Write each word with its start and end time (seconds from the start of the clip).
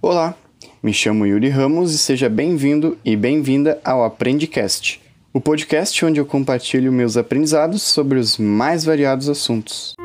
Olá, 0.00 0.36
me 0.80 0.94
chamo 0.94 1.26
Yuri 1.26 1.48
Ramos 1.48 1.92
e 1.92 1.98
seja 1.98 2.28
bem-vindo 2.28 2.96
e 3.04 3.16
bem-vinda 3.16 3.80
ao 3.84 4.04
Aprendicast, 4.04 5.02
o 5.34 5.40
podcast 5.40 6.04
onde 6.04 6.20
eu 6.20 6.24
compartilho 6.24 6.92
meus 6.92 7.16
aprendizados 7.16 7.82
sobre 7.82 8.16
os 8.16 8.38
mais 8.38 8.84
variados 8.84 9.28
assuntos. 9.28 9.96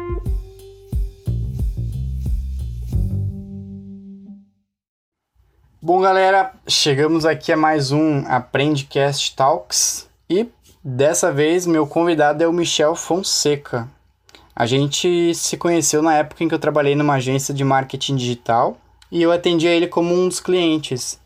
Bom, 5.79 6.01
galera, 6.01 6.51
chegamos 6.67 7.23
aqui 7.23 7.51
a 7.51 7.57
mais 7.57 7.91
um 7.91 8.25
Aprendicast 8.25 9.35
Talks 9.35 10.09
e 10.27 10.47
dessa 10.83 11.31
vez 11.31 11.67
meu 11.67 11.85
convidado 11.85 12.43
é 12.43 12.47
o 12.47 12.51
Michel 12.51 12.95
Fonseca. 12.95 13.87
A 14.55 14.65
gente 14.65 15.35
se 15.35 15.55
conheceu 15.55 16.01
na 16.01 16.15
época 16.15 16.43
em 16.43 16.47
que 16.47 16.55
eu 16.55 16.59
trabalhei 16.59 16.95
numa 16.95 17.13
agência 17.13 17.53
de 17.53 17.63
marketing 17.63 18.15
digital 18.15 18.79
e 19.13 19.21
eu 19.21 19.31
atendia 19.31 19.69
ele 19.69 19.85
como 19.85 20.11
um 20.11 20.27
dos 20.27 20.39
clientes. 20.39 21.19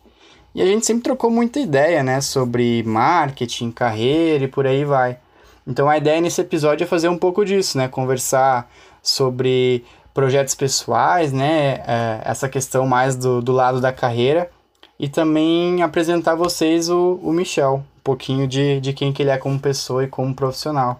E 0.54 0.62
a 0.62 0.66
gente 0.66 0.86
sempre 0.86 1.04
trocou 1.04 1.32
muita 1.32 1.58
ideia, 1.58 2.04
né, 2.04 2.20
sobre 2.20 2.84
marketing, 2.84 3.72
carreira 3.72 4.44
e 4.44 4.48
por 4.50 4.68
aí 4.68 4.84
vai. 4.84 5.18
Então 5.66 5.88
a 5.90 5.98
ideia 5.98 6.20
nesse 6.20 6.42
episódio 6.42 6.84
é 6.84 6.88
fazer 6.88 7.08
um 7.08 7.18
pouco 7.18 7.45
disso, 7.45 7.78
né, 7.78 7.88
conversar 7.88 8.70
sobre 9.02 9.86
projetos 10.14 10.54
pessoais, 10.54 11.31
né? 11.31 11.76
É, 11.88 12.22
essa 12.26 12.50
questão 12.50 12.86
mais 12.86 13.16
do, 13.16 13.42
do 13.42 13.54
lado 13.54 13.80
da 13.80 13.94
carreira 13.94 14.52
e 15.00 15.08
também 15.08 15.81
apresentar 15.81 16.34
a 16.34 16.36
vocês 16.36 16.90
o, 16.90 17.20
o 17.23 17.31
Michel, 17.31 17.86
um 18.00 18.02
pouquinho 18.04 18.48
de, 18.48 18.81
de 18.81 18.92
quem 18.92 19.14
que 19.14 19.23
ele 19.23 19.30
é 19.30 19.38
como 19.38 19.58
pessoa 19.59 20.04
e 20.04 20.08
como 20.08 20.36
profissional. 20.36 21.00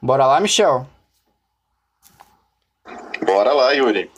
Bora 0.00 0.24
lá, 0.24 0.38
Michel? 0.38 0.86
Bora 3.26 3.52
lá, 3.52 3.72
Yuri. 3.72 4.08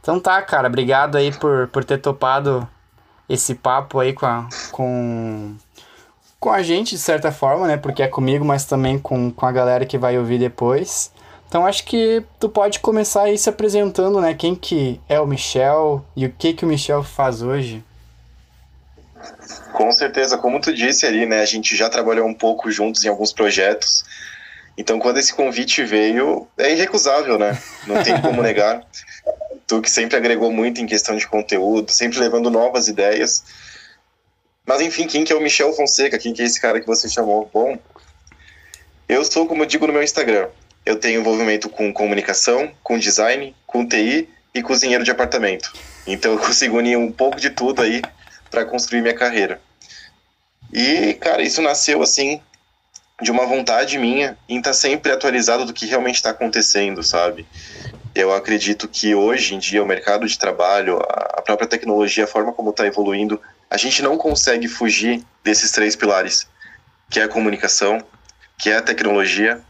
Então 0.00 0.18
tá, 0.18 0.40
cara, 0.42 0.68
obrigado 0.68 1.16
aí 1.16 1.32
por, 1.32 1.68
por 1.68 1.84
ter 1.84 1.98
topado 1.98 2.68
esse 3.28 3.54
papo 3.54 4.00
aí 4.00 4.12
com 4.12 4.26
a, 4.26 4.48
com, 4.72 5.54
com 6.40 6.50
a 6.50 6.62
gente, 6.62 6.94
de 6.94 7.00
certa 7.00 7.30
forma, 7.30 7.66
né? 7.66 7.76
Porque 7.76 8.02
é 8.02 8.08
comigo, 8.08 8.44
mas 8.44 8.64
também 8.64 8.98
com, 8.98 9.30
com 9.30 9.46
a 9.46 9.52
galera 9.52 9.84
que 9.84 9.98
vai 9.98 10.18
ouvir 10.18 10.38
depois. 10.38 11.12
Então 11.46 11.66
acho 11.66 11.84
que 11.84 12.22
tu 12.38 12.48
pode 12.48 12.80
começar 12.80 13.22
aí 13.22 13.38
se 13.38 13.48
apresentando, 13.48 14.20
né? 14.20 14.34
Quem 14.34 14.54
que 14.54 15.00
é 15.08 15.18
o 15.20 15.26
Michel 15.26 16.04
e 16.14 16.26
o 16.26 16.30
que 16.30 16.52
que 16.52 16.64
o 16.64 16.68
Michel 16.68 17.02
faz 17.02 17.42
hoje. 17.42 17.84
Com 19.72 19.90
certeza, 19.92 20.38
como 20.38 20.60
tu 20.60 20.72
disse 20.72 21.06
ali, 21.06 21.26
né? 21.26 21.40
A 21.40 21.46
gente 21.46 21.76
já 21.76 21.88
trabalhou 21.88 22.26
um 22.26 22.34
pouco 22.34 22.70
juntos 22.70 23.04
em 23.04 23.08
alguns 23.08 23.32
projetos. 23.32 24.04
Então, 24.76 24.98
quando 24.98 25.18
esse 25.18 25.34
convite 25.34 25.82
veio, 25.84 26.46
é 26.56 26.72
irrecusável, 26.72 27.38
né? 27.38 27.58
Não 27.86 28.02
tem 28.02 28.20
como 28.20 28.42
negar. 28.42 28.80
Tu 29.68 29.82
que 29.82 29.90
sempre 29.90 30.16
agregou 30.16 30.50
muito 30.50 30.80
em 30.80 30.86
questão 30.86 31.14
de 31.16 31.26
conteúdo, 31.28 31.92
sempre 31.92 32.18
levando 32.18 32.50
novas 32.50 32.88
ideias. 32.88 33.44
Mas, 34.66 34.80
enfim, 34.80 35.06
quem 35.06 35.24
que 35.24 35.32
é 35.32 35.36
o 35.36 35.40
Michel 35.40 35.72
Fonseca? 35.74 36.18
Quem 36.18 36.32
que 36.32 36.42
é 36.42 36.46
esse 36.46 36.60
cara 36.60 36.80
que 36.80 36.86
você 36.86 37.08
chamou? 37.08 37.48
Bom, 37.52 37.78
eu 39.06 39.24
sou, 39.24 39.46
como 39.46 39.62
eu 39.62 39.66
digo 39.66 39.86
no 39.86 39.92
meu 39.92 40.02
Instagram, 40.02 40.48
eu 40.84 40.96
tenho 40.96 41.20
envolvimento 41.20 41.68
com 41.68 41.92
comunicação, 41.92 42.72
com 42.82 42.98
design, 42.98 43.54
com 43.66 43.86
TI 43.86 44.28
e 44.54 44.62
cozinheiro 44.62 45.04
de 45.04 45.10
apartamento. 45.10 45.70
Então 46.06 46.32
eu 46.32 46.38
consigo 46.38 46.78
unir 46.78 46.96
um 46.96 47.12
pouco 47.12 47.38
de 47.38 47.50
tudo 47.50 47.82
aí 47.82 48.00
para 48.50 48.64
construir 48.64 49.02
minha 49.02 49.14
carreira. 49.14 49.60
E, 50.72 51.12
cara, 51.14 51.42
isso 51.42 51.60
nasceu 51.60 52.02
assim 52.02 52.40
de 53.20 53.30
uma 53.30 53.44
vontade 53.46 53.98
minha 53.98 54.38
em 54.48 54.58
estar 54.58 54.70
tá 54.70 54.74
sempre 54.74 55.12
atualizado 55.12 55.66
do 55.66 55.74
que 55.74 55.86
realmente 55.86 56.16
está 56.16 56.30
acontecendo, 56.30 57.02
sabe? 57.02 57.46
Eu 58.18 58.34
acredito 58.34 58.88
que 58.88 59.14
hoje 59.14 59.54
em 59.54 59.60
dia 59.60 59.80
o 59.80 59.86
mercado 59.86 60.26
de 60.26 60.36
trabalho, 60.36 60.98
a 60.98 61.40
própria 61.40 61.68
tecnologia, 61.68 62.24
a 62.24 62.26
forma 62.26 62.52
como 62.52 62.70
está 62.70 62.84
evoluindo, 62.84 63.40
a 63.70 63.76
gente 63.76 64.02
não 64.02 64.18
consegue 64.18 64.66
fugir 64.66 65.24
desses 65.44 65.70
três 65.70 65.94
pilares, 65.94 66.48
que 67.08 67.20
é 67.20 67.22
a 67.22 67.28
comunicação, 67.28 68.04
que 68.58 68.70
é 68.70 68.76
a 68.78 68.82
tecnologia 68.82 69.60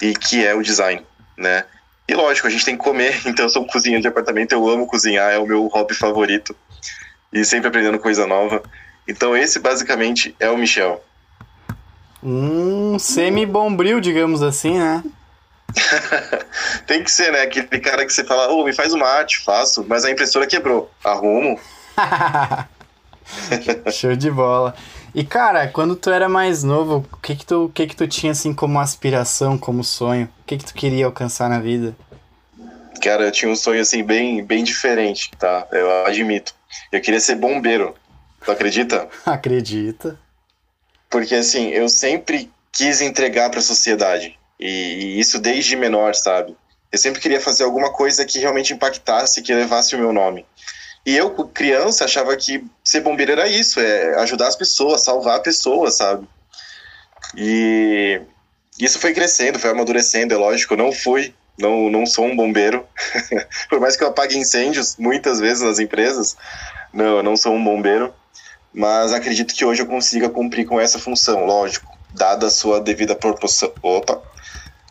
e 0.00 0.14
que 0.14 0.46
é 0.46 0.54
o 0.54 0.62
design, 0.62 1.04
né? 1.36 1.66
E 2.08 2.14
lógico, 2.14 2.46
a 2.46 2.50
gente 2.50 2.64
tem 2.64 2.74
que 2.74 2.82
comer, 2.82 3.20
então 3.28 3.44
eu 3.44 3.50
sou 3.50 3.66
cozinheiro 3.66 4.00
de 4.00 4.08
apartamento, 4.08 4.52
eu 4.52 4.66
amo 4.66 4.86
cozinhar, 4.86 5.30
é 5.30 5.36
o 5.36 5.46
meu 5.46 5.66
hobby 5.66 5.92
favorito. 5.92 6.56
E 7.30 7.44
sempre 7.44 7.68
aprendendo 7.68 7.98
coisa 7.98 8.26
nova. 8.26 8.62
Então 9.06 9.36
esse 9.36 9.58
basicamente 9.58 10.34
é 10.40 10.48
o 10.48 10.56
Michel. 10.56 11.04
Um 12.22 12.98
semi-bombril, 12.98 14.00
digamos 14.00 14.42
assim, 14.42 14.78
né? 14.78 15.04
tem 16.86 17.02
que 17.02 17.10
ser, 17.10 17.32
né? 17.32 17.42
Aquele 17.42 17.80
cara 17.80 18.04
que 18.04 18.12
você 18.12 18.24
fala, 18.24 18.50
ô, 18.50 18.60
oh, 18.60 18.64
me 18.64 18.72
faz 18.72 18.92
uma 18.92 19.06
arte, 19.06 19.38
faço, 19.38 19.84
mas 19.88 20.04
a 20.04 20.10
impressora 20.10 20.46
quebrou. 20.46 20.90
Arrumo. 21.04 21.58
Show 23.92 24.16
de 24.16 24.30
bola. 24.30 24.74
E 25.14 25.24
cara, 25.24 25.66
quando 25.68 25.96
tu 25.96 26.10
era 26.10 26.28
mais 26.28 26.62
novo, 26.62 27.06
o 27.12 27.16
que 27.16 27.34
que 27.34 27.46
tu, 27.46 27.64
o 27.64 27.68
que 27.68 27.86
que 27.86 27.96
tu 27.96 28.06
tinha 28.06 28.32
assim 28.32 28.54
como 28.54 28.78
aspiração, 28.78 29.58
como 29.58 29.82
sonho? 29.82 30.28
O 30.40 30.44
que 30.44 30.58
que 30.58 30.64
tu 30.64 30.74
queria 30.74 31.06
alcançar 31.06 31.48
na 31.48 31.58
vida? 31.58 31.96
Cara, 33.02 33.24
eu 33.24 33.32
tinha 33.32 33.50
um 33.50 33.56
sonho 33.56 33.80
assim 33.80 34.02
bem, 34.02 34.44
bem 34.44 34.64
diferente, 34.64 35.30
tá? 35.38 35.66
Eu 35.72 36.06
admito. 36.06 36.54
Eu 36.92 37.00
queria 37.00 37.20
ser 37.20 37.36
bombeiro. 37.36 37.94
Tu 38.44 38.50
acredita? 38.50 39.08
Acredita. 39.24 40.18
Porque 41.08 41.34
assim, 41.34 41.68
eu 41.68 41.88
sempre 41.88 42.50
quis 42.72 43.00
entregar 43.00 43.50
para 43.50 43.60
a 43.60 43.62
sociedade. 43.62 44.38
E, 44.58 44.68
e 45.16 45.20
isso 45.20 45.38
desde 45.38 45.76
menor, 45.76 46.14
sabe? 46.14 46.56
Eu 46.90 46.98
sempre 46.98 47.20
queria 47.20 47.40
fazer 47.40 47.64
alguma 47.64 47.92
coisa 47.92 48.24
que 48.24 48.38
realmente 48.38 48.72
impactasse, 48.72 49.42
que 49.42 49.54
levasse 49.54 49.94
o 49.94 49.98
meu 49.98 50.12
nome. 50.12 50.46
E 51.04 51.16
eu, 51.16 51.30
criança, 51.30 52.04
achava 52.04 52.36
que 52.36 52.64
ser 52.82 53.00
bombeiro 53.00 53.32
era 53.32 53.48
isso, 53.48 53.80
é 53.80 54.20
ajudar 54.20 54.48
as 54.48 54.56
pessoas, 54.56 55.04
salvar 55.04 55.40
pessoas, 55.40 55.96
sabe? 55.96 56.26
E 57.36 58.20
isso 58.78 58.98
foi 58.98 59.12
crescendo, 59.12 59.58
foi 59.58 59.70
amadurecendo, 59.70 60.34
é 60.34 60.36
lógico, 60.36 60.76
não 60.76 60.92
fui, 60.92 61.34
não, 61.58 61.90
não 61.90 62.06
sou 62.06 62.26
um 62.26 62.36
bombeiro. 62.36 62.86
Por 63.68 63.80
mais 63.80 63.96
que 63.96 64.04
eu 64.04 64.08
apague 64.08 64.36
incêndios 64.36 64.96
muitas 64.96 65.40
vezes 65.40 65.62
nas 65.62 65.78
empresas, 65.78 66.36
não, 66.92 67.18
eu 67.18 67.22
não 67.22 67.36
sou 67.36 67.54
um 67.54 67.62
bombeiro. 67.62 68.14
Mas 68.72 69.12
acredito 69.12 69.54
que 69.54 69.64
hoje 69.64 69.82
eu 69.82 69.86
consiga 69.86 70.28
cumprir 70.28 70.66
com 70.66 70.78
essa 70.78 70.98
função, 70.98 71.44
lógico, 71.44 71.90
dada 72.12 72.46
a 72.46 72.50
sua 72.50 72.80
devida 72.80 73.14
proporção. 73.14 73.72
Opa! 73.82 74.22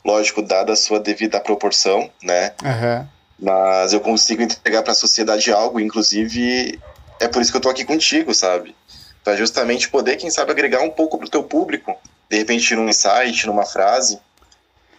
Lógico, 0.08 0.42
dada 0.42 0.72
a 0.72 0.76
sua 0.78 1.00
devida 1.00 1.40
proporção, 1.40 2.10
né? 2.24 2.54
Uhum 2.64 3.18
mas 3.40 3.94
eu 3.94 4.00
consigo 4.00 4.42
entregar 4.42 4.82
para 4.82 4.92
a 4.92 4.96
sociedade 4.96 5.52
algo, 5.52 5.80
inclusive 5.80 6.80
é 7.20 7.28
por 7.28 7.42
isso 7.42 7.52
que 7.52 7.58
eu 7.58 7.62
tô 7.62 7.70
aqui 7.70 7.86
contigo, 7.86 8.34
sabe? 8.34 8.76
Para 9.24 9.36
justamente 9.36 9.90
poder, 9.90 10.16
quem 10.16 10.30
sabe, 10.30 10.52
agregar 10.52 10.82
um 10.82 10.90
pouco 10.90 11.18
pro 11.18 11.30
teu 11.30 11.44
público, 11.44 11.96
de 12.30 12.38
repente 12.38 12.76
num 12.76 12.90
insight, 12.90 13.46
numa 13.46 13.66
frase. 13.66 14.20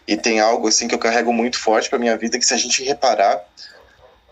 E 0.07 0.17
tem 0.17 0.41
algo 0.41 0.69
assim 0.69 0.89
que 0.89 0.95
eu 0.95 0.99
carrego 0.99 1.33
muito 1.33 1.59
forte 1.59 1.91
para 1.91 1.99
minha 1.99 2.17
vida 2.17 2.39
que 2.39 2.47
se 2.47 2.55
a 2.55 2.57
gente 2.57 2.83
reparar, 2.83 3.43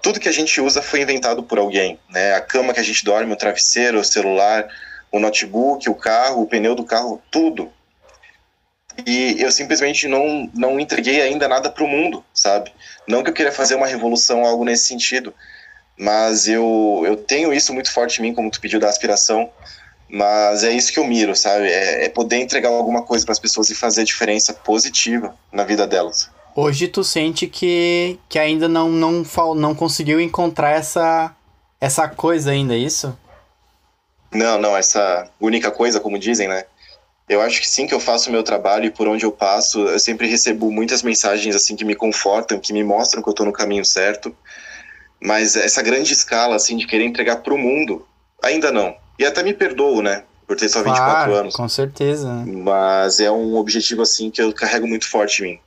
tudo 0.00 0.20
que 0.20 0.28
a 0.28 0.32
gente 0.32 0.60
usa 0.60 0.80
foi 0.80 1.02
inventado 1.02 1.42
por 1.42 1.58
alguém, 1.58 1.98
né? 2.08 2.34
A 2.34 2.40
cama 2.40 2.72
que 2.72 2.80
a 2.80 2.82
gente 2.82 3.04
dorme, 3.04 3.32
o 3.32 3.36
travesseiro, 3.36 3.98
o 3.98 4.04
celular, 4.04 4.68
o 5.10 5.18
notebook, 5.18 5.88
o 5.90 5.94
carro, 5.94 6.42
o 6.42 6.46
pneu 6.46 6.74
do 6.74 6.84
carro, 6.84 7.20
tudo 7.30 7.72
e 9.04 9.36
eu 9.40 9.50
simplesmente 9.50 10.06
não, 10.06 10.50
não 10.54 10.78
entreguei 10.80 11.20
ainda 11.20 11.48
nada 11.48 11.70
para 11.70 11.84
o 11.84 11.88
mundo, 11.88 12.24
sabe? 12.32 12.72
Não 13.06 13.22
que 13.22 13.30
eu 13.30 13.34
queira 13.34 13.52
fazer 13.52 13.74
uma 13.74 13.86
revolução, 13.86 14.44
algo 14.44 14.64
nesse 14.64 14.86
sentido, 14.86 15.34
mas 15.98 16.46
eu, 16.46 17.02
eu 17.06 17.16
tenho 17.16 17.52
isso 17.52 17.72
muito 17.72 17.92
forte 17.92 18.18
em 18.18 18.22
mim, 18.22 18.34
como 18.34 18.50
tu 18.50 18.60
pediu 18.60 18.78
da 18.78 18.88
aspiração, 18.88 19.50
mas 20.08 20.62
é 20.62 20.70
isso 20.72 20.92
que 20.92 20.98
eu 20.98 21.06
miro, 21.06 21.34
sabe? 21.34 21.66
É, 21.66 22.04
é 22.04 22.08
poder 22.08 22.36
entregar 22.36 22.68
alguma 22.68 23.02
coisa 23.02 23.24
para 23.24 23.32
as 23.32 23.38
pessoas 23.38 23.70
e 23.70 23.74
fazer 23.74 24.04
diferença 24.04 24.52
positiva 24.52 25.34
na 25.52 25.64
vida 25.64 25.86
delas. 25.86 26.30
Hoje 26.54 26.88
tu 26.88 27.04
sente 27.04 27.46
que, 27.46 28.18
que 28.28 28.38
ainda 28.38 28.68
não, 28.68 28.88
não, 28.90 29.22
não 29.54 29.74
conseguiu 29.74 30.20
encontrar 30.20 30.70
essa, 30.70 31.34
essa 31.80 32.08
coisa 32.08 32.50
ainda, 32.50 32.74
é 32.74 32.78
isso? 32.78 33.16
Não, 34.32 34.58
não, 34.58 34.76
essa 34.76 35.30
única 35.40 35.70
coisa, 35.70 36.00
como 36.00 36.18
dizem, 36.18 36.48
né? 36.48 36.64
Eu 37.28 37.40
acho 37.40 37.60
que 37.60 37.68
sim 37.68 37.86
que 37.86 37.94
eu 37.94 37.98
faço 37.98 38.28
o 38.28 38.32
meu 38.32 38.42
trabalho 38.42 38.84
e 38.84 38.90
por 38.90 39.08
onde 39.08 39.24
eu 39.24 39.32
passo, 39.32 39.80
eu 39.80 39.98
sempre 39.98 40.28
recebo 40.28 40.70
muitas 40.70 41.02
mensagens 41.02 41.56
assim 41.56 41.74
que 41.74 41.84
me 41.84 41.94
confortam, 41.94 42.60
que 42.60 42.72
me 42.72 42.84
mostram 42.84 43.22
que 43.22 43.28
eu 43.28 43.32
estou 43.32 43.44
no 43.44 43.52
caminho 43.52 43.84
certo. 43.84 44.34
Mas 45.20 45.56
essa 45.56 45.82
grande 45.82 46.12
escala 46.12 46.54
assim 46.54 46.76
de 46.76 46.86
querer 46.86 47.04
entregar 47.04 47.36
para 47.36 47.52
o 47.52 47.58
mundo, 47.58 48.06
ainda 48.42 48.70
não. 48.70 48.94
E 49.18 49.24
até 49.24 49.42
me 49.42 49.52
perdoo, 49.52 50.02
né, 50.02 50.22
por 50.46 50.56
ter 50.56 50.68
só 50.68 50.82
24 50.82 51.04
claro, 51.04 51.34
anos. 51.34 51.56
Com 51.56 51.68
certeza. 51.68 52.28
Mas 52.46 53.18
é 53.18 53.30
um 53.30 53.56
objetivo 53.56 54.02
assim 54.02 54.30
que 54.30 54.40
eu 54.40 54.52
carrego 54.52 54.86
muito 54.86 55.08
forte 55.08 55.42
em 55.42 55.46
mim. 55.46 55.60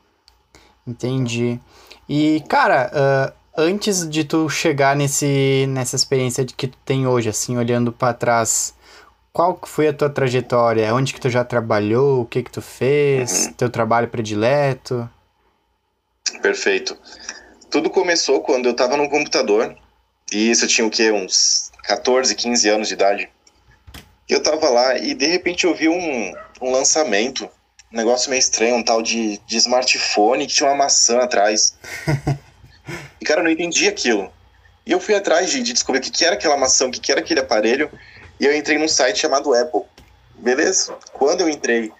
Entendi. 0.88 1.60
E 2.08 2.42
cara, 2.48 2.90
uh, 2.94 3.34
antes 3.58 4.08
de 4.10 4.24
tu 4.24 4.50
chegar 4.50 4.96
nesse 4.96 5.66
nessa 5.68 5.96
experiência 5.96 6.46
de 6.46 6.54
que 6.54 6.68
tu 6.68 6.78
tem 6.86 7.06
hoje, 7.06 7.28
assim, 7.28 7.58
olhando 7.58 7.92
para 7.92 8.14
trás, 8.14 8.74
qual 9.31 9.60
foi 9.66 9.88
a 9.88 9.94
tua 9.94 10.10
trajetória? 10.10 10.94
Onde 10.94 11.14
que 11.14 11.22
tu 11.22 11.30
já 11.30 11.44
trabalhou? 11.44 12.22
O 12.22 12.26
que 12.26 12.44
que 12.44 12.52
tu 12.52 12.62
fez? 12.62 13.46
Uhum. 13.46 13.54
Teu 13.54 13.70
trabalho 13.70 14.08
predileto? 14.08 15.10
Perfeito. 16.42 16.98
Tudo 17.70 17.90
começou 17.90 18.42
quando 18.42 18.66
eu 18.66 18.72
estava 18.72 18.98
no 18.98 19.10
computador. 19.10 19.76
E 20.31 20.52
isso 20.52 20.66
eu 20.66 20.70
tinha 20.70 20.86
o 20.86 20.90
quê? 20.90 21.12
Uns 21.12 21.72
14, 21.84 22.34
15 22.36 22.70
anos 22.70 22.88
de 22.88 22.94
idade. 22.94 23.30
Eu 24.28 24.42
tava 24.44 24.70
lá 24.70 24.98
e 24.98 25.14
de 25.14 25.26
repente 25.26 25.66
eu 25.66 25.74
vi 25.74 25.90
um, 25.90 26.34
um 26.62 26.72
lançamento, 26.72 27.50
um 27.92 27.98
negócio 27.98 28.30
meio 28.30 28.40
estranho, 28.40 28.75
um 28.75 28.84
tal 28.84 29.02
de, 29.02 29.40
de 29.48 29.58
smartphone 29.58 30.46
que 30.46 30.54
tinha 30.54 30.70
uma 30.70 30.75
maçã 30.75 31.20
atrás. 31.20 31.75
e 33.20 33.25
cara, 33.25 33.40
eu 33.40 33.44
não 33.44 33.52
entendi 33.52 33.88
aquilo. 33.88 34.32
E 34.86 34.92
eu 34.92 35.00
fui 35.00 35.16
atrás 35.16 35.50
de, 35.50 35.62
de 35.62 35.74
descobrir 35.74 36.00
o 36.00 36.04
que, 36.04 36.12
que 36.12 36.25
era 36.25 36.36
aquela 36.36 36.58
maçã, 36.58 36.88
o 36.88 36.92
que, 36.92 37.00
que 37.00 37.12
era 37.12 37.22
aquele 37.22 37.40
aparelho, 37.40 37.92
e 38.39 38.45
eu 38.45 38.56
entrei 38.56 38.77
num 38.77 38.88
site 38.88 39.19
chamado 39.19 39.53
Apple. 39.53 39.81
Beleza? 40.36 40.95
Quando 41.12 41.41
eu 41.41 41.50
entrei, 41.50 41.91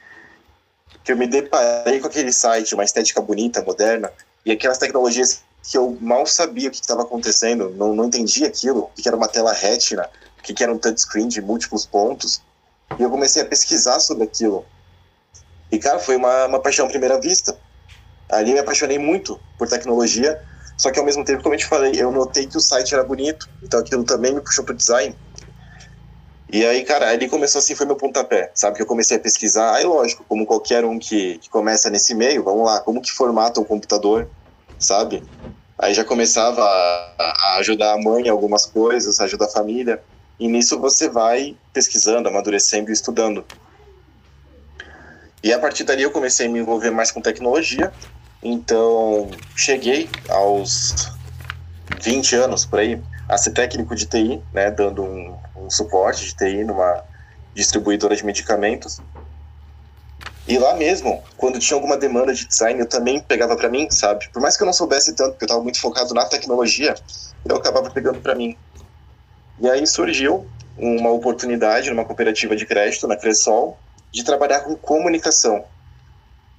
que 1.04 1.12
eu 1.12 1.18
me 1.18 1.28
deparei 1.28 2.00
com 2.00 2.08
aquele 2.08 2.32
site, 2.32 2.74
uma 2.74 2.84
estética 2.84 3.22
bonita, 3.22 3.62
moderna, 3.62 4.12
e 4.46 4.52
aquelas 4.52 4.78
tecnologias 4.78 5.42
que 5.62 5.78
eu 5.78 5.98
mal 6.00 6.26
sabia 6.26 6.70
o 6.70 6.72
que 6.72 6.78
estava 6.78 7.02
acontecendo, 7.02 7.70
não, 7.72 7.94
não 7.94 8.06
entendia 8.06 8.48
aquilo, 8.48 8.90
o 8.98 9.02
que 9.02 9.08
era 9.08 9.18
uma 9.18 9.28
tela 9.28 9.52
retina, 9.52 10.10
o 10.38 10.42
que 10.42 10.64
era 10.64 10.72
um 10.72 10.78
touchscreen 10.78 11.28
de 11.28 11.42
múltiplos 11.42 11.86
pontos, 11.86 12.42
e 12.98 13.04
eu 13.04 13.10
comecei 13.10 13.42
a 13.42 13.46
pesquisar 13.46 14.00
sobre 14.00 14.24
aquilo. 14.24 14.66
E, 15.72 15.78
cara, 15.78 16.00
foi 16.00 16.16
uma, 16.16 16.46
uma 16.46 16.60
paixão 16.60 16.86
à 16.86 16.90
primeira 16.90 17.20
vista. 17.20 17.56
Ali 18.30 18.52
eu 18.52 18.54
me 18.56 18.60
apaixonei 18.62 18.98
muito 18.98 19.40
por 19.58 19.68
tecnologia, 19.68 20.42
só 20.78 20.90
que 20.90 20.98
ao 20.98 21.06
mesmo 21.06 21.26
tempo, 21.26 21.44
como 21.44 21.54
eu 21.54 21.60
te 21.60 21.66
falei, 21.66 21.92
eu 21.96 22.12
notei 22.12 22.48
que 22.48 22.58
o 22.58 22.62
site 22.62 22.94
era 22.94 23.04
bonito, 23.04 23.50
então 23.62 23.80
aquilo 23.80 24.04
também 24.04 24.34
me 24.34 24.42
puxou 24.42 24.64
pro 24.64 24.74
design. 24.74 25.16
E 26.52 26.66
aí, 26.66 26.84
cara, 26.84 27.10
ali 27.10 27.30
começou 27.30 27.60
assim, 27.60 27.76
foi 27.76 27.86
meu 27.86 27.96
pontapé, 27.96 28.52
sabe? 28.56 28.76
Que 28.76 28.82
eu 28.82 28.88
comecei 28.88 29.18
a 29.18 29.20
pesquisar, 29.20 29.76
aí 29.76 29.86
lógico, 29.86 30.26
como 30.28 30.48
qualquer 30.48 30.84
um 30.84 30.98
que, 30.98 31.38
que 31.38 31.50
começa 31.50 31.92
nesse 31.92 32.16
meio, 32.16 32.44
vamos 32.44 32.66
lá, 32.66 32.80
como 32.80 33.02
que 33.02 33.12
formata 33.12 33.62
um 33.62 33.64
computador, 33.64 34.28
sabe? 34.80 35.24
Aí 35.78 35.94
já 35.94 36.04
começava 36.04 36.64
a, 36.64 37.34
a 37.40 37.58
ajudar 37.60 37.94
a 37.94 37.98
mãe 38.02 38.26
em 38.26 38.30
algumas 38.30 38.66
coisas, 38.66 39.20
ajudar 39.20 39.46
a 39.46 39.50
família, 39.50 40.02
e 40.40 40.48
nisso 40.48 40.80
você 40.80 41.08
vai 41.08 41.56
pesquisando, 41.72 42.28
amadurecendo 42.28 42.90
e 42.90 42.94
estudando. 42.94 43.46
E 45.44 45.54
a 45.54 45.60
partir 45.60 45.84
dali 45.84 46.02
eu 46.02 46.12
comecei 46.12 46.48
a 46.48 46.50
me 46.50 46.60
envolver 46.60 46.90
mais 46.90 47.12
com 47.12 47.22
tecnologia, 47.22 47.94
então 48.42 49.30
cheguei 49.56 50.10
aos 50.30 51.12
20 52.02 52.36
anos 52.36 52.66
por 52.66 52.80
aí 52.80 53.00
a 53.28 53.38
ser 53.38 53.52
técnico 53.52 53.96
de 53.96 54.08
TI, 54.08 54.42
né, 54.52 54.72
dando 54.72 55.04
um, 55.04 55.38
um 55.60 55.70
suporte 55.70 56.26
de 56.26 56.36
TI 56.36 56.64
numa 56.64 57.04
distribuidora 57.54 58.16
de 58.16 58.26
medicamentos. 58.26 59.00
E 60.48 60.58
lá 60.58 60.74
mesmo, 60.76 61.24
quando 61.38 61.60
tinha 61.60 61.76
alguma 61.76 61.96
demanda 61.96 62.34
de 62.34 62.48
design, 62.48 62.80
eu 62.80 62.88
também 62.88 63.20
pegava 63.20 63.56
para 63.56 63.70
mim, 63.70 63.88
sabe? 63.92 64.30
Por 64.30 64.42
mais 64.42 64.58
que 64.58 64.64
eu 64.64 64.66
não 64.66 64.74
soubesse 64.74 65.14
tanto, 65.14 65.32
porque 65.32 65.44
eu 65.44 65.48
estava 65.48 65.62
muito 65.62 65.80
focado 65.80 66.14
na 66.14 66.26
tecnologia, 66.26 66.96
eu 67.46 67.56
acabava 67.56 67.92
pegando 67.92 68.20
para 68.20 68.34
mim. 68.34 68.58
E 69.60 69.70
aí 69.70 69.86
surgiu 69.86 70.48
uma 70.78 71.12
oportunidade 71.12 71.90
numa 71.90 72.06
cooperativa 72.06 72.56
de 72.56 72.66
crédito, 72.66 73.08
na 73.08 73.16
Cressol, 73.16 73.78
de 74.12 74.24
trabalhar 74.24 74.62
com 74.62 74.76
comunicação. 74.76 75.66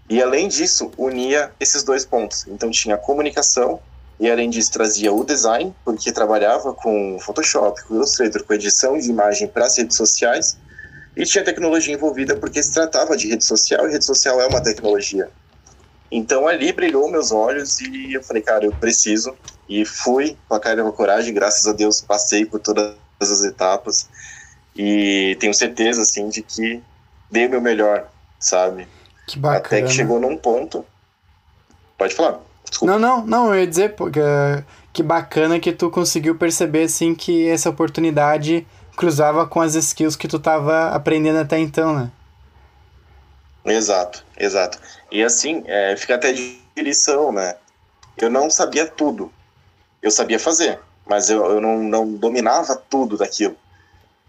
E 0.09 0.23
além 0.23 0.49
disso, 0.49 0.93
unia 0.97 1.51
esses 1.59 1.83
dois 1.83 2.05
pontos. 2.05 2.47
Então 2.47 2.71
tinha 2.71 2.97
comunicação 2.97 3.81
e 4.21 4.31
além 4.31 4.51
disso 4.51 4.71
trazia 4.71 5.11
o 5.11 5.25
design, 5.25 5.75
porque 5.83 6.13
trabalhava 6.13 6.75
com 6.75 7.19
Photoshop, 7.19 7.83
com 7.85 7.95
Illustrator, 7.95 8.45
com 8.45 8.53
edição 8.53 8.99
de 8.99 9.09
imagem 9.09 9.49
para 9.49 9.65
as 9.65 9.79
redes 9.79 9.97
sociais, 9.97 10.59
e 11.17 11.25
tinha 11.25 11.43
tecnologia 11.43 11.95
envolvida 11.95 12.37
porque 12.37 12.63
se 12.63 12.71
tratava 12.71 13.17
de 13.17 13.29
rede 13.29 13.45
social 13.47 13.89
e 13.89 13.93
rede 13.93 14.05
social 14.05 14.39
é 14.39 14.47
uma 14.47 14.63
tecnologia. 14.63 15.31
Então 16.13 16.47
ali 16.47 16.71
brilhou 16.71 17.11
meus 17.11 17.33
olhos 17.33 17.81
e 17.81 18.13
eu 18.13 18.23
falei, 18.23 18.43
cara, 18.43 18.67
eu 18.67 18.73
preciso. 18.73 19.35
E 19.67 19.85
fui 19.85 20.37
com 20.49 20.55
a 20.55 20.61
cara 20.61 20.83
e 20.83 20.87
a 20.87 20.93
coragem, 20.93 21.33
graças 21.33 21.67
a 21.67 21.73
Deus 21.73 22.01
passei 22.01 22.45
por 22.45 22.61
todas 22.61 22.95
as 23.21 23.43
etapas 23.43 24.09
e 24.77 25.37
tenho 25.41 25.55
certeza 25.55 26.03
assim 26.03 26.29
de 26.29 26.43
que 26.43 26.83
dei 27.31 27.47
o 27.47 27.51
meu 27.51 27.61
melhor, 27.61 28.09
sabe? 28.39 28.87
Que 29.27 29.39
bacana. 29.39 29.65
Até 29.65 29.83
que 29.83 29.95
chegou 29.95 30.21
num 30.21 30.37
ponto. 30.37 30.85
Pode 31.97 32.15
falar. 32.15 32.50
Desculpa. 32.71 32.99
Não, 32.99 32.99
não, 32.99 33.27
não, 33.27 33.55
eu 33.55 33.61
ia 33.61 33.67
dizer 33.67 33.97
porque, 33.97 34.21
que 34.93 35.03
bacana 35.03 35.59
que 35.59 35.73
tu 35.73 35.91
conseguiu 35.91 36.37
perceber 36.37 36.85
assim 36.85 37.15
que 37.15 37.49
essa 37.49 37.69
oportunidade 37.69 38.67
cruzava 38.97 39.47
com 39.47 39.61
as 39.61 39.75
skills 39.75 40.17
que 40.17 40.29
tu 40.29 40.39
tava 40.39 40.91
aprendendo 40.91 41.39
até 41.39 41.59
então, 41.59 41.93
né? 41.93 42.11
Exato, 43.65 44.25
exato. 44.39 44.79
E 45.11 45.23
assim, 45.23 45.63
é, 45.67 45.97
fica 45.97 46.15
até 46.15 46.33
de 46.33 46.61
lição, 46.77 47.33
né? 47.33 47.57
Eu 48.17 48.31
não 48.31 48.49
sabia 48.51 48.87
tudo. 48.87 49.33
Eu 50.01 50.11
sabia 50.11 50.39
fazer, 50.39 50.79
mas 51.07 51.29
eu, 51.29 51.45
eu 51.45 51.61
não, 51.61 51.83
não 51.83 52.13
dominava 52.13 52.77
tudo 52.77 53.17
daquilo. 53.17 53.57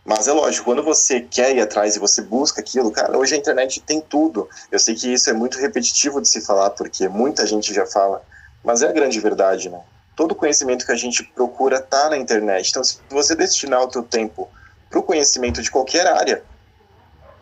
Mas 0.04 0.28
é 0.28 0.34
lógico, 0.34 0.66
quando 0.66 0.82
você 0.82 1.22
quer 1.22 1.56
ir 1.56 1.62
atrás 1.62 1.96
e 1.96 2.00
você 2.00 2.22
busca 2.22 2.60
aquilo, 2.60 2.92
cara, 2.92 3.16
hoje 3.18 3.36
a 3.36 3.38
internet 3.38 3.80
tem 3.82 4.02
tudo. 4.02 4.50
Eu 4.72 4.80
sei 4.80 4.96
que 4.96 5.14
isso 5.14 5.30
é 5.30 5.34
muito 5.34 5.60
repetitivo 5.60 6.20
de 6.20 6.28
se 6.28 6.42
falar, 6.42 6.72
porque 6.72 7.08
muita 7.08 7.46
gente 7.46 7.74
já 7.74 7.86
fala, 7.86 8.24
mas 8.64 8.82
é 8.82 8.88
a 8.88 8.92
grande 8.92 9.20
verdade, 9.20 9.70
né? 9.70 9.80
Todo 10.16 10.34
conhecimento 10.34 10.86
que 10.86 10.92
a 10.92 10.96
gente 10.96 11.24
procura 11.24 11.80
tá 11.80 12.10
na 12.10 12.18
internet. 12.18 12.70
Então, 12.70 12.84
se 12.84 13.00
você 13.10 13.36
destinar 13.36 13.82
o 13.84 13.88
teu 13.88 14.02
tempo 14.02 14.50
para 14.90 15.00
o 15.00 15.04
conhecimento 15.04 15.62
de 15.62 15.70
qualquer 15.70 16.08
área, 16.08 16.44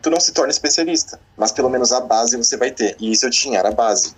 tu 0.02 0.10
não 0.10 0.20
se 0.20 0.32
torna 0.32 0.50
especialista, 0.50 1.18
mas 1.36 1.50
pelo 1.50 1.70
menos 1.70 1.92
a 1.92 2.00
base 2.00 2.36
você 2.36 2.56
vai 2.58 2.70
ter. 2.70 2.94
E 3.00 3.10
isso 3.10 3.24
eu 3.24 3.30
tinha, 3.30 3.58
era 3.58 3.70
a 3.70 3.72
base. 3.72 4.14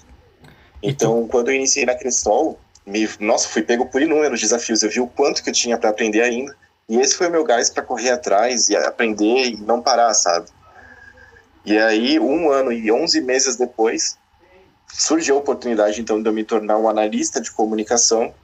Então, 0.82 1.28
quando 1.28 1.48
eu 1.48 1.54
iniciei 1.54 1.86
na 1.86 1.94
Crestol, 1.94 2.58
me, 2.84 3.08
nossa, 3.20 3.48
fui 3.48 3.62
pego 3.62 3.86
por 3.86 4.02
inúmeros 4.02 4.40
desafios. 4.40 4.82
Eu 4.82 4.90
vi 4.90 5.00
o 5.00 5.06
quanto 5.06 5.42
que 5.44 5.48
eu 5.48 5.54
tinha 5.54 5.78
para 5.78 5.90
aprender 5.90 6.22
ainda 6.22 6.56
e 6.88 6.98
esse 6.98 7.14
foi 7.14 7.28
o 7.28 7.30
meu 7.30 7.44
gás 7.44 7.70
para 7.70 7.82
correr 7.82 8.10
atrás 8.10 8.68
e 8.68 8.76
aprender 8.76 9.50
e 9.50 9.56
não 9.56 9.80
parar, 9.80 10.12
sabe? 10.14 10.48
E 11.64 11.78
aí, 11.78 12.18
um 12.18 12.50
ano 12.50 12.72
e 12.72 12.90
onze 12.90 13.20
meses 13.20 13.56
depois, 13.56 14.18
surgiu 14.92 15.36
a 15.36 15.38
oportunidade, 15.38 16.00
então, 16.00 16.20
de 16.20 16.28
eu 16.28 16.32
me 16.32 16.44
tornar 16.44 16.76
um 16.76 16.88
analista 16.88 17.40
de 17.40 17.50
comunicação, 17.50 18.34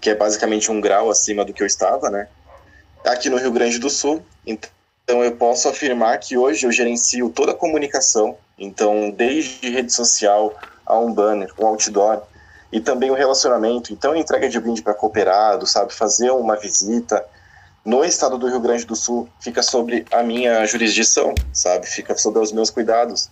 que 0.00 0.10
é 0.10 0.14
basicamente 0.14 0.70
um 0.70 0.80
grau 0.80 1.10
acima 1.10 1.44
do 1.44 1.52
que 1.52 1.62
eu 1.62 1.66
estava, 1.66 2.10
né? 2.10 2.28
Aqui 3.04 3.30
no 3.30 3.38
Rio 3.38 3.52
Grande 3.52 3.78
do 3.78 3.88
Sul. 3.88 4.22
Então, 4.46 5.24
eu 5.24 5.32
posso 5.32 5.68
afirmar 5.68 6.18
que 6.18 6.36
hoje 6.36 6.66
eu 6.66 6.72
gerencio 6.72 7.30
toda 7.30 7.52
a 7.52 7.54
comunicação, 7.54 8.36
então, 8.58 9.10
desde 9.10 9.70
rede 9.70 9.92
social 9.92 10.54
a 10.84 10.98
um 10.98 11.12
banner, 11.12 11.50
um 11.58 11.66
outdoor, 11.66 12.22
e 12.70 12.80
também 12.80 13.10
o 13.10 13.14
relacionamento. 13.14 13.92
Então, 13.92 14.14
entrega 14.14 14.48
de 14.48 14.60
brinde 14.60 14.82
para 14.82 14.92
cooperado, 14.92 15.66
sabe? 15.66 15.94
Fazer 15.94 16.30
uma 16.30 16.56
visita, 16.56 17.24
no 17.86 18.04
estado 18.04 18.36
do 18.36 18.48
Rio 18.48 18.58
Grande 18.58 18.84
do 18.84 18.96
Sul 18.96 19.28
fica 19.40 19.62
sobre 19.62 20.04
a 20.10 20.20
minha 20.20 20.66
jurisdição, 20.66 21.32
sabe? 21.52 21.86
Fica 21.86 22.18
sobre 22.18 22.40
os 22.40 22.50
meus 22.50 22.68
cuidados. 22.68 23.30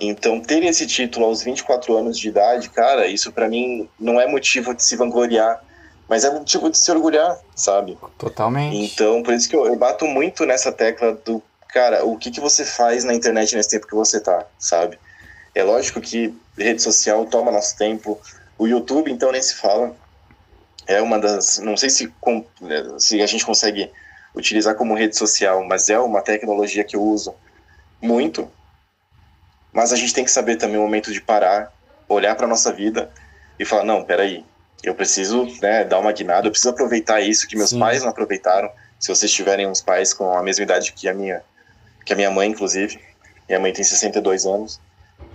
Então, 0.00 0.40
ter 0.40 0.64
esse 0.64 0.86
título 0.86 1.26
aos 1.26 1.42
24 1.42 1.94
anos 1.94 2.18
de 2.18 2.28
idade, 2.28 2.70
cara, 2.70 3.06
isso 3.06 3.30
para 3.30 3.48
mim 3.48 3.86
não 4.00 4.18
é 4.18 4.26
motivo 4.26 4.74
de 4.74 4.82
se 4.82 4.96
vangloriar, 4.96 5.62
mas 6.08 6.24
é 6.24 6.30
motivo 6.30 6.70
de 6.70 6.78
se 6.78 6.90
orgulhar, 6.90 7.38
sabe? 7.54 7.98
Totalmente. 8.16 8.76
Então, 8.76 9.22
por 9.22 9.34
isso 9.34 9.48
que 9.48 9.54
eu, 9.54 9.66
eu 9.66 9.76
bato 9.76 10.06
muito 10.06 10.46
nessa 10.46 10.72
tecla 10.72 11.12
do, 11.12 11.42
cara, 11.68 12.02
o 12.02 12.16
que, 12.16 12.30
que 12.30 12.40
você 12.40 12.64
faz 12.64 13.04
na 13.04 13.12
internet 13.12 13.54
nesse 13.54 13.68
tempo 13.68 13.86
que 13.86 13.94
você 13.94 14.20
tá, 14.20 14.46
sabe? 14.58 14.98
É 15.54 15.62
lógico 15.62 16.00
que 16.00 16.34
rede 16.56 16.80
social 16.80 17.26
toma 17.26 17.52
nosso 17.52 17.76
tempo, 17.76 18.18
o 18.58 18.66
YouTube, 18.66 19.12
então, 19.12 19.30
nem 19.32 19.42
se 19.42 19.54
fala 19.54 19.94
é 20.86 21.02
uma 21.02 21.18
das. 21.18 21.58
Não 21.58 21.76
sei 21.76 21.90
se, 21.90 22.12
se 22.98 23.22
a 23.22 23.26
gente 23.26 23.44
consegue 23.44 23.90
utilizar 24.34 24.74
como 24.74 24.94
rede 24.94 25.16
social, 25.16 25.64
mas 25.64 25.88
é 25.88 25.98
uma 25.98 26.22
tecnologia 26.22 26.84
que 26.84 26.96
eu 26.96 27.02
uso 27.02 27.34
muito. 28.00 28.50
Mas 29.72 29.92
a 29.92 29.96
gente 29.96 30.14
tem 30.14 30.24
que 30.24 30.30
saber 30.30 30.56
também 30.56 30.78
o 30.78 30.82
momento 30.82 31.12
de 31.12 31.20
parar, 31.20 31.72
olhar 32.08 32.34
para 32.34 32.46
nossa 32.46 32.72
vida 32.72 33.10
e 33.58 33.64
falar: 33.64 33.84
não, 33.84 34.04
peraí, 34.04 34.44
eu 34.82 34.94
preciso 34.94 35.46
né, 35.60 35.84
dar 35.84 35.98
uma 35.98 36.12
guinada, 36.12 36.46
eu 36.46 36.50
preciso 36.50 36.70
aproveitar 36.70 37.20
isso 37.20 37.48
que 37.48 37.56
meus 37.56 37.70
Sim. 37.70 37.78
pais 37.78 38.02
não 38.02 38.10
aproveitaram. 38.10 38.70
Se 38.98 39.08
vocês 39.08 39.30
tiverem 39.30 39.66
uns 39.66 39.82
pais 39.82 40.14
com 40.14 40.32
a 40.32 40.42
mesma 40.42 40.64
idade 40.64 40.92
que 40.92 41.08
a 41.08 41.12
minha, 41.12 41.42
que 42.04 42.12
a 42.12 42.16
minha 42.16 42.30
mãe, 42.30 42.48
inclusive, 42.48 42.98
minha 43.48 43.60
mãe 43.60 43.72
tem 43.72 43.84
62 43.84 44.46
anos. 44.46 44.80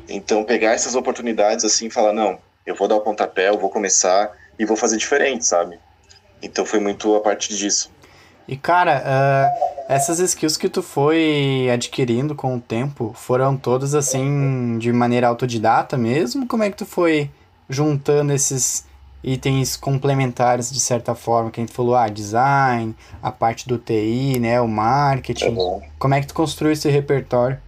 Então, 0.10 0.44
pegar 0.44 0.72
essas 0.72 0.96
oportunidades 0.96 1.64
assim 1.66 1.88
e 1.88 1.92
falar: 1.92 2.14
não, 2.14 2.40
eu 2.66 2.76
vou 2.76 2.88
dar 2.88 2.96
o 2.96 3.02
pontapé, 3.02 3.50
eu 3.50 3.58
vou 3.58 3.70
começar 3.70 4.32
e 4.58 4.66
vou 4.66 4.78
fazer 4.78 4.98
diferente, 4.98 5.46
sabe? 5.46 5.80
Então 6.42 6.66
foi 6.66 6.80
muito 6.80 7.16
a 7.16 7.22
partir 7.22 7.56
disso. 7.56 7.92
E 8.48 8.58
cara, 8.58 9.02
uh, 9.02 9.84
essas 9.88 10.20
skills 10.20 10.58
que 10.58 10.68
tu 10.68 10.82
foi 10.82 11.70
adquirindo 11.72 12.36
com 12.36 12.56
o 12.56 12.60
tempo 12.60 13.14
foram 13.16 13.56
todas 13.56 13.94
assim 13.94 14.78
de 14.78 14.92
maneira 14.92 15.28
autodidata 15.28 15.98
mesmo? 15.98 16.48
Como 16.48 16.64
é 16.64 16.70
que 16.70 16.78
tu 16.78 16.86
foi 16.86 17.30
juntando 17.70 18.34
esses 18.34 18.86
itens 19.24 19.78
complementares 19.78 20.72
de 20.72 20.80
certa 20.80 21.14
forma? 21.14 21.52
Que 21.52 21.62
a 21.62 21.64
gente 21.64 21.74
falou, 21.74 21.96
ah, 21.96 22.10
design, 22.10 22.96
a 23.22 23.32
parte 23.32 23.68
do 23.68 23.78
TI, 23.78 24.40
né, 24.40 24.60
o 24.60 24.68
marketing. 24.68 25.58
É 25.58 25.90
Como 26.00 26.14
é 26.14 26.20
que 26.20 26.28
tu 26.28 26.34
construiu 26.34 26.74
esse 26.74 26.90
repertório? 26.90 27.60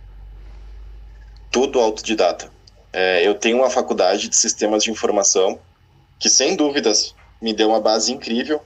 Tudo 1.51 1.79
autodidata. 1.79 2.51
É, 2.91 3.25
eu 3.25 3.35
tenho 3.35 3.57
uma 3.57 3.69
faculdade 3.69 4.27
de 4.27 4.35
sistemas 4.35 4.83
de 4.83 4.91
informação 4.91 5.59
que 6.23 6.29
sem 6.29 6.55
dúvidas 6.55 7.13
me 7.41 7.53
deu 7.53 7.67
uma 7.67 7.81
base 7.81 8.09
incrível, 8.09 8.61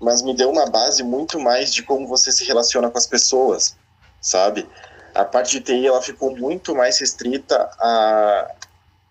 mas 0.00 0.22
me 0.22 0.32
deu 0.32 0.48
uma 0.48 0.66
base 0.66 1.02
muito 1.02 1.40
mais 1.40 1.74
de 1.74 1.82
como 1.82 2.06
você 2.06 2.30
se 2.30 2.44
relaciona 2.44 2.88
com 2.88 2.96
as 2.96 3.04
pessoas, 3.04 3.76
sabe? 4.20 4.64
A 5.12 5.24
parte 5.24 5.58
de 5.58 5.60
TI 5.60 5.88
ela 5.88 6.00
ficou 6.00 6.36
muito 6.36 6.72
mais 6.72 7.00
restrita 7.00 7.68
a, 7.80 8.52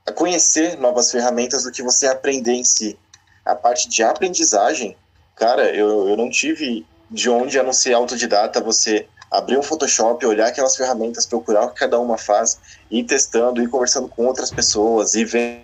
a 0.08 0.12
conhecer 0.13 0.79
novas 0.79 1.12
ferramentas 1.12 1.63
do 1.65 1.74
que 1.74 1.84
você 1.84 2.08
aprender 2.08 2.53
em 2.53 2.63
si. 2.63 2.98
A 3.44 3.53
parte 3.53 3.89
de 3.89 4.01
aprendizagem, 4.01 4.96
cara, 5.36 5.70
eu, 5.75 6.08
eu 6.08 6.15
não 6.15 6.29
tive 6.29 6.88
de 7.12 7.29
onde 7.29 7.60
a 7.60 7.63
não 7.63 7.74
ser 7.74 7.94
autodidata 7.94 8.62
você 8.62 9.10
abrir 9.29 9.58
um 9.58 9.63
Photoshop, 9.63 10.25
olhar 10.25 10.48
aquelas 10.48 10.77
ferramentas, 10.77 11.25
procurar 11.25 11.65
o 11.65 11.72
que 11.72 11.82
cada 11.82 12.00
uma 12.00 12.18
faz, 12.18 12.62
ir 12.89 13.03
testando, 13.03 13.62
ir 13.62 13.68
conversando 13.68 14.08
com 14.08 14.25
outras 14.25 14.51
pessoas, 14.51 15.15
e 15.15 15.25
vendo 15.25 15.60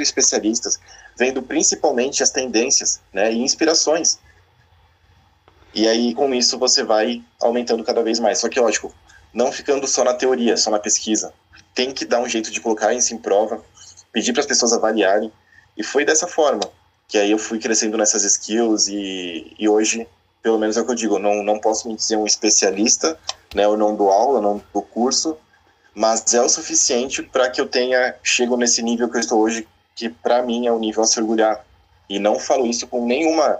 especialistas, 0.00 0.78
vendo 1.16 1.42
principalmente 1.42 2.22
as 2.22 2.30
tendências 2.30 3.00
né, 3.12 3.32
e 3.32 3.38
inspirações. 3.38 4.18
E 5.74 5.88
aí, 5.88 6.14
com 6.14 6.34
isso, 6.34 6.58
você 6.58 6.82
vai 6.82 7.22
aumentando 7.40 7.84
cada 7.84 8.02
vez 8.02 8.20
mais. 8.20 8.38
Só 8.38 8.48
que, 8.48 8.60
lógico, 8.60 8.94
não 9.32 9.50
ficando 9.50 9.86
só 9.86 10.04
na 10.04 10.14
teoria, 10.14 10.56
só 10.56 10.70
na 10.70 10.78
pesquisa. 10.78 11.32
Tem 11.74 11.92
que 11.92 12.04
dar 12.04 12.20
um 12.20 12.28
jeito 12.28 12.50
de 12.50 12.60
colocar 12.60 12.92
isso 12.92 13.14
em 13.14 13.18
prova, 13.18 13.64
pedir 14.12 14.32
para 14.32 14.40
as 14.40 14.46
pessoas 14.46 14.72
avaliarem. 14.72 15.32
E 15.76 15.82
foi 15.82 16.04
dessa 16.04 16.26
forma 16.26 16.60
que 17.08 17.18
aí 17.18 17.30
eu 17.30 17.38
fui 17.38 17.58
crescendo 17.58 17.96
nessas 17.96 18.24
skills 18.24 18.88
e, 18.88 19.54
e 19.58 19.68
hoje 19.68 20.06
pelo 20.42 20.58
menos 20.58 20.76
é 20.76 20.80
o 20.80 20.84
que 20.84 20.90
eu 20.90 20.96
digo, 20.96 21.18
não, 21.18 21.42
não 21.42 21.58
posso 21.58 21.88
me 21.88 21.94
dizer 21.94 22.16
um 22.16 22.26
especialista, 22.26 23.18
né, 23.54 23.64
eu 23.64 23.76
não 23.76 23.94
dou 23.94 24.10
aula, 24.10 24.40
não 24.40 24.60
dou 24.72 24.82
curso, 24.82 25.36
mas 25.94 26.34
é 26.34 26.42
o 26.42 26.48
suficiente 26.48 27.22
para 27.22 27.48
que 27.48 27.60
eu 27.60 27.68
tenha, 27.68 28.16
chego 28.22 28.56
nesse 28.56 28.82
nível 28.82 29.08
que 29.08 29.16
eu 29.16 29.20
estou 29.20 29.40
hoje, 29.40 29.68
que 29.94 30.08
para 30.08 30.42
mim 30.42 30.66
é 30.66 30.72
um 30.72 30.78
nível 30.78 31.02
a 31.02 31.06
se 31.06 31.20
orgulhar. 31.20 31.64
E 32.08 32.18
não 32.18 32.38
falo 32.38 32.66
isso 32.66 32.86
com 32.86 33.06
nenhuma 33.06 33.58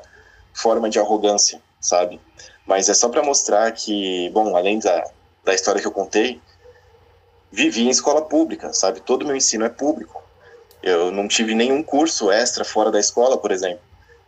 forma 0.53 0.91
de 0.91 0.99
arrogância, 0.99 1.61
sabe? 1.81 2.21
Mas 2.67 2.89
é 2.89 2.95
só 2.95 3.09
para 3.09 3.23
mostrar 3.23 3.73
que, 3.73 4.31
bom, 4.31 4.57
além 4.57 4.79
da, 4.79 5.05
da 5.45 5.55
história 5.55 5.81
que 5.81 5.87
eu 5.87 5.93
contei, 5.93 6.41
vivi 7.51 7.83
em 7.83 7.91
escola 7.91 8.23
pública, 8.23 8.73
sabe? 8.73 9.01
Todo 9.01 9.23
o 9.23 9.27
meu 9.27 9.37
ensino 9.37 9.65
é 9.65 9.69
público. 9.69 10.23
Eu 10.83 11.13
não 11.13 11.29
tive 11.29 11.55
nenhum 11.55 11.83
curso 11.83 12.31
extra 12.31 12.65
fora 12.65 12.91
da 12.91 12.99
escola, 12.99 13.39
por 13.39 13.53
exemplo. 13.53 13.81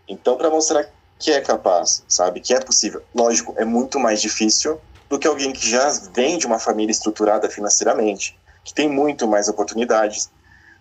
Então, 0.06 0.36
para 0.36 0.50
mostrar 0.50 0.88
que 1.18 1.30
é 1.30 1.40
capaz, 1.40 2.04
sabe? 2.08 2.40
Que 2.40 2.54
é 2.54 2.60
possível. 2.60 3.02
Lógico, 3.14 3.54
é 3.56 3.64
muito 3.64 3.98
mais 3.98 4.20
difícil 4.20 4.80
do 5.08 5.18
que 5.18 5.26
alguém 5.26 5.52
que 5.52 5.68
já 5.68 5.88
vem 6.12 6.38
de 6.38 6.46
uma 6.46 6.58
família 6.58 6.92
estruturada 6.92 7.48
financeiramente, 7.48 8.38
que 8.62 8.74
tem 8.74 8.88
muito 8.88 9.26
mais 9.26 9.48
oportunidades. 9.48 10.30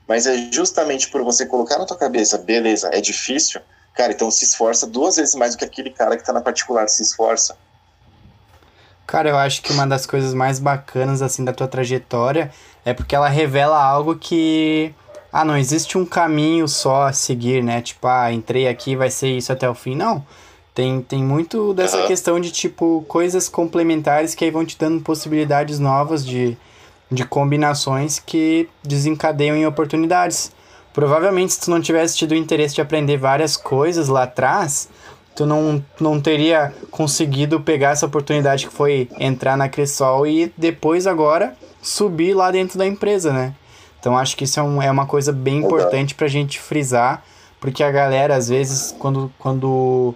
Mas 0.07 0.27
é 0.27 0.51
justamente 0.51 1.09
por 1.09 1.23
você 1.23 1.45
colocar 1.45 1.77
na 1.77 1.85
tua 1.85 1.97
cabeça, 1.97 2.37
beleza, 2.37 2.89
é 2.91 2.99
difícil, 2.99 3.61
cara, 3.93 4.11
então 4.11 4.29
se 4.29 4.43
esforça 4.43 4.85
duas 4.85 5.15
vezes 5.15 5.35
mais 5.35 5.55
do 5.55 5.59
que 5.59 5.65
aquele 5.65 5.89
cara 5.89 6.17
que 6.17 6.25
tá 6.25 6.33
na 6.33 6.41
particular 6.41 6.87
se 6.89 7.01
esforça. 7.01 7.57
Cara, 9.05 9.29
eu 9.29 9.37
acho 9.37 9.61
que 9.61 9.71
uma 9.71 9.85
das 9.85 10.05
coisas 10.05 10.33
mais 10.33 10.59
bacanas 10.59 11.21
assim 11.21 11.43
da 11.43 11.53
tua 11.53 11.67
trajetória 11.67 12.51
é 12.85 12.93
porque 12.93 13.15
ela 13.15 13.27
revela 13.27 13.81
algo 13.81 14.15
que 14.15 14.93
ah, 15.31 15.43
não 15.43 15.57
existe 15.57 15.97
um 15.97 16.05
caminho 16.05 16.67
só 16.67 17.07
a 17.07 17.13
seguir, 17.13 17.63
né? 17.63 17.81
Tipo, 17.81 18.07
ah, 18.07 18.31
entrei 18.31 18.67
aqui, 18.67 18.95
vai 18.95 19.09
ser 19.09 19.29
isso 19.29 19.51
até 19.51 19.67
o 19.67 19.73
fim. 19.73 19.95
Não. 19.95 20.23
Tem, 20.75 21.01
tem 21.01 21.23
muito 21.23 21.73
dessa 21.73 22.01
uhum. 22.01 22.07
questão 22.07 22.39
de, 22.39 22.51
tipo, 22.51 23.03
coisas 23.07 23.49
complementares 23.49 24.35
que 24.35 24.45
aí 24.45 24.51
vão 24.51 24.65
te 24.65 24.77
dando 24.77 25.01
possibilidades 25.01 25.79
novas 25.79 26.25
de, 26.25 26.57
de 27.13 27.25
combinações 27.25 28.19
que 28.19 28.67
desencadeiam 28.83 29.55
em 29.55 29.65
oportunidades. 29.65 30.51
Provavelmente, 30.93 31.53
se 31.53 31.61
tu 31.61 31.71
não 31.71 31.81
tivesse 31.81 32.17
tido 32.17 32.31
o 32.31 32.35
interesse 32.35 32.75
de 32.75 32.81
aprender 32.81 33.17
várias 33.17 33.55
coisas 33.57 34.07
lá 34.07 34.23
atrás, 34.23 34.89
tu 35.35 35.45
não, 35.45 35.83
não 35.99 36.19
teria 36.19 36.73
conseguido 36.91 37.59
pegar 37.59 37.91
essa 37.91 38.05
oportunidade 38.05 38.67
que 38.67 38.73
foi 38.73 39.09
entrar 39.19 39.57
na 39.57 39.69
Cressol 39.69 40.27
e 40.27 40.53
depois 40.57 41.07
agora 41.07 41.55
subir 41.81 42.33
lá 42.33 42.51
dentro 42.51 42.77
da 42.77 42.85
empresa, 42.85 43.33
né? 43.33 43.55
Então 43.99 44.17
acho 44.17 44.35
que 44.35 44.43
isso 44.43 44.59
é, 44.59 44.63
um, 44.63 44.81
é 44.81 44.91
uma 44.91 45.05
coisa 45.05 45.31
bem 45.31 45.59
importante 45.59 46.13
para 46.13 46.25
a 46.25 46.29
gente 46.29 46.59
frisar, 46.59 47.23
porque 47.59 47.81
a 47.81 47.89
galera, 47.91 48.35
às 48.35 48.49
vezes, 48.49 48.93
quando, 48.99 49.31
quando 49.39 50.13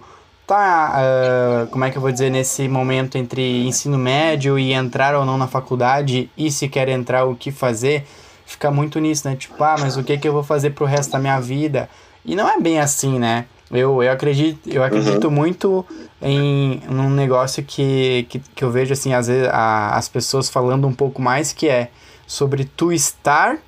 tá, 0.48 0.94
uh, 0.96 1.66
como 1.66 1.84
é 1.84 1.90
que 1.90 1.98
eu 1.98 2.02
vou 2.02 2.10
dizer, 2.10 2.30
nesse 2.30 2.66
momento 2.68 3.18
entre 3.18 3.66
ensino 3.66 3.98
médio 3.98 4.58
e 4.58 4.72
entrar 4.72 5.14
ou 5.14 5.24
não 5.24 5.36
na 5.36 5.46
faculdade 5.46 6.30
e 6.36 6.50
se 6.50 6.68
quer 6.68 6.88
entrar, 6.88 7.26
o 7.26 7.36
que 7.36 7.52
fazer, 7.52 8.06
fica 8.46 8.70
muito 8.70 8.98
nisso, 8.98 9.28
né? 9.28 9.36
Tipo, 9.36 9.62
ah, 9.62 9.76
mas 9.78 9.98
o 9.98 10.02
que, 10.02 10.16
que 10.16 10.26
eu 10.26 10.32
vou 10.32 10.42
fazer 10.42 10.70
pro 10.70 10.86
resto 10.86 11.12
da 11.12 11.18
minha 11.18 11.38
vida? 11.38 11.88
E 12.24 12.34
não 12.34 12.48
é 12.48 12.58
bem 12.58 12.80
assim, 12.80 13.18
né? 13.18 13.44
Eu, 13.70 14.02
eu 14.02 14.10
acredito, 14.10 14.66
eu 14.70 14.82
acredito 14.82 15.26
uhum. 15.26 15.30
muito 15.30 15.84
em 16.22 16.80
um 16.88 17.10
negócio 17.10 17.62
que, 17.62 18.26
que, 18.30 18.38
que 18.38 18.64
eu 18.64 18.70
vejo, 18.70 18.94
assim, 18.94 19.12
às 19.12 19.26
vezes 19.26 19.46
a, 19.52 19.96
as 19.96 20.08
pessoas 20.08 20.48
falando 20.48 20.88
um 20.88 20.94
pouco 20.94 21.20
mais, 21.20 21.52
que 21.52 21.68
é 21.68 21.90
sobre 22.26 22.64
tu 22.64 22.90
estar 22.90 23.58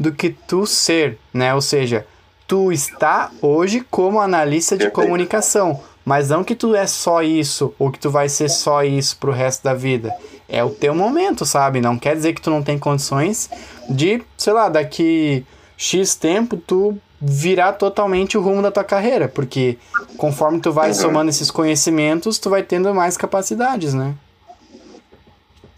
do 0.00 0.10
que 0.10 0.30
tu 0.30 0.66
ser, 0.66 1.16
né? 1.32 1.54
Ou 1.54 1.60
seja, 1.60 2.04
tu 2.48 2.72
está 2.72 3.30
hoje 3.40 3.86
como 3.88 4.20
analista 4.20 4.76
de 4.76 4.90
comunicação, 4.90 5.80
mas 6.04 6.28
não 6.28 6.44
que 6.44 6.54
tu 6.54 6.74
é 6.74 6.86
só 6.86 7.22
isso 7.22 7.74
ou 7.78 7.90
que 7.90 7.98
tu 7.98 8.10
vai 8.10 8.28
ser 8.28 8.48
só 8.48 8.82
isso 8.82 9.16
pro 9.16 9.32
resto 9.32 9.62
da 9.64 9.74
vida. 9.74 10.14
É 10.48 10.62
o 10.62 10.70
teu 10.70 10.94
momento, 10.94 11.46
sabe? 11.46 11.80
Não 11.80 11.98
quer 11.98 12.14
dizer 12.14 12.34
que 12.34 12.42
tu 12.42 12.50
não 12.50 12.62
tem 12.62 12.78
condições 12.78 13.48
de, 13.88 14.22
sei 14.36 14.52
lá, 14.52 14.68
daqui 14.68 15.44
X 15.76 16.14
tempo 16.14 16.56
tu 16.56 16.98
virar 17.20 17.72
totalmente 17.74 18.36
o 18.36 18.42
rumo 18.42 18.60
da 18.60 18.70
tua 18.70 18.84
carreira, 18.84 19.28
porque 19.28 19.78
conforme 20.18 20.60
tu 20.60 20.70
vai 20.70 20.88
uhum. 20.88 20.94
somando 20.94 21.30
esses 21.30 21.50
conhecimentos, 21.50 22.38
tu 22.38 22.50
vai 22.50 22.62
tendo 22.62 22.92
mais 22.94 23.16
capacidades, 23.16 23.94
né? 23.94 24.14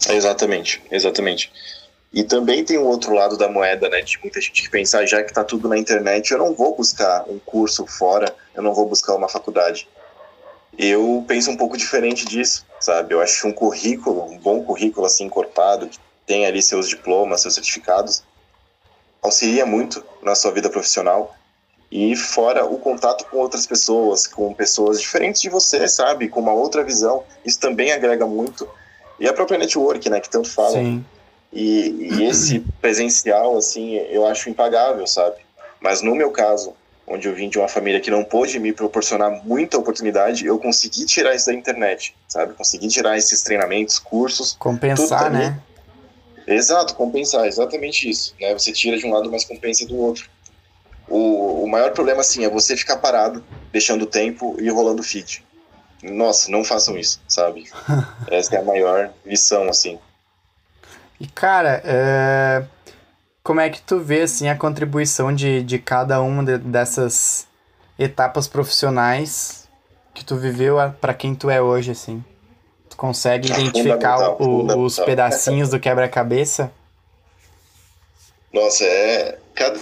Exatamente, 0.09 0.81
exatamente. 0.91 1.51
E 2.13 2.23
também 2.23 2.63
tem 2.63 2.77
o 2.77 2.85
outro 2.85 3.13
lado 3.13 3.37
da 3.37 3.49
moeda, 3.49 3.89
né? 3.89 4.01
De 4.01 4.17
muita 4.21 4.41
gente 4.41 4.63
que 4.63 4.69
pensa, 4.69 4.99
ah, 4.99 5.05
já 5.05 5.23
que 5.23 5.33
tá 5.33 5.43
tudo 5.43 5.67
na 5.67 5.77
internet, 5.77 6.31
eu 6.31 6.37
não 6.37 6.53
vou 6.53 6.75
buscar 6.75 7.25
um 7.29 7.39
curso 7.39 7.85
fora, 7.85 8.33
eu 8.55 8.61
não 8.61 8.73
vou 8.73 8.87
buscar 8.87 9.15
uma 9.15 9.29
faculdade. 9.29 9.87
Eu 10.77 11.23
penso 11.27 11.49
um 11.49 11.57
pouco 11.57 11.77
diferente 11.77 12.25
disso, 12.25 12.65
sabe? 12.79 13.13
Eu 13.13 13.21
acho 13.21 13.47
um 13.47 13.53
currículo, 13.53 14.23
um 14.23 14.37
bom 14.37 14.63
currículo 14.63 15.05
assim 15.05 15.25
encorpado, 15.25 15.87
que 15.87 15.99
tem 16.25 16.45
ali 16.45 16.61
seus 16.61 16.87
diplomas, 16.87 17.41
seus 17.41 17.55
certificados, 17.55 18.23
auxilia 19.21 19.65
muito 19.65 20.03
na 20.21 20.35
sua 20.35 20.51
vida 20.51 20.69
profissional. 20.69 21.35
E 21.89 22.15
fora 22.15 22.65
o 22.65 22.77
contato 22.77 23.25
com 23.29 23.37
outras 23.37 23.65
pessoas, 23.65 24.27
com 24.27 24.53
pessoas 24.53 24.99
diferentes 24.99 25.41
de 25.41 25.49
você, 25.49 25.87
sabe? 25.87 26.27
Com 26.27 26.41
uma 26.41 26.53
outra 26.53 26.83
visão, 26.83 27.23
isso 27.45 27.59
também 27.59 27.91
agrega 27.91 28.25
muito. 28.25 28.67
E 29.19 29.27
a 29.27 29.33
própria 29.33 29.57
network, 29.57 30.09
né? 30.09 30.19
Que 30.19 30.29
tanto 30.29 30.49
fala. 30.49 30.73
Sim 30.73 31.03
e, 31.51 32.09
e 32.11 32.23
esse 32.25 32.59
presencial, 32.81 33.57
assim, 33.57 33.95
eu 33.95 34.25
acho 34.27 34.49
impagável, 34.49 35.05
sabe? 35.07 35.37
Mas 35.79 36.01
no 36.01 36.15
meu 36.15 36.31
caso, 36.31 36.73
onde 37.07 37.27
eu 37.27 37.33
vim 37.33 37.47
de 37.47 37.57
uma 37.57 37.69
família 37.69 38.01
que 38.01 38.11
não 38.11 38.23
pôde 38.23 38.59
me 38.59 38.73
proporcionar 38.73 39.31
muita 39.45 39.77
oportunidade, 39.77 40.45
eu 40.45 40.59
consegui 40.59 41.05
tirar 41.05 41.33
isso 41.33 41.45
da 41.45 41.53
internet, 41.53 42.13
sabe? 42.27 42.53
Consegui 42.53 42.89
tirar 42.89 43.17
esses 43.17 43.41
treinamentos, 43.41 43.97
cursos. 43.97 44.57
Compensar, 44.59 45.31
né? 45.31 45.57
Exato, 46.45 46.95
compensar, 46.95 47.45
exatamente 47.45 48.09
isso. 48.09 48.35
Né? 48.39 48.51
Você 48.53 48.73
tira 48.73 48.97
de 48.97 49.05
um 49.05 49.13
lado, 49.13 49.31
mas 49.31 49.45
compensa 49.45 49.85
do 49.85 49.97
outro. 49.97 50.29
O, 51.07 51.63
o 51.63 51.69
maior 51.69 51.91
problema, 51.91 52.19
assim, 52.19 52.43
é 52.43 52.49
você 52.49 52.75
ficar 52.75 52.97
parado, 52.97 53.43
deixando 53.71 54.01
o 54.01 54.07
tempo 54.07 54.57
e 54.59 54.69
rolando 54.69 55.01
feed. 55.01 55.45
Nossa, 56.03 56.51
não 56.51 56.63
façam 56.63 56.97
isso, 56.97 57.21
sabe? 57.27 57.69
Essa 58.29 58.55
é 58.55 58.59
a 58.59 58.63
maior 58.63 59.11
lição, 59.25 59.69
assim. 59.69 59.97
E, 61.19 61.27
cara, 61.27 61.81
é... 61.85 62.63
como 63.47 63.61
é 63.61 63.69
que 63.69 63.81
tu 63.81 63.97
vê, 63.97 64.23
assim, 64.23 64.49
a 64.49 64.57
contribuição 64.57 65.33
de, 65.33 65.63
de 65.63 65.79
cada 65.79 66.19
uma 66.19 66.43
de, 66.43 66.57
dessas 66.57 67.47
etapas 67.97 68.45
profissionais 68.45 69.69
que 70.13 70.25
tu 70.25 70.35
viveu 70.35 70.75
para 70.99 71.13
quem 71.13 71.33
tu 71.33 71.49
é 71.49 71.61
hoje, 71.61 71.91
assim? 71.91 72.21
Tu 72.89 72.97
consegue 72.97 73.49
identificar 73.49 74.31
o, 74.31 74.83
os 74.83 74.99
pedacinhos 74.99 75.69
do 75.69 75.79
quebra-cabeça? 75.79 76.69
Nossa, 78.51 78.83
é... 78.83 79.37
Cada, 79.55 79.79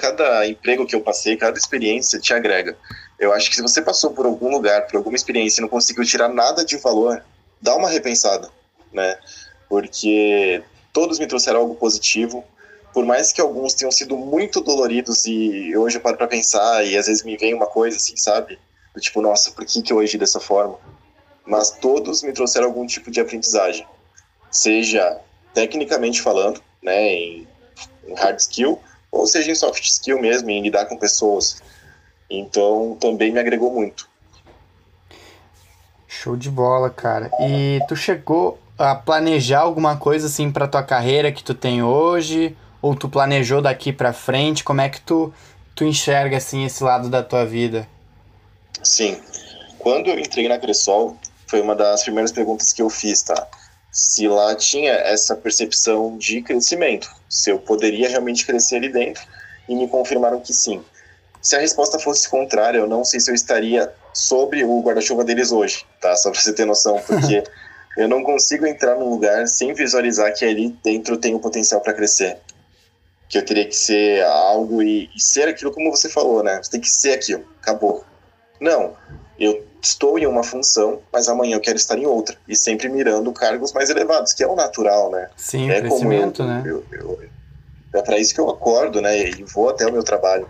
cada 0.00 0.44
emprego 0.48 0.84
que 0.84 0.96
eu 0.96 1.00
passei, 1.00 1.36
cada 1.36 1.56
experiência 1.56 2.18
te 2.18 2.34
agrega. 2.34 2.76
Eu 3.20 3.32
acho 3.32 3.48
que 3.48 3.54
se 3.54 3.62
você 3.62 3.80
passou 3.80 4.10
por 4.10 4.26
algum 4.26 4.50
lugar, 4.50 4.84
por 4.88 4.96
alguma 4.96 5.14
experiência 5.14 5.60
e 5.60 5.62
não 5.62 5.68
conseguiu 5.68 6.04
tirar 6.04 6.28
nada 6.28 6.64
de 6.64 6.76
valor, 6.78 7.22
dá 7.62 7.76
uma 7.76 7.88
repensada, 7.88 8.50
né? 8.92 9.16
porque 9.68 10.60
todos 10.92 11.20
me 11.20 11.26
trouxeram 11.28 11.60
algo 11.60 11.76
positivo, 11.76 12.44
por 12.96 13.04
mais 13.04 13.30
que 13.30 13.42
alguns 13.42 13.74
tenham 13.74 13.92
sido 13.92 14.16
muito 14.16 14.62
doloridos 14.62 15.26
e 15.26 15.76
hoje 15.76 15.98
eu 15.98 16.00
paro 16.00 16.16
para 16.16 16.26
pensar 16.26 16.82
e 16.82 16.96
às 16.96 17.06
vezes 17.06 17.22
me 17.22 17.36
vem 17.36 17.52
uma 17.52 17.66
coisa 17.66 17.98
assim, 17.98 18.16
sabe? 18.16 18.58
Do 18.94 19.00
tipo, 19.02 19.20
nossa, 19.20 19.50
por 19.50 19.66
que, 19.66 19.82
que 19.82 19.92
eu 19.92 20.00
agi 20.00 20.16
dessa 20.16 20.40
forma? 20.40 20.78
Mas 21.44 21.72
todos 21.72 22.22
me 22.22 22.32
trouxeram 22.32 22.68
algum 22.68 22.86
tipo 22.86 23.10
de 23.10 23.20
aprendizagem, 23.20 23.86
seja 24.50 25.20
tecnicamente 25.52 26.22
falando, 26.22 26.58
né, 26.82 27.12
em, 27.12 27.48
em 28.06 28.14
hard 28.14 28.38
skill, 28.38 28.80
ou 29.12 29.26
seja 29.26 29.50
em 29.50 29.54
soft 29.54 29.84
skill 29.84 30.18
mesmo, 30.18 30.48
em 30.48 30.62
lidar 30.62 30.86
com 30.86 30.96
pessoas. 30.96 31.60
Então 32.30 32.96
também 32.98 33.30
me 33.30 33.38
agregou 33.38 33.74
muito. 33.74 34.08
Show 36.08 36.34
de 36.34 36.48
bola, 36.48 36.88
cara. 36.88 37.30
E 37.42 37.78
tu 37.88 37.94
chegou 37.94 38.58
a 38.78 38.94
planejar 38.94 39.60
alguma 39.60 39.98
coisa 39.98 40.28
assim 40.28 40.50
para 40.50 40.66
tua 40.66 40.82
carreira 40.82 41.30
que 41.30 41.44
tu 41.44 41.52
tem 41.52 41.82
hoje? 41.82 42.56
Ou 42.80 42.94
tu 42.94 43.08
planejou 43.08 43.60
daqui 43.60 43.92
para 43.92 44.12
frente? 44.12 44.64
Como 44.64 44.80
é 44.80 44.88
que 44.88 45.00
tu, 45.00 45.32
tu 45.74 45.84
enxerga 45.84 46.36
assim 46.36 46.64
esse 46.64 46.82
lado 46.82 47.08
da 47.08 47.22
tua 47.22 47.44
vida? 47.44 47.88
Sim. 48.82 49.20
Quando 49.78 50.08
eu 50.08 50.18
entrei 50.18 50.48
na 50.48 50.58
Cressol, 50.58 51.16
foi 51.46 51.60
uma 51.60 51.74
das 51.74 52.02
primeiras 52.02 52.32
perguntas 52.32 52.72
que 52.72 52.82
eu 52.82 52.90
fiz, 52.90 53.22
tá? 53.22 53.46
Se 53.90 54.28
lá 54.28 54.54
tinha 54.54 54.92
essa 54.92 55.34
percepção 55.34 56.18
de 56.18 56.42
crescimento, 56.42 57.10
se 57.28 57.50
eu 57.50 57.58
poderia 57.58 58.08
realmente 58.08 58.44
crescer 58.44 58.76
ali 58.76 58.92
dentro, 58.92 59.22
e 59.68 59.74
me 59.74 59.88
confirmaram 59.88 60.40
que 60.40 60.52
sim. 60.52 60.82
Se 61.40 61.54
a 61.54 61.60
resposta 61.60 61.98
fosse 61.98 62.28
contrária, 62.28 62.78
eu 62.78 62.86
não 62.86 63.04
sei 63.04 63.20
se 63.20 63.30
eu 63.30 63.34
estaria 63.34 63.92
sobre 64.12 64.64
o 64.64 64.80
guarda-chuva 64.80 65.22
deles 65.24 65.52
hoje, 65.52 65.84
tá? 66.00 66.16
Só 66.16 66.30
pra 66.30 66.40
você 66.40 66.52
ter 66.52 66.64
noção, 66.64 67.00
porque 67.06 67.44
eu 67.96 68.08
não 68.08 68.22
consigo 68.22 68.66
entrar 68.66 68.96
num 68.96 69.08
lugar 69.08 69.46
sem 69.46 69.72
visualizar 69.72 70.34
que 70.34 70.44
ali 70.44 70.76
dentro 70.82 71.16
tem 71.16 71.34
o 71.34 71.36
um 71.36 71.40
potencial 71.40 71.80
para 71.80 71.94
crescer. 71.94 72.38
Que 73.28 73.38
eu 73.38 73.44
teria 73.44 73.66
que 73.66 73.74
ser 73.74 74.24
algo 74.24 74.82
e, 74.82 75.10
e, 75.14 75.20
ser 75.20 75.48
aquilo 75.48 75.72
como 75.72 75.90
você 75.90 76.08
falou, 76.08 76.42
né? 76.42 76.60
Você 76.62 76.70
tem 76.70 76.80
que 76.80 76.88
ser 76.88 77.12
aquilo, 77.12 77.44
acabou. 77.60 78.04
Não, 78.60 78.96
eu 79.38 79.66
estou 79.82 80.18
em 80.18 80.26
uma 80.26 80.42
função, 80.42 81.00
mas 81.12 81.28
amanhã 81.28 81.56
eu 81.56 81.60
quero 81.60 81.76
estar 81.76 81.98
em 81.98 82.06
outra. 82.06 82.36
E 82.46 82.54
sempre 82.54 82.88
mirando 82.88 83.32
cargos 83.32 83.72
mais 83.72 83.90
elevados, 83.90 84.32
que 84.32 84.42
é 84.42 84.46
o 84.46 84.54
natural, 84.54 85.10
né? 85.10 85.28
Sim, 85.36 85.70
é 85.70 85.80
crescimento, 85.80 86.42
eu, 86.42 86.46
né? 86.46 86.62
Eu, 86.64 86.84
eu, 86.92 87.20
é 87.94 88.02
para 88.02 88.18
isso 88.18 88.34
que 88.34 88.40
eu 88.40 88.48
acordo, 88.48 89.00
né? 89.00 89.28
E 89.28 89.44
vou 89.44 89.68
até 89.68 89.86
o 89.86 89.92
meu 89.92 90.02
trabalho. 90.02 90.48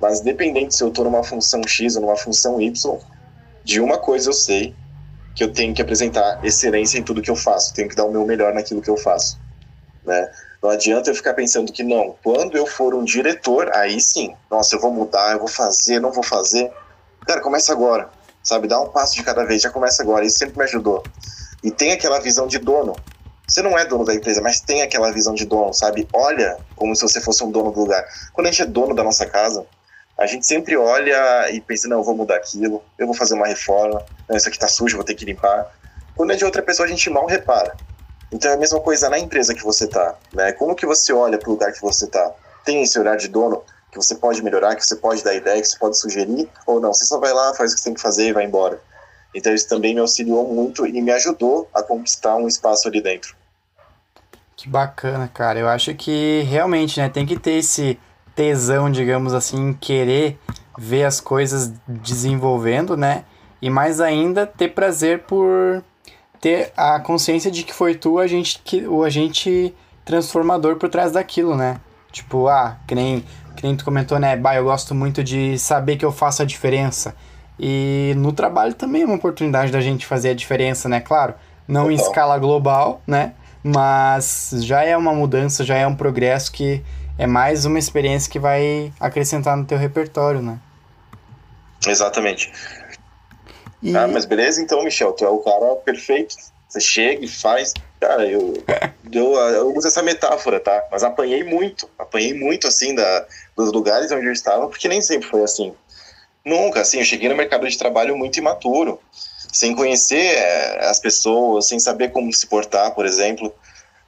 Mas 0.00 0.20
dependente 0.20 0.74
se 0.74 0.82
eu 0.82 0.88
estou 0.88 1.04
numa 1.04 1.24
função 1.24 1.62
X 1.66 1.96
ou 1.96 2.02
numa 2.02 2.16
função 2.16 2.60
Y, 2.60 2.98
de 3.64 3.80
uma 3.80 3.98
coisa 3.98 4.28
eu 4.28 4.32
sei, 4.32 4.74
que 5.34 5.42
eu 5.42 5.52
tenho 5.52 5.74
que 5.74 5.82
apresentar 5.82 6.40
excelência 6.42 6.98
em 6.98 7.02
tudo 7.02 7.22
que 7.22 7.30
eu 7.30 7.36
faço, 7.36 7.74
tenho 7.74 7.88
que 7.88 7.94
dar 7.94 8.04
o 8.04 8.10
meu 8.10 8.24
melhor 8.24 8.52
naquilo 8.52 8.82
que 8.82 8.90
eu 8.90 8.96
faço, 8.96 9.38
né? 10.04 10.30
Não 10.62 10.70
adianta 10.70 11.10
eu 11.10 11.14
ficar 11.14 11.34
pensando 11.34 11.72
que 11.72 11.84
não, 11.84 12.16
quando 12.22 12.56
eu 12.56 12.66
for 12.66 12.94
um 12.94 13.04
diretor, 13.04 13.70
aí 13.74 14.00
sim, 14.00 14.34
nossa, 14.50 14.74
eu 14.74 14.80
vou 14.80 14.92
mudar, 14.92 15.32
eu 15.32 15.38
vou 15.38 15.48
fazer, 15.48 16.00
não 16.00 16.10
vou 16.10 16.24
fazer. 16.24 16.72
Cara, 17.26 17.40
começa 17.40 17.72
agora, 17.72 18.10
sabe? 18.42 18.66
Dá 18.66 18.80
um 18.80 18.88
passo 18.88 19.14
de 19.14 19.22
cada 19.22 19.44
vez, 19.44 19.62
já 19.62 19.70
começa 19.70 20.02
agora, 20.02 20.24
isso 20.24 20.38
sempre 20.38 20.58
me 20.58 20.64
ajudou. 20.64 21.04
E 21.62 21.70
tem 21.70 21.92
aquela 21.92 22.18
visão 22.18 22.46
de 22.48 22.58
dono. 22.58 22.96
Você 23.46 23.62
não 23.62 23.78
é 23.78 23.84
dono 23.84 24.04
da 24.04 24.14
empresa, 24.14 24.42
mas 24.42 24.60
tem 24.60 24.82
aquela 24.82 25.12
visão 25.12 25.32
de 25.32 25.46
dono, 25.46 25.72
sabe? 25.72 26.08
Olha 26.12 26.58
como 26.74 26.94
se 26.94 27.02
você 27.02 27.20
fosse 27.20 27.42
um 27.44 27.50
dono 27.50 27.70
do 27.70 27.80
lugar. 27.80 28.04
Quando 28.32 28.48
a 28.48 28.50
gente 28.50 28.62
é 28.62 28.66
dono 28.66 28.94
da 28.94 29.04
nossa 29.04 29.26
casa, 29.26 29.64
a 30.18 30.26
gente 30.26 30.44
sempre 30.44 30.76
olha 30.76 31.50
e 31.52 31.60
pensa, 31.60 31.86
não, 31.86 31.98
eu 31.98 32.04
vou 32.04 32.16
mudar 32.16 32.36
aquilo, 32.36 32.82
eu 32.98 33.06
vou 33.06 33.14
fazer 33.14 33.34
uma 33.34 33.46
reforma, 33.46 34.04
não, 34.28 34.36
isso 34.36 34.48
aqui 34.48 34.58
tá 34.58 34.66
sujo, 34.66 34.96
vou 34.96 35.04
ter 35.04 35.14
que 35.14 35.24
limpar. 35.24 35.72
Quando 36.16 36.32
é 36.32 36.36
de 36.36 36.44
outra 36.44 36.60
pessoa, 36.62 36.86
a 36.86 36.88
gente 36.88 37.08
mal 37.08 37.26
repara. 37.26 37.76
Então 38.30 38.50
é 38.50 38.54
a 38.54 38.58
mesma 38.58 38.80
coisa 38.80 39.08
na 39.08 39.18
empresa 39.18 39.54
que 39.54 39.64
você 39.64 39.86
tá, 39.86 40.14
né? 40.32 40.52
Como 40.52 40.74
que 40.74 40.86
você 40.86 41.12
olha 41.12 41.38
para 41.38 41.48
o 41.48 41.52
lugar 41.52 41.72
que 41.72 41.80
você 41.80 42.06
tá? 42.06 42.32
Tem 42.64 42.82
esse 42.82 42.98
olhar 42.98 43.16
de 43.16 43.28
dono 43.28 43.62
que 43.90 43.96
você 43.96 44.14
pode 44.14 44.42
melhorar, 44.42 44.76
que 44.76 44.84
você 44.84 44.96
pode 44.96 45.24
dar 45.24 45.34
ideia, 45.34 45.60
que 45.60 45.68
você 45.68 45.78
pode 45.78 45.98
sugerir, 45.98 46.48
ou 46.66 46.78
não? 46.78 46.92
Você 46.92 47.06
só 47.06 47.18
vai 47.18 47.32
lá, 47.32 47.54
faz 47.54 47.72
o 47.72 47.76
que 47.76 47.82
tem 47.82 47.94
que 47.94 48.00
fazer 48.00 48.28
e 48.28 48.32
vai 48.32 48.44
embora. 48.44 48.80
Então 49.34 49.52
isso 49.54 49.68
também 49.68 49.94
me 49.94 50.00
auxiliou 50.00 50.46
muito 50.52 50.86
e 50.86 51.00
me 51.00 51.10
ajudou 51.12 51.68
a 51.72 51.82
conquistar 51.82 52.36
um 52.36 52.46
espaço 52.46 52.88
ali 52.88 53.00
dentro. 53.00 53.34
Que 54.56 54.68
bacana, 54.68 55.28
cara. 55.32 55.58
Eu 55.58 55.68
acho 55.68 55.94
que 55.94 56.42
realmente, 56.42 57.00
né, 57.00 57.08
tem 57.08 57.24
que 57.24 57.38
ter 57.38 57.52
esse 57.52 57.98
tesão, 58.34 58.90
digamos 58.90 59.32
assim, 59.32 59.72
querer 59.72 60.38
ver 60.76 61.04
as 61.04 61.20
coisas 61.20 61.72
desenvolvendo, 61.86 62.96
né? 62.96 63.24
E 63.60 63.70
mais 63.70 64.00
ainda 64.00 64.46
ter 64.46 64.68
prazer 64.68 65.20
por 65.24 65.82
ter 66.40 66.72
a 66.76 67.00
consciência 67.00 67.50
de 67.50 67.62
que 67.62 67.74
foi 67.74 67.94
tu 67.94 68.18
a 68.18 68.26
gente, 68.26 68.60
que, 68.64 68.86
o 68.86 69.04
agente 69.04 69.74
transformador 70.04 70.76
por 70.76 70.88
trás 70.88 71.12
daquilo, 71.12 71.56
né? 71.56 71.80
Tipo, 72.10 72.48
ah, 72.48 72.78
que 72.86 72.94
nem, 72.94 73.24
que 73.56 73.62
nem 73.62 73.76
tu 73.76 73.84
comentou, 73.84 74.18
né? 74.18 74.36
Bah, 74.36 74.54
eu 74.54 74.64
gosto 74.64 74.94
muito 74.94 75.22
de 75.22 75.58
saber 75.58 75.96
que 75.96 76.04
eu 76.04 76.12
faço 76.12 76.42
a 76.42 76.44
diferença. 76.44 77.14
E 77.58 78.14
no 78.16 78.32
trabalho 78.32 78.72
também 78.74 79.02
é 79.02 79.04
uma 79.04 79.16
oportunidade 79.16 79.72
da 79.72 79.80
gente 79.80 80.06
fazer 80.06 80.30
a 80.30 80.34
diferença, 80.34 80.88
né? 80.88 81.00
Claro, 81.00 81.34
não 81.66 81.90
em 81.90 81.94
escala 81.94 82.38
global, 82.38 83.02
né? 83.06 83.34
Mas 83.62 84.50
já 84.60 84.84
é 84.84 84.96
uma 84.96 85.12
mudança, 85.12 85.64
já 85.64 85.76
é 85.76 85.86
um 85.86 85.94
progresso 85.94 86.52
que 86.52 86.82
é 87.18 87.26
mais 87.26 87.64
uma 87.64 87.78
experiência 87.78 88.30
que 88.30 88.38
vai 88.38 88.92
acrescentar 89.00 89.56
no 89.56 89.64
teu 89.64 89.76
repertório, 89.76 90.40
né? 90.40 90.58
Exatamente. 91.86 92.50
E... 93.82 93.96
Ah, 93.96 94.08
mas 94.08 94.24
beleza 94.24 94.60
então, 94.60 94.82
Michel, 94.82 95.12
tu 95.12 95.24
é 95.24 95.28
o 95.28 95.38
cara 95.38 95.76
perfeito. 95.76 96.36
Você 96.68 96.80
chega 96.80 97.24
e 97.24 97.28
faz. 97.28 97.72
Cara, 98.00 98.26
eu, 98.26 98.54
eu, 99.10 99.34
eu 99.34 99.74
uso 99.74 99.88
essa 99.88 100.02
metáfora, 100.02 100.60
tá? 100.60 100.84
Mas 100.90 101.02
apanhei 101.02 101.42
muito, 101.42 101.88
apanhei 101.98 102.34
muito, 102.34 102.66
assim, 102.66 102.94
da, 102.94 103.26
dos 103.56 103.72
lugares 103.72 104.12
onde 104.12 104.26
eu 104.26 104.32
estava, 104.32 104.68
porque 104.68 104.88
nem 104.88 105.00
sempre 105.00 105.28
foi 105.28 105.42
assim. 105.42 105.74
Nunca, 106.44 106.80
assim, 106.80 106.98
eu 106.98 107.04
cheguei 107.04 107.28
no 107.28 107.36
mercado 107.36 107.68
de 107.68 107.76
trabalho 107.76 108.16
muito 108.16 108.38
imaturo, 108.38 109.00
sem 109.52 109.74
conhecer 109.74 110.36
é, 110.36 110.86
as 110.86 110.98
pessoas, 110.98 111.66
sem 111.66 111.78
saber 111.78 112.10
como 112.10 112.32
se 112.32 112.46
portar, 112.46 112.94
por 112.94 113.04
exemplo. 113.06 113.52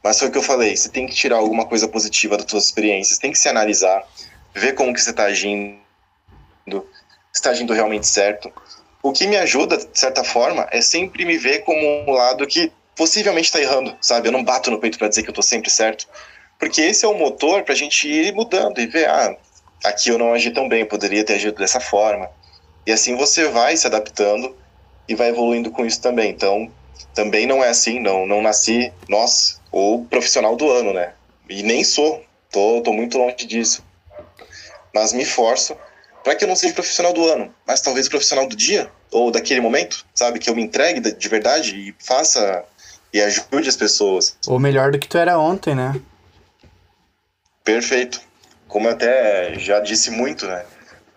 Mas 0.02 0.18
foi 0.18 0.28
o 0.28 0.30
que 0.30 0.38
eu 0.38 0.42
falei, 0.42 0.76
você 0.76 0.88
tem 0.88 1.06
que 1.06 1.14
tirar 1.14 1.36
alguma 1.36 1.66
coisa 1.66 1.86
positiva 1.86 2.36
das 2.36 2.50
suas 2.50 2.64
experiências, 2.64 3.18
tem 3.18 3.32
que 3.32 3.38
se 3.38 3.48
analisar, 3.48 4.06
ver 4.54 4.74
como 4.74 4.94
que 4.94 5.00
você 5.00 5.10
está 5.10 5.24
agindo, 5.24 5.76
se 6.66 6.84
está 7.34 7.50
agindo 7.50 7.74
realmente 7.74 8.06
certo. 8.06 8.50
O 9.02 9.12
que 9.12 9.26
me 9.26 9.36
ajuda, 9.36 9.76
de 9.78 9.98
certa 9.98 10.22
forma, 10.22 10.68
é 10.70 10.80
sempre 10.80 11.24
me 11.24 11.38
ver 11.38 11.60
como 11.60 11.80
um 12.06 12.12
lado 12.12 12.46
que 12.46 12.70
possivelmente 12.94 13.46
está 13.46 13.60
errando, 13.60 13.96
sabe? 14.00 14.28
Eu 14.28 14.32
não 14.32 14.44
bato 14.44 14.70
no 14.70 14.78
peito 14.78 14.98
para 14.98 15.08
dizer 15.08 15.22
que 15.22 15.28
eu 15.28 15.32
estou 15.32 15.42
sempre 15.42 15.70
certo, 15.70 16.06
porque 16.58 16.82
esse 16.82 17.04
é 17.04 17.08
o 17.08 17.14
motor 17.14 17.62
para 17.62 17.72
a 17.72 17.76
gente 17.76 18.06
ir 18.06 18.34
mudando 18.34 18.78
e 18.78 18.86
ver, 18.86 19.08
ah, 19.08 19.34
aqui 19.82 20.10
eu 20.10 20.18
não 20.18 20.34
agi 20.34 20.50
tão 20.50 20.68
bem, 20.68 20.84
poderia 20.84 21.24
ter 21.24 21.34
agido 21.34 21.56
dessa 21.56 21.80
forma. 21.80 22.28
E 22.86 22.92
assim 22.92 23.16
você 23.16 23.48
vai 23.48 23.74
se 23.76 23.86
adaptando 23.86 24.54
e 25.08 25.14
vai 25.14 25.28
evoluindo 25.28 25.70
com 25.70 25.86
isso 25.86 26.02
também. 26.02 26.30
Então, 26.30 26.70
também 27.14 27.46
não 27.46 27.64
é 27.64 27.68
assim, 27.68 27.98
não, 27.98 28.26
não 28.26 28.42
nasci, 28.42 28.92
nossa, 29.08 29.58
ou 29.72 30.04
profissional 30.04 30.54
do 30.54 30.70
ano, 30.70 30.92
né? 30.92 31.14
E 31.48 31.62
nem 31.62 31.82
sou, 31.82 32.22
tô, 32.50 32.82
tô 32.82 32.92
muito 32.92 33.16
longe 33.16 33.46
disso. 33.46 33.82
Mas 34.94 35.12
me 35.12 35.24
forço 35.24 35.74
para 36.22 36.34
que 36.34 36.44
eu 36.44 36.48
não 36.48 36.56
seja 36.56 36.74
profissional 36.74 37.12
do 37.12 37.26
ano, 37.26 37.52
mas 37.66 37.80
talvez 37.80 38.08
profissional 38.08 38.46
do 38.48 38.56
dia 38.56 38.90
ou 39.10 39.30
daquele 39.30 39.60
momento, 39.60 40.04
sabe? 40.14 40.38
Que 40.38 40.48
eu 40.48 40.54
me 40.54 40.62
entregue 40.62 41.00
de 41.00 41.28
verdade 41.28 41.76
e 41.76 41.94
faça 41.98 42.64
e 43.12 43.20
ajude 43.20 43.68
as 43.68 43.76
pessoas. 43.76 44.36
Ou 44.46 44.58
melhor 44.58 44.92
do 44.92 44.98
que 44.98 45.08
tu 45.08 45.18
era 45.18 45.38
ontem, 45.38 45.74
né? 45.74 46.00
Perfeito. 47.64 48.20
Como 48.68 48.86
eu 48.86 48.92
até 48.92 49.58
já 49.58 49.80
disse 49.80 50.10
muito, 50.10 50.46
né? 50.46 50.64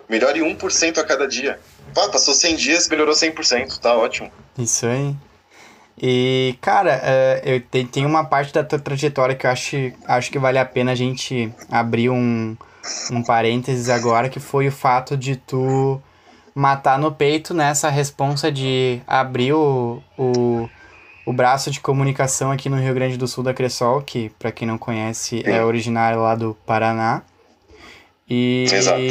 Melhore 0.10 0.40
1% 0.40 0.98
a 0.98 1.04
cada 1.04 1.28
dia. 1.28 1.60
Pá, 1.94 2.10
passou 2.10 2.34
100 2.34 2.56
dias, 2.56 2.88
melhorou 2.88 3.14
100%, 3.14 3.78
tá 3.78 3.96
ótimo. 3.96 4.32
Isso 4.58 4.86
aí. 4.88 5.16
E, 6.02 6.58
cara, 6.60 6.98
uh, 6.98 7.48
eu 7.48 7.62
te, 7.62 7.86
tem 7.86 8.06
uma 8.06 8.26
parte 8.26 8.52
da 8.52 8.64
tua 8.64 8.80
trajetória 8.80 9.36
que 9.36 9.46
eu 9.46 9.52
acho, 9.52 9.76
acho 10.06 10.32
que 10.32 10.40
vale 10.40 10.58
a 10.58 10.66
pena 10.66 10.92
a 10.92 10.96
gente 10.96 11.54
abrir 11.70 12.10
um, 12.10 12.58
um 13.12 13.24
parênteses 13.24 13.90
agora, 13.90 14.30
que 14.30 14.40
foi 14.40 14.68
o 14.68 14.72
fato 14.72 15.16
de 15.16 15.36
tu 15.36 16.02
matar 16.56 17.00
no 17.00 17.12
peito 17.12 17.54
nessa 17.54 17.90
né, 17.90 17.96
responsa 17.96 18.52
de 18.52 19.02
abrir 19.08 19.54
o, 19.54 20.02
o, 20.18 20.70
o 21.26 21.34
braço 21.34 21.72
de 21.72 21.80
comunicação 21.80 22.52
aqui 22.52 22.70
no 22.70 22.78
Rio 22.78 22.94
Grande 22.94 23.18
do 23.18 23.28
Sul 23.28 23.44
da 23.44 23.54
Cressol, 23.54 24.02
que, 24.02 24.30
para 24.38 24.52
quem 24.52 24.68
não 24.68 24.78
conhece, 24.78 25.42
é 25.46 25.64
originário 25.64 26.22
lá 26.22 26.36
do 26.36 26.56
Paraná. 26.66 27.24
E, 28.30 28.66
Exato. 28.72 29.02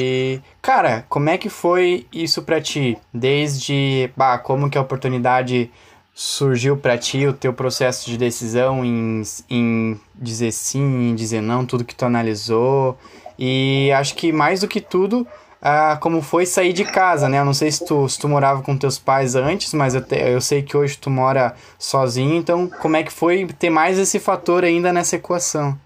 cara, 0.61 1.05
como 1.09 1.29
é 1.29 1.37
que 1.37 1.49
foi 1.49 2.07
isso 2.13 2.43
para 2.43 2.61
ti? 2.61 2.97
Desde, 3.13 4.11
bah, 4.17 4.39
como 4.39 4.71
que 4.71 4.79
a 4.79 4.81
oportunidade 4.81 5.71
surgiu 6.15 6.77
para 6.77 6.99
ti 6.99 7.27
o 7.27 7.33
teu 7.33 7.53
processo 7.53 8.09
de 8.09 8.19
decisão 8.19 8.85
em, 8.85 9.23
em 9.49 10.01
dizer 10.15 10.53
sim, 10.53 11.11
em 11.11 11.15
dizer 11.15 11.41
não, 11.41 11.65
tudo 11.65 11.85
que 11.85 11.95
tu 11.95 12.05
analisou. 12.05 12.99
E 13.39 13.91
acho 13.93 14.15
que 14.15 14.33
mais 14.33 14.61
do 14.61 14.69
que 14.69 14.81
tudo, 14.81 15.27
ah, 15.61 15.97
como 16.01 16.21
foi 16.21 16.45
sair 16.45 16.73
de 16.73 16.85
casa, 16.85 17.29
né? 17.29 17.39
Eu 17.39 17.45
não 17.45 17.55
sei 17.55 17.71
se 17.71 17.85
tu, 17.85 18.09
se 18.09 18.19
tu 18.19 18.29
morava 18.29 18.63
com 18.63 18.77
teus 18.77 18.99
pais 18.99 19.37
antes, 19.37 19.73
mas 19.73 19.95
eu, 19.95 20.03
te, 20.03 20.17
eu 20.17 20.41
sei 20.41 20.63
que 20.63 20.77
hoje 20.77 20.99
tu 20.99 21.09
mora 21.09 21.55
sozinho, 21.79 22.35
então 22.35 22.69
como 22.69 22.97
é 22.97 23.03
que 23.05 23.13
foi 23.13 23.47
ter 23.47 23.71
mais 23.71 23.99
esse 23.99 24.19
fator 24.19 24.65
ainda 24.65 24.93
nessa 24.93 25.17
equação? 25.17 25.79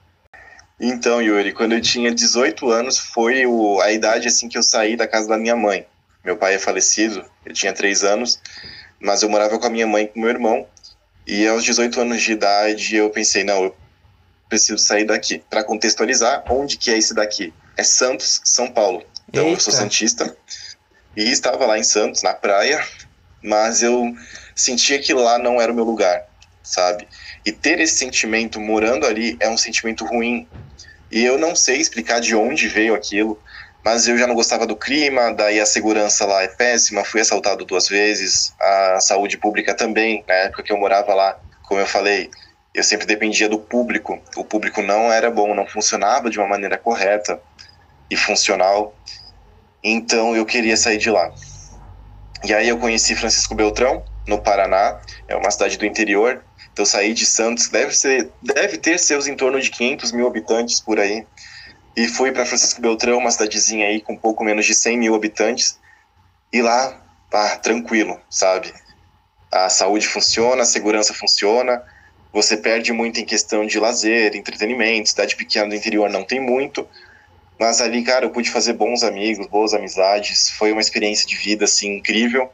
Então, 0.80 1.22
Yuri, 1.22 1.52
quando 1.52 1.72
eu 1.72 1.80
tinha 1.80 2.14
18 2.14 2.70
anos, 2.70 2.98
foi 2.98 3.46
o, 3.46 3.80
a 3.80 3.92
idade 3.92 4.28
assim 4.28 4.48
que 4.48 4.56
eu 4.56 4.62
saí 4.62 4.96
da 4.96 5.06
casa 5.06 5.28
da 5.28 5.38
minha 5.38 5.56
mãe. 5.56 5.87
Meu 6.24 6.37
pai 6.37 6.54
é 6.54 6.59
falecido, 6.59 7.24
eu 7.44 7.52
tinha 7.52 7.72
3 7.72 8.02
anos, 8.02 8.40
mas 9.00 9.22
eu 9.22 9.28
morava 9.28 9.59
com 9.59 9.66
a 9.66 9.70
minha 9.70 9.87
mãe 9.87 10.04
e 10.04 10.09
com 10.09 10.20
meu 10.20 10.30
irmão. 10.30 10.66
E 11.26 11.46
aos 11.46 11.64
18 11.64 12.00
anos 12.00 12.22
de 12.22 12.32
idade 12.32 12.96
eu 12.96 13.11
pensei, 13.11 13.44
não, 13.44 13.64
eu 13.64 13.74
preciso 14.48 14.78
sair 14.78 15.04
daqui. 15.04 15.42
Para 15.50 15.64
contextualizar, 15.64 16.44
onde 16.48 16.76
que 16.76 16.90
é 16.90 16.98
esse 16.98 17.14
daqui? 17.14 17.52
É 17.76 17.82
Santos, 17.82 18.40
São 18.44 18.70
Paulo. 18.70 19.04
Então 19.28 19.44
Eita. 19.44 19.56
eu 19.56 19.61
sou 19.61 19.72
santista 19.72 20.37
e 21.16 21.30
estava 21.30 21.66
lá 21.66 21.78
em 21.78 21.82
Santos, 21.82 22.22
na 22.22 22.35
praia, 22.35 22.82
mas 23.42 23.82
eu 23.82 24.14
sentia 24.54 24.98
que 24.98 25.12
lá 25.12 25.38
não 25.38 25.61
era 25.61 25.72
o 25.72 25.74
meu 25.74 25.85
lugar, 25.85 26.24
sabe? 26.62 27.09
E 27.44 27.52
ter 27.52 27.80
esse 27.80 27.96
sentimento 27.96 28.61
morando 28.61 29.06
ali 29.06 29.37
é 29.40 29.48
um 29.48 29.56
sentimento 29.56 30.04
ruim. 30.04 30.48
E 31.11 31.24
eu 31.24 31.38
não 31.38 31.54
sei 31.54 31.78
explicar 31.78 32.20
de 32.20 32.35
onde 32.35 32.68
veio 32.68 32.94
aquilo, 32.94 33.40
mas 33.85 34.09
eu 34.09 34.18
já 34.18 34.26
não 34.26 34.35
gostava 34.35 34.66
do 34.66 34.74
clima, 34.74 35.32
daí 35.32 35.61
a 35.61 35.66
segurança 35.66 36.26
lá 36.26 36.42
é 36.42 36.48
péssima, 36.48 37.04
fui 37.04 37.20
assaltado 37.20 37.64
duas 37.64 37.88
vezes, 37.88 38.52
a 38.61 38.98
saúde 39.00 39.38
pública 39.38 39.74
também, 39.74 40.24
na 40.26 40.35
época 40.35 40.64
que 40.64 40.72
eu 40.72 40.76
morava 40.76 41.14
lá, 41.14 41.38
como 41.62 41.80
eu 41.80 41.87
falei, 41.87 42.28
eu 42.76 42.84
sempre 42.84 43.06
dependia 43.06 43.48
do 43.48 43.58
público. 43.58 44.20
O 44.36 44.44
público 44.44 44.82
não 44.82 45.10
era 45.10 45.30
bom, 45.30 45.54
não 45.54 45.66
funcionava 45.66 46.28
de 46.28 46.38
uma 46.38 46.46
maneira 46.46 46.76
correta 46.76 47.40
e 48.10 48.16
funcional. 48.16 48.94
Então 49.82 50.36
eu 50.36 50.44
queria 50.44 50.76
sair 50.76 50.98
de 50.98 51.10
lá. 51.10 51.32
E 52.44 52.52
aí 52.52 52.68
eu 52.68 52.76
conheci 52.78 53.16
Francisco 53.16 53.54
Beltrão, 53.54 54.04
no 54.28 54.38
Paraná, 54.38 55.00
é 55.26 55.34
uma 55.34 55.50
cidade 55.50 55.78
do 55.78 55.86
interior. 55.86 56.44
Então 56.70 56.84
saí 56.84 57.14
de 57.14 57.24
Santos, 57.24 57.68
deve, 57.68 57.96
ser, 57.96 58.30
deve 58.42 58.76
ter 58.76 58.98
seus 58.98 59.26
em 59.26 59.34
torno 59.34 59.58
de 59.58 59.70
500 59.70 60.12
mil 60.12 60.26
habitantes 60.26 60.78
por 60.78 61.00
aí. 61.00 61.26
E 61.96 62.06
fui 62.06 62.30
para 62.30 62.44
Francisco 62.44 62.82
Beltrão, 62.82 63.16
uma 63.16 63.30
cidadezinha 63.30 63.86
aí 63.86 64.02
com 64.02 64.14
pouco 64.14 64.44
menos 64.44 64.66
de 64.66 64.74
100 64.74 64.98
mil 64.98 65.14
habitantes. 65.14 65.78
E 66.52 66.60
lá, 66.60 66.94
pá, 67.30 67.56
tranquilo, 67.56 68.20
sabe? 68.28 68.74
A 69.50 69.70
saúde 69.70 70.06
funciona, 70.06 70.60
a 70.60 70.66
segurança 70.66 71.14
funciona. 71.14 71.82
Você 72.37 72.57
perde 72.57 72.92
muito 72.92 73.18
em 73.18 73.25
questão 73.25 73.66
de 73.66 73.81
lazer, 73.81 74.37
entretenimento. 74.37 75.09
Cidade 75.09 75.35
pequena 75.35 75.68
do 75.68 75.75
interior 75.75 76.11
não 76.11 76.22
tem 76.22 76.38
muito 76.38 76.87
mas 77.59 77.81
ali, 77.81 78.03
cara, 78.03 78.27
eu 78.27 78.31
pude 78.31 78.51
fazer 78.51 78.75
bons 78.75 79.03
amigos, 79.03 79.46
boas 79.46 79.72
amizades. 79.72 80.51
Foi 80.51 80.72
uma 80.72 80.81
experiência 80.81 81.27
de 81.27 81.37
vida, 81.37 81.64
assim, 81.64 81.96
incrível. 81.96 82.51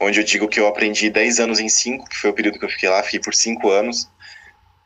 Onde 0.00 0.20
eu 0.20 0.24
digo 0.24 0.46
que 0.46 0.60
eu 0.60 0.66
aprendi 0.66 1.10
10 1.10 1.40
anos 1.40 1.58
em 1.58 1.68
5, 1.68 2.08
que 2.08 2.16
foi 2.16 2.30
o 2.30 2.32
período 2.32 2.58
que 2.58 2.64
eu 2.64 2.68
fiquei 2.68 2.88
lá, 2.88 3.02
fiquei 3.02 3.18
por 3.18 3.34
5 3.34 3.68
anos. 3.70 4.08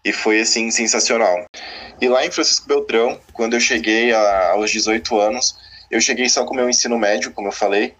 E 0.03 0.12
foi, 0.12 0.40
assim, 0.40 0.70
sensacional. 0.70 1.44
E 2.00 2.09
lá 2.09 2.24
em 2.24 2.31
Francisco 2.31 2.66
Beltrão, 2.66 3.20
quando 3.35 3.55
eu 3.55 3.61
cheguei 3.61 4.14
a, 4.14 4.53
aos 4.53 4.70
18 4.70 5.20
anos, 5.20 5.59
eu 5.90 6.00
cheguei 6.00 6.29
só 6.29 6.44
com 6.46 6.55
o 6.55 6.57
meu 6.57 6.70
ensino 6.70 6.98
médio, 6.98 7.33
como 7.33 7.48
eu 7.48 7.53
falei. 7.53 7.94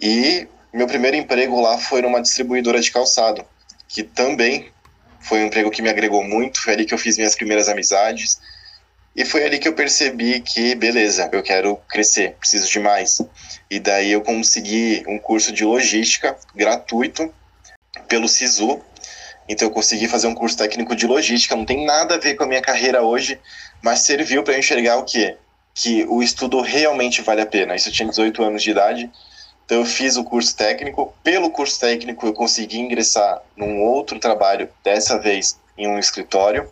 E 0.00 0.48
meu 0.72 0.88
primeiro 0.88 1.16
emprego 1.16 1.60
lá 1.60 1.78
foi 1.78 2.02
numa 2.02 2.20
distribuidora 2.20 2.80
de 2.80 2.90
calçado, 2.90 3.44
que 3.86 4.02
também 4.02 4.72
foi 5.20 5.40
um 5.40 5.46
emprego 5.46 5.70
que 5.70 5.82
me 5.82 5.88
agregou 5.88 6.24
muito. 6.24 6.60
Foi 6.60 6.72
ali 6.72 6.84
que 6.84 6.94
eu 6.94 6.98
fiz 6.98 7.16
minhas 7.16 7.34
primeiras 7.34 7.68
amizades 7.68 8.40
e 9.14 9.24
foi 9.24 9.44
ali 9.44 9.58
que 9.58 9.66
eu 9.66 9.72
percebi 9.72 10.40
que, 10.40 10.74
beleza, 10.74 11.28
eu 11.32 11.42
quero 11.42 11.76
crescer, 11.88 12.36
preciso 12.38 12.70
de 12.70 12.78
mais. 12.78 13.20
E 13.68 13.80
daí 13.80 14.12
eu 14.12 14.20
consegui 14.20 15.02
um 15.06 15.18
curso 15.18 15.52
de 15.52 15.64
logística 15.64 16.36
gratuito 16.54 17.32
pelo 18.08 18.28
SISU. 18.28 18.80
Então 19.48 19.66
eu 19.66 19.72
consegui 19.72 20.06
fazer 20.06 20.28
um 20.28 20.34
curso 20.34 20.56
técnico 20.56 20.94
de 20.94 21.08
logística, 21.08 21.56
não 21.56 21.64
tem 21.64 21.84
nada 21.84 22.14
a 22.14 22.18
ver 22.18 22.34
com 22.34 22.44
a 22.44 22.46
minha 22.46 22.62
carreira 22.62 23.02
hoje, 23.02 23.38
mas 23.82 24.00
serviu 24.00 24.44
para 24.44 24.56
enxergar 24.56 24.96
o 24.96 25.04
quê? 25.04 25.36
Que 25.74 26.04
o 26.08 26.22
estudo 26.22 26.60
realmente 26.60 27.20
vale 27.20 27.40
a 27.40 27.46
pena. 27.46 27.74
Isso 27.74 27.88
eu 27.88 27.92
tinha 27.92 28.08
18 28.08 28.42
anos 28.44 28.62
de 28.62 28.70
idade. 28.70 29.10
Então 29.70 29.78
eu 29.78 29.86
fiz 29.86 30.16
o 30.16 30.24
curso 30.24 30.56
técnico. 30.56 31.14
Pelo 31.22 31.50
curso 31.50 31.78
técnico 31.78 32.26
eu 32.26 32.32
consegui 32.32 32.80
ingressar 32.80 33.40
num 33.56 33.82
outro 33.82 34.18
trabalho, 34.18 34.68
dessa 34.82 35.18
vez 35.18 35.58
em 35.78 35.86
um 35.86 35.98
escritório 35.98 36.68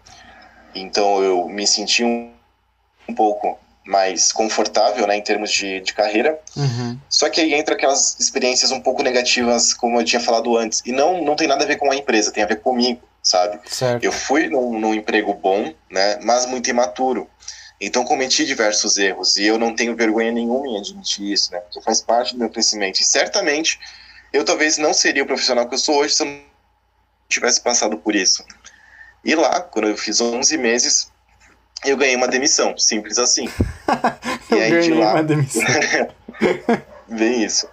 então 0.75 1.23
eu 1.23 1.49
me 1.49 1.67
senti 1.67 2.05
um, 2.05 2.31
um 3.09 3.15
pouco 3.15 3.59
mais 3.85 4.33
confortável, 4.33 5.07
né, 5.07 5.17
em 5.17 5.23
termos 5.23 5.51
de, 5.51 5.81
de 5.81 5.95
carreira. 5.95 6.39
Uhum. 6.55 6.99
Só 7.09 7.31
que 7.31 7.41
aí 7.41 7.55
entra 7.55 7.75
aquelas 7.75 8.19
experiências 8.21 8.71
um 8.71 8.81
pouco 8.81 9.03
negativas, 9.03 9.73
como 9.73 9.99
eu 9.99 10.05
tinha 10.05 10.21
falado 10.21 10.57
antes. 10.59 10.83
E 10.85 10.93
não, 10.93 11.25
não 11.25 11.35
tem 11.35 11.49
nada 11.49 11.65
a 11.65 11.67
ver 11.67 11.77
com 11.77 11.91
a 11.91 11.97
empresa, 11.97 12.31
tem 12.31 12.43
a 12.43 12.47
ver 12.47 12.61
comigo, 12.61 13.01
sabe? 13.23 13.59
Certo. 13.67 14.05
Eu 14.05 14.13
fui 14.13 14.49
num, 14.49 14.79
num 14.79 14.93
emprego 14.93 15.33
bom, 15.33 15.73
né, 15.91 16.19
mas 16.23 16.45
muito 16.45 16.69
imaturo. 16.69 17.29
Então 17.81 18.05
cometi 18.05 18.45
diversos 18.45 18.99
erros 18.99 19.37
e 19.37 19.45
eu 19.45 19.59
não 19.59 19.75
tenho 19.75 19.95
vergonha 19.95 20.33
nenhuma 20.33 20.67
em 20.67 20.79
admitir 20.79 21.33
isso, 21.33 21.53
né? 21.53 21.61
Porque 21.61 21.81
faz 21.81 22.01
parte 22.01 22.35
do 22.35 22.39
meu 22.41 22.51
crescimento. 22.51 23.01
E 23.01 23.05
certamente 23.05 23.79
eu 24.33 24.45
talvez 24.45 24.79
não 24.79 24.93
seria 24.93 25.23
o 25.23 25.27
profissional 25.27 25.69
que 25.69 25.75
eu 25.75 25.79
sou 25.79 25.97
hoje 25.97 26.15
se 26.15 26.23
eu 26.23 26.27
não 26.27 26.41
tivesse 27.29 27.61
passado 27.61 27.97
por 27.97 28.17
isso. 28.17 28.45
E 29.25 29.35
lá, 29.35 29.61
quando 29.61 29.89
eu 29.89 29.97
fiz 29.97 30.21
11 30.21 30.57
meses, 30.59 31.11
eu 31.85 31.97
ganhei 31.97 32.17
uma 32.17 32.29
demissão, 32.29 32.77
simples 32.77 33.19
assim. 33.19 33.49
e 34.51 34.55
aí 34.55 34.71
ganhei 34.71 34.81
de 34.83 34.95
lá. 34.95 35.13
Uma 35.13 35.23
demissão. 35.23 35.63
Bem 37.09 37.45
isso. 37.45 37.69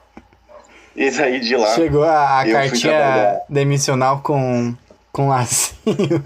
E 0.96 1.12
daí 1.12 1.40
de 1.40 1.56
lá. 1.58 1.76
Chegou 1.76 2.04
a, 2.04 2.42
a 2.42 2.52
cartinha 2.52 3.42
demissional 3.50 4.22
com, 4.22 4.76
com 5.12 5.28
lacinho. 5.28 6.24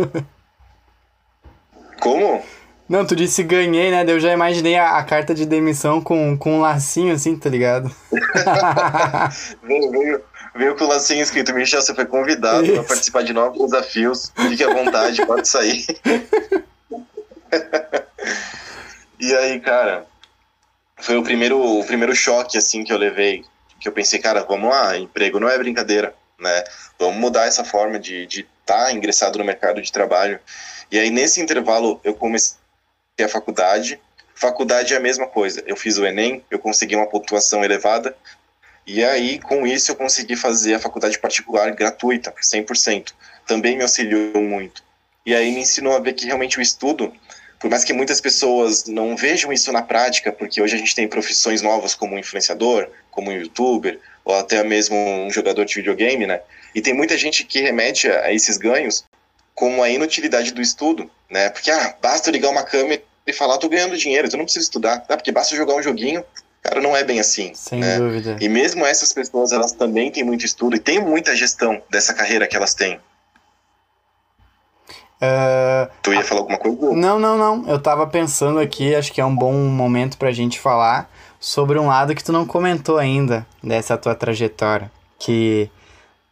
Como? 1.99 2.43
Não, 2.89 3.05
tu 3.05 3.15
disse 3.15 3.43
ganhei, 3.43 3.91
né? 3.91 4.03
Eu 4.07 4.19
já 4.19 4.33
imaginei 4.33 4.75
a, 4.75 4.97
a 4.97 5.03
carta 5.03 5.35
de 5.35 5.45
demissão 5.45 6.01
com, 6.01 6.35
com 6.35 6.53
um 6.53 6.61
lacinho 6.61 7.13
assim, 7.13 7.37
tá 7.37 7.47
ligado? 7.47 7.95
veio, 9.61 9.91
veio, 9.91 10.23
veio 10.55 10.75
com 10.75 10.85
o 10.85 10.87
lacinho 10.87 11.21
escrito: 11.21 11.53
Michel, 11.53 11.83
você 11.83 11.93
foi 11.93 12.07
convidado 12.07 12.65
para 12.65 12.83
participar 12.83 13.21
de 13.21 13.31
novos 13.31 13.69
desafios. 13.69 14.31
Fique 14.35 14.63
à 14.63 14.73
vontade, 14.73 15.23
pode 15.23 15.47
sair. 15.47 15.85
e 19.19 19.35
aí, 19.35 19.59
cara, 19.59 20.07
foi 20.97 21.15
o 21.15 21.23
primeiro, 21.23 21.61
o 21.61 21.85
primeiro 21.85 22.15
choque 22.15 22.57
assim 22.57 22.83
que 22.83 22.91
eu 22.91 22.97
levei. 22.97 23.45
Que 23.79 23.87
eu 23.87 23.93
pensei, 23.93 24.17
cara, 24.17 24.43
vamos 24.43 24.67
lá, 24.67 24.97
emprego 24.97 25.39
não 25.39 25.47
é 25.47 25.55
brincadeira, 25.59 26.15
né? 26.39 26.63
Vamos 26.97 27.17
mudar 27.17 27.45
essa 27.45 27.63
forma 27.63 27.99
de 27.99 28.23
estar 28.23 28.35
de 28.35 28.47
tá 28.65 28.91
ingressado 28.91 29.37
no 29.37 29.45
mercado 29.45 29.79
de 29.79 29.91
trabalho. 29.91 30.39
E 30.91 30.97
aí, 30.97 31.11
nesse 31.11 31.39
intervalo, 31.39 32.01
eu 32.03 32.15
comecei 32.15 32.58
a 33.25 33.29
faculdade. 33.29 33.99
Faculdade 34.33 34.93
é 34.93 34.97
a 34.97 35.01
mesma 35.01 35.27
coisa. 35.27 35.63
Eu 35.65 35.75
fiz 35.75 35.97
o 35.97 36.05
Enem, 36.05 36.43
eu 36.49 36.59
consegui 36.59 36.95
uma 36.95 37.07
pontuação 37.07 37.63
elevada, 37.63 38.15
e 38.91 39.03
aí, 39.03 39.37
com 39.37 39.67
isso, 39.67 39.91
eu 39.91 39.95
consegui 39.95 40.35
fazer 40.35 40.73
a 40.73 40.79
faculdade 40.79 41.19
particular 41.19 41.69
gratuita, 41.75 42.33
100%. 42.41 43.13
Também 43.45 43.77
me 43.77 43.83
auxiliou 43.83 44.41
muito. 44.41 44.83
E 45.23 45.35
aí 45.35 45.51
me 45.51 45.61
ensinou 45.61 45.95
a 45.95 45.99
ver 45.99 46.13
que 46.13 46.25
realmente 46.25 46.57
o 46.57 46.61
estudo, 46.61 47.13
por 47.59 47.69
mais 47.69 47.83
que 47.83 47.93
muitas 47.93 48.19
pessoas 48.19 48.85
não 48.85 49.15
vejam 49.15 49.53
isso 49.53 49.71
na 49.71 49.83
prática, 49.83 50.31
porque 50.31 50.59
hoje 50.59 50.75
a 50.75 50.79
gente 50.79 50.95
tem 50.95 51.07
profissões 51.07 51.61
novas 51.61 51.93
como 51.93 52.17
influenciador, 52.17 52.89
como 53.11 53.31
youtuber, 53.31 53.99
ou 54.25 54.33
até 54.33 54.63
mesmo 54.63 54.95
um 54.97 55.29
jogador 55.29 55.65
de 55.65 55.75
videogame, 55.75 56.25
né? 56.25 56.41
E 56.73 56.81
tem 56.81 56.93
muita 56.95 57.15
gente 57.15 57.43
que 57.43 57.61
remete 57.61 58.09
a 58.09 58.33
esses 58.33 58.57
ganhos 58.57 59.05
como 59.53 59.83
a 59.83 59.89
inutilidade 59.91 60.51
do 60.51 60.63
estudo, 60.63 61.11
né? 61.29 61.51
Porque, 61.51 61.69
ah, 61.69 61.95
basta 62.01 62.31
ligar 62.31 62.49
uma 62.49 62.63
câmera 62.63 63.03
e 63.29 63.33
falar, 63.33 63.57
tô 63.57 63.69
ganhando 63.69 63.97
dinheiro, 63.97 64.29
tu 64.29 64.37
não 64.37 64.43
precisa 64.43 64.63
estudar, 64.63 64.99
tá? 64.99 65.15
Porque 65.15 65.31
basta 65.31 65.55
jogar 65.55 65.75
um 65.75 65.81
joguinho 65.81 66.23
Cara, 66.61 66.81
não 66.81 66.95
é 66.95 67.03
bem 67.03 67.19
assim. 67.19 67.51
Sem 67.53 67.79
né? 67.79 67.97
dúvida. 67.97 68.37
E 68.39 68.49
mesmo 68.49 68.85
essas 68.85 69.13
pessoas, 69.13 69.51
elas 69.51 69.71
também 69.71 70.11
têm 70.11 70.23
muito 70.23 70.45
estudo 70.45 70.75
e 70.75 70.79
têm 70.79 70.99
muita 70.99 71.35
gestão 71.35 71.81
dessa 71.89 72.13
carreira 72.13 72.47
que 72.47 72.55
elas 72.55 72.73
têm. 72.73 72.99
Uh, 75.21 75.89
tu 76.01 76.13
ia 76.13 76.23
falar 76.23 76.41
alguma 76.41 76.57
coisa? 76.57 76.93
Não, 76.93 77.19
não, 77.19 77.37
não. 77.37 77.67
Eu 77.67 77.81
tava 77.81 78.07
pensando 78.07 78.59
aqui, 78.59 78.95
acho 78.95 79.11
que 79.11 79.19
é 79.19 79.25
um 79.25 79.35
bom 79.35 79.53
momento 79.53 80.17
pra 80.17 80.31
gente 80.31 80.59
falar 80.59 81.11
sobre 81.39 81.79
um 81.79 81.87
lado 81.87 82.13
que 82.13 82.23
tu 82.23 82.31
não 82.31 82.45
comentou 82.45 82.97
ainda 82.97 83.45
dessa 83.63 83.97
tua 83.97 84.15
trajetória. 84.15 84.91
Que 85.17 85.69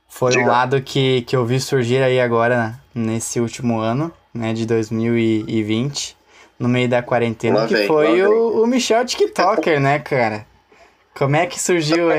foi 0.08 0.32
Diga. 0.32 0.44
um 0.44 0.48
lado 0.48 0.82
que, 0.82 1.22
que 1.24 1.36
eu 1.36 1.46
vi 1.46 1.60
surgir 1.60 2.02
aí 2.02 2.20
agora, 2.20 2.80
nesse 2.94 3.40
último 3.40 3.80
ano, 3.80 4.12
né, 4.34 4.54
de 4.54 4.66
2020 4.66 6.18
no 6.60 6.68
meio 6.68 6.90
da 6.90 7.04
quarentena, 7.04 7.60
lá 7.60 7.68
que 7.68 7.76
vem, 7.76 7.88
foi 7.88 8.26
o, 8.26 8.64
o 8.64 8.68
Michel 8.68 9.06
TikToker, 9.06 9.80
né, 9.80 10.00
cara? 10.00 10.46
Como 11.16 11.36
é 11.36 11.46
que 11.48 11.60
surgiu 11.60 12.10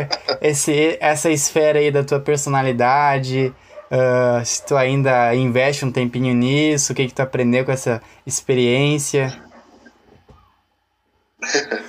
esse, 0.41 0.97
essa 1.01 1.31
esfera 1.31 1.79
aí 1.79 1.91
da 1.91 2.03
tua 2.03 2.19
personalidade? 2.19 3.55
Uh, 3.91 4.45
se 4.45 4.67
tu 4.67 4.77
ainda 4.77 5.35
investe 5.35 5.85
um 5.85 5.93
tempinho 5.93 6.35
nisso, 6.35 6.93
o 6.93 6.97
que, 6.97 7.07
que 7.07 7.15
tu 7.15 7.23
aprendeu 7.23 7.65
com 7.65 7.73
essa 7.73 8.03
experiência? 8.27 9.41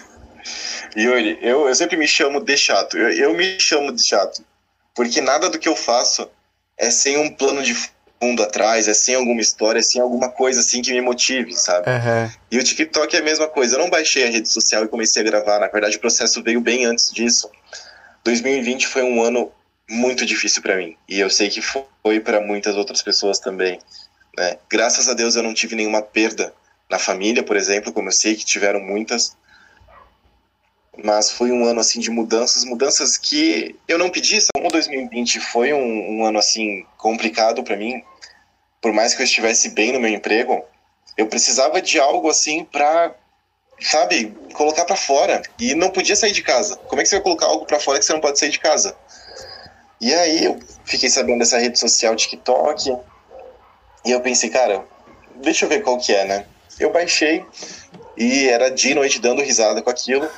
Yuri, 0.96 1.38
eu, 1.42 1.68
eu 1.68 1.76
sempre 1.76 1.98
me 1.98 2.08
chamo 2.08 2.40
de 2.40 2.58
chato. 2.58 2.98
Eu, 2.98 3.10
eu 3.10 3.34
me 3.34 3.60
chamo 3.60 3.92
de 3.92 4.04
chato. 4.04 4.44
Porque 4.96 5.22
nada 5.22 5.50
do 5.50 5.60
que 5.60 5.68
eu 5.68 5.76
faço 5.76 6.30
é 6.78 6.90
sem 6.90 7.18
um 7.18 7.34
plano 7.34 7.62
de 7.62 7.74
fundo 8.22 8.44
atrás, 8.44 8.88
é 8.88 8.94
sem 8.94 9.16
alguma 9.16 9.40
história, 9.40 9.80
é 9.80 9.82
sem 9.82 10.02
alguma 10.02 10.30
coisa 10.30 10.60
assim 10.60 10.82
que 10.82 10.92
me 10.92 11.02
motive, 11.02 11.54
sabe? 11.54 11.90
Uhum. 11.90 12.32
E 12.52 12.58
o 12.58 12.64
TikTok 12.64 13.16
é 13.16 13.20
a 13.20 13.24
mesma 13.24 13.48
coisa. 13.48 13.76
Eu 13.76 13.80
não 13.80 13.90
baixei 13.90 14.26
a 14.26 14.30
rede 14.30 14.50
social 14.50 14.84
e 14.84 14.88
comecei 14.88 15.22
a 15.22 15.26
gravar. 15.26 15.60
Na 15.60 15.68
verdade, 15.68 15.98
o 15.98 16.00
processo 16.00 16.44
veio 16.44 16.60
bem 16.60 16.86
antes 16.86 17.12
disso. 17.12 17.50
2020 18.24 18.88
foi 18.88 19.04
um 19.04 19.24
ano 19.24 19.52
muito 19.90 20.26
difícil 20.26 20.62
para 20.62 20.76
mim. 20.76 20.96
E 21.08 21.20
eu 21.20 21.30
sei 21.30 21.50
que 21.50 21.62
foi 21.62 22.20
para 22.20 22.42
muitas 22.42 22.76
outras 22.76 23.02
pessoas 23.02 23.40
também. 23.40 23.80
Né? 24.38 24.58
Graças 24.70 25.10
a 25.10 25.14
Deus 25.14 25.36
eu 25.36 25.44
não 25.44 25.54
tive 25.54 25.76
nenhuma 25.76 26.02
perda 26.02 26.54
na 26.90 27.00
família, 27.00 27.44
por 27.44 27.56
exemplo, 27.56 27.94
como 27.94 28.10
eu 28.10 28.14
sei 28.14 28.36
que 28.36 28.46
tiveram 28.46 28.80
muitas. 28.80 29.38
Mas 31.04 31.32
foi 31.32 31.52
um 31.52 31.66
ano 31.66 31.80
assim 31.80 32.00
de 32.00 32.10
mudanças, 32.10 32.64
mudanças 32.64 33.18
que 33.18 33.76
eu 33.88 33.98
não 33.98 34.10
pedi. 34.10 34.40
Como 34.54 34.70
2020 34.70 35.40
foi 35.40 35.74
um, 35.74 36.20
um 36.20 36.26
ano 36.26 36.40
assim 36.40 36.86
complicado 36.98 37.64
para 37.64 37.78
mim, 37.78 38.04
por 38.82 38.94
mais 38.94 39.14
que 39.14 39.22
eu 39.22 39.26
estivesse 39.26 39.70
bem 39.70 39.92
no 39.92 40.00
meu 40.00 40.10
emprego, 40.10 40.64
eu 41.18 41.28
precisava 41.28 41.82
de 41.82 42.00
algo 42.00 42.30
assim 42.30 42.64
para, 42.64 43.14
sabe, 43.80 44.34
colocar 44.54 44.86
para 44.86 44.96
fora 44.96 45.42
e 45.60 45.76
não 45.76 45.90
podia 45.90 46.16
sair 46.16 46.32
de 46.32 46.42
casa. 46.42 46.78
Como 46.88 47.02
é 47.02 47.04
que 47.04 47.10
você 47.10 47.16
vai 47.16 47.24
colocar 47.24 47.48
algo 47.48 47.66
para 47.66 47.80
fora 47.80 48.00
que 48.00 48.06
você 48.06 48.14
não 48.14 48.22
pode 48.22 48.40
sair 48.40 48.50
de 48.50 48.60
casa? 48.60 48.96
E 50.00 50.14
aí 50.14 50.46
eu 50.46 50.58
fiquei 50.86 51.10
sabendo 51.10 51.40
dessa 51.40 51.60
rede 51.60 51.78
social 51.78 52.16
TikTok 52.16 52.98
e 54.06 54.12
eu 54.12 54.22
pensei, 54.22 54.50
cara, 54.50 54.86
deixa 55.36 55.66
eu 55.66 55.70
ver 55.70 55.84
qual 55.84 55.98
que 55.98 56.14
é, 56.14 56.24
né? 56.24 56.46
Eu 56.80 56.92
baixei 56.92 57.46
e 58.16 58.48
era 58.48 58.70
dia 58.70 58.92
e 58.92 58.96
noite 58.96 59.20
dando 59.20 59.42
risada 59.42 59.82
com 59.82 59.90
aquilo. 59.90 60.30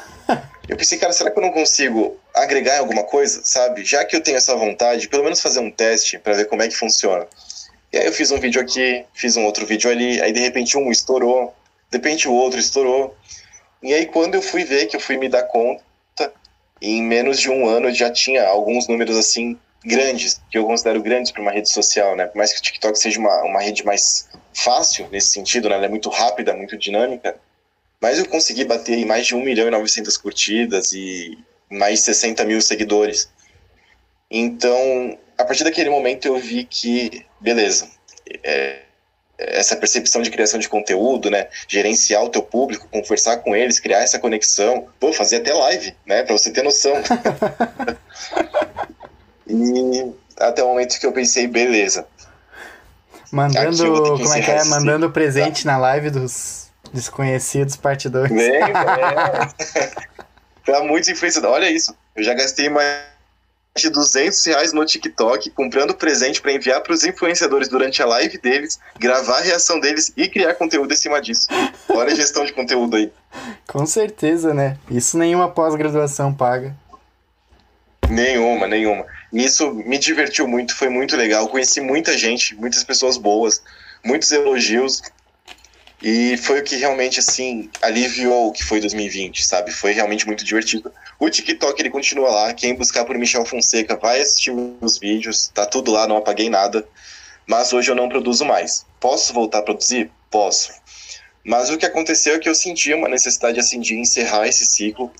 Eu 0.67 0.78
pensei, 0.78 0.98
cara, 0.98 1.12
será 1.12 1.32
que 1.32 1.38
eu 1.38 1.41
não 1.41 1.52
consigo 1.52 2.17
agregar 2.34 2.76
em 2.76 2.80
alguma 2.80 3.04
coisa, 3.04 3.41
sabe? 3.44 3.84
Já 3.84 4.06
que 4.06 4.15
eu 4.15 4.22
tenho 4.22 4.38
essa 4.38 4.56
vontade, 4.56 5.08
pelo 5.08 5.24
menos 5.24 5.41
fazer 5.41 5.60
um 5.60 5.72
teste 5.72 6.17
para 6.17 6.34
ver 6.34 6.46
como 6.46 6.62
é 6.62 6.67
que 6.67 6.76
funciona. 6.76 7.28
E 7.91 7.98
aí 7.98 8.06
eu 8.06 8.13
fiz 8.13 8.32
um 8.32 8.39
vídeo 8.39 8.62
aqui, 8.62 9.04
fiz 9.13 9.36
um 9.36 9.44
outro 9.44 9.65
vídeo 9.65 9.89
ali, 9.89 10.22
aí 10.22 10.32
de 10.32 10.39
repente 10.39 10.78
um 10.78 10.89
estourou, 10.91 11.54
de 11.89 11.98
repente 11.98 12.28
o 12.28 12.34
outro 12.34 12.60
estourou. 12.60 13.15
E 13.84 13.94
aí 13.94 14.06
quando 14.06 14.36
eu 14.36 14.41
fui 14.41 14.63
ver, 14.63 14.86
que 14.86 14.96
eu 14.96 15.00
fui 15.00 15.17
me 15.17 15.28
dar 15.28 15.44
conta, 15.44 15.84
em 16.82 17.04
menos 17.04 17.39
de 17.39 17.50
um 17.50 17.67
ano 17.67 17.89
eu 17.89 17.94
já 17.94 18.10
tinha 18.10 18.48
alguns 18.48 18.88
números 18.88 19.17
assim 19.17 19.60
grandes, 19.84 20.41
que 20.50 20.58
eu 20.58 20.65
considero 20.65 21.02
grandes 21.02 21.32
para 21.32 21.41
uma 21.41 21.52
rede 21.52 21.70
social, 21.70 22.15
né? 22.15 22.28
Por 22.28 22.38
mais 22.38 22.54
que 22.54 22.60
o 22.60 22.62
TikTok 22.62 22.98
seja 22.98 23.20
uma, 23.20 23.44
uma 23.44 23.62
rede 23.62 23.84
mais 23.84 24.30
fácil 24.54 25.10
nesse 25.12 25.28
sentido, 25.28 25.67
né? 25.67 25.76
Ela 25.76 25.86
é 25.86 25.89
muito 25.89 26.10
rápida, 26.10 26.54
muito 26.54 26.78
dinâmica, 26.78 27.36
mas 28.02 28.18
eu 28.18 28.26
consegui 28.26 28.66
bater 28.66 28.98
em 28.98 29.06
mais 29.06 29.28
de 29.28 29.36
1 29.36 29.44
milhão 29.44 29.68
e 29.68 29.72
900 29.72 30.18
curtidas 30.18 30.92
e 30.92 31.38
mais 31.70 32.02
60 32.02 32.44
mil 32.46 32.60
seguidores. 32.60 33.30
Então, 34.30 35.18
a 35.38 35.46
partir 35.46 35.64
daquele 35.64 35.90
momento 35.90 36.26
eu 36.26 36.38
vi 36.38 36.64
que, 36.64 37.24
beleza, 37.40 37.88
é, 38.44 38.80
essa 39.38 39.76
percepção 39.76 40.24
de 40.24 40.32
criação 40.32 40.60
de 40.60 40.68
conteúdo, 40.68 41.30
né, 41.30 41.48
gerenciar 41.68 42.24
o 42.24 42.30
teu 42.30 42.42
público, 42.42 42.88
conversar 42.90 43.38
com 43.38 43.56
eles, 43.56 43.80
criar 43.80 44.00
essa 44.00 44.18
conexão, 44.18 44.88
pô, 45.00 45.14
fazer 45.14 45.38
até 45.38 45.54
live, 45.54 45.96
né, 46.06 46.24
para 46.24 46.36
você 46.36 46.52
ter 46.52 46.64
noção. 46.64 46.94
e 49.48 50.12
até 50.38 50.64
o 50.64 50.70
momento 50.70 51.00
que 51.00 51.06
eu 51.06 51.12
pensei, 51.12 51.46
beleza. 51.46 52.08
Mandando, 53.32 54.18
como 54.18 54.34
é 54.34 54.42
que 54.42 54.52
é? 54.52 54.64
Mandando 54.66 55.12
presente 55.12 55.64
tá. 55.64 55.72
na 55.72 55.78
live 55.78 56.10
dos 56.10 56.70
desconhecidos 56.93 57.75
partidores. 57.75 58.32
Vem, 58.32 58.56
é. 58.56 59.91
tá 60.65 60.84
muito 60.84 61.10
influenciado. 61.12 61.47
Olha 61.47 61.69
isso, 61.69 61.95
eu 62.15 62.23
já 62.23 62.34
gastei 62.34 62.69
mais 62.69 63.12
de 63.77 63.89
200 63.89 64.45
reais 64.45 64.73
no 64.73 64.86
TikTok 64.86 65.49
comprando 65.51 65.93
presente 65.95 66.41
para 66.41 66.51
enviar 66.51 66.82
para 66.82 66.93
os 66.93 67.06
influenciadores 67.06 67.69
durante 67.69 68.01
a 68.04 68.06
live 68.06 68.38
deles, 68.38 68.80
gravar 68.99 69.38
a 69.38 69.41
reação 69.41 69.80
deles 69.80 70.12
e 70.17 70.27
criar 70.27 70.56
conteúdo 70.56 70.93
em 70.93 70.97
cima 70.97 71.21
disso. 71.21 71.47
Olha 71.89 72.12
a 72.12 72.15
gestão 72.15 72.43
de 72.43 72.51
conteúdo 72.51 72.97
aí. 72.97 73.12
Com 73.67 73.86
certeza, 73.86 74.54
né? 74.54 74.77
Isso 74.89 75.17
nenhuma 75.17 75.49
pós-graduação 75.49 76.34
paga. 76.34 76.75
Nenhuma, 78.10 78.67
nenhuma. 78.67 79.06
E 79.32 79.45
isso 79.45 79.71
me 79.71 79.97
divertiu 79.97 80.45
muito, 80.45 80.75
foi 80.75 80.89
muito 80.89 81.15
legal. 81.15 81.47
Conheci 81.47 81.80
muita 81.80 82.17
gente, 82.17 82.54
muitas 82.56 82.84
pessoas 82.84 83.15
boas, 83.15 83.63
muitos 84.04 84.30
elogios. 84.32 85.01
E 86.02 86.36
foi 86.38 86.60
o 86.60 86.64
que 86.64 86.76
realmente, 86.76 87.20
assim, 87.20 87.70
aliviou 87.82 88.48
o 88.48 88.52
que 88.52 88.64
foi 88.64 88.80
2020, 88.80 89.46
sabe? 89.46 89.72
Foi 89.72 89.92
realmente 89.92 90.26
muito 90.26 90.44
divertido. 90.44 90.92
O 91.20 91.30
TikTok, 91.30 91.80
ele 91.80 91.92
continua 91.92 92.30
lá. 92.32 92.54
Quem 92.54 92.74
buscar 92.74 93.06
por 93.06 93.18
Michel 93.18 93.46
Fonseca 93.46 93.96
vai 93.96 94.20
assistir 94.20 94.52
os 94.82 94.98
vídeos. 94.98 95.52
Tá 95.54 95.66
tudo 95.66 95.92
lá, 95.92 96.08
não 96.08 96.18
apaguei 96.18 96.50
nada. 96.50 96.88
Mas 97.46 97.72
hoje 97.72 97.92
eu 97.92 97.96
não 97.96 98.10
produzo 98.10 98.44
mais. 98.44 98.86
Posso 99.00 99.32
voltar 99.32 99.60
a 99.60 99.64
produzir? 99.64 100.10
Posso. 100.30 100.72
Mas 101.44 101.70
o 101.70 101.78
que 101.78 101.86
aconteceu 101.86 102.36
é 102.36 102.40
que 102.40 102.50
eu 102.50 102.56
senti 102.56 102.94
uma 102.94 103.08
necessidade, 103.08 103.60
assim, 103.60 103.80
de 103.80 103.96
encerrar 103.96 104.48
esse 104.48 104.66
ciclo 104.66 105.12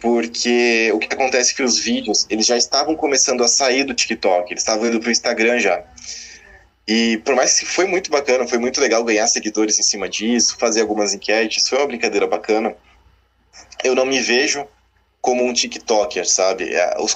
porque 0.00 0.90
o 0.94 0.98
que 0.98 1.12
acontece 1.12 1.52
é 1.52 1.56
que 1.56 1.62
os 1.62 1.78
vídeos, 1.78 2.26
eles 2.30 2.46
já 2.46 2.56
estavam 2.56 2.94
começando 2.94 3.42
a 3.42 3.48
sair 3.48 3.84
do 3.84 3.94
TikTok, 3.94 4.52
eles 4.52 4.62
estavam 4.62 4.86
indo 4.86 5.00
pro 5.00 5.10
Instagram 5.10 5.58
já. 5.58 5.82
E 6.88 7.18
por 7.18 7.34
mais 7.34 7.60
que 7.60 7.66
foi 7.66 7.86
muito 7.86 8.10
bacana, 8.10 8.48
foi 8.48 8.56
muito 8.56 8.80
legal 8.80 9.04
ganhar 9.04 9.26
seguidores 9.26 9.78
em 9.78 9.82
cima 9.82 10.08
disso, 10.08 10.56
fazer 10.58 10.80
algumas 10.80 11.12
enquetes, 11.12 11.68
foi 11.68 11.76
uma 11.76 11.86
brincadeira 11.86 12.26
bacana. 12.26 12.74
Eu 13.84 13.94
não 13.94 14.06
me 14.06 14.18
vejo 14.20 14.66
como 15.20 15.44
um 15.44 15.52
TikToker, 15.52 16.26
sabe? 16.26 16.72
É, 16.72 16.96
os 16.98 17.14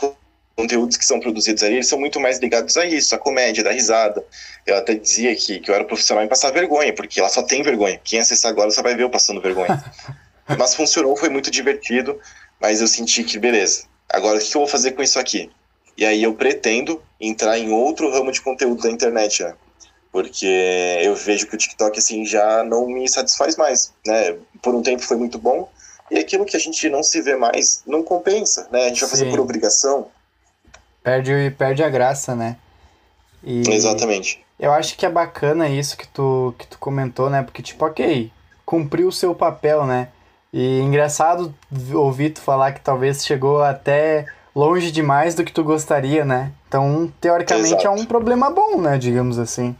conteúdos 0.54 0.98
que 0.98 1.06
são 1.06 1.18
produzidos 1.18 1.62
ali, 1.62 1.76
eles 1.76 1.88
são 1.88 1.98
muito 1.98 2.20
mais 2.20 2.38
ligados 2.38 2.76
a 2.76 2.84
isso, 2.84 3.14
a 3.14 3.18
comédia, 3.18 3.64
da 3.64 3.72
risada. 3.72 4.22
Eu 4.66 4.76
até 4.76 4.94
dizia 4.94 5.34
que, 5.34 5.58
que 5.58 5.70
eu 5.70 5.74
era 5.74 5.84
profissional 5.84 6.22
em 6.22 6.28
passar 6.28 6.50
vergonha, 6.50 6.92
porque 6.92 7.18
ela 7.18 7.30
só 7.30 7.42
tem 7.42 7.62
vergonha. 7.62 7.98
Quem 8.04 8.20
acessar 8.20 8.50
agora 8.50 8.70
só 8.70 8.82
vai 8.82 8.94
ver 8.94 9.04
eu 9.04 9.10
passando 9.10 9.40
vergonha. 9.40 9.82
Mas 10.58 10.74
funcionou, 10.74 11.16
foi 11.16 11.30
muito 11.30 11.50
divertido. 11.50 12.20
Mas 12.60 12.82
eu 12.82 12.86
senti 12.86 13.24
que, 13.24 13.38
beleza, 13.38 13.84
agora 14.06 14.38
o 14.38 14.40
que 14.42 14.54
eu 14.54 14.60
vou 14.60 14.68
fazer 14.68 14.92
com 14.92 15.02
isso 15.02 15.18
aqui? 15.18 15.50
E 15.96 16.04
aí 16.04 16.22
eu 16.22 16.34
pretendo 16.34 17.02
entrar 17.18 17.58
em 17.58 17.70
outro 17.70 18.10
ramo 18.10 18.30
de 18.30 18.40
conteúdo 18.42 18.82
da 18.82 18.90
internet, 18.90 19.42
né? 19.42 19.54
Porque 20.12 20.46
eu 21.02 21.16
vejo 21.16 21.46
que 21.46 21.54
o 21.54 21.58
TikTok, 21.58 21.98
assim, 21.98 22.24
já 22.24 22.62
não 22.62 22.86
me 22.86 23.08
satisfaz 23.08 23.56
mais, 23.56 23.92
né? 24.06 24.36
Por 24.60 24.74
um 24.74 24.82
tempo 24.82 25.02
foi 25.02 25.16
muito 25.16 25.38
bom, 25.38 25.68
e 26.10 26.18
aquilo 26.18 26.44
que 26.44 26.54
a 26.54 26.60
gente 26.60 26.90
não 26.90 27.02
se 27.02 27.22
vê 27.22 27.34
mais 27.34 27.82
não 27.86 28.02
compensa, 28.02 28.68
né? 28.70 28.84
A 28.84 28.88
gente 28.88 29.00
vai 29.00 29.08
fazer 29.08 29.30
por 29.30 29.40
obrigação. 29.40 30.08
Perde, 31.02 31.54
perde 31.56 31.82
a 31.82 31.88
graça, 31.88 32.36
né? 32.36 32.56
E 33.42 33.62
Exatamente. 33.68 34.44
Eu 34.60 34.70
acho 34.70 34.96
que 34.96 35.06
é 35.06 35.10
bacana 35.10 35.68
isso 35.68 35.96
que 35.96 36.06
tu, 36.06 36.54
que 36.58 36.66
tu 36.66 36.78
comentou, 36.78 37.30
né? 37.30 37.42
Porque, 37.42 37.62
tipo, 37.62 37.84
ok, 37.84 38.30
cumpriu 38.64 39.08
o 39.08 39.12
seu 39.12 39.34
papel, 39.34 39.86
né? 39.86 40.08
E 40.52 40.80
engraçado 40.80 41.54
ouvir 41.94 42.30
tu 42.30 42.42
falar 42.42 42.72
que 42.72 42.80
talvez 42.80 43.24
chegou 43.24 43.62
até 43.62 44.26
longe 44.54 44.92
demais 44.92 45.34
do 45.34 45.44
que 45.44 45.52
tu 45.52 45.64
gostaria, 45.64 46.26
né? 46.26 46.52
Então, 46.68 47.10
teoricamente, 47.20 47.68
Exato. 47.68 47.86
é 47.86 47.90
um 47.90 48.04
problema 48.04 48.50
bom, 48.50 48.78
né? 48.78 48.98
Digamos 48.98 49.38
assim. 49.38 49.74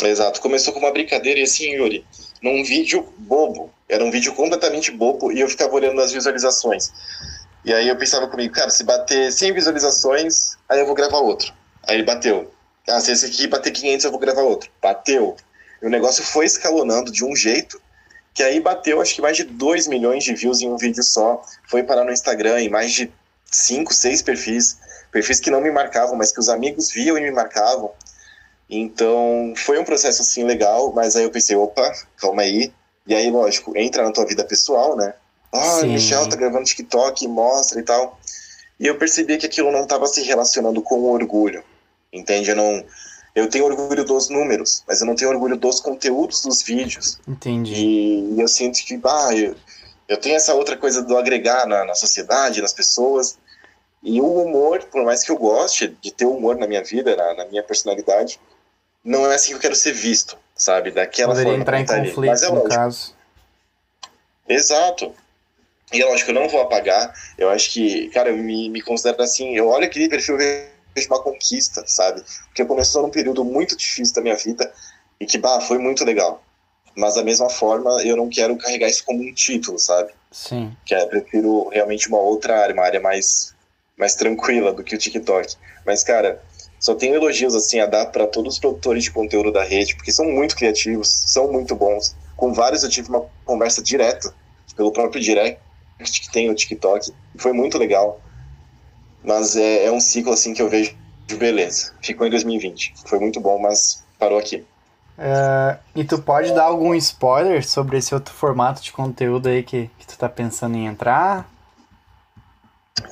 Exato. 0.00 0.40
Começou 0.40 0.72
com 0.72 0.78
uma 0.78 0.90
brincadeira 0.90 1.40
e 1.40 1.42
assim, 1.42 1.70
Yuri, 1.72 2.06
num 2.42 2.62
vídeo 2.64 3.12
bobo. 3.18 3.70
Era 3.88 4.04
um 4.04 4.10
vídeo 4.10 4.32
completamente 4.34 4.90
bobo 4.90 5.32
e 5.32 5.40
eu 5.40 5.48
ficava 5.48 5.74
olhando 5.74 6.00
as 6.00 6.12
visualizações. 6.12 6.90
E 7.64 7.72
aí 7.72 7.88
eu 7.88 7.96
pensava 7.96 8.26
comigo, 8.26 8.54
cara, 8.54 8.70
se 8.70 8.82
bater 8.82 9.32
100 9.32 9.52
visualizações, 9.52 10.56
aí 10.68 10.80
eu 10.80 10.86
vou 10.86 10.94
gravar 10.94 11.18
outro. 11.18 11.52
Aí 11.86 11.96
ele 11.96 12.04
bateu. 12.04 12.50
Ah, 12.88 13.00
se 13.00 13.12
esse 13.12 13.26
aqui 13.26 13.46
bater 13.46 13.70
500, 13.70 14.04
eu 14.04 14.10
vou 14.10 14.18
gravar 14.18 14.42
outro. 14.42 14.70
Bateu. 14.80 15.36
E 15.80 15.86
o 15.86 15.90
negócio 15.90 16.24
foi 16.24 16.46
escalonando 16.46 17.12
de 17.12 17.24
um 17.24 17.36
jeito 17.36 17.80
que 18.34 18.42
aí 18.42 18.60
bateu 18.60 19.00
acho 19.00 19.14
que 19.14 19.22
mais 19.22 19.36
de 19.36 19.44
2 19.44 19.86
milhões 19.88 20.24
de 20.24 20.34
views 20.34 20.60
em 20.60 20.68
um 20.68 20.76
vídeo 20.76 21.02
só, 21.02 21.42
foi 21.68 21.82
parar 21.82 22.04
no 22.04 22.12
Instagram 22.12 22.60
em 22.60 22.68
mais 22.68 22.92
de 22.92 23.12
5, 23.44 23.92
6 23.92 24.22
perfis, 24.22 24.78
perfis 25.10 25.38
que 25.38 25.50
não 25.50 25.60
me 25.60 25.70
marcavam, 25.70 26.16
mas 26.16 26.32
que 26.32 26.40
os 26.40 26.48
amigos 26.48 26.90
viam 26.90 27.18
e 27.18 27.20
me 27.20 27.30
marcavam. 27.30 27.92
Então, 28.74 29.52
foi 29.54 29.78
um 29.78 29.84
processo 29.84 30.22
assim 30.22 30.44
legal, 30.44 30.92
mas 30.94 31.14
aí 31.14 31.24
eu 31.24 31.30
pensei, 31.30 31.54
opa, 31.54 31.92
calma 32.16 32.40
aí. 32.40 32.72
E 33.06 33.14
aí, 33.14 33.30
lógico, 33.30 33.76
entra 33.76 34.02
na 34.02 34.12
tua 34.12 34.24
vida 34.24 34.44
pessoal, 34.44 34.96
né? 34.96 35.12
Ah, 35.52 35.80
o 35.82 35.86
Michel 35.86 36.26
tá 36.26 36.36
gravando 36.36 36.64
TikTok, 36.64 37.28
mostra 37.28 37.78
e 37.78 37.82
tal. 37.82 38.18
E 38.80 38.86
eu 38.86 38.96
percebi 38.96 39.36
que 39.36 39.44
aquilo 39.44 39.70
não 39.70 39.82
estava 39.82 40.06
se 40.06 40.22
relacionando 40.22 40.80
com 40.80 41.00
o 41.00 41.12
orgulho. 41.12 41.62
Entende? 42.10 42.50
Eu 42.50 42.56
não 42.56 42.82
eu 43.34 43.48
tenho 43.48 43.64
orgulho 43.64 44.04
dos 44.04 44.28
números, 44.28 44.82
mas 44.86 45.00
eu 45.00 45.06
não 45.06 45.14
tenho 45.14 45.30
orgulho 45.30 45.56
dos 45.56 45.80
conteúdos 45.80 46.42
dos 46.42 46.62
vídeos. 46.62 47.18
Entendi. 47.26 47.74
E, 47.74 48.34
e 48.34 48.40
eu 48.40 48.48
sinto 48.48 48.78
que, 48.84 48.96
bah, 48.96 49.34
eu, 49.34 49.54
eu 50.08 50.16
tenho 50.18 50.36
essa 50.36 50.54
outra 50.54 50.76
coisa 50.76 51.02
do 51.02 51.16
agregar 51.16 51.66
na, 51.66 51.84
na 51.84 51.94
sociedade, 51.94 52.62
nas 52.62 52.72
pessoas. 52.72 53.38
E 54.02 54.20
o 54.20 54.26
humor, 54.26 54.82
por 54.84 55.04
mais 55.04 55.22
que 55.24 55.30
eu 55.30 55.36
goste 55.36 55.96
de 56.00 56.10
ter 56.10 56.26
humor 56.26 56.56
na 56.56 56.66
minha 56.66 56.82
vida, 56.82 57.16
na, 57.16 57.34
na 57.34 57.44
minha 57.46 57.62
personalidade, 57.62 58.38
não 59.04 59.30
é 59.30 59.34
assim 59.34 59.50
que 59.50 59.56
eu 59.56 59.60
quero 59.60 59.74
ser 59.74 59.92
visto, 59.92 60.36
sabe? 60.54 60.90
Daquela 60.90 61.30
Poderia 61.32 61.50
forma. 61.52 61.62
entrar 61.62 61.80
em 61.80 61.86
conflito, 61.86 62.26
mas 62.30 62.42
é 62.42 62.48
no 62.48 62.54
lógico. 62.54 62.68
caso. 62.70 63.14
Exato. 64.48 65.14
E 65.92 66.00
é 66.00 66.06
lógico, 66.06 66.30
eu 66.30 66.34
não 66.34 66.48
vou 66.48 66.60
apagar. 66.62 67.12
Eu 67.36 67.50
acho 67.50 67.70
que, 67.70 68.08
cara, 68.10 68.30
eu 68.30 68.36
me, 68.36 68.68
me 68.70 68.80
considero 68.80 69.22
assim. 69.22 69.54
Eu 69.54 69.68
olho 69.68 69.84
aquele 69.84 70.08
perfil 70.08 70.38
uma 71.08 71.22
conquista, 71.22 71.84
sabe? 71.86 72.22
Porque 72.48 72.64
começou 72.64 73.02
num 73.02 73.10
período 73.10 73.44
muito 73.44 73.76
difícil 73.76 74.14
da 74.14 74.20
minha 74.22 74.36
vida 74.36 74.72
e 75.20 75.26
que, 75.26 75.38
bah, 75.38 75.60
foi 75.60 75.78
muito 75.78 76.04
legal. 76.04 76.42
Mas 76.94 77.14
da 77.14 77.22
mesma 77.22 77.48
forma, 77.48 77.90
eu 78.02 78.16
não 78.16 78.28
quero 78.28 78.56
carregar 78.56 78.88
isso 78.88 79.04
como 79.04 79.22
um 79.22 79.32
título, 79.32 79.78
sabe? 79.78 80.12
Sim. 80.30 80.76
Que 80.84 80.94
é, 80.94 81.02
eu 81.02 81.08
prefiro 81.08 81.68
realmente 81.68 82.08
uma 82.08 82.18
outra 82.18 82.60
área, 82.60 82.74
uma 82.74 82.84
área 82.84 83.00
mais, 83.00 83.54
mais 83.96 84.14
tranquila 84.14 84.72
do 84.72 84.84
que 84.84 84.94
o 84.94 84.98
TikTok. 84.98 85.56
Mas, 85.86 86.04
cara, 86.04 86.42
só 86.82 86.96
tenho 86.96 87.14
elogios 87.14 87.54
assim 87.54 87.78
a 87.78 87.86
dar 87.86 88.06
para 88.06 88.26
todos 88.26 88.54
os 88.54 88.60
produtores 88.60 89.04
de 89.04 89.12
conteúdo 89.12 89.52
da 89.52 89.62
rede, 89.62 89.94
porque 89.94 90.10
são 90.10 90.26
muito 90.26 90.56
criativos, 90.56 91.08
são 91.08 91.50
muito 91.50 91.76
bons. 91.76 92.16
Com 92.36 92.52
vários 92.52 92.82
eu 92.82 92.90
tive 92.90 93.08
uma 93.08 93.24
conversa 93.44 93.80
direta 93.80 94.34
pelo 94.74 94.90
próprio 94.90 95.22
direct 95.22 95.60
que 96.00 96.32
tem 96.32 96.50
o 96.50 96.54
TikTok. 96.56 97.12
Foi 97.38 97.52
muito 97.52 97.78
legal. 97.78 98.20
Mas 99.22 99.54
é, 99.54 99.84
é 99.84 99.92
um 99.92 100.00
ciclo 100.00 100.32
assim 100.32 100.52
que 100.52 100.60
eu 100.60 100.68
vejo 100.68 100.92
de 101.24 101.36
beleza. 101.36 101.94
Ficou 102.02 102.26
em 102.26 102.30
2020. 102.30 102.94
Foi 103.06 103.20
muito 103.20 103.40
bom, 103.40 103.60
mas 103.60 104.02
parou 104.18 104.36
aqui. 104.36 104.66
Uh, 105.16 105.78
e 105.94 106.02
tu 106.02 106.20
pode 106.20 106.52
dar 106.52 106.64
algum 106.64 106.96
spoiler 106.96 107.64
sobre 107.64 107.98
esse 107.98 108.12
outro 108.12 108.34
formato 108.34 108.82
de 108.82 108.90
conteúdo 108.90 109.48
aí 109.48 109.62
que, 109.62 109.88
que 110.00 110.06
tu 110.08 110.18
tá 110.18 110.28
pensando 110.28 110.76
em 110.76 110.86
entrar? 110.86 111.48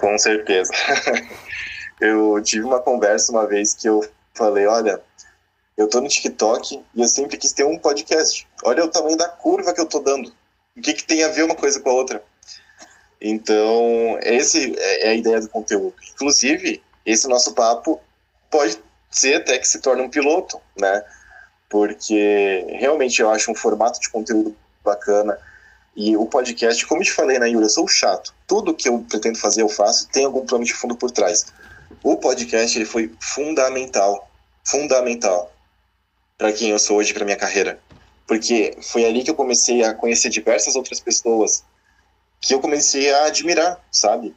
Com 0.00 0.18
certeza. 0.18 0.72
eu 2.00 2.40
tive 2.42 2.64
uma 2.64 2.80
conversa 2.80 3.30
uma 3.30 3.46
vez 3.46 3.74
que 3.74 3.88
eu 3.88 4.04
falei, 4.34 4.66
olha, 4.66 5.00
eu 5.76 5.88
tô 5.88 6.00
no 6.00 6.08
TikTok 6.08 6.82
e 6.94 7.00
eu 7.00 7.08
sempre 7.08 7.36
quis 7.36 7.52
ter 7.52 7.64
um 7.64 7.78
podcast. 7.78 8.46
Olha 8.64 8.84
o 8.84 8.88
tamanho 8.88 9.16
da 9.16 9.28
curva 9.28 9.72
que 9.72 9.80
eu 9.80 9.86
tô 9.86 10.00
dando. 10.00 10.32
O 10.76 10.80
que, 10.80 10.94
que 10.94 11.04
tem 11.04 11.22
a 11.24 11.28
ver 11.28 11.44
uma 11.44 11.54
coisa 11.54 11.80
com 11.80 11.90
a 11.90 11.94
outra? 11.94 12.22
Então, 13.20 14.18
esse 14.22 14.74
é, 14.78 15.08
é 15.08 15.10
a 15.10 15.14
ideia 15.14 15.40
do 15.40 15.48
conteúdo. 15.48 15.94
Inclusive, 16.14 16.82
esse 17.04 17.28
nosso 17.28 17.52
papo 17.52 18.00
pode 18.50 18.78
ser 19.10 19.36
até 19.36 19.58
que 19.58 19.68
se 19.68 19.80
torne 19.80 20.02
um 20.02 20.08
piloto, 20.08 20.60
né? 20.78 21.04
Porque 21.68 22.64
realmente 22.78 23.20
eu 23.20 23.30
acho 23.30 23.50
um 23.50 23.54
formato 23.54 24.00
de 24.00 24.08
conteúdo 24.08 24.56
bacana. 24.82 25.38
E 25.94 26.16
o 26.16 26.24
podcast, 26.24 26.86
como 26.86 27.00
eu 27.00 27.04
te 27.04 27.12
falei, 27.12 27.38
né, 27.38 27.48
Yuri, 27.48 27.64
eu 27.64 27.70
sou 27.70 27.86
chato. 27.86 28.34
Tudo 28.46 28.74
que 28.74 28.88
eu 28.88 29.00
pretendo 29.08 29.38
fazer, 29.38 29.62
eu 29.62 29.68
faço, 29.68 30.08
tem 30.08 30.24
algum 30.24 30.46
plano 30.46 30.64
de 30.64 30.72
fundo 30.72 30.96
por 30.96 31.10
trás. 31.10 31.46
O 32.02 32.16
podcast, 32.16 32.76
ele 32.78 32.86
foi 32.86 33.12
fundamental, 33.20 34.30
fundamental 34.64 35.52
para 36.38 36.52
quem 36.52 36.70
eu 36.70 36.78
sou 36.78 36.98
hoje, 36.98 37.12
para 37.12 37.24
minha 37.24 37.36
carreira. 37.36 37.78
Porque 38.26 38.76
foi 38.80 39.04
ali 39.04 39.22
que 39.22 39.30
eu 39.30 39.34
comecei 39.34 39.84
a 39.84 39.92
conhecer 39.92 40.30
diversas 40.30 40.74
outras 40.74 41.00
pessoas 41.00 41.64
que 42.40 42.54
eu 42.54 42.60
comecei 42.60 43.12
a 43.12 43.26
admirar, 43.26 43.78
sabe? 43.92 44.34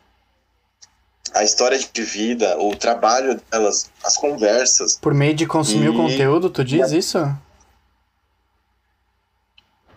A 1.34 1.44
história 1.44 1.80
de 1.80 2.02
vida, 2.04 2.60
o 2.60 2.76
trabalho 2.76 3.40
delas, 3.50 3.90
as 4.04 4.18
conversas. 4.18 4.98
Por 4.98 5.14
meio 5.14 5.34
de 5.34 5.48
consumir 5.48 5.86
e... 5.86 5.90
o 5.90 5.96
conteúdo, 5.96 6.50
tu 6.50 6.64
diz 6.64 6.92
e... 6.92 6.98
isso? 6.98 7.20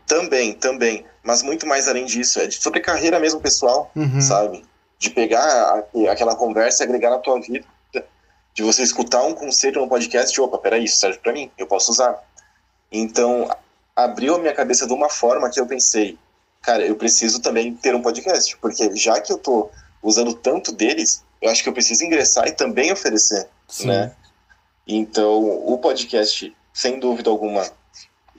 Também, 0.07 0.53
também. 0.55 1.05
Mas 1.25 1.43
muito 1.43 1.67
mais 1.67 1.89
além 1.89 2.07
disso, 2.07 2.39
é 2.39 2.49
sobre 2.51 2.79
carreira 2.79 3.19
mesmo 3.19 3.41
pessoal, 3.41 3.91
uhum. 3.97 4.21
sabe? 4.21 4.65
De 4.99 5.11
pegar 5.11 5.45
a, 5.45 6.11
aquela 6.11 6.35
conversa 6.35 6.83
e 6.83 6.85
agregar 6.85 7.11
na 7.11 7.19
tua 7.19 7.41
vida. 7.41 7.67
De 8.55 8.63
você 8.63 8.83
escutar 8.83 9.23
um 9.23 9.35
conselho 9.35 9.83
no 9.83 9.89
podcast 9.89 10.33
de, 10.33 10.41
opa, 10.41 10.57
peraí, 10.57 10.85
isso 10.85 10.97
serve 10.97 11.19
para 11.19 11.33
mim, 11.33 11.51
eu 11.59 11.67
posso 11.67 11.93
usar. 11.93 12.19
Então, 12.91 13.51
abriu 13.95 14.35
a 14.35 14.39
minha 14.39 14.55
cabeça 14.55 14.87
de 14.87 14.93
uma 14.93 15.11
forma 15.11 15.51
que 15.51 15.61
eu 15.61 15.67
pensei, 15.67 16.19
cara, 16.63 16.85
eu 16.85 16.97
preciso 16.97 17.41
também 17.41 17.75
ter 17.75 17.95
um 17.95 18.03
podcast, 18.03 18.57
porque 18.59 18.95
já 18.97 19.21
que 19.21 19.33
eu 19.33 19.39
tô 19.39 19.71
usando 20.03 20.35
tanto 20.35 20.73
deles, 20.73 21.25
eu 21.41 21.51
acho 21.51 21.63
que 21.63 21.69
eu 21.69 21.73
preciso 21.73 22.05
ingressar 22.05 22.47
e 22.47 22.53
também 22.53 22.93
oferecer, 22.93 23.49
Sim. 23.69 23.89
né? 23.89 24.13
Então, 24.87 25.43
o 25.43 25.79
podcast, 25.79 26.55
sem 26.73 26.99
dúvida 26.99 27.29
alguma, 27.29 27.69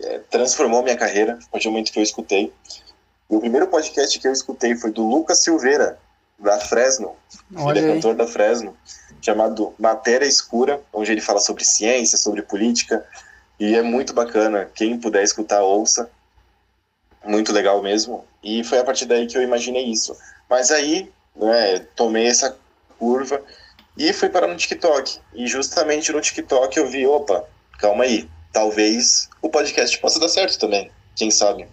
é, 0.02 0.20
transformou 0.30 0.84
minha 0.84 0.96
carreira, 0.96 1.34
a 1.34 1.52
partir 1.52 1.68
do 1.68 1.72
momento 1.72 1.92
que 1.92 2.00
eu 2.00 2.04
escutei. 2.04 2.54
E 3.30 3.36
o 3.36 3.40
primeiro 3.40 3.68
podcast 3.68 4.18
que 4.18 4.28
eu 4.28 4.32
escutei 4.32 4.76
foi 4.76 4.92
do 4.92 5.06
Lucas 5.06 5.44
Silveira, 5.44 6.00
da 6.40 6.60
Fresno, 6.60 7.16
Olha 7.56 7.80
ele 7.80 7.90
é 7.90 7.94
cantor 7.94 8.16
da 8.16 8.28
Fresno, 8.28 8.78
chamado 9.22 9.74
Matéria 9.80 10.26
Escura, 10.26 10.82
onde 10.94 11.12
ele 11.12 11.22
fala 11.22 11.40
sobre 11.40 11.64
ciência, 11.64 12.18
sobre 12.18 12.42
política, 12.42 13.04
e 13.60 13.76
é 13.76 13.82
muito 13.82 14.14
bacana. 14.14 14.70
Quem 14.74 15.00
puder 15.00 15.24
escutar, 15.24 15.62
ouça 15.62 16.10
muito 17.26 17.52
legal 17.52 17.82
mesmo. 17.82 18.26
E 18.44 18.64
foi 18.64 18.80
a 18.80 18.84
partir 18.84 19.06
daí 19.06 19.28
que 19.28 19.38
eu 19.38 19.42
imaginei 19.42 19.86
isso. 19.86 20.16
Mas 20.50 20.72
aí, 20.72 21.12
né, 21.36 21.80
tomei 21.96 22.28
essa 22.28 22.56
curva 22.98 23.42
e 23.98 24.14
fui 24.14 24.30
parar 24.30 24.48
no 24.48 24.56
TikTok. 24.56 25.20
E 25.34 25.48
justamente 25.48 26.12
no 26.12 26.22
TikTok 26.22 26.78
eu 26.78 26.88
vi, 26.88 27.06
opa, 27.06 27.44
calma 27.80 28.06
aí, 28.06 28.30
talvez 28.54 29.30
o 29.42 29.50
podcast 29.50 30.00
possa 30.00 30.20
dar 30.20 30.30
certo 30.30 30.58
também, 30.58 30.92
quem 31.16 31.30
sabe. 31.30 31.68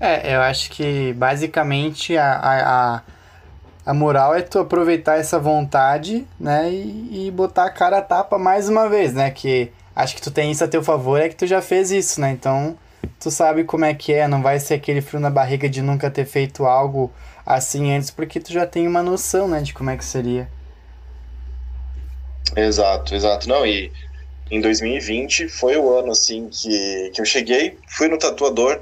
É, 0.00 0.34
eu 0.34 0.40
acho 0.40 0.70
que 0.70 1.12
basicamente 1.14 2.16
a, 2.16 2.32
a, 2.34 3.02
a, 3.84 3.94
moral 3.94 4.34
é 4.34 4.42
tu 4.42 4.60
aproveitar 4.60 5.18
essa 5.18 5.38
vontade, 5.40 6.24
né, 6.38 6.70
e, 6.70 7.26
e 7.26 7.30
botar 7.32 7.64
a 7.64 7.70
cara 7.70 7.98
a 7.98 8.02
tapa 8.02 8.38
mais 8.38 8.68
uma 8.68 8.88
vez, 8.88 9.12
né, 9.12 9.30
que 9.30 9.72
acho 9.96 10.14
que 10.14 10.22
tu 10.22 10.30
tem 10.30 10.52
isso 10.52 10.62
a 10.62 10.68
teu 10.68 10.84
favor, 10.84 11.20
é 11.20 11.28
que 11.28 11.34
tu 11.34 11.48
já 11.48 11.60
fez 11.60 11.90
isso, 11.90 12.20
né, 12.20 12.30
então 12.30 12.78
tu 13.18 13.28
sabe 13.28 13.64
como 13.64 13.84
é 13.84 13.92
que 13.92 14.12
é, 14.12 14.28
não 14.28 14.40
vai 14.40 14.60
ser 14.60 14.74
aquele 14.74 15.00
frio 15.00 15.18
na 15.18 15.30
barriga 15.30 15.68
de 15.68 15.82
nunca 15.82 16.08
ter 16.08 16.24
feito 16.24 16.64
algo 16.64 17.12
assim 17.44 17.92
antes, 17.92 18.10
porque 18.10 18.38
tu 18.38 18.52
já 18.52 18.66
tem 18.66 18.86
uma 18.86 19.02
noção, 19.02 19.48
né, 19.48 19.60
de 19.60 19.74
como 19.74 19.90
é 19.90 19.96
que 19.96 20.04
seria. 20.04 20.48
Exato, 22.56 23.14
exato. 23.14 23.48
Não, 23.48 23.66
e 23.66 23.92
em 24.50 24.60
2020 24.60 25.48
foi 25.48 25.76
o 25.76 25.98
ano, 25.98 26.12
assim, 26.12 26.48
que, 26.48 27.10
que 27.12 27.20
eu 27.20 27.24
cheguei, 27.24 27.78
fui 27.88 28.08
no 28.08 28.18
tatuador, 28.18 28.80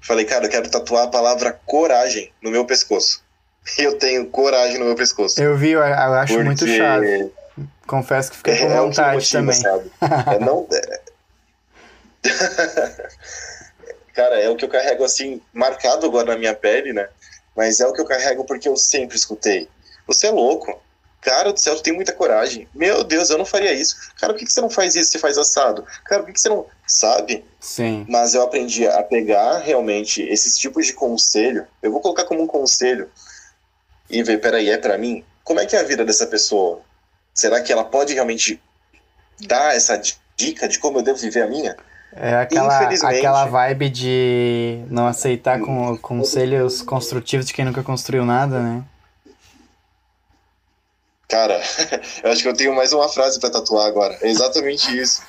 falei, 0.00 0.24
cara, 0.24 0.46
eu 0.46 0.50
quero 0.50 0.70
tatuar 0.70 1.04
a 1.04 1.08
palavra 1.08 1.58
coragem 1.66 2.32
no 2.42 2.50
meu 2.50 2.64
pescoço. 2.64 3.22
Eu 3.76 3.98
tenho 3.98 4.26
coragem 4.26 4.78
no 4.78 4.86
meu 4.86 4.94
pescoço. 4.94 5.40
Eu 5.40 5.54
vi, 5.54 5.72
eu, 5.72 5.82
acho 5.82 6.32
porque... 6.32 6.42
muito 6.42 6.66
chave. 6.66 7.30
Confesso 7.86 8.30
que 8.30 8.38
fiquei 8.38 8.56
com 8.56 8.72
é 8.72 8.76
vontade 8.76 9.14
motivo, 9.16 9.32
também. 9.32 9.54
Sabe? 9.54 9.90
É, 10.34 10.38
não... 10.38 10.66
É... 12.22 13.08
Cara, 14.14 14.38
é 14.40 14.48
o 14.48 14.56
que 14.56 14.64
eu 14.64 14.68
carrego 14.68 15.04
assim, 15.04 15.40
marcado 15.52 16.04
agora 16.04 16.32
na 16.32 16.38
minha 16.38 16.54
pele, 16.54 16.92
né? 16.92 17.08
Mas 17.56 17.80
é 17.80 17.86
o 17.86 17.92
que 17.92 18.00
eu 18.00 18.06
carrego 18.06 18.44
porque 18.44 18.68
eu 18.68 18.76
sempre 18.76 19.16
escutei. 19.16 19.68
Você 20.06 20.26
é 20.26 20.30
louco. 20.30 20.80
Cara 21.20 21.52
do 21.52 21.60
céu, 21.60 21.76
tu 21.76 21.82
tem 21.82 21.92
muita 21.92 22.12
coragem. 22.12 22.66
Meu 22.74 23.04
Deus, 23.04 23.28
eu 23.28 23.36
não 23.36 23.44
faria 23.44 23.72
isso. 23.74 23.94
Cara, 24.18 24.32
por 24.32 24.38
que, 24.38 24.46
que 24.46 24.52
você 24.52 24.60
não 24.60 24.70
faz 24.70 24.94
isso? 24.96 25.10
Você 25.10 25.18
faz 25.18 25.36
assado? 25.36 25.84
Cara, 26.04 26.22
por 26.22 26.28
que, 26.28 26.32
que 26.32 26.40
você 26.40 26.48
não. 26.48 26.64
Sabe? 26.86 27.44
Sim. 27.60 28.06
Mas 28.08 28.34
eu 28.34 28.42
aprendi 28.42 28.86
a 28.86 29.02
pegar 29.02 29.58
realmente 29.58 30.22
esses 30.22 30.56
tipos 30.56 30.86
de 30.86 30.94
conselho. 30.94 31.66
Eu 31.82 31.92
vou 31.92 32.00
colocar 32.00 32.24
como 32.24 32.42
um 32.42 32.46
conselho 32.46 33.10
e 34.08 34.22
ver, 34.22 34.40
peraí, 34.40 34.70
é 34.70 34.78
para 34.78 34.96
mim? 34.96 35.22
Como 35.44 35.60
é 35.60 35.66
que 35.66 35.76
é 35.76 35.80
a 35.80 35.84
vida 35.84 36.04
dessa 36.04 36.26
pessoa? 36.26 36.80
Será 37.34 37.60
que 37.60 37.72
ela 37.72 37.84
pode 37.84 38.14
realmente 38.14 38.60
dar 39.46 39.74
essa 39.74 40.00
dica 40.36 40.66
de 40.66 40.78
como 40.78 40.98
eu 40.98 41.02
devo 41.02 41.18
viver 41.18 41.42
a 41.42 41.46
minha? 41.46 41.76
É 42.12 42.34
aquela, 42.34 42.88
aquela 42.88 43.46
vibe 43.46 43.88
de 43.88 44.84
não 44.88 45.06
aceitar 45.06 45.60
com, 45.60 45.96
conselhos 45.98 46.82
construtivos 46.82 47.46
de 47.46 47.54
quem 47.54 47.64
nunca 47.64 47.82
construiu 47.84 48.24
nada, 48.24 48.58
né? 48.58 48.82
Cara, 51.30 51.62
eu 52.24 52.32
acho 52.32 52.42
que 52.42 52.48
eu 52.48 52.56
tenho 52.56 52.74
mais 52.74 52.92
uma 52.92 53.08
frase 53.08 53.38
para 53.38 53.50
tatuar 53.50 53.86
agora. 53.86 54.18
É 54.20 54.28
exatamente 54.28 54.98
isso. 54.98 55.22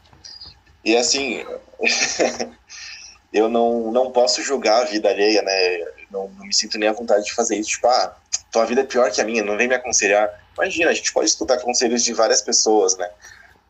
e 0.82 0.96
assim, 0.96 1.44
eu 3.30 3.48
não, 3.48 3.92
não 3.92 4.10
posso 4.10 4.42
julgar 4.42 4.80
a 4.80 4.84
vida 4.86 5.10
alheia, 5.10 5.42
né? 5.42 5.78
Não, 6.10 6.28
não, 6.30 6.46
me 6.46 6.54
sinto 6.54 6.78
nem 6.78 6.88
à 6.88 6.92
vontade 6.92 7.26
de 7.26 7.34
fazer 7.34 7.56
isso. 7.56 7.70
Tipo, 7.70 7.88
ah, 7.88 8.16
tua 8.50 8.64
vida 8.64 8.80
é 8.80 8.84
pior 8.84 9.10
que 9.10 9.20
a 9.20 9.24
minha, 9.24 9.44
não 9.44 9.58
vem 9.58 9.68
me 9.68 9.74
aconselhar. 9.74 10.28
Imagina, 10.56 10.90
a 10.90 10.94
gente 10.94 11.12
pode 11.12 11.28
escutar 11.28 11.60
conselhos 11.60 12.02
de 12.02 12.14
várias 12.14 12.40
pessoas, 12.40 12.96
né? 12.96 13.08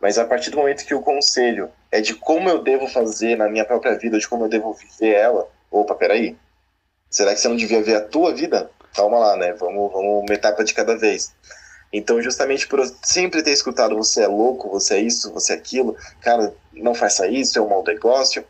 Mas 0.00 0.18
a 0.18 0.24
partir 0.24 0.50
do 0.50 0.56
momento 0.56 0.86
que 0.86 0.94
o 0.94 1.02
conselho 1.02 1.70
é 1.90 2.00
de 2.00 2.14
como 2.14 2.48
eu 2.48 2.62
devo 2.62 2.86
fazer 2.86 3.36
na 3.36 3.48
minha 3.48 3.64
própria 3.64 3.98
vida, 3.98 4.18
de 4.18 4.26
como 4.26 4.44
eu 4.44 4.48
devo 4.48 4.72
viver 4.72 5.14
ela, 5.14 5.48
opa, 5.70 5.94
peraí. 5.96 6.36
Será 7.10 7.34
que 7.34 7.40
você 7.40 7.48
não 7.48 7.56
devia 7.56 7.82
ver 7.82 7.96
a 7.96 8.00
tua 8.00 8.32
vida? 8.32 8.70
Calma 8.94 9.18
lá, 9.18 9.36
né? 9.36 9.52
Vamos, 9.52 9.92
vamos 9.92 10.24
uma 10.24 10.34
etapa 10.34 10.64
de 10.64 10.74
cada 10.74 10.96
vez. 10.96 11.34
Então, 11.92 12.22
justamente 12.22 12.68
por 12.68 12.78
eu 12.78 12.90
sempre 13.02 13.42
ter 13.42 13.50
escutado 13.50 13.96
você 13.96 14.22
é 14.22 14.26
louco, 14.26 14.68
você 14.68 14.94
é 14.94 15.00
isso, 15.00 15.32
você 15.32 15.52
é 15.52 15.56
aquilo, 15.56 15.96
cara, 16.20 16.54
não 16.72 16.94
faça 16.94 17.26
isso, 17.26 17.58
é 17.58 17.62
um 17.62 17.68
mau 17.68 17.82
negócio. 17.84 18.44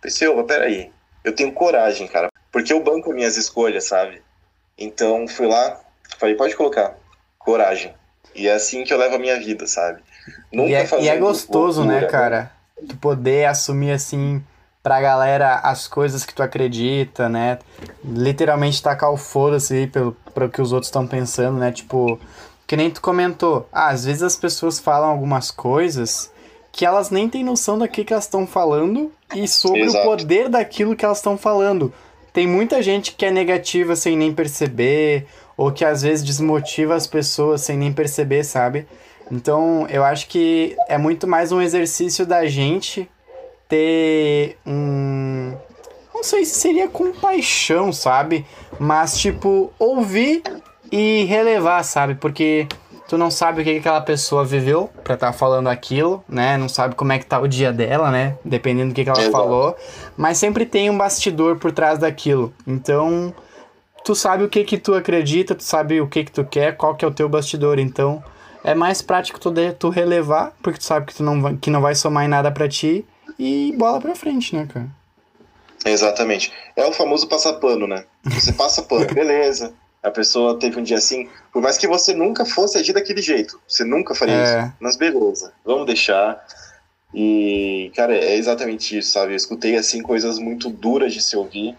Pensei, 0.00 0.28
opa, 0.28 0.44
peraí. 0.44 0.90
Eu 1.22 1.34
tenho 1.34 1.50
coragem, 1.52 2.06
cara, 2.06 2.28
porque 2.52 2.72
eu 2.72 2.82
banco 2.82 3.12
minhas 3.12 3.38
escolhas, 3.38 3.84
sabe? 3.84 4.20
Então, 4.76 5.26
fui 5.26 5.46
lá, 5.46 5.80
falei, 6.18 6.34
pode 6.34 6.54
colocar, 6.54 6.94
coragem. 7.38 7.94
E 8.34 8.48
é 8.48 8.52
assim 8.52 8.84
que 8.84 8.92
eu 8.92 8.98
levo 8.98 9.14
a 9.14 9.18
minha 9.18 9.38
vida, 9.38 9.66
sabe? 9.66 10.02
Nunca 10.52 10.70
e, 10.70 10.74
é, 10.74 11.02
e 11.02 11.08
é 11.08 11.16
gostoso, 11.16 11.80
loucura, 11.80 12.00
né, 12.02 12.06
cara? 12.06 12.52
Tu 12.86 12.96
poder 12.96 13.46
assumir 13.46 13.92
assim 13.92 14.44
pra 14.84 15.00
galera 15.00 15.60
as 15.60 15.88
coisas 15.88 16.26
que 16.26 16.34
tu 16.34 16.42
acredita, 16.42 17.26
né? 17.26 17.58
Literalmente 18.04 18.82
tacar 18.82 19.10
o 19.10 19.16
foda-se 19.16 19.72
aí 19.72 19.86
pelo, 19.86 20.12
pelo 20.34 20.50
que 20.50 20.60
os 20.60 20.72
outros 20.72 20.88
estão 20.88 21.06
pensando, 21.06 21.58
né? 21.58 21.72
Tipo, 21.72 22.20
que 22.66 22.76
nem 22.76 22.90
tu 22.90 23.00
comentou, 23.00 23.66
ah, 23.72 23.88
às 23.88 24.04
vezes 24.04 24.22
as 24.22 24.36
pessoas 24.36 24.78
falam 24.78 25.08
algumas 25.08 25.50
coisas 25.50 26.30
que 26.70 26.84
elas 26.84 27.08
nem 27.08 27.30
têm 27.30 27.42
noção 27.42 27.78
daquilo 27.78 28.06
que 28.06 28.12
elas 28.12 28.24
estão 28.24 28.46
falando 28.46 29.10
e 29.34 29.48
sobre 29.48 29.80
Exato. 29.80 30.06
o 30.06 30.10
poder 30.10 30.48
daquilo 30.50 30.94
que 30.94 31.04
elas 31.04 31.18
estão 31.18 31.38
falando. 31.38 31.90
Tem 32.30 32.46
muita 32.46 32.82
gente 32.82 33.14
que 33.14 33.24
é 33.24 33.30
negativa 33.30 33.96
sem 33.96 34.16
nem 34.16 34.34
perceber, 34.34 35.26
ou 35.56 35.72
que 35.72 35.84
às 35.84 36.02
vezes 36.02 36.22
desmotiva 36.22 36.94
as 36.94 37.06
pessoas 37.06 37.62
sem 37.62 37.78
nem 37.78 37.92
perceber, 37.92 38.44
sabe? 38.44 38.86
Então, 39.30 39.86
eu 39.88 40.04
acho 40.04 40.28
que 40.28 40.76
é 40.88 40.98
muito 40.98 41.26
mais 41.26 41.52
um 41.52 41.62
exercício 41.62 42.26
da 42.26 42.44
gente 42.46 43.08
ter 43.74 44.56
um. 44.64 45.52
Não 46.14 46.22
sei 46.22 46.44
se 46.44 46.54
seria 46.54 46.88
compaixão, 46.88 47.92
sabe? 47.92 48.46
Mas, 48.78 49.18
tipo, 49.18 49.72
ouvir 49.78 50.42
e 50.92 51.24
relevar, 51.24 51.82
sabe? 51.82 52.14
Porque 52.14 52.68
tu 53.08 53.18
não 53.18 53.32
sabe 53.32 53.60
o 53.60 53.64
que 53.64 53.78
aquela 53.78 54.00
pessoa 54.00 54.44
viveu 54.44 54.88
pra 55.02 55.14
estar 55.14 55.26
tá 55.28 55.32
falando 55.32 55.68
aquilo, 55.68 56.24
né? 56.28 56.56
Não 56.56 56.68
sabe 56.68 56.94
como 56.94 57.12
é 57.12 57.18
que 57.18 57.26
tá 57.26 57.40
o 57.40 57.48
dia 57.48 57.72
dela, 57.72 58.12
né? 58.12 58.38
Dependendo 58.44 58.90
do 58.90 58.94
que, 58.94 59.02
que 59.02 59.10
ela 59.10 59.30
falou. 59.32 59.76
Mas 60.16 60.38
sempre 60.38 60.64
tem 60.64 60.88
um 60.88 60.96
bastidor 60.96 61.56
por 61.56 61.72
trás 61.72 61.98
daquilo. 61.98 62.54
Então, 62.64 63.34
tu 64.04 64.14
sabe 64.14 64.44
o 64.44 64.48
que 64.48 64.62
que 64.62 64.78
tu 64.78 64.94
acredita, 64.94 65.54
tu 65.54 65.64
sabe 65.64 66.00
o 66.00 66.06
que 66.06 66.22
que 66.24 66.32
tu 66.32 66.44
quer, 66.44 66.76
qual 66.76 66.94
que 66.94 67.04
é 67.04 67.08
o 67.08 67.12
teu 67.12 67.28
bastidor. 67.28 67.80
Então, 67.80 68.22
é 68.62 68.72
mais 68.72 69.02
prático 69.02 69.40
tu, 69.40 69.50
de, 69.50 69.72
tu 69.72 69.88
relevar, 69.88 70.52
porque 70.62 70.78
tu 70.78 70.84
sabe 70.84 71.06
que 71.06 71.14
tu 71.14 71.24
não 71.24 71.42
vai, 71.42 71.56
que 71.56 71.70
não 71.70 71.80
vai 71.80 71.96
somar 71.96 72.24
em 72.24 72.28
nada 72.28 72.52
para 72.52 72.68
ti 72.68 73.04
e 73.38 73.74
bola 73.76 74.00
pra 74.00 74.14
frente, 74.14 74.54
né, 74.54 74.66
cara? 74.72 74.88
Exatamente. 75.84 76.52
É 76.74 76.86
o 76.86 76.92
famoso 76.92 77.26
passar 77.26 77.54
pano, 77.54 77.86
né? 77.86 78.04
Você 78.24 78.52
passa 78.52 78.82
pano, 78.82 79.06
beleza 79.14 79.74
a 80.04 80.10
pessoa 80.10 80.58
teve 80.58 80.78
um 80.78 80.82
dia 80.82 80.98
assim, 80.98 81.30
por 81.50 81.62
mais 81.62 81.78
que 81.78 81.88
você 81.88 82.12
nunca 82.12 82.44
fosse 82.44 82.76
agir 82.76 82.92
daquele 82.92 83.22
jeito, 83.22 83.58
você 83.66 83.84
nunca 83.84 84.14
faria 84.14 84.34
é. 84.34 84.42
isso, 84.42 84.72
mas 84.78 84.96
beleza, 84.96 85.50
vamos 85.64 85.86
deixar. 85.86 86.44
E, 87.14 87.90
cara, 87.96 88.14
é 88.14 88.36
exatamente 88.36 88.98
isso, 88.98 89.12
sabe? 89.12 89.32
Eu 89.32 89.36
escutei, 89.36 89.76
assim, 89.76 90.02
coisas 90.02 90.38
muito 90.38 90.68
duras 90.68 91.14
de 91.14 91.22
se 91.22 91.36
ouvir, 91.36 91.74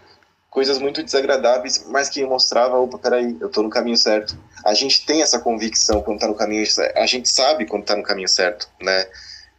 coisas 0.50 0.78
muito 0.78 1.04
desagradáveis, 1.04 1.84
mas 1.88 2.08
que 2.08 2.24
mostrava, 2.24 2.76
opa, 2.78 2.98
peraí, 2.98 3.36
eu 3.38 3.48
tô 3.48 3.62
no 3.62 3.70
caminho 3.70 3.96
certo. 3.96 4.36
A 4.64 4.74
gente 4.74 5.06
tem 5.06 5.22
essa 5.22 5.38
convicção 5.38 6.02
quando 6.02 6.18
tá 6.18 6.26
no 6.26 6.34
caminho 6.34 6.66
certo, 6.66 6.98
a 6.98 7.06
gente 7.06 7.28
sabe 7.28 7.64
quando 7.64 7.84
tá 7.84 7.94
no 7.94 8.02
caminho 8.02 8.28
certo, 8.28 8.68
né? 8.82 9.06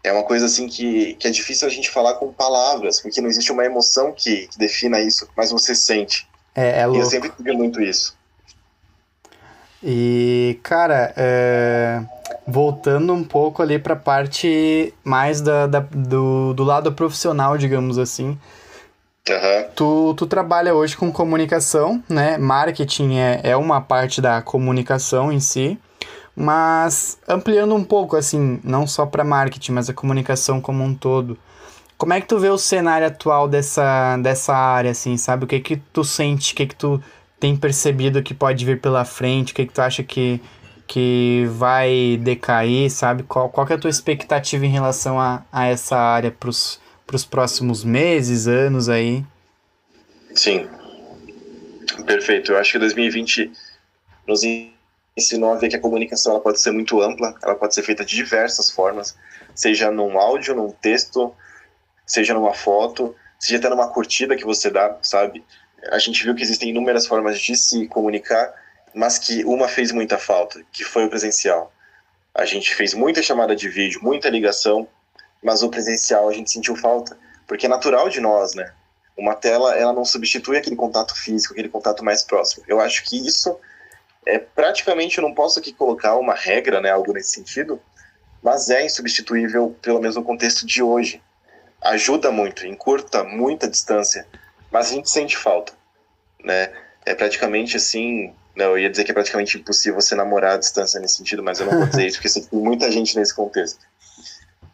É 0.08 0.12
uma 0.14 0.24
coisa, 0.24 0.46
assim, 0.46 0.68
que, 0.68 1.16
que 1.16 1.28
é 1.28 1.32
difícil 1.32 1.68
a 1.68 1.72
gente 1.72 1.90
falar 1.90 2.14
com 2.16 2.32
palavras, 2.32 3.02
porque 3.02 3.20
não 3.20 3.30
existe 3.30 3.52
uma 3.52 3.66
emoção 3.66 4.12
que, 4.12 4.48
que 4.48 4.58
defina 4.58 5.00
isso, 5.02 5.28
mas 5.36 5.52
você 5.52 5.76
sente. 5.76 6.28
É, 6.56 6.80
é 6.80 6.86
louco. 6.86 7.02
E 7.02 7.04
eu 7.04 7.10
sempre 7.10 7.30
tive 7.30 7.52
muito 7.52 7.82
isso. 7.82 8.16
E, 9.84 10.60
cara, 10.64 11.14
é... 11.16 12.02
voltando 12.48 13.14
um 13.14 13.24
pouco 13.24 13.62
ali 13.62 13.78
para 13.78 13.94
a 13.94 13.98
parte 13.98 14.94
mais 15.04 15.40
da, 15.40 15.68
da, 15.68 15.80
do, 15.80 16.54
do 16.54 16.64
lado 16.64 16.92
profissional, 16.92 17.58
digamos 17.58 17.98
assim. 17.98 18.38
Uhum. 19.30 19.66
Tu, 19.76 20.14
tu 20.16 20.26
trabalha 20.26 20.74
hoje 20.74 20.96
com 20.96 21.12
comunicação, 21.12 22.02
né? 22.10 22.38
Marketing 22.38 23.18
é, 23.18 23.42
é 23.44 23.58
uma 23.58 23.82
parte 23.82 24.22
da 24.22 24.42
comunicação 24.42 25.32
em 25.32 25.40
si, 25.40 25.78
mas 26.40 27.18
ampliando 27.28 27.74
um 27.74 27.84
pouco, 27.84 28.16
assim, 28.16 28.60
não 28.64 28.86
só 28.86 29.08
para 29.08 29.24
marketing, 29.24 29.72
mas 29.72 29.90
a 29.90 29.94
comunicação 29.94 30.62
como 30.62 30.84
um 30.84 30.94
todo. 30.94 31.36
Como 31.98 32.14
é 32.14 32.22
que 32.22 32.28
tu 32.28 32.38
vê 32.38 32.48
o 32.48 32.60
cenário 32.60 33.08
atual 33.08 33.48
dessa, 33.48 34.18
dessa 34.18 34.56
área, 34.56 34.92
assim, 34.92 35.18
sabe? 35.18 35.46
O 35.46 35.48
que 35.48 35.60
que 35.60 35.78
tu 35.78 36.04
sente, 36.04 36.54
o 36.54 36.56
que 36.56 36.68
que 36.68 36.76
tu 36.76 37.02
tem 37.40 37.58
percebido 37.58 38.22
que 38.22 38.36
pode 38.36 38.64
vir 38.64 38.80
pela 38.80 39.04
frente? 39.04 39.52
O 39.52 39.56
que, 39.56 39.66
que 39.66 39.74
tu 39.74 39.82
acha 39.82 40.04
que, 40.04 40.40
que 40.86 41.48
vai 41.54 42.20
decair, 42.22 42.92
sabe? 42.92 43.24
Qual, 43.24 43.50
qual 43.50 43.68
é 43.68 43.74
a 43.74 43.80
tua 43.80 43.90
expectativa 43.90 44.64
em 44.64 44.70
relação 44.70 45.20
a, 45.20 45.44
a 45.52 45.66
essa 45.66 45.98
área 45.98 46.30
para 46.30 46.50
os 46.52 47.26
próximos 47.28 47.84
meses, 47.84 48.46
anos 48.46 48.90
aí? 48.90 49.26
Sim, 50.36 50.68
perfeito. 52.06 52.52
Eu 52.52 52.60
acho 52.60 52.74
que 52.74 52.78
2020 52.78 53.52
nos 54.28 54.44
ensinou 55.18 55.52
a 55.52 55.58
ver 55.58 55.68
que 55.68 55.76
a 55.76 55.82
comunicação 55.82 56.34
ela 56.34 56.42
pode 56.42 56.62
ser 56.62 56.72
muito 56.72 57.02
ampla, 57.02 57.36
ela 57.44 57.56
pode 57.56 57.74
ser 57.74 57.84
feita 57.84 58.06
de 58.06 58.16
diversas 58.16 58.70
formas, 58.70 59.18
seja 59.56 59.92
num 59.92 60.18
áudio, 60.18 60.56
num 60.56 60.72
texto, 60.72 61.36
seja 62.06 62.34
numa 62.34 62.54
foto, 62.54 63.16
seja 63.40 63.58
até 63.58 63.68
numa 63.68 63.90
curtida 63.90 64.36
que 64.36 64.46
você 64.46 64.70
dá, 64.70 64.98
sabe? 65.02 65.44
a 65.92 66.00
gente 66.00 66.24
viu 66.24 66.36
que 66.36 66.42
existem 66.42 66.70
inúmeras 66.70 67.06
formas 67.06 67.40
de 67.40 67.56
se 67.56 67.88
comunicar, 67.88 68.54
mas 68.94 69.18
que 69.18 69.44
uma 69.46 69.68
fez 69.68 69.92
muita 69.92 70.18
falta, 70.18 70.62
que 70.72 70.84
foi 70.84 71.06
o 71.06 71.10
presencial. 71.10 71.72
A 72.34 72.46
gente 72.46 72.74
fez 72.74 72.94
muita 72.94 73.22
chamada 73.22 73.56
de 73.56 73.70
vídeo, 73.70 74.02
muita 74.02 74.30
ligação, 74.30 74.88
mas 75.44 75.64
o 75.64 75.70
presencial 75.70 76.30
a 76.30 76.34
gente 76.34 76.52
sentiu 76.52 76.76
falta, 76.76 77.18
porque 77.48 77.66
é 77.66 77.70
natural 77.70 78.10
de 78.10 78.20
nós, 78.20 78.54
né? 78.54 78.74
Uma 79.16 79.34
tela, 79.34 79.76
ela 79.76 79.94
não 79.94 80.06
substitui 80.06 80.58
aquele 80.58 80.76
contato 80.76 81.16
físico, 81.16 81.54
aquele 81.54 81.70
contato 81.70 82.04
mais 82.04 82.22
próximo. 82.22 82.64
Eu 82.68 82.80
acho 82.80 83.04
que 83.04 83.18
isso 83.26 83.58
é 84.28 84.40
praticamente, 84.40 85.18
eu 85.18 85.22
não 85.22 85.34
posso 85.34 85.58
aqui 85.58 85.72
colocar 85.72 86.16
uma 86.18 86.34
regra, 86.34 86.82
né, 86.82 86.92
algo 86.92 87.14
nesse 87.14 87.32
sentido, 87.32 87.82
mas 88.44 88.70
é 88.70 88.86
insubstituível, 88.86 89.76
pelo 89.82 90.02
menos 90.02 90.18
no 90.18 90.24
contexto 90.24 90.66
de 90.66 90.84
hoje. 90.84 91.22
Ajuda 91.82 92.30
muito, 92.30 92.68
encurta 92.68 93.24
muita 93.24 93.70
distância, 93.70 94.28
mas 94.70 94.92
a 94.92 94.96
gente 94.96 95.10
sente 95.10 95.38
falta, 95.38 95.72
né? 96.44 96.74
É 97.06 97.16
praticamente 97.16 97.78
assim, 97.78 98.34
não, 98.54 98.72
eu 98.72 98.80
ia 98.80 98.90
dizer 98.90 99.06
que 99.06 99.12
é 99.12 99.14
praticamente 99.14 99.58
impossível 99.58 100.02
você 100.02 100.14
namorar 100.14 100.56
à 100.56 100.58
distância 100.58 101.00
nesse 101.00 101.16
sentido, 101.16 101.42
mas 101.42 101.60
eu 101.60 101.66
não 101.66 101.78
vou 101.78 101.88
dizer 101.88 102.06
isso 102.06 102.22
porque 102.22 102.42
tem 102.42 102.60
muita 102.60 102.92
gente 102.92 103.18
nesse 103.18 103.34
contexto. 103.34 103.80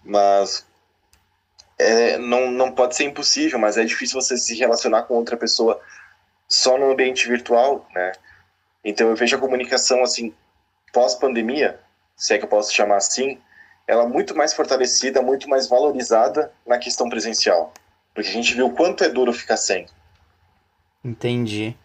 Mas 0.03 0.65
é, 1.77 2.17
não, 2.17 2.49
não 2.49 2.71
pode 2.71 2.95
ser 2.95 3.03
impossível, 3.03 3.59
mas 3.59 3.77
é 3.77 3.83
difícil 3.83 4.19
você 4.19 4.35
se 4.35 4.55
relacionar 4.55 5.03
com 5.03 5.13
outra 5.13 5.37
pessoa 5.37 5.79
só 6.47 6.77
no 6.77 6.91
ambiente 6.91 7.27
virtual, 7.27 7.87
né? 7.93 8.13
Então 8.83 9.09
eu 9.09 9.15
vejo 9.15 9.35
a 9.35 9.39
comunicação 9.39 10.03
assim 10.03 10.33
pós-pandemia, 10.91 11.79
se 12.15 12.33
é 12.33 12.37
que 12.37 12.45
eu 12.45 12.49
posso 12.49 12.73
chamar 12.73 12.97
assim, 12.97 13.39
ela 13.87 14.07
muito 14.07 14.35
mais 14.35 14.53
fortalecida, 14.53 15.21
muito 15.21 15.49
mais 15.49 15.67
valorizada 15.67 16.51
na 16.65 16.77
questão 16.77 17.09
presencial. 17.09 17.73
Porque 18.13 18.29
a 18.29 18.33
gente 18.33 18.53
viu 18.53 18.67
o 18.67 18.73
quanto 18.73 19.03
é 19.03 19.09
duro 19.09 19.33
ficar 19.33 19.57
sem. 19.57 19.87
Entendi. 21.03 21.75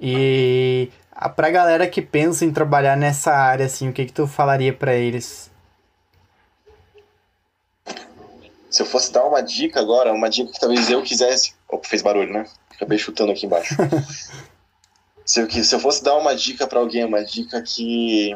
E 0.00 0.90
pra 1.36 1.50
galera 1.50 1.86
que 1.86 2.00
pensa 2.00 2.44
em 2.44 2.52
trabalhar 2.52 2.96
nessa 2.96 3.32
área, 3.32 3.66
assim, 3.66 3.88
o 3.88 3.92
que 3.92 4.06
que 4.06 4.12
tu 4.12 4.26
falaria 4.26 4.72
para 4.72 4.94
eles? 4.94 5.50
Se 8.70 8.82
eu 8.82 8.86
fosse 8.86 9.12
dar 9.12 9.24
uma 9.24 9.42
dica 9.42 9.80
agora, 9.80 10.12
uma 10.12 10.30
dica 10.30 10.52
que 10.52 10.60
talvez 10.60 10.88
eu 10.90 11.02
quisesse... 11.02 11.54
Opa, 11.68 11.86
fez 11.86 12.02
barulho, 12.02 12.32
né? 12.32 12.46
Acabei 12.74 12.98
chutando 12.98 13.32
aqui 13.32 13.46
embaixo. 13.46 13.74
se, 15.28 15.40
eu, 15.40 15.50
se 15.50 15.74
eu 15.74 15.78
fosse 15.78 16.02
dar 16.02 16.16
uma 16.16 16.34
dica 16.34 16.66
para 16.66 16.78
alguém, 16.78 17.04
uma 17.04 17.22
dica 17.22 17.60
que... 17.60 18.34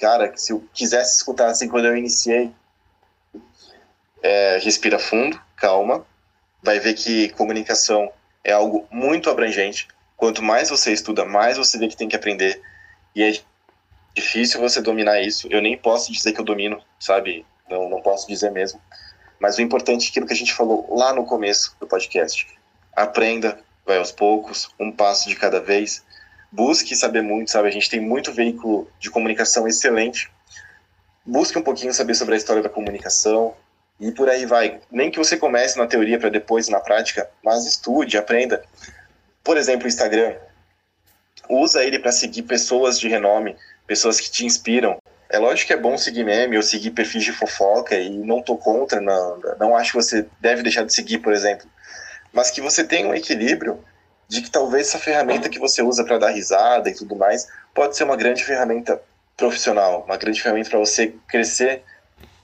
Cara, 0.00 0.36
se 0.36 0.52
eu 0.52 0.68
quisesse 0.74 1.16
escutar 1.16 1.46
assim 1.46 1.68
quando 1.68 1.86
eu 1.86 1.96
iniciei, 1.96 2.50
é, 4.20 4.58
respira 4.58 4.98
fundo, 4.98 5.40
calma, 5.54 6.04
vai 6.60 6.80
ver 6.80 6.94
que 6.94 7.28
comunicação 7.30 8.10
é 8.42 8.52
algo 8.52 8.84
muito 8.90 9.30
abrangente. 9.30 9.86
Quanto 10.16 10.42
mais 10.42 10.68
você 10.68 10.92
estuda, 10.92 11.24
mais 11.24 11.56
você 11.56 11.78
vê 11.78 11.86
que 11.86 11.96
tem 11.96 12.08
que 12.08 12.16
aprender. 12.16 12.60
E 13.14 13.22
é 13.22 13.40
difícil 14.12 14.60
você 14.60 14.82
dominar 14.82 15.20
isso. 15.20 15.46
Eu 15.52 15.62
nem 15.62 15.78
posso 15.78 16.10
dizer 16.10 16.32
que 16.32 16.40
eu 16.40 16.44
domino, 16.44 16.82
sabe? 16.98 17.46
Não, 17.70 17.88
não 17.88 18.02
posso 18.02 18.26
dizer 18.26 18.50
mesmo. 18.50 18.80
Mas 19.38 19.56
o 19.56 19.62
importante 19.62 20.06
é 20.06 20.10
aquilo 20.10 20.26
que 20.26 20.32
a 20.32 20.36
gente 20.36 20.52
falou 20.52 20.96
lá 20.96 21.12
no 21.12 21.24
começo 21.24 21.76
do 21.78 21.86
podcast. 21.86 22.44
Aprenda, 22.92 23.56
vai 23.86 23.98
aos 23.98 24.10
poucos, 24.10 24.68
um 24.80 24.90
passo 24.90 25.28
de 25.28 25.36
cada 25.36 25.60
vez. 25.60 26.02
Busque 26.54 26.94
saber 26.94 27.20
muito, 27.20 27.50
sabe? 27.50 27.66
A 27.66 27.72
gente 27.72 27.90
tem 27.90 27.98
muito 27.98 28.32
veículo 28.32 28.88
de 29.00 29.10
comunicação 29.10 29.66
excelente. 29.66 30.30
Busque 31.26 31.58
um 31.58 31.62
pouquinho 31.62 31.92
saber 31.92 32.14
sobre 32.14 32.34
a 32.34 32.36
história 32.36 32.62
da 32.62 32.68
comunicação, 32.68 33.56
e 33.98 34.12
por 34.12 34.28
aí 34.28 34.46
vai. 34.46 34.80
Nem 34.88 35.10
que 35.10 35.18
você 35.18 35.36
comece 35.36 35.76
na 35.76 35.88
teoria 35.88 36.16
para 36.16 36.28
depois 36.28 36.68
na 36.68 36.78
prática, 36.78 37.28
mas 37.42 37.66
estude, 37.66 38.16
aprenda. 38.16 38.62
Por 39.42 39.56
exemplo, 39.56 39.86
o 39.86 39.88
Instagram. 39.88 40.36
Usa 41.48 41.84
ele 41.84 41.98
para 41.98 42.12
seguir 42.12 42.42
pessoas 42.42 43.00
de 43.00 43.08
renome, 43.08 43.56
pessoas 43.84 44.20
que 44.20 44.30
te 44.30 44.46
inspiram. 44.46 44.98
É 45.28 45.38
lógico 45.38 45.66
que 45.66 45.72
é 45.72 45.76
bom 45.76 45.98
seguir 45.98 46.24
meme 46.24 46.56
ou 46.56 46.62
seguir 46.62 46.92
perfis 46.92 47.24
de 47.24 47.32
fofoca 47.32 47.96
e 47.96 48.10
não 48.10 48.40
tô 48.40 48.56
contra, 48.56 49.00
não, 49.00 49.40
não 49.58 49.76
acho 49.76 49.90
que 49.90 49.96
você 49.96 50.24
deve 50.40 50.62
deixar 50.62 50.84
de 50.84 50.94
seguir, 50.94 51.18
por 51.18 51.32
exemplo. 51.32 51.66
Mas 52.32 52.52
que 52.52 52.60
você 52.60 52.84
tenha 52.84 53.08
um 53.08 53.14
equilíbrio 53.14 53.82
de 54.28 54.42
que 54.42 54.50
talvez 54.50 54.88
essa 54.88 54.98
ferramenta 54.98 55.48
que 55.48 55.58
você 55.58 55.82
usa 55.82 56.04
para 56.04 56.18
dar 56.18 56.30
risada 56.30 56.88
e 56.88 56.94
tudo 56.94 57.14
mais 57.16 57.46
pode 57.74 57.96
ser 57.96 58.04
uma 58.04 58.16
grande 58.16 58.44
ferramenta 58.44 59.00
profissional, 59.36 60.04
uma 60.06 60.16
grande 60.16 60.40
ferramenta 60.40 60.70
para 60.70 60.78
você 60.78 61.14
crescer 61.28 61.82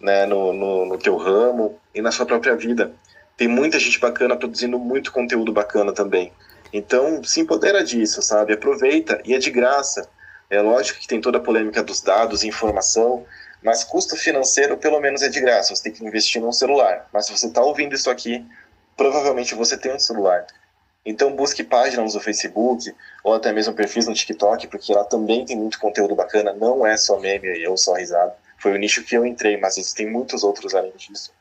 né, 0.00 0.26
no, 0.26 0.52
no, 0.52 0.86
no 0.86 0.98
teu 0.98 1.16
ramo 1.16 1.78
e 1.94 2.00
na 2.00 2.10
sua 2.10 2.26
própria 2.26 2.56
vida. 2.56 2.92
Tem 3.36 3.48
muita 3.48 3.78
gente 3.78 3.98
bacana 3.98 4.36
produzindo 4.36 4.78
muito 4.78 5.12
conteúdo 5.12 5.52
bacana 5.52 5.92
também. 5.92 6.32
Então, 6.72 7.22
se 7.24 7.40
empodera 7.40 7.82
disso, 7.82 8.22
sabe? 8.22 8.52
Aproveita 8.52 9.20
e 9.24 9.34
é 9.34 9.38
de 9.38 9.50
graça. 9.50 10.08
É 10.48 10.60
lógico 10.60 11.00
que 11.00 11.06
tem 11.06 11.20
toda 11.20 11.38
a 11.38 11.40
polêmica 11.40 11.82
dos 11.82 12.00
dados, 12.00 12.44
informação, 12.44 13.24
mas 13.62 13.84
custo 13.84 14.16
financeiro 14.16 14.76
pelo 14.76 15.00
menos 15.00 15.22
é 15.22 15.28
de 15.28 15.40
graça. 15.40 15.74
Você 15.74 15.84
tem 15.84 15.92
que 15.92 16.04
investir 16.04 16.40
num 16.40 16.52
celular. 16.52 17.08
Mas 17.12 17.26
se 17.26 17.36
você 17.36 17.46
está 17.46 17.60
ouvindo 17.62 17.94
isso 17.94 18.10
aqui, 18.10 18.44
provavelmente 18.96 19.54
você 19.54 19.76
tem 19.76 19.94
um 19.94 19.98
celular. 19.98 20.46
Então 21.10 21.34
busque 21.34 21.64
páginas 21.64 22.14
no 22.14 22.20
Facebook 22.20 22.94
ou 23.24 23.34
até 23.34 23.52
mesmo 23.52 23.74
perfis 23.74 24.06
no 24.06 24.14
TikTok, 24.14 24.66
porque 24.68 24.94
lá 24.94 25.04
também 25.04 25.44
tem 25.44 25.56
muito 25.56 25.78
conteúdo 25.78 26.14
bacana, 26.14 26.52
não 26.52 26.86
é 26.86 26.96
só 26.96 27.18
meme 27.18 27.66
ou 27.66 27.76
só 27.76 27.94
risada 27.94 28.34
foi 28.60 28.72
o 28.72 28.76
nicho 28.76 29.02
que 29.02 29.16
eu 29.16 29.26
entrei, 29.26 29.56
mas 29.56 29.76
existem 29.76 30.08
muitos 30.08 30.44
outros 30.44 30.74
além 30.74 30.92
disso. 30.96 31.32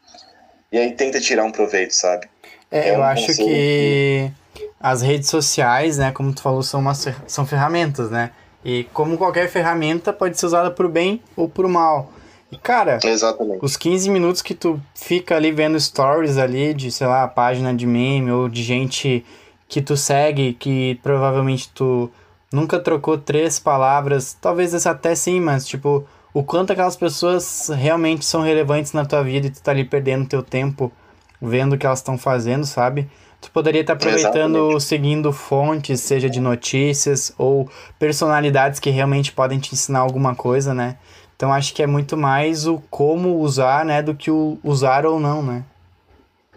E 0.71 0.77
aí 0.77 0.93
tenta 0.93 1.19
tirar 1.19 1.43
um 1.43 1.51
proveito, 1.51 1.93
sabe? 1.93 2.27
É, 2.71 2.89
é 2.89 2.95
eu 2.95 2.99
um 2.99 3.03
acho 3.03 3.35
que, 3.35 4.31
as 4.79 5.01
redes 5.01 5.29
sociais, 5.29 5.97
né, 5.97 6.11
como 6.11 6.33
tu 6.33 6.41
falou, 6.41 6.63
são, 6.63 6.79
umas, 6.79 7.05
são 7.27 7.45
ferramentas, 7.45 8.09
né? 8.09 8.31
E 8.63 8.85
como 8.93 9.17
qualquer 9.17 9.49
ferramenta, 9.49 10.13
pode 10.13 10.39
ser 10.39 10.45
usada 10.45 10.71
por 10.71 10.87
bem 10.87 11.21
ou 11.35 11.49
por 11.49 11.67
mal. 11.67 12.11
E, 12.51 12.57
cara, 12.57 12.99
Exatamente. 13.03 13.59
os 13.63 13.75
15 13.75 14.09
minutos 14.09 14.41
que 14.41 14.55
tu 14.55 14.81
fica 14.95 15.35
ali 15.35 15.51
vendo 15.51 15.79
stories 15.79 16.37
ali 16.37 16.73
de, 16.73 16.91
sei 16.91 17.05
lá, 17.05 17.27
página 17.27 17.73
de 17.73 17.85
meme 17.85 18.31
ou 18.31 18.49
de 18.49 18.63
gente 18.63 19.25
que 19.69 19.81
tu 19.81 19.95
segue, 19.95 20.53
que 20.53 20.99
provavelmente 21.03 21.69
tu 21.69 22.11
nunca 22.51 22.79
trocou 22.79 23.17
três 23.17 23.59
palavras, 23.59 24.35
talvez 24.41 24.85
até 24.85 25.13
sim, 25.13 25.39
mas 25.39 25.67
tipo, 25.67 26.05
o 26.33 26.43
quanto 26.43 26.73
aquelas 26.73 26.95
pessoas 26.95 27.69
realmente 27.69 28.25
são 28.25 28.41
relevantes 28.41 28.93
na 28.93 29.05
tua 29.05 29.23
vida 29.23 29.47
e 29.47 29.51
tu 29.51 29.61
tá 29.61 29.71
ali 29.71 29.85
perdendo 29.85 30.27
teu 30.27 30.41
tempo 30.41 30.91
vendo 31.39 31.73
o 31.73 31.77
que 31.77 31.85
elas 31.85 31.99
estão 31.99 32.17
fazendo, 32.17 32.65
sabe? 32.65 33.07
Tu 33.39 33.49
poderia 33.51 33.81
estar 33.81 33.93
aproveitando, 33.93 34.57
Exatamente. 34.57 34.83
seguindo 34.83 35.31
fontes, 35.31 36.01
seja 36.01 36.29
de 36.29 36.41
notícias 36.41 37.31
ou 37.37 37.69
personalidades 37.97 38.79
que 38.79 38.89
realmente 38.89 39.31
podem 39.31 39.59
te 39.59 39.73
ensinar 39.73 39.99
alguma 39.99 40.35
coisa, 40.35 40.73
né? 40.73 40.97
Então 41.35 41.53
acho 41.53 41.73
que 41.73 41.81
é 41.81 41.87
muito 41.87 42.17
mais 42.17 42.67
o 42.67 42.81
como 42.89 43.37
usar, 43.37 43.85
né, 43.85 44.01
do 44.01 44.13
que 44.13 44.29
o 44.29 44.57
usar 44.61 45.05
ou 45.05 45.19
não, 45.19 45.41
né? 45.41 45.63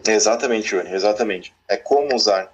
Exatamente, 0.04 0.70
Júnior, 0.70 0.92
exatamente. 0.92 1.54
É 1.68 1.76
como 1.76 2.16
usar. 2.16 2.51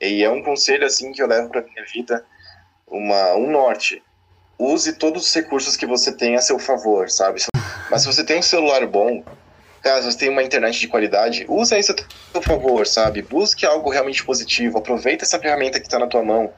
E 0.00 0.22
é 0.22 0.30
um 0.30 0.42
conselho 0.42 0.86
assim 0.86 1.12
que 1.12 1.22
eu 1.22 1.26
levo 1.26 1.48
para 1.48 1.62
minha 1.62 1.84
vida, 1.92 2.24
uma 2.86 3.34
um 3.34 3.50
norte. 3.50 4.02
Use 4.58 4.92
todos 4.94 5.26
os 5.26 5.34
recursos 5.34 5.76
que 5.76 5.86
você 5.86 6.12
tem 6.12 6.34
a 6.34 6.40
seu 6.40 6.58
favor, 6.58 7.08
sabe? 7.10 7.40
Mas 7.90 8.02
se 8.02 8.08
você 8.08 8.24
tem 8.24 8.38
um 8.38 8.42
celular 8.42 8.86
bom, 8.86 9.24
caso 9.82 10.10
você 10.10 10.18
tenha 10.18 10.32
uma 10.32 10.42
internet 10.42 10.78
de 10.78 10.88
qualidade, 10.88 11.46
use 11.48 11.78
isso 11.78 11.92
a 11.92 11.96
seu 12.32 12.42
favor, 12.42 12.86
sabe? 12.86 13.22
Busque 13.22 13.64
algo 13.64 13.90
realmente 13.90 14.24
positivo, 14.24 14.78
aproveita 14.78 15.24
essa 15.24 15.38
ferramenta 15.38 15.78
que 15.78 15.86
está 15.86 15.98
na 15.98 16.08
tua 16.08 16.24
mão. 16.24 16.52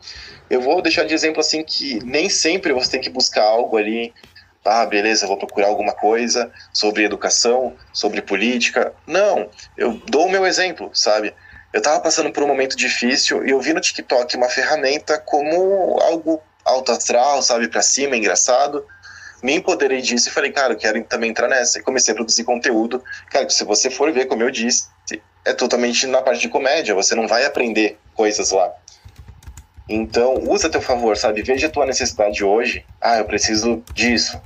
Eu 0.48 0.60
vou 0.60 0.82
deixar 0.82 1.04
de 1.04 1.14
exemplo 1.14 1.40
assim 1.40 1.62
que 1.62 1.98
nem 2.04 2.28
sempre 2.28 2.72
você 2.72 2.92
tem 2.92 3.00
que 3.00 3.10
buscar 3.10 3.44
algo 3.44 3.76
ali 3.76 4.12
ah, 4.64 4.84
beleza, 4.84 5.26
vou 5.26 5.38
procurar 5.38 5.68
alguma 5.68 5.92
coisa 5.92 6.52
sobre 6.72 7.04
educação, 7.04 7.76
sobre 7.92 8.20
política. 8.20 8.92
Não, 9.06 9.50
eu 9.76 9.94
dou 10.10 10.26
o 10.26 10.30
meu 10.30 10.46
exemplo, 10.46 10.90
sabe? 10.92 11.34
Eu 11.72 11.80
tava 11.80 12.00
passando 12.00 12.32
por 12.32 12.42
um 12.42 12.48
momento 12.48 12.76
difícil 12.76 13.46
e 13.46 13.50
eu 13.50 13.60
vi 13.60 13.72
no 13.72 13.80
TikTok 13.80 14.36
uma 14.36 14.48
ferramenta 14.48 15.18
como 15.18 15.98
algo 16.00 16.42
alto 16.64 16.90
astral, 16.90 17.42
sabe, 17.42 17.68
para 17.68 17.82
cima, 17.82 18.16
engraçado. 18.16 18.84
Me 19.42 19.54
empoderei 19.54 20.00
disso 20.00 20.28
e 20.28 20.32
falei, 20.32 20.52
cara, 20.52 20.74
eu 20.74 20.76
quero 20.76 21.02
também 21.04 21.30
entrar 21.30 21.48
nessa. 21.48 21.78
E 21.78 21.82
comecei 21.82 22.12
a 22.12 22.14
produzir 22.14 22.44
conteúdo. 22.44 23.02
Cara, 23.30 23.48
se 23.48 23.64
você 23.64 23.88
for 23.88 24.12
ver, 24.12 24.26
como 24.26 24.42
eu 24.42 24.50
disse, 24.50 24.88
é 25.44 25.54
totalmente 25.54 26.06
na 26.06 26.20
parte 26.20 26.40
de 26.40 26.48
comédia. 26.48 26.94
Você 26.94 27.14
não 27.14 27.26
vai 27.26 27.44
aprender 27.44 27.98
coisas 28.14 28.50
lá. 28.50 28.70
Então, 29.88 30.34
usa 30.48 30.66
a 30.66 30.70
teu 30.70 30.82
favor, 30.82 31.16
sabe? 31.16 31.42
Veja 31.42 31.68
a 31.68 31.70
tua 31.70 31.86
necessidade 31.86 32.44
hoje. 32.44 32.84
Ah, 33.00 33.18
eu 33.18 33.24
preciso 33.24 33.82
disso. 33.94 34.40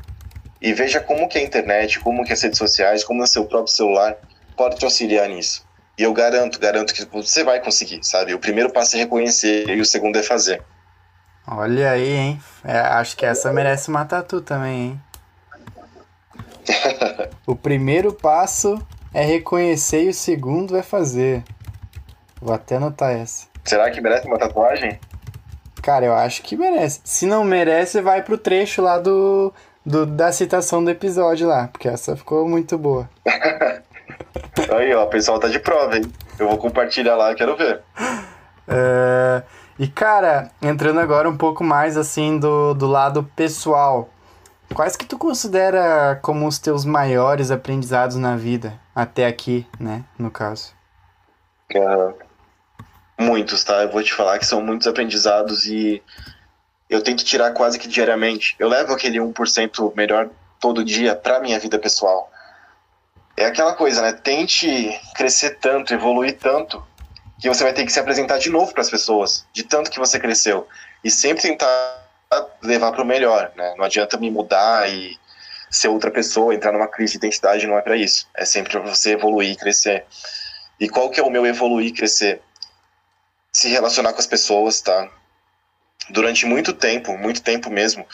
E 0.60 0.72
veja 0.72 1.00
como 1.00 1.28
que 1.28 1.38
a 1.38 1.42
internet, 1.42 2.00
como 2.00 2.24
que 2.24 2.32
as 2.32 2.40
redes 2.40 2.58
sociais, 2.58 3.02
como 3.02 3.22
o 3.22 3.26
seu 3.26 3.44
próprio 3.44 3.74
celular 3.74 4.16
pode 4.56 4.76
te 4.76 4.84
auxiliar 4.84 5.28
nisso. 5.28 5.63
E 5.96 6.02
eu 6.02 6.12
garanto, 6.12 6.58
garanto 6.58 6.92
que 6.92 7.04
você 7.04 7.44
vai 7.44 7.60
conseguir, 7.60 8.00
sabe? 8.02 8.34
O 8.34 8.38
primeiro 8.38 8.70
passo 8.70 8.96
é 8.96 9.00
reconhecer 9.00 9.68
e 9.68 9.80
o 9.80 9.84
segundo 9.84 10.16
é 10.16 10.22
fazer. 10.22 10.62
Olha 11.46 11.90
aí, 11.90 12.10
hein? 12.10 12.40
É, 12.64 12.78
acho 12.78 13.16
que 13.16 13.24
essa 13.24 13.52
merece 13.52 13.88
uma 13.88 14.04
tatu 14.04 14.40
também, 14.40 14.82
hein? 14.82 15.00
o 17.46 17.54
primeiro 17.54 18.12
passo 18.12 18.80
é 19.12 19.22
reconhecer 19.22 20.04
e 20.04 20.08
o 20.08 20.14
segundo 20.14 20.76
é 20.76 20.82
fazer. 20.82 21.44
Vou 22.40 22.52
até 22.52 22.76
anotar 22.76 23.12
essa. 23.12 23.46
Será 23.62 23.90
que 23.90 24.00
merece 24.00 24.26
uma 24.26 24.38
tatuagem? 24.38 24.98
Cara, 25.80 26.06
eu 26.06 26.14
acho 26.14 26.42
que 26.42 26.56
merece. 26.56 27.00
Se 27.04 27.26
não 27.26 27.44
merece, 27.44 28.00
vai 28.00 28.22
pro 28.22 28.36
trecho 28.36 28.82
lá 28.82 28.98
do, 28.98 29.52
do 29.84 30.06
da 30.06 30.32
citação 30.32 30.82
do 30.82 30.90
episódio 30.90 31.46
lá, 31.46 31.68
porque 31.68 31.88
essa 31.88 32.16
ficou 32.16 32.48
muito 32.48 32.76
boa. 32.76 33.08
Aí, 34.76 34.94
ó, 34.94 35.04
o 35.04 35.08
pessoal 35.08 35.38
tá 35.38 35.48
de 35.48 35.58
prova, 35.58 35.96
hein? 35.96 36.04
Eu 36.38 36.48
vou 36.48 36.58
compartilhar 36.58 37.16
lá, 37.16 37.34
quero 37.34 37.56
ver. 37.56 37.82
É... 38.66 39.42
E, 39.78 39.88
cara, 39.88 40.50
entrando 40.62 41.00
agora 41.00 41.28
um 41.28 41.36
pouco 41.36 41.64
mais, 41.64 41.96
assim, 41.96 42.38
do, 42.38 42.74
do 42.74 42.86
lado 42.86 43.24
pessoal. 43.36 44.08
Quais 44.72 44.96
que 44.96 45.04
tu 45.04 45.18
considera 45.18 46.18
como 46.22 46.46
os 46.46 46.58
teus 46.58 46.84
maiores 46.84 47.50
aprendizados 47.50 48.16
na 48.16 48.36
vida? 48.36 48.78
Até 48.94 49.26
aqui, 49.26 49.66
né, 49.78 50.04
no 50.18 50.30
caso. 50.30 50.72
Uhum. 51.74 52.14
Muitos, 53.18 53.62
tá? 53.62 53.82
Eu 53.82 53.90
vou 53.90 54.02
te 54.02 54.12
falar 54.12 54.38
que 54.38 54.46
são 54.46 54.60
muitos 54.60 54.86
aprendizados 54.86 55.66
e 55.66 56.02
eu 56.88 57.02
tento 57.02 57.24
tirar 57.24 57.52
quase 57.52 57.78
que 57.78 57.88
diariamente. 57.88 58.56
Eu 58.58 58.68
levo 58.68 58.92
aquele 58.92 59.18
1% 59.18 59.94
melhor 59.96 60.28
todo 60.60 60.84
dia 60.84 61.14
para 61.14 61.40
minha 61.40 61.58
vida 61.58 61.78
pessoal. 61.78 62.30
É 63.36 63.46
aquela 63.46 63.74
coisa, 63.74 64.02
né? 64.02 64.12
Tente 64.12 64.98
crescer 65.14 65.58
tanto, 65.58 65.92
evoluir 65.92 66.38
tanto, 66.38 66.84
que 67.40 67.48
você 67.48 67.64
vai 67.64 67.72
ter 67.72 67.84
que 67.84 67.92
se 67.92 67.98
apresentar 67.98 68.38
de 68.38 68.50
novo 68.50 68.72
para 68.72 68.82
as 68.82 68.90
pessoas, 68.90 69.46
de 69.52 69.62
tanto 69.62 69.90
que 69.90 69.98
você 69.98 70.18
cresceu. 70.18 70.68
E 71.02 71.10
sempre 71.10 71.42
tentar 71.42 72.02
levar 72.62 72.92
para 72.92 73.02
o 73.02 73.06
melhor, 73.06 73.52
né? 73.56 73.74
Não 73.76 73.84
adianta 73.84 74.16
me 74.16 74.30
mudar 74.30 74.88
e 74.88 75.16
ser 75.70 75.88
outra 75.88 76.10
pessoa, 76.10 76.54
entrar 76.54 76.72
numa 76.72 76.88
crise 76.88 77.12
de 77.12 77.18
identidade, 77.18 77.66
não 77.66 77.76
é 77.76 77.82
para 77.82 77.96
isso. 77.96 78.28
É 78.34 78.44
sempre 78.44 78.72
para 78.72 78.80
você 78.80 79.12
evoluir 79.12 79.50
e 79.50 79.56
crescer. 79.56 80.04
E 80.78 80.88
qual 80.88 81.10
que 81.10 81.18
é 81.18 81.22
o 81.22 81.30
meu 81.30 81.44
evoluir 81.44 81.88
e 81.88 81.92
crescer? 81.92 82.40
se 83.54 83.68
relacionar 83.68 84.12
com 84.12 84.18
as 84.18 84.26
pessoas, 84.26 84.80
tá? 84.80 85.08
Durante 86.10 86.44
muito 86.44 86.72
tempo, 86.72 87.16
muito 87.16 87.40
tempo 87.40 87.70
mesmo, 87.70 88.04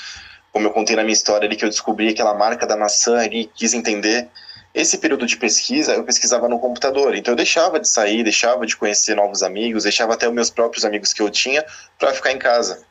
como 0.52 0.66
eu 0.66 0.70
contei 0.70 0.94
na 0.94 1.02
minha 1.02 1.14
história 1.14 1.46
ali, 1.46 1.56
que 1.56 1.64
eu 1.64 1.68
descobri 1.68 2.10
aquela 2.10 2.34
marca 2.34 2.66
da 2.66 2.76
maçã 2.76 3.18
ali, 3.18 3.50
quis 3.54 3.72
entender. 3.72 4.28
Esse 4.72 4.98
período 4.98 5.26
de 5.26 5.36
pesquisa, 5.36 5.94
eu 5.94 6.04
pesquisava 6.04 6.48
no 6.48 6.58
computador, 6.58 7.16
então 7.16 7.32
eu 7.32 7.36
deixava 7.36 7.80
de 7.80 7.88
sair, 7.88 8.22
deixava 8.22 8.64
de 8.64 8.76
conhecer 8.76 9.16
novos 9.16 9.42
amigos, 9.42 9.82
deixava 9.82 10.14
até 10.14 10.28
os 10.28 10.34
meus 10.34 10.48
próprios 10.48 10.84
amigos 10.84 11.12
que 11.12 11.20
eu 11.20 11.28
tinha 11.28 11.64
para 11.98 12.14
ficar 12.14 12.30
em 12.30 12.38
casa. 12.38 12.84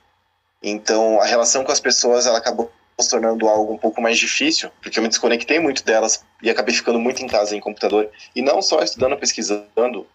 Então, 0.61 1.21
a 1.21 1.25
relação 1.25 1.63
com 1.63 1.71
as 1.71 1.79
pessoas, 1.79 2.25
ela 2.25 2.37
acabou 2.37 2.69
se 2.99 3.09
tornando 3.09 3.47
algo 3.47 3.73
um 3.73 3.77
pouco 3.77 4.01
mais 4.01 4.17
difícil, 4.17 4.69
porque 4.81 4.99
eu 4.99 5.03
me 5.03 5.09
desconectei 5.09 5.59
muito 5.59 5.83
delas 5.85 6.23
e 6.43 6.49
acabei 6.49 6.75
ficando 6.75 6.99
muito 6.99 7.23
em 7.23 7.27
casa 7.27 7.55
em 7.55 7.59
computador. 7.59 8.09
E 8.35 8.41
não 8.41 8.61
só 8.61 8.81
estudando, 8.81 9.17
pesquisando, 9.17 10.05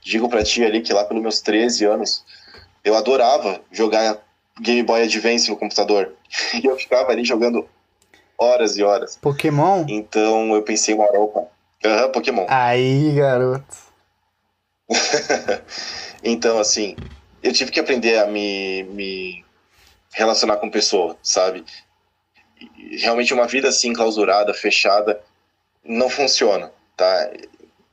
digo 0.00 0.28
para 0.28 0.42
ti 0.42 0.64
ali 0.64 0.80
que 0.80 0.92
lá 0.92 1.04
pelos 1.04 1.22
meus 1.22 1.40
13 1.40 1.84
anos, 1.84 2.24
eu 2.84 2.96
adorava 2.96 3.60
jogar 3.70 4.18
Game 4.60 4.82
Boy 4.82 5.02
Advance 5.02 5.48
no 5.48 5.56
computador. 5.56 6.14
E 6.62 6.66
eu 6.66 6.76
ficava 6.76 7.12
ali 7.12 7.24
jogando 7.24 7.68
horas 8.42 8.76
e 8.76 8.82
horas. 8.82 9.16
Pokémon? 9.20 9.84
Então 9.88 10.54
eu 10.54 10.62
pensei 10.62 10.94
uma 10.94 11.06
roupa. 11.06 11.46
Aham, 11.84 12.06
uhum, 12.06 12.12
Pokémon. 12.12 12.46
Aí, 12.50 13.12
garoto. 13.12 13.76
então, 16.22 16.58
assim, 16.58 16.96
eu 17.42 17.52
tive 17.52 17.70
que 17.70 17.80
aprender 17.80 18.18
a 18.18 18.26
me, 18.26 18.82
me 18.84 19.44
relacionar 20.12 20.56
com 20.58 20.70
pessoa, 20.70 21.16
sabe? 21.22 21.64
realmente 22.98 23.32
uma 23.32 23.46
vida 23.46 23.68
assim, 23.68 23.92
clausurada, 23.92 24.52
fechada, 24.54 25.20
não 25.84 26.08
funciona, 26.08 26.70
tá? 26.96 27.30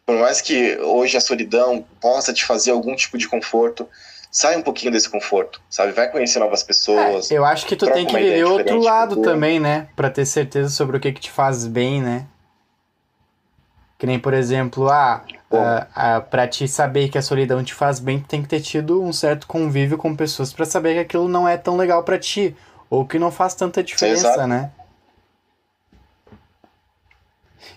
Por 0.06 0.18
mais 0.18 0.42
que 0.42 0.78
hoje 0.80 1.18
a 1.18 1.22
solidão 1.22 1.86
possa 2.02 2.34
te 2.34 2.46
fazer 2.46 2.72
algum 2.72 2.96
tipo 2.96 3.18
de 3.18 3.28
conforto, 3.28 3.88
sai 4.32 4.58
um 4.58 4.62
pouquinho 4.62 4.92
desse 4.92 5.10
conforto, 5.10 5.62
sabe? 5.70 5.92
Vai 5.92 6.10
conhecer 6.12 6.40
novas 6.40 6.64
pessoas. 6.64 7.32
É, 7.32 7.38
eu 7.38 7.46
acho 7.46 7.66
que 7.66 7.76
tu 7.76 7.92
tem 7.92 8.06
que 8.06 8.16
viver 8.16 8.46
outro 8.46 8.80
lado 8.80 9.22
também, 9.22 9.60
né? 9.60 9.88
Pra 9.96 10.10
ter 10.10 10.26
certeza 10.26 10.70
sobre 10.70 10.98
o 10.98 11.00
que, 11.00 11.12
que 11.12 11.22
te 11.22 11.32
faz 11.32 11.66
bem, 11.66 12.02
né? 12.02 12.26
Que 13.98 14.06
nem, 14.06 14.18
por 14.18 14.34
exemplo, 14.34 14.88
ah, 14.90 15.24
ah, 15.52 15.88
ah, 15.94 16.22
pra 16.22 16.48
te 16.48 16.68
saber 16.68 17.10
que 17.10 17.18
a 17.18 17.22
solidão 17.22 17.62
te 17.64 17.74
faz 17.74 18.00
bem, 18.00 18.20
tu 18.20 18.28
tem 18.28 18.42
que 18.42 18.48
ter 18.48 18.62
tido 18.62 19.04
um 19.04 19.12
certo 19.12 19.46
convívio 19.46 19.98
com 19.98 20.16
pessoas 20.16 20.54
para 20.54 20.66
saber 20.66 20.94
que 20.94 21.00
aquilo 21.00 21.28
não 21.28 21.48
é 21.48 21.58
tão 21.58 21.76
legal 21.76 22.04
para 22.04 22.18
ti. 22.18 22.56
Ou 22.90 23.06
que 23.06 23.20
não 23.20 23.30
faz 23.30 23.54
tanta 23.54 23.84
diferença, 23.84 24.30
Exato. 24.30 24.48
né? 24.48 24.72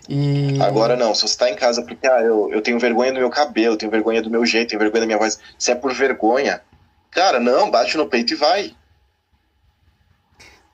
E... 0.07 0.61
Agora 0.61 0.95
não, 0.95 1.15
se 1.15 1.21
você 1.21 1.37
tá 1.37 1.49
em 1.49 1.55
casa 1.55 1.81
porque 1.81 2.07
ah, 2.07 2.21
eu, 2.21 2.49
eu 2.51 2.61
tenho 2.61 2.79
vergonha 2.79 3.13
do 3.13 3.19
meu 3.19 3.29
cabelo, 3.29 3.77
tenho 3.77 3.91
vergonha 3.91 4.21
do 4.21 4.29
meu 4.29 4.45
jeito, 4.45 4.69
tenho 4.69 4.79
vergonha 4.79 5.01
da 5.01 5.07
minha 5.07 5.17
voz, 5.17 5.39
se 5.57 5.71
é 5.71 5.75
por 5.75 5.93
vergonha, 5.93 6.61
cara, 7.09 7.39
não, 7.39 7.71
bate 7.71 7.97
no 7.97 8.07
peito 8.07 8.33
e 8.33 8.35
vai. 8.35 8.75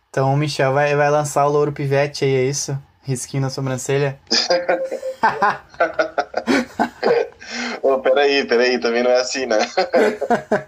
Então 0.09 0.33
o 0.33 0.37
Michel 0.37 0.73
vai, 0.73 0.95
vai 0.95 1.09
lançar 1.09 1.45
o 1.45 1.49
louro 1.49 1.71
pivete 1.71 2.25
aí, 2.25 2.33
é 2.33 2.43
isso? 2.43 2.77
Risquinho 3.03 3.41
na 3.41 3.49
sobrancelha? 3.49 4.19
oh, 7.81 7.99
peraí, 7.99 8.45
peraí, 8.45 8.79
também 8.79 9.03
não 9.03 9.11
é 9.11 9.19
assim, 9.19 9.45
né? 9.45 9.59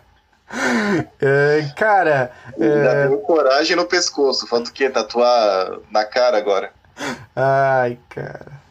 é, 1.22 1.72
cara. 1.76 2.32
Ainda 2.60 2.90
é... 2.90 3.08
tenho 3.08 3.20
coragem 3.20 3.76
no 3.76 3.86
pescoço. 3.86 4.48
Falta 4.48 4.70
o 4.70 4.74
quê? 4.74 4.90
Tatuar 4.90 5.80
na 5.92 6.06
cara 6.06 6.38
agora. 6.38 6.72
Ai, 7.36 7.98
cara. 8.10 8.62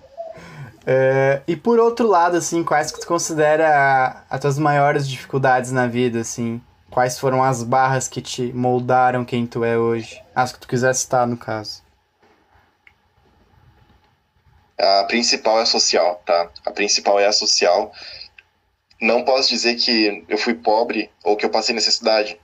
É, 0.87 1.43
e 1.47 1.57
por 1.57 1.79
outro 1.79 2.07
lado, 2.07 2.37
assim, 2.37 2.65
quais 2.65 2.91
que 2.91 3.01
tu 3.01 3.07
considera 3.07 4.25
as 4.29 4.41
tuas 4.41 4.59
maiores 4.59 5.09
dificuldades 5.09 5.71
na 5.71 5.87
vida, 5.87 6.21
assim? 6.21 6.61
Quais 6.91 7.19
foram 7.19 7.45
as 7.45 7.63
barras 7.63 8.09
que 8.09 8.21
te 8.21 8.53
moldaram 8.53 9.25
quem 9.25 9.47
tu 9.47 9.65
é 9.65 9.79
hoje? 9.79 10.21
As 10.35 10.53
que 10.53 10.59
tu 10.59 10.67
quiser 10.67 10.95
citar, 10.95 11.27
no 11.27 11.37
caso. 11.37 11.83
A 14.79 15.05
principal 15.05 15.59
é 15.59 15.63
a 15.63 15.67
social, 15.67 16.23
tá? 16.25 16.51
A 16.65 16.71
principal 16.73 17.21
é 17.21 17.27
a 17.27 17.33
social. 17.33 17.93
Não 19.01 19.25
posso 19.25 19.49
dizer 19.49 19.77
que 19.77 20.25
eu 20.29 20.39
fui 20.39 20.55
pobre 20.55 21.11
ou 21.23 21.37
que 21.37 21.45
eu 21.45 21.51
passei 21.51 21.75
necessidade. 21.75 22.41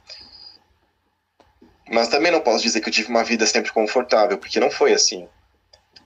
Mas 1.90 2.08
também 2.08 2.30
não 2.30 2.40
posso 2.40 2.62
dizer 2.62 2.80
que 2.80 2.88
eu 2.88 2.92
tive 2.92 3.08
uma 3.08 3.24
vida 3.24 3.46
sempre 3.46 3.72
confortável, 3.72 4.38
porque 4.38 4.60
não 4.60 4.70
foi 4.70 4.92
assim. 4.92 5.28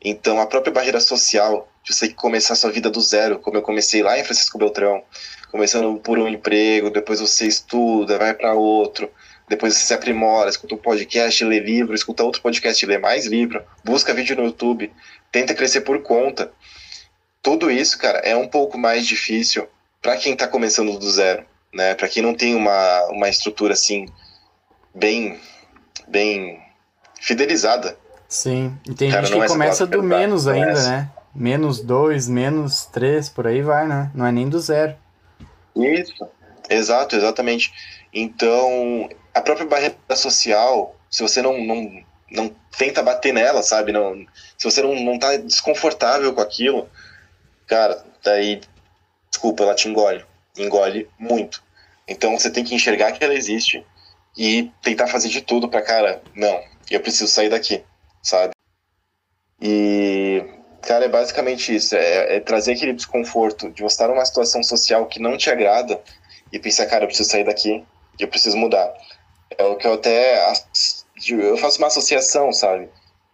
Então, 0.03 0.40
a 0.40 0.46
própria 0.46 0.72
barreira 0.72 1.01
social, 1.01 1.68
de 1.84 1.94
você 1.94 2.09
começar 2.09 2.55
a 2.55 2.57
sua 2.57 2.70
vida 2.70 2.88
do 2.88 3.01
zero, 3.01 3.38
como 3.38 3.59
eu 3.59 3.62
comecei 3.62 4.03
lá 4.03 4.18
em 4.18 4.24
Francisco 4.24 4.59
Beltrão, 4.59 5.03
começando 5.51 5.98
por 6.01 6.18
um 6.18 6.28
emprego, 6.28 6.90
depois 6.90 7.20
você 7.20 7.46
estuda, 7.46 8.18
vai 8.18 8.32
para 8.32 8.55
outro, 8.55 9.11
depois 9.48 9.74
você 9.74 9.84
se 9.84 9.94
aprimora, 9.94 10.48
escuta 10.48 10.74
um 10.74 10.78
podcast, 10.78 11.44
lê 11.44 11.59
livro, 11.59 11.94
escuta 11.94 12.22
outro 12.22 12.40
podcast, 12.40 12.86
lê 12.86 12.98
mais 12.98 13.26
livro, 13.26 13.62
busca 13.84 14.14
vídeo 14.14 14.36
no 14.36 14.44
YouTube, 14.44 14.92
tenta 15.32 15.55
crescer 15.55 15.80
por 15.80 16.03
conta. 16.03 16.53
Tudo 17.42 17.70
isso, 17.70 17.98
cara, 17.98 18.18
é 18.18 18.36
um 18.36 18.46
pouco 18.46 18.78
mais 18.78 19.07
difícil 19.07 19.66
para 20.01 20.16
quem 20.16 20.34
está 20.34 20.46
começando 20.46 20.98
do 20.98 21.11
zero, 21.11 21.44
né? 21.74 21.94
Para 21.94 22.09
quem 22.09 22.22
não 22.22 22.34
tem 22.34 22.55
uma, 22.55 23.07
uma 23.07 23.28
estrutura 23.28 23.72
assim 23.72 24.07
bem 24.94 25.38
bem 26.07 26.62
fidelizada. 27.20 27.96
Sim, 28.31 28.78
e 28.89 28.95
tem 28.95 29.11
cara, 29.11 29.26
gente 29.26 29.37
que 29.37 29.45
é 29.45 29.49
começa 29.49 29.85
do 29.85 30.05
menos 30.05 30.47
ainda, 30.47 30.81
né? 30.89 31.11
Menos 31.35 31.81
dois, 31.81 32.28
menos 32.28 32.87
três, 32.87 33.28
por 33.28 33.45
aí 33.45 33.61
vai, 33.61 33.89
né? 33.89 34.09
Não 34.14 34.24
é 34.24 34.31
nem 34.31 34.49
do 34.49 34.61
zero. 34.61 34.97
Isso, 35.74 36.28
exato, 36.68 37.16
exatamente. 37.16 37.72
Então, 38.14 39.09
a 39.35 39.41
própria 39.41 39.66
barreira 39.66 39.97
social, 40.14 40.95
se 41.11 41.22
você 41.24 41.43
não, 41.43 41.61
não, 41.64 42.05
não 42.31 42.57
tenta 42.78 43.03
bater 43.03 43.35
nela, 43.35 43.64
sabe? 43.64 43.91
Não, 43.91 44.24
se 44.57 44.64
você 44.64 44.81
não, 44.81 44.95
não 44.95 45.18
tá 45.18 45.37
desconfortável 45.37 46.33
com 46.33 46.41
aquilo, 46.41 46.89
cara, 47.66 48.01
daí, 48.22 48.61
desculpa, 49.28 49.64
ela 49.64 49.74
te 49.74 49.89
engole. 49.89 50.24
Engole 50.57 51.09
muito. 51.18 51.64
Então, 52.07 52.39
você 52.39 52.49
tem 52.49 52.62
que 52.62 52.76
enxergar 52.76 53.11
que 53.11 53.24
ela 53.24 53.35
existe 53.35 53.85
e 54.39 54.70
tentar 54.83 55.09
fazer 55.09 55.28
de 55.28 55.41
tudo 55.41 55.68
para 55.68 55.83
cara, 55.83 56.22
não, 56.33 56.62
eu 56.89 57.01
preciso 57.01 57.26
sair 57.26 57.49
daqui, 57.49 57.83
sabe? 58.23 58.53
E, 59.61 60.45
cara, 60.83 61.05
é 61.05 61.09
basicamente 61.09 61.75
isso, 61.75 61.95
é, 61.95 62.37
é 62.37 62.41
trazer 62.41 62.73
aquele 62.73 62.93
desconforto 62.93 63.71
de 63.71 63.83
você 63.83 63.95
estar 63.95 64.09
numa 64.09 64.25
situação 64.25 64.62
social 64.62 65.07
que 65.07 65.21
não 65.21 65.37
te 65.37 65.51
agrada 65.51 66.01
e 66.53 66.59
pensar, 66.59 66.87
cara, 66.87 67.05
eu 67.05 67.09
preciso 67.09 67.31
sair 67.31 67.45
daqui, 67.45 67.85
eu 68.18 68.29
preciso 68.29 68.57
mudar. 68.57 68.93
É 69.57 69.64
o 69.64 69.77
que 69.77 69.87
eu 69.87 69.95
até, 69.95 70.53
eu 71.29 71.57
faço 71.59 71.79
uma 71.79 71.89
associação, 71.89 72.53
sabe? 72.53 72.89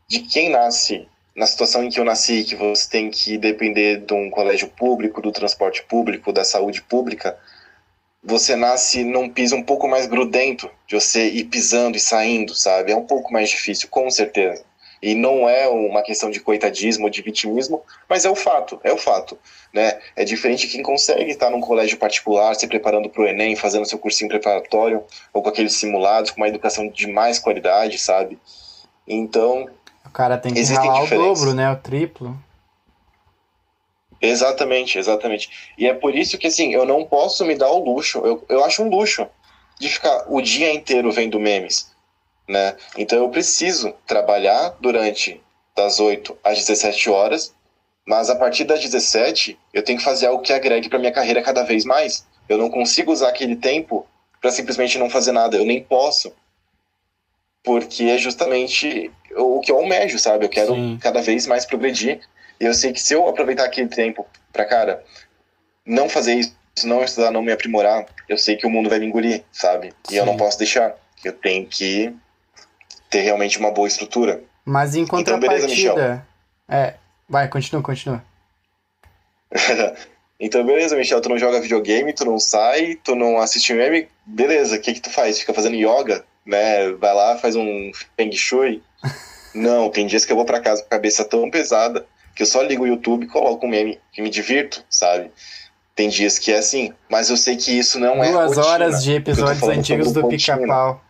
De 0.08 0.20
quem 0.20 0.50
nasce 0.50 1.08
na 1.36 1.46
situação 1.46 1.84
em 1.84 1.90
que 1.90 2.00
eu 2.00 2.04
nasci, 2.04 2.44
que 2.44 2.56
você 2.56 2.88
tem 2.88 3.10
que 3.10 3.36
depender 3.36 3.98
de 3.98 4.14
um 4.14 4.30
colégio 4.30 4.68
público, 4.68 5.20
do 5.20 5.30
transporte 5.30 5.82
público, 5.82 6.32
da 6.32 6.44
saúde 6.44 6.80
pública, 6.80 7.38
você 8.24 8.56
nasce 8.56 9.04
num 9.04 9.28
piso 9.28 9.54
um 9.54 9.62
pouco 9.62 9.86
mais 9.86 10.06
grudento 10.06 10.68
de 10.86 10.94
você 10.94 11.28
ir 11.28 11.44
pisando 11.44 11.96
e 11.96 12.00
saindo, 12.00 12.54
sabe? 12.54 12.90
É 12.90 12.96
um 12.96 13.04
pouco 13.04 13.32
mais 13.32 13.50
difícil, 13.50 13.88
com 13.88 14.10
certeza. 14.10 14.64
E 15.06 15.14
não 15.14 15.48
é 15.48 15.68
uma 15.68 16.02
questão 16.02 16.32
de 16.32 16.40
coitadismo 16.40 17.04
ou 17.04 17.10
de 17.10 17.22
vitimismo, 17.22 17.80
mas 18.08 18.24
é 18.24 18.28
o 18.28 18.34
fato, 18.34 18.80
é 18.82 18.92
o 18.92 18.98
fato. 18.98 19.38
Né? 19.72 20.00
É 20.16 20.24
diferente 20.24 20.66
quem 20.66 20.82
consegue 20.82 21.30
estar 21.30 21.48
num 21.48 21.60
colégio 21.60 21.96
particular, 21.96 22.56
se 22.56 22.66
preparando 22.66 23.08
para 23.08 23.22
o 23.22 23.24
Enem, 23.24 23.54
fazendo 23.54 23.86
seu 23.86 24.00
cursinho 24.00 24.28
preparatório, 24.28 25.04
ou 25.32 25.44
com 25.44 25.48
aqueles 25.48 25.74
simulados, 25.74 26.32
com 26.32 26.38
uma 26.38 26.48
educação 26.48 26.88
de 26.88 27.06
mais 27.06 27.38
qualidade, 27.38 28.00
sabe? 28.00 28.36
Então. 29.06 29.70
O 30.04 30.10
cara 30.10 30.36
tem 30.36 30.52
que 30.52 30.60
ralar 30.60 31.04
o 31.04 31.08
dobro, 31.08 31.54
né? 31.54 31.70
O 31.70 31.76
triplo. 31.76 32.36
Exatamente, 34.20 34.98
exatamente. 34.98 35.70
E 35.78 35.86
é 35.86 35.94
por 35.94 36.16
isso 36.16 36.36
que, 36.36 36.48
assim, 36.48 36.74
eu 36.74 36.84
não 36.84 37.04
posso 37.04 37.44
me 37.44 37.54
dar 37.54 37.70
o 37.70 37.78
luxo, 37.78 38.18
eu, 38.26 38.44
eu 38.48 38.64
acho 38.64 38.82
um 38.82 38.88
luxo, 38.88 39.24
de 39.78 39.88
ficar 39.88 40.24
o 40.28 40.40
dia 40.40 40.74
inteiro 40.74 41.12
vendo 41.12 41.38
memes, 41.38 41.94
né? 42.48 42.76
Então 42.96 43.18
eu 43.18 43.28
preciso 43.28 43.94
trabalhar 44.06 44.76
durante 44.80 45.40
das 45.74 46.00
8 46.00 46.36
às 46.42 46.58
17 46.58 47.10
horas, 47.10 47.54
mas 48.06 48.30
a 48.30 48.36
partir 48.36 48.64
das 48.64 48.80
17 48.80 49.58
eu 49.74 49.82
tenho 49.82 49.98
que 49.98 50.04
fazer 50.04 50.26
algo 50.26 50.42
que 50.42 50.52
agregue 50.52 50.88
para 50.88 50.98
minha 50.98 51.12
carreira 51.12 51.42
cada 51.42 51.62
vez 51.62 51.84
mais. 51.84 52.26
Eu 52.48 52.56
não 52.56 52.70
consigo 52.70 53.12
usar 53.12 53.28
aquele 53.28 53.56
tempo 53.56 54.06
para 54.40 54.50
simplesmente 54.50 54.98
não 54.98 55.10
fazer 55.10 55.32
nada, 55.32 55.56
eu 55.56 55.64
nem 55.64 55.82
posso. 55.82 56.32
Porque 57.64 58.04
é 58.04 58.16
justamente 58.16 59.10
o 59.36 59.60
que 59.60 59.72
eu 59.72 59.78
almejo, 59.78 60.18
sabe? 60.18 60.44
Eu 60.44 60.48
quero 60.48 60.74
Sim. 60.74 60.98
cada 61.00 61.20
vez 61.20 61.46
mais 61.46 61.66
progredir 61.66 62.20
e 62.60 62.64
eu 62.64 62.72
sei 62.72 62.92
que 62.92 63.00
se 63.00 63.12
eu 63.14 63.28
aproveitar 63.28 63.64
aquele 63.64 63.88
tempo 63.88 64.26
para, 64.52 64.64
cara, 64.64 65.04
não 65.84 66.08
fazer 66.08 66.34
isso, 66.34 66.56
não 66.84 67.02
estudar, 67.02 67.30
não 67.30 67.42
me 67.42 67.52
aprimorar, 67.52 68.06
eu 68.28 68.38
sei 68.38 68.56
que 68.56 68.66
o 68.66 68.70
mundo 68.70 68.88
vai 68.88 68.98
me 68.98 69.06
engolir, 69.06 69.44
sabe? 69.52 69.92
E 70.08 70.12
Sim. 70.12 70.18
eu 70.18 70.26
não 70.26 70.36
posso 70.36 70.58
deixar. 70.58 70.94
Eu 71.24 71.32
tenho 71.32 71.66
que 71.66 72.14
ter 73.08 73.20
realmente 73.20 73.58
uma 73.58 73.70
boa 73.70 73.88
estrutura. 73.88 74.42
Mas 74.64 74.94
em 74.94 75.06
contrapartida... 75.06 75.54
Então, 75.54 75.94
beleza, 75.94 75.96
Michel. 75.96 76.22
É, 76.68 76.94
vai, 77.28 77.48
continua, 77.48 77.82
continua. 77.82 78.22
então, 80.40 80.64
beleza, 80.64 80.96
Michel, 80.96 81.20
tu 81.20 81.28
não 81.28 81.38
joga 81.38 81.60
videogame, 81.60 82.12
tu 82.12 82.24
não 82.24 82.38
sai, 82.38 82.96
tu 83.02 83.14
não 83.14 83.38
assiste 83.38 83.72
meme, 83.72 84.08
beleza, 84.24 84.76
o 84.76 84.80
que 84.80 84.94
que 84.94 85.00
tu 85.00 85.10
faz? 85.10 85.38
Fica 85.38 85.54
fazendo 85.54 85.76
yoga, 85.76 86.24
né? 86.44 86.90
Vai 86.92 87.14
lá, 87.14 87.36
faz 87.36 87.54
um 87.54 87.90
feng 88.16 88.32
shui. 88.32 88.82
não, 89.54 89.88
tem 89.88 90.06
dias 90.06 90.24
que 90.24 90.32
eu 90.32 90.36
vou 90.36 90.44
para 90.44 90.60
casa 90.60 90.82
com 90.82 90.88
a 90.88 90.90
cabeça 90.90 91.24
tão 91.24 91.50
pesada 91.50 92.04
que 92.34 92.42
eu 92.42 92.46
só 92.46 92.60
ligo 92.62 92.84
o 92.84 92.86
YouTube 92.86 93.24
e 93.24 93.28
coloco 93.28 93.64
um 93.64 93.70
meme 93.70 93.98
e 94.16 94.20
me 94.20 94.28
divirto, 94.28 94.84
sabe? 94.90 95.30
Tem 95.94 96.10
dias 96.10 96.38
que 96.38 96.52
é 96.52 96.58
assim, 96.58 96.92
mas 97.10 97.30
eu 97.30 97.36
sei 97.38 97.56
que 97.56 97.72
isso 97.72 97.98
não 97.98 98.16
Duas 98.16 98.28
é 98.28 98.32
Duas 98.32 98.58
horas 98.58 99.02
de 99.02 99.14
episódios 99.14 99.62
antigos 99.62 100.12
do 100.12 100.28
Pica-Pau. 100.28 101.00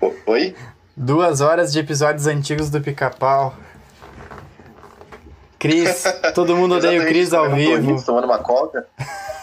Oi? 0.00 0.54
Duas 0.96 1.40
horas 1.40 1.72
de 1.72 1.78
episódios 1.78 2.26
antigos 2.26 2.70
do 2.70 2.80
Pica-Pau. 2.80 3.54
Cris, 5.58 6.04
todo 6.34 6.56
mundo 6.56 6.76
odeia 6.76 7.02
o 7.02 7.06
Cris 7.06 7.32
ao 7.32 7.54
vivo. 7.54 8.02
Tomando 8.04 8.24
uma 8.24 8.38
coca. 8.38 8.86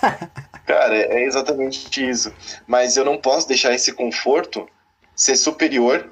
Cara, 0.65 0.95
é 0.95 1.25
exatamente 1.25 2.07
isso. 2.07 2.33
Mas 2.65 2.95
eu 2.95 3.03
não 3.03 3.17
posso 3.17 3.47
deixar 3.47 3.73
esse 3.73 3.91
conforto 3.91 4.67
ser 5.15 5.35
superior 5.35 6.09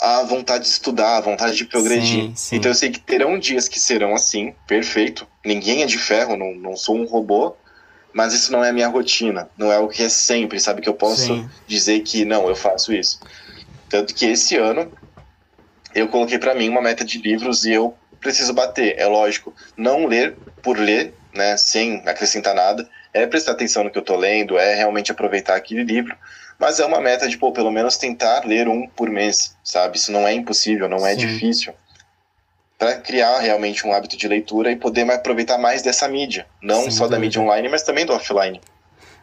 a 0.00 0.22
vontade 0.22 0.64
de 0.64 0.70
estudar, 0.70 1.18
a 1.18 1.20
vontade 1.20 1.56
de 1.56 1.64
progredir. 1.66 2.24
Sim, 2.28 2.32
sim. 2.34 2.56
Então 2.56 2.70
eu 2.70 2.74
sei 2.74 2.90
que 2.90 3.00
terão 3.00 3.38
dias 3.38 3.68
que 3.68 3.78
serão 3.78 4.14
assim, 4.14 4.54
perfeito. 4.66 5.26
Ninguém 5.44 5.82
é 5.82 5.86
de 5.86 5.98
ferro, 5.98 6.36
não, 6.36 6.54
não 6.54 6.76
sou 6.76 6.96
um 6.96 7.04
robô, 7.04 7.54
mas 8.12 8.32
isso 8.34 8.52
não 8.52 8.64
é 8.64 8.70
a 8.70 8.72
minha 8.72 8.88
rotina, 8.88 9.48
não 9.56 9.72
é 9.72 9.78
o 9.78 9.88
que 9.88 10.02
é 10.02 10.08
sempre, 10.08 10.58
sabe? 10.58 10.82
Que 10.82 10.88
eu 10.88 10.94
posso 10.94 11.22
sim. 11.22 11.48
dizer 11.66 12.00
que 12.00 12.24
não, 12.24 12.48
eu 12.48 12.56
faço 12.56 12.92
isso. 12.92 13.20
Tanto 13.88 14.14
que 14.14 14.26
esse 14.26 14.56
ano 14.56 14.92
eu 15.94 16.08
coloquei 16.08 16.38
para 16.38 16.54
mim 16.54 16.68
uma 16.68 16.80
meta 16.80 17.04
de 17.04 17.18
livros 17.18 17.64
e 17.64 17.72
eu 17.72 17.96
preciso 18.20 18.52
bater, 18.52 18.96
é 18.98 19.06
lógico. 19.06 19.54
Não 19.76 20.06
ler 20.06 20.36
por 20.62 20.78
ler, 20.78 21.14
né, 21.34 21.56
sem 21.56 22.02
acrescentar 22.06 22.54
nada, 22.54 22.88
é 23.12 23.26
prestar 23.26 23.52
atenção 23.52 23.84
no 23.84 23.90
que 23.90 23.98
eu 23.98 24.02
tô 24.02 24.16
lendo, 24.16 24.58
é 24.58 24.74
realmente 24.74 25.10
aproveitar 25.10 25.56
aquele 25.56 25.82
livro, 25.82 26.16
mas 26.58 26.78
é 26.78 26.84
uma 26.84 27.00
meta 27.00 27.28
de, 27.28 27.38
pô, 27.38 27.52
pelo 27.52 27.70
menos 27.70 27.96
tentar 27.96 28.44
ler 28.44 28.68
um 28.68 28.86
por 28.86 29.08
mês, 29.08 29.56
sabe? 29.64 29.96
Isso 29.96 30.12
não 30.12 30.28
é 30.28 30.32
impossível, 30.32 30.88
não 30.88 31.06
é 31.06 31.14
Sim. 31.14 31.26
difícil. 31.26 31.72
Para 32.80 32.96
criar 32.96 33.38
realmente 33.40 33.86
um 33.86 33.92
hábito 33.92 34.16
de 34.16 34.26
leitura 34.26 34.72
e 34.72 34.76
poder 34.76 35.08
aproveitar 35.10 35.58
mais 35.58 35.82
dessa 35.82 36.08
mídia. 36.08 36.46
Não 36.62 36.84
Sim, 36.84 36.90
só 36.90 37.06
da 37.06 37.18
mídia 37.18 37.38
online, 37.38 37.68
mas 37.68 37.82
também 37.82 38.06
do 38.06 38.14
offline. 38.14 38.58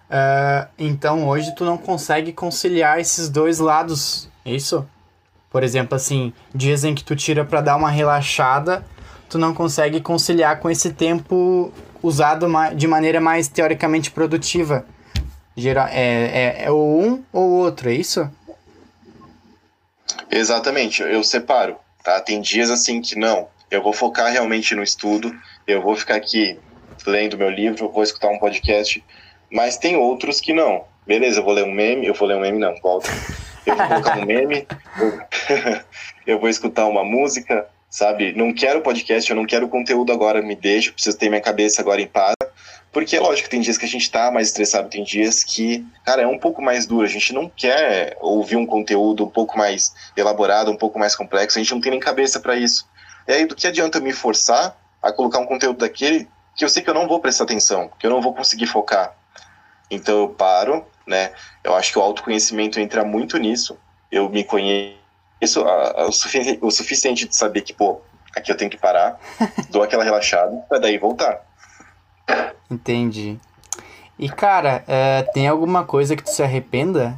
Uh, 0.09 0.67
então 0.77 1.27
hoje 1.27 1.55
tu 1.55 1.65
não 1.65 1.75
consegue 1.75 2.31
conciliar 2.31 2.99
esses 2.99 3.27
dois 3.29 3.57
lados, 3.57 4.29
é 4.45 4.51
isso? 4.51 4.87
Por 5.49 5.63
exemplo, 5.63 5.95
assim, 5.95 6.31
dias 6.53 6.83
em 6.83 6.93
que 6.93 7.03
tu 7.03 7.15
tira 7.15 7.43
para 7.43 7.59
dar 7.61 7.75
uma 7.77 7.89
relaxada, 7.89 8.85
tu 9.27 9.39
não 9.39 9.55
consegue 9.55 10.01
conciliar 10.01 10.59
com 10.59 10.69
esse 10.69 10.93
tempo 10.93 11.73
usado 12.03 12.47
de 12.75 12.85
maneira 12.85 13.19
mais 13.19 13.47
teoricamente 13.47 14.11
produtiva. 14.11 14.85
Geral, 15.55 15.87
é, 15.87 16.59
é, 16.61 16.65
é 16.65 16.71
o 16.71 16.75
um 16.75 17.23
ou 17.33 17.49
o 17.49 17.53
outro, 17.55 17.89
é 17.89 17.93
isso? 17.93 18.29
Exatamente, 20.29 21.01
eu 21.01 21.23
separo, 21.23 21.75
tá? 22.07 22.21
Tem 22.21 22.39
dias 22.39 22.71
assim 22.71 23.01
que 23.01 23.19
não, 23.19 23.49
eu 23.69 23.83
vou 23.83 23.91
focar 23.91 24.31
realmente 24.31 24.73
no 24.73 24.81
estudo, 24.81 25.35
eu 25.67 25.81
vou 25.81 25.93
ficar 25.93 26.15
aqui 26.15 26.57
lendo 27.05 27.37
meu 27.37 27.49
livro, 27.49 27.91
vou 27.91 28.01
escutar 28.01 28.29
um 28.29 28.39
podcast, 28.39 29.03
mas 29.51 29.75
tem 29.75 29.97
outros 29.97 30.39
que 30.39 30.53
não. 30.53 30.85
Beleza, 31.05 31.41
eu 31.41 31.43
vou 31.43 31.53
ler 31.53 31.65
um 31.65 31.71
meme, 31.71 32.07
eu 32.07 32.13
vou 32.13 32.25
ler 32.25 32.37
um 32.37 32.39
meme 32.39 32.59
não, 32.59 32.73
volta. 32.77 33.09
Eu 33.65 33.75
vou 33.75 33.87
colocar 33.87 34.19
um 34.19 34.25
meme, 34.25 34.65
eu 36.25 36.39
vou 36.39 36.47
escutar 36.47 36.85
uma 36.85 37.03
música, 37.03 37.67
sabe? 37.89 38.33
Não 38.33 38.53
quero 38.53 38.81
podcast, 38.81 39.29
eu 39.29 39.35
não 39.35 39.45
quero 39.45 39.67
conteúdo 39.67 40.11
agora, 40.11 40.41
me 40.41 40.55
deixa, 40.55 40.91
preciso 40.91 41.17
ter 41.17 41.29
minha 41.29 41.41
cabeça 41.41 41.81
agora 41.81 42.01
em 42.01 42.07
paz. 42.07 42.35
Porque 42.91 43.19
lógico, 43.19 43.49
tem 43.49 43.61
dias 43.61 43.77
que 43.77 43.85
a 43.85 43.87
gente 43.87 44.09
tá 44.09 44.31
mais 44.31 44.47
estressado, 44.47 44.89
tem 44.89 45.03
dias 45.03 45.43
que, 45.43 45.85
cara, 46.05 46.23
é 46.23 46.27
um 46.27 46.39
pouco 46.39 46.61
mais 46.61 46.85
duro. 46.85 47.05
A 47.05 47.09
gente 47.09 47.33
não 47.33 47.49
quer 47.49 48.17
ouvir 48.19 48.55
um 48.55 48.65
conteúdo 48.65 49.25
um 49.25 49.29
pouco 49.29 49.57
mais 49.57 49.93
elaborado, 50.15 50.71
um 50.71 50.77
pouco 50.77 50.97
mais 50.97 51.15
complexo, 51.15 51.57
a 51.57 51.61
gente 51.61 51.73
não 51.73 51.81
tem 51.81 51.91
nem 51.91 51.99
cabeça 51.99 52.39
para 52.39 52.55
isso. 52.55 52.87
E 53.27 53.33
aí, 53.33 53.45
do 53.45 53.55
que 53.55 53.67
adianta 53.67 53.99
me 53.99 54.13
forçar 54.13 54.75
a 55.01 55.11
colocar 55.11 55.39
um 55.39 55.45
conteúdo 55.45 55.79
daquele 55.79 56.27
que 56.55 56.65
eu 56.65 56.69
sei 56.69 56.81
que 56.81 56.89
eu 56.89 56.93
não 56.93 57.07
vou 57.07 57.19
prestar 57.19 57.43
atenção, 57.43 57.91
que 57.99 58.07
eu 58.07 58.09
não 58.09 58.21
vou 58.21 58.33
conseguir 58.33 58.65
focar. 58.65 59.15
Então 59.91 60.17
eu 60.21 60.29
paro, 60.29 60.83
né? 61.05 61.31
Eu 61.63 61.75
acho 61.75 61.91
que 61.91 61.99
o 61.99 62.01
autoconhecimento 62.01 62.79
entra 62.79 63.05
muito 63.05 63.37
nisso. 63.37 63.77
Eu 64.11 64.27
me 64.27 64.43
conheço 64.43 64.96
a, 65.41 66.01
a, 66.01 66.07
o, 66.07 66.11
sufici 66.11 66.57
o 66.61 66.71
suficiente 66.71 67.27
de 67.27 67.35
saber 67.35 67.61
que, 67.61 67.73
pô, 67.73 68.01
aqui 68.35 68.51
eu 68.51 68.57
tenho 68.57 68.71
que 68.71 68.77
parar, 68.77 69.19
dou 69.69 69.83
aquela 69.83 70.03
relaxada, 70.03 70.55
pra 70.69 70.79
daí 70.79 70.97
voltar. 70.97 71.41
Entendi. 72.69 73.39
E 74.19 74.29
cara, 74.29 74.83
é, 74.87 75.21
tem 75.33 75.47
alguma 75.47 75.85
coisa 75.85 76.15
que 76.15 76.23
tu 76.23 76.31
se 76.31 76.41
arrependa? 76.41 77.17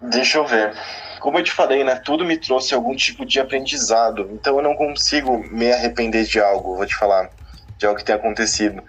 Deixa 0.00 0.38
eu 0.38 0.46
ver. 0.46 0.74
Como 1.20 1.38
eu 1.38 1.44
te 1.44 1.52
falei, 1.52 1.84
né? 1.84 1.94
Tudo 1.96 2.24
me 2.24 2.36
trouxe 2.36 2.74
algum 2.74 2.96
tipo 2.96 3.24
de 3.24 3.38
aprendizado. 3.38 4.28
Então 4.32 4.56
eu 4.56 4.62
não 4.62 4.74
consigo 4.74 5.38
me 5.50 5.70
arrepender 5.70 6.24
de 6.24 6.40
algo, 6.40 6.76
vou 6.76 6.86
te 6.86 6.96
falar, 6.96 7.30
de 7.78 7.86
algo 7.86 7.98
que 7.98 8.04
tenha 8.04 8.18
acontecido. 8.18 8.82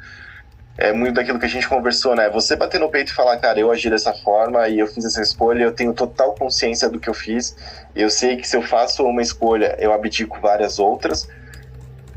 É 0.78 0.92
muito 0.92 1.16
daquilo 1.16 1.38
que 1.38 1.46
a 1.46 1.50
gente 1.50 1.68
conversou, 1.68 2.16
né? 2.16 2.30
Você 2.32 2.56
bater 2.56 2.80
no 2.80 2.90
peito 2.90 3.12
e 3.12 3.16
falar, 3.16 3.38
cara, 3.38 3.60
eu 3.60 3.72
agi 3.72 3.90
dessa 3.90 4.12
forma 4.12 4.68
e 4.68 4.80
eu 4.80 4.88
fiz 4.88 5.06
essa 5.06 5.22
escolha, 5.22 5.64
eu 5.64 5.72
tenho 5.72 5.94
total 5.94 6.34
consciência 6.34 6.90
do 6.90 7.00
que 7.00 7.08
eu 7.08 7.14
fiz. 7.14 7.56
Eu 7.96 8.10
sei 8.10 8.38
que 8.38 8.48
se 8.48 8.58
eu 8.58 8.62
faço 8.62 9.04
uma 9.06 9.22
escolha, 9.22 9.76
eu 9.80 9.94
abdico 9.94 10.40
várias 10.42 10.80
outras 10.80 11.28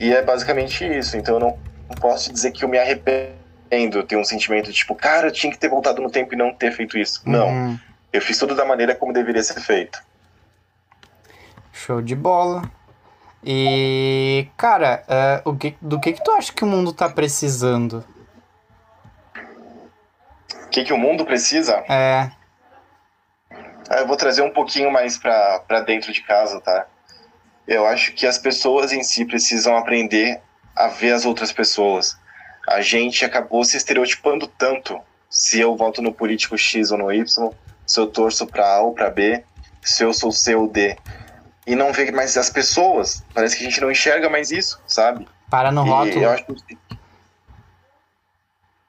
e 0.00 0.12
é 0.12 0.22
basicamente 0.22 0.86
isso. 0.86 1.16
Então 1.18 1.34
eu 1.34 1.40
não, 1.40 1.58
posso 2.00 2.32
dizer 2.32 2.50
que 2.50 2.64
eu 2.64 2.68
me 2.68 2.78
arrependo, 2.78 4.02
tenho 4.06 4.20
um 4.20 4.24
sentimento 4.24 4.66
de 4.66 4.72
tipo, 4.72 4.94
cara, 4.94 5.28
eu 5.28 5.32
tinha 5.32 5.52
que 5.52 5.58
ter 5.58 5.68
voltado 5.68 6.00
no 6.00 6.10
tempo 6.10 6.34
e 6.34 6.36
não 6.36 6.52
ter 6.52 6.72
feito 6.72 6.96
isso. 6.96 7.22
Uhum. 7.26 7.32
Não. 7.32 7.80
Eu 8.12 8.22
fiz 8.22 8.38
tudo 8.38 8.54
da 8.54 8.64
maneira 8.64 8.94
como 8.94 9.12
deveria 9.12 9.42
ser 9.42 9.60
feito. 9.60 10.02
Show 11.72 12.00
de 12.00 12.16
bola. 12.16 12.62
E, 13.44 14.48
cara, 14.56 15.04
uh, 15.44 15.50
o 15.50 15.56
que, 15.56 15.76
do 15.80 16.00
que, 16.00 16.14
que 16.14 16.24
tu 16.24 16.30
acha 16.32 16.52
que 16.52 16.64
o 16.64 16.66
mundo 16.66 16.92
tá 16.92 17.08
precisando? 17.08 18.02
O 20.76 20.78
que, 20.78 20.84
que 20.84 20.92
o 20.92 20.98
mundo 20.98 21.24
precisa? 21.24 21.82
É. 21.88 22.30
Ah, 23.88 24.00
eu 24.00 24.06
vou 24.06 24.14
trazer 24.14 24.42
um 24.42 24.50
pouquinho 24.50 24.90
mais 24.90 25.16
pra, 25.16 25.60
pra 25.60 25.80
dentro 25.80 26.12
de 26.12 26.20
casa, 26.20 26.60
tá? 26.60 26.86
Eu 27.66 27.86
acho 27.86 28.12
que 28.12 28.26
as 28.26 28.36
pessoas 28.36 28.92
em 28.92 29.02
si 29.02 29.24
precisam 29.24 29.74
aprender 29.74 30.38
a 30.76 30.88
ver 30.88 31.12
as 31.12 31.24
outras 31.24 31.50
pessoas. 31.50 32.18
A 32.68 32.82
gente 32.82 33.24
acabou 33.24 33.64
se 33.64 33.78
estereotipando 33.78 34.46
tanto 34.46 35.00
se 35.30 35.58
eu 35.58 35.74
voto 35.74 36.02
no 36.02 36.12
político 36.12 36.58
X 36.58 36.90
ou 36.90 36.98
no 36.98 37.10
Y, 37.10 37.24
se 37.86 37.98
eu 37.98 38.06
torço 38.06 38.46
para 38.46 38.74
A 38.74 38.82
ou 38.82 38.92
para 38.92 39.08
B, 39.08 39.42
se 39.80 40.04
eu 40.04 40.12
sou 40.12 40.30
C 40.30 40.54
ou 40.54 40.68
D. 40.68 40.98
E 41.66 41.74
não 41.74 41.90
vê 41.90 42.10
mais 42.10 42.36
as 42.36 42.50
pessoas. 42.50 43.24
Parece 43.32 43.56
que 43.56 43.62
a 43.62 43.70
gente 43.70 43.80
não 43.80 43.90
enxerga 43.90 44.28
mais 44.28 44.50
isso, 44.50 44.78
sabe? 44.86 45.26
Para 45.48 45.72
no 45.72 45.84
rótulo. 45.84 46.26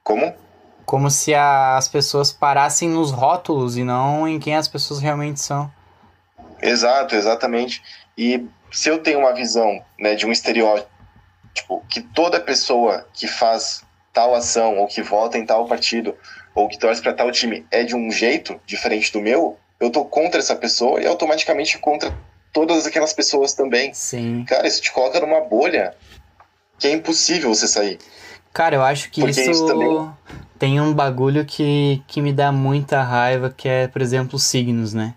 Como? 0.04 0.47
Como 0.88 1.10
se 1.10 1.34
a, 1.34 1.76
as 1.76 1.86
pessoas 1.86 2.32
parassem 2.32 2.88
nos 2.88 3.10
rótulos 3.10 3.76
e 3.76 3.84
não 3.84 4.26
em 4.26 4.38
quem 4.38 4.56
as 4.56 4.66
pessoas 4.66 5.00
realmente 5.00 5.38
são. 5.38 5.70
Exato, 6.62 7.14
exatamente. 7.14 7.82
E 8.16 8.46
se 8.72 8.88
eu 8.88 8.98
tenho 8.98 9.18
uma 9.18 9.34
visão 9.34 9.84
né, 10.00 10.14
de 10.14 10.24
um 10.24 10.32
estereótipo 10.32 10.88
que 11.90 12.00
toda 12.00 12.40
pessoa 12.40 13.06
que 13.12 13.28
faz 13.28 13.84
tal 14.14 14.34
ação 14.34 14.78
ou 14.78 14.86
que 14.86 15.02
vota 15.02 15.36
em 15.36 15.44
tal 15.44 15.66
partido 15.66 16.16
ou 16.54 16.66
que 16.66 16.78
torce 16.78 17.02
para 17.02 17.12
tal 17.12 17.30
time 17.30 17.66
é 17.70 17.84
de 17.84 17.94
um 17.94 18.10
jeito 18.10 18.58
diferente 18.64 19.12
do 19.12 19.20
meu, 19.20 19.58
eu 19.78 19.90
tô 19.90 20.06
contra 20.06 20.40
essa 20.40 20.56
pessoa 20.56 21.02
e 21.02 21.06
automaticamente 21.06 21.76
contra 21.76 22.16
todas 22.50 22.86
aquelas 22.86 23.12
pessoas 23.12 23.52
também. 23.52 23.92
Sim. 23.92 24.42
Cara, 24.48 24.66
isso 24.66 24.80
te 24.80 24.90
coloca 24.90 25.20
numa 25.20 25.42
bolha 25.42 25.94
que 26.78 26.86
é 26.86 26.92
impossível 26.92 27.54
você 27.54 27.68
sair. 27.68 27.98
Cara, 28.54 28.76
eu 28.76 28.82
acho 28.82 29.10
que 29.10 29.22
isso, 29.22 29.50
isso 29.50 29.66
também... 29.66 30.10
tem 30.58 30.80
um 30.80 30.92
bagulho 30.92 31.44
que, 31.44 32.02
que 32.06 32.20
me 32.20 32.32
dá 32.32 32.50
muita 32.50 33.02
raiva, 33.02 33.52
que 33.54 33.68
é, 33.68 33.86
por 33.86 34.02
exemplo, 34.02 34.38
signos, 34.38 34.92
né? 34.92 35.14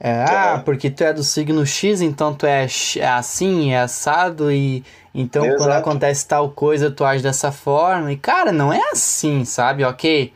É, 0.00 0.24
ah, 0.24 0.62
porque 0.64 0.90
tu 0.90 1.04
é 1.04 1.12
do 1.12 1.22
signo 1.22 1.64
X, 1.64 2.00
então 2.00 2.34
tu 2.34 2.44
é, 2.44 2.66
é 2.96 3.06
assim, 3.06 3.72
é 3.72 3.80
assado, 3.80 4.50
e 4.50 4.84
então 5.14 5.44
Exato. 5.44 5.58
quando 5.58 5.70
acontece 5.70 6.26
tal 6.26 6.50
coisa 6.50 6.90
tu 6.90 7.04
age 7.04 7.22
dessa 7.22 7.52
forma. 7.52 8.10
E 8.10 8.16
cara, 8.16 8.50
não 8.50 8.72
é 8.72 8.80
assim, 8.90 9.44
sabe? 9.44 9.84
Ok, 9.84 10.32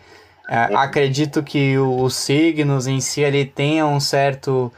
é, 0.48 0.68
uhum. 0.68 0.78
acredito 0.78 1.42
que 1.42 1.76
os 1.76 2.14
signos 2.14 2.86
em 2.86 3.00
si 3.00 3.24
ali 3.24 3.44
tenham 3.44 3.92
um 3.92 3.98
certo 3.98 4.72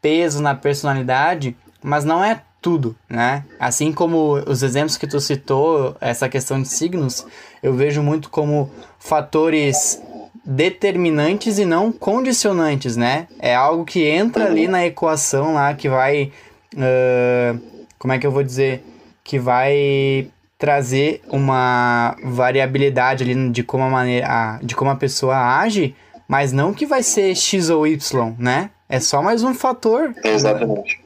peso 0.00 0.40
na 0.40 0.54
personalidade, 0.54 1.54
mas 1.82 2.06
não 2.06 2.24
é 2.24 2.40
tudo, 2.60 2.94
né? 3.08 3.44
Assim 3.58 3.92
como 3.92 4.34
os 4.46 4.62
exemplos 4.62 4.96
que 4.96 5.06
tu 5.06 5.20
citou, 5.20 5.96
essa 6.00 6.28
questão 6.28 6.60
de 6.60 6.68
signos, 6.68 7.26
eu 7.62 7.74
vejo 7.74 8.02
muito 8.02 8.30
como 8.30 8.70
fatores 8.98 10.00
determinantes 10.44 11.58
e 11.58 11.64
não 11.64 11.92
condicionantes, 11.92 12.96
né? 12.96 13.28
É 13.38 13.54
algo 13.54 13.84
que 13.84 14.06
entra 14.06 14.46
ali 14.46 14.66
na 14.68 14.86
equação 14.86 15.54
lá 15.54 15.74
que 15.74 15.88
vai. 15.88 16.32
Uh, 16.74 17.60
como 17.98 18.12
é 18.12 18.18
que 18.18 18.26
eu 18.26 18.32
vou 18.32 18.42
dizer? 18.42 18.84
Que 19.22 19.38
vai 19.38 20.28
trazer 20.58 21.22
uma 21.28 22.16
variabilidade 22.22 23.24
ali 23.24 23.50
de 23.50 23.62
como 23.62 23.84
a 23.84 23.90
maneira. 23.90 24.58
de 24.62 24.74
como 24.74 24.90
a 24.90 24.96
pessoa 24.96 25.58
age, 25.58 25.94
mas 26.28 26.52
não 26.52 26.72
que 26.72 26.86
vai 26.86 27.02
ser 27.02 27.34
X 27.34 27.70
ou 27.70 27.86
Y, 27.86 28.34
né? 28.38 28.70
É 28.88 28.98
só 28.98 29.22
mais 29.22 29.42
um 29.42 29.54
fator. 29.54 30.14
Exatamente. 30.24 31.00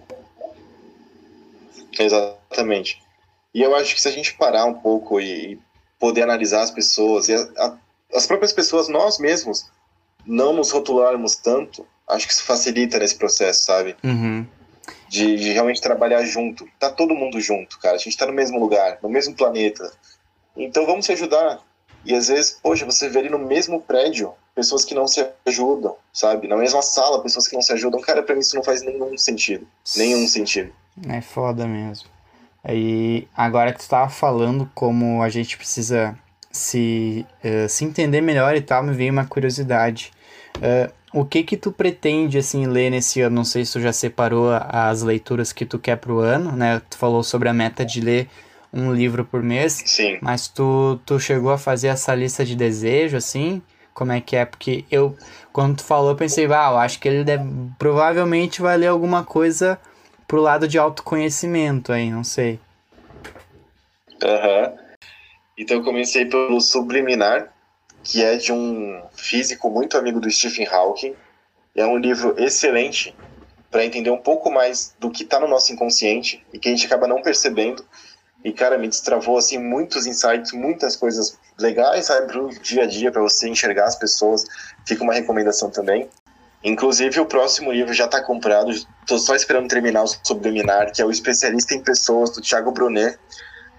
Exatamente. 1.99 3.03
E 3.55 3.63
eu 3.63 3.75
acho 3.75 3.95
que 3.95 4.01
se 4.01 4.09
a 4.09 4.13
gente 4.13 4.35
parar 4.35 4.65
um 4.65 4.75
pouco 4.75 5.21
e 5.21 5.59
poder 5.99 6.23
analisar 6.23 6.63
as 6.63 6.71
pessoas 6.71 7.29
e 7.29 7.35
a, 7.35 7.41
a 7.59 7.77
as 8.15 8.27
próprias 8.27 8.53
pessoas, 8.53 8.89
nós 8.89 9.19
mesmos, 9.19 9.67
não 10.25 10.53
nos 10.53 10.71
rotularmos 10.71 11.35
tanto, 11.35 11.87
acho 12.09 12.27
que 12.27 12.33
isso 12.33 12.45
facilita 12.45 12.99
nesse 12.99 13.17
processo, 13.17 13.65
sabe? 13.65 13.97
Uhum. 14.05 14.47
De, 15.09 15.37
de, 15.37 15.53
realmente 15.53 15.81
trabalhar 15.81 16.25
junto. 16.25 16.67
Tá 16.79 16.91
todo 16.91 17.15
mundo 17.15 17.41
junto, 17.41 17.79
cara. 17.79 17.97
A 17.97 17.99
gente 17.99 18.17
tá 18.17 18.27
no 18.27 18.33
mesmo 18.33 18.59
lugar, 18.59 18.99
no 19.03 19.09
mesmo 19.09 19.35
planeta. 19.35 19.93
Então 20.57 20.87
vamos 20.87 21.07
se 21.07 21.13
ajudar. 21.13 21.61
E 22.05 22.15
às 22.15 22.29
vezes, 22.29 22.59
poxa, 22.63 22.85
você 22.85 23.09
vê 23.09 23.21
ali 23.21 23.31
no 23.31 23.39
mesmo 23.39 23.81
prédio 23.81 24.33
pessoas 24.55 24.85
que 24.85 24.95
não 24.95 25.09
se 25.09 25.27
ajudam, 25.47 25.97
sabe? 26.13 26.47
Na 26.47 26.57
mesma 26.57 26.83
sala, 26.83 27.23
pessoas 27.23 27.49
que 27.49 27.55
não 27.55 27.63
se 27.63 27.73
ajudam. 27.73 28.01
Cara, 28.01 28.23
pra 28.23 28.35
mim 28.35 28.41
isso 28.41 28.55
não 28.55 28.63
faz 28.63 28.83
nenhum 28.83 29.17
sentido. 29.17 29.67
Nenhum 29.97 30.29
sentido. 30.29 30.73
É 31.09 31.21
foda 31.21 31.67
mesmo. 31.67 32.09
E 32.69 33.29
agora 33.37 33.73
que 33.73 33.81
tu 33.81 33.89
tava 33.89 34.09
falando 34.09 34.71
como 34.75 35.23
a 35.23 35.29
gente 35.29 35.57
precisa 35.57 36.17
se, 36.51 37.27
uh, 37.45 37.69
se 37.69 37.85
entender 37.85 38.21
melhor 38.21 38.57
e 38.57 38.61
tal, 38.61 38.83
me 38.83 38.95
veio 38.95 39.13
uma 39.13 39.27
curiosidade. 39.27 40.13
Uh, 40.57 40.93
o 41.13 41.25
que 41.25 41.43
que 41.43 41.57
tu 41.57 41.71
pretende, 41.71 42.39
assim, 42.39 42.67
ler 42.67 42.91
nesse 42.91 43.21
ano? 43.21 43.37
Não 43.37 43.45
sei 43.45 43.65
se 43.65 43.73
tu 43.75 43.81
já 43.81 43.93
separou 43.93 44.51
as 44.53 45.03
leituras 45.03 45.53
que 45.53 45.65
tu 45.65 45.79
quer 45.79 45.97
pro 45.97 46.19
ano, 46.21 46.53
né? 46.53 46.81
Tu 46.91 46.97
falou 46.97 47.23
sobre 47.23 47.49
a 47.49 47.53
meta 47.53 47.85
de 47.85 48.01
ler 48.01 48.29
um 48.73 48.93
livro 48.93 49.25
por 49.25 49.43
mês. 49.43 49.81
Sim. 49.87 50.19
Mas 50.21 50.49
tu, 50.49 50.99
tu 51.07 51.21
chegou 51.21 51.53
a 51.53 51.59
fazer 51.59 51.89
essa 51.89 52.15
lista 52.15 52.45
de 52.45 52.57
desejo, 52.57 53.17
assim? 53.17 53.63
Como 53.93 54.11
é 54.11 54.21
que 54.21 54.35
é? 54.35 54.45
Porque 54.45 54.85
eu, 54.91 55.17
quando 55.53 55.77
tu 55.77 55.85
falou, 55.85 56.11
eu 56.11 56.17
pensei, 56.17 56.47
ah, 56.47 56.71
eu 56.73 56.79
acho 56.79 56.99
que 56.99 57.07
ele 57.07 57.23
deve, 57.23 57.49
provavelmente 57.79 58.61
vai 58.61 58.77
ler 58.77 58.89
alguma 58.89 59.23
coisa 59.23 59.79
pro 60.27 60.41
lado 60.41 60.67
de 60.67 60.79
autoconhecimento 60.79 61.93
aí, 61.93 62.11
não 62.11 62.25
sei. 62.25 62.61
Aham. 64.23 64.69
Uhum. 64.69 64.85
Então 65.57 65.77
eu 65.77 65.85
comecei 65.85 66.27
pelo 66.27 66.61
Subliminar, 66.61 67.53
que 68.03 68.23
é 68.23 68.37
de 68.37 68.53
um 68.53 69.03
físico 69.15 69.71
muito 69.71 69.97
amigo 69.97 70.21
do 70.21 70.31
Stephen 70.31 70.67
Hawking. 70.67 71.15
É 71.77 71.87
um 71.87 71.97
livro 71.97 72.35
excelente 72.39 73.15
para 73.71 73.85
entender 73.85 74.11
um 74.11 74.19
pouco 74.19 74.51
mais 74.51 74.95
do 74.99 75.11
que 75.11 75.23
está 75.23 75.41
no 75.41 75.49
nosso 75.49 75.73
inconsciente 75.73 76.45
e 76.53 76.59
que 76.59 76.69
a 76.69 76.71
gente 76.71 76.87
acaba 76.87 77.09
não 77.09 77.23
percebendo. 77.23 77.85
E, 78.45 78.53
cara, 78.53 78.77
me 78.77 78.87
destravou, 78.87 79.39
assim, 79.39 79.59
muitos 79.59 80.07
insights, 80.07 80.53
muitas 80.53 80.97
coisas 80.97 81.39
legais, 81.59 82.05
sabe, 82.05 82.27
pro 82.27 82.49
dia 82.61 82.83
a 82.83 82.87
dia, 82.87 83.11
para 83.11 83.23
você 83.23 83.49
enxergar 83.49 83.87
as 83.87 83.97
pessoas. 83.97 84.45
Fica 84.87 85.03
uma 85.03 85.15
recomendação 85.15 85.71
também. 85.71 86.09
Inclusive, 86.65 87.21
o 87.21 87.27
próximo 87.27 87.71
livro 87.71 87.93
já 87.93 88.07
está 88.07 88.23
comprado, 88.23 88.71
estou 88.71 89.19
só 89.19 89.35
esperando 89.35 89.69
terminar 89.69 90.03
o 90.03 90.07
Subliminar, 90.07 90.91
que 90.93 91.03
é 91.03 91.05
o 91.05 91.11
Especialista 91.11 91.75
em 91.75 91.83
Pessoas, 91.83 92.31
do 92.31 92.41
Thiago 92.41 92.73
Brunet. 92.73 93.19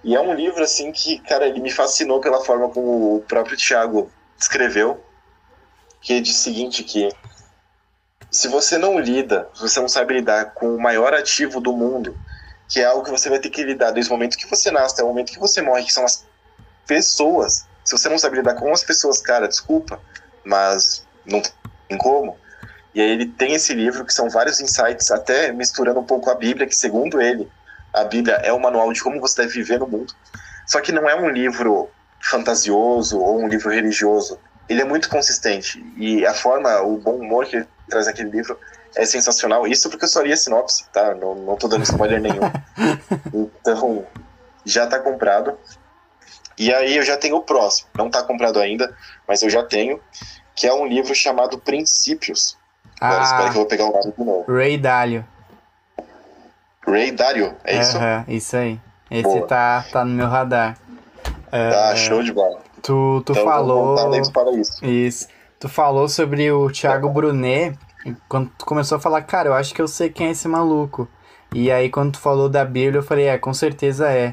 E 0.04 0.16
é 0.16 0.22
um 0.22 0.36
livro, 0.36 0.64
assim, 0.64 0.92
que, 0.92 1.18
cara, 1.18 1.48
ele 1.48 1.60
me 1.60 1.72
fascinou 1.72 2.22
pela 2.22 2.46
forma 2.46 2.70
como 2.70 3.16
o 3.16 3.22
próprio 3.22 3.58
Tiago 3.58 4.12
escreveu, 4.40 5.04
que 6.00 6.22
diz 6.22 6.38
o 6.38 6.44
seguinte, 6.44 6.84
que 6.84 7.10
se 8.30 8.48
você 8.48 8.78
não 8.78 9.00
lida, 9.00 9.50
se 9.56 9.62
você 9.62 9.80
não 9.80 9.88
sabe 9.88 10.14
lidar 10.14 10.54
com 10.54 10.76
o 10.76 10.80
maior 10.80 11.12
ativo 11.12 11.60
do 11.60 11.74
mundo, 11.74 12.16
que 12.70 12.80
é 12.80 12.86
algo 12.86 13.04
que 13.04 13.10
você 13.10 13.30
vai 13.30 13.40
ter 13.40 13.50
que 13.50 13.64
lidar 13.64 13.90
desde 13.90 14.12
o 14.12 14.14
momento 14.14 14.38
que 14.38 14.48
você 14.48 14.70
nasce 14.70 14.94
até 14.94 15.04
o 15.04 15.08
momento 15.08 15.32
que 15.32 15.40
você 15.40 15.60
morre, 15.60 15.86
que 15.86 15.94
são 15.94 16.06
as 16.06 16.24
pessoas. 16.86 17.66
Se 17.84 17.98
você 17.98 18.08
não 18.10 18.20
sabe 18.20 18.38
lidar 18.38 18.54
com 18.56 18.72
as 18.72 18.84
pessoas, 18.84 19.22
cara, 19.22 19.48
desculpa, 19.48 20.00
mas 20.44 21.04
não 21.26 21.42
tem 21.88 21.98
como. 21.98 22.38
E 22.96 23.02
aí 23.02 23.12
ele 23.12 23.26
tem 23.26 23.54
esse 23.54 23.74
livro 23.74 24.06
que 24.06 24.14
são 24.14 24.30
vários 24.30 24.62
insights, 24.62 25.12
até 25.12 25.52
misturando 25.52 26.00
um 26.00 26.06
pouco 26.06 26.30
a 26.30 26.36
Bíblia, 26.36 26.66
que 26.66 26.76
segundo 26.76 27.22
ele, 27.22 27.52
a 27.94 28.06
Bíblia 28.06 28.36
é 28.36 28.54
o 28.54 28.60
manual 28.60 28.92
de 28.94 29.04
como 29.04 29.20
você 29.20 29.42
deve 29.42 29.54
viver 29.54 29.80
no 29.80 29.88
mundo. 29.88 30.14
Só 30.66 30.80
que 30.80 30.94
não 30.94 31.10
é 31.10 31.14
um 31.14 31.30
livro 31.30 31.90
fantasioso 32.22 33.20
ou 33.20 33.42
um 33.42 33.50
livro 33.50 33.70
religioso. 33.70 34.40
Ele 34.70 34.82
é 34.82 34.86
muito 34.86 35.10
consistente 35.10 35.86
e 35.98 36.26
a 36.26 36.34
forma, 36.34 36.82
o 36.82 36.98
bom 36.98 37.18
humor 37.18 37.46
que 37.46 37.58
ele 37.58 37.68
traz 37.90 38.08
naquele 38.08 38.30
livro 38.30 38.58
é 38.96 39.06
sensacional. 39.06 39.68
Isso 39.68 39.90
porque 39.90 40.06
eu 40.06 40.10
só 40.10 40.22
li 40.22 40.32
a 40.32 40.38
sinopse, 40.38 40.86
tá? 40.94 41.14
Não, 41.14 41.36
não 41.36 41.58
tô 41.58 41.68
dando 41.68 41.84
spoiler 41.84 42.22
nenhum. 42.22 42.40
Então, 43.62 44.08
já 44.64 44.88
tá 44.88 45.00
comprado. 45.00 45.58
E 46.58 46.74
aí 46.74 46.96
eu 46.96 47.04
já 47.04 47.18
tenho 47.18 47.36
o 47.36 47.42
próximo. 47.42 47.90
Não 47.94 48.10
tá 48.10 48.24
comprado 48.24 48.60
ainda, 48.60 48.96
mas 49.28 49.42
eu 49.42 49.50
já 49.50 49.64
tenho. 49.64 50.00
Que 50.56 50.66
é 50.68 50.74
um 50.74 50.86
livro 50.86 51.14
chamado 51.14 51.60
Princípios. 51.60 52.58
Agora 53.00 53.22
Ah. 53.22 53.24
espera 53.26 53.44
que 53.44 53.50
eu 53.50 53.54
vou 53.54 53.66
pegar 53.66 53.86
o 53.86 53.92
nome 53.92 54.14
de 54.18 54.24
novo. 54.24 54.46
Ray 54.52 54.78
Dalio. 54.78 55.26
Ray 56.88 57.12
Dalio, 57.12 57.54
é 57.64 57.80
isso? 57.80 57.98
Aham, 57.98 58.26
isso 58.28 58.56
aí. 58.56 58.80
Esse 59.10 59.24
Boa. 59.24 59.48
tá, 59.48 59.86
tá 59.92 60.06
no 60.06 60.12
meu 60.14 60.28
radar. 60.28 60.78
Tá, 61.50 61.58
É, 61.92 61.96
show 61.96 62.22
de 62.24 62.32
bola. 62.34 62.60
Tu, 62.82 63.22
tu 63.26 63.32
então, 63.32 63.44
falou. 63.44 63.96
para 64.34 64.52
isso. 64.52 64.86
Isso. 64.86 65.28
Tu 65.60 65.70
falou 65.70 66.08
sobre 66.08 66.52
o 66.52 66.70
Thiago 66.70 67.10
Brunet. 67.10 67.78
Quando 68.30 68.52
tu 68.58 68.66
começou 68.66 68.98
a 68.98 69.02
falar, 69.02 69.22
cara, 69.24 69.50
eu 69.50 69.54
acho 69.54 69.74
que 69.74 69.82
eu 69.82 69.88
sei 69.88 70.10
quem 70.10 70.28
é 70.28 70.32
esse 70.32 70.48
maluco. 70.48 71.08
E 71.54 71.72
aí, 71.72 71.90
quando 71.90 72.14
tu 72.14 72.20
falou 72.20 72.50
da 72.50 72.64
Bíblia, 72.66 73.00
eu 73.00 73.04
falei, 73.04 73.28
é, 73.28 73.38
com 73.38 73.54
certeza 73.54 74.10
é. 74.12 74.32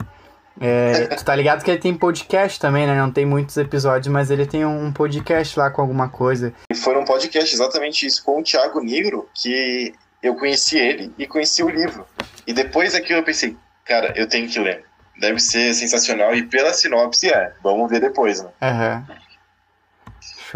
É, 0.61 1.07
tu 1.07 1.25
tá 1.25 1.35
ligado 1.35 1.65
que 1.65 1.71
ele 1.71 1.81
tem 1.81 1.95
podcast 1.95 2.61
também, 2.61 2.87
né? 2.87 2.95
Não 2.95 3.11
tem 3.11 3.25
muitos 3.25 3.57
episódios, 3.57 4.09
mas 4.13 4.31
ele 4.31 4.47
tem 4.47 4.65
um 4.65 4.93
podcast 4.93 5.59
lá 5.59 5.71
com 5.71 5.81
alguma 5.81 6.09
coisa. 6.09 6.53
E 6.71 6.75
foi 6.75 6.95
num 6.95 7.05
podcast 7.05 7.55
exatamente 7.55 8.07
isso, 8.07 8.23
com 8.25 8.41
o 8.41 8.43
Thiago 8.43 8.81
Negro, 8.81 9.29
que 9.35 9.95
eu 10.23 10.35
conheci 10.37 10.79
ele 10.79 11.13
e 11.19 11.27
conheci 11.27 11.63
o 11.63 11.69
livro. 11.69 12.07
E 12.47 12.53
depois 12.53 12.93
daquilo 12.93 13.21
eu 13.21 13.25
pensei, 13.25 13.57
cara, 13.85 14.13
eu 14.17 14.29
tenho 14.29 14.49
que 14.49 14.59
ler. 14.59 14.85
Deve 15.19 15.41
ser 15.41 15.73
sensacional. 15.75 16.35
E 16.35 16.43
pela 16.43 16.73
sinopse 16.73 17.29
é. 17.33 17.53
Vamos 17.63 17.91
ver 17.91 18.01
depois, 18.01 18.43
né? 18.43 18.51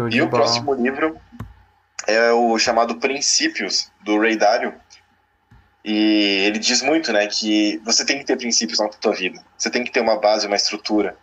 De 0.09 0.17
E 0.17 0.21
o 0.21 0.27
bola. 0.27 0.43
próximo 0.43 0.73
livro 0.73 1.17
é 2.05 2.31
o 2.31 2.57
chamado 2.59 2.95
Princípios, 2.97 3.91
do 4.03 4.19
Ray 4.19 4.37
Dalio. 4.37 4.73
E 5.89 6.43
ele 6.45 6.59
diz 6.59 6.81
muito, 6.81 7.13
né, 7.13 7.25
que 7.27 7.81
você 7.85 8.05
tem 8.05 8.19
que 8.19 8.25
ter 8.25 8.35
princípios 8.35 8.77
na 8.77 8.89
tua 8.89 9.13
vida. 9.13 9.41
Você 9.57 9.69
tem 9.69 9.85
que 9.85 9.91
ter 9.91 10.01
uma 10.01 10.19
base, 10.19 10.45
uma 10.45 10.57
estrutura 10.57 11.15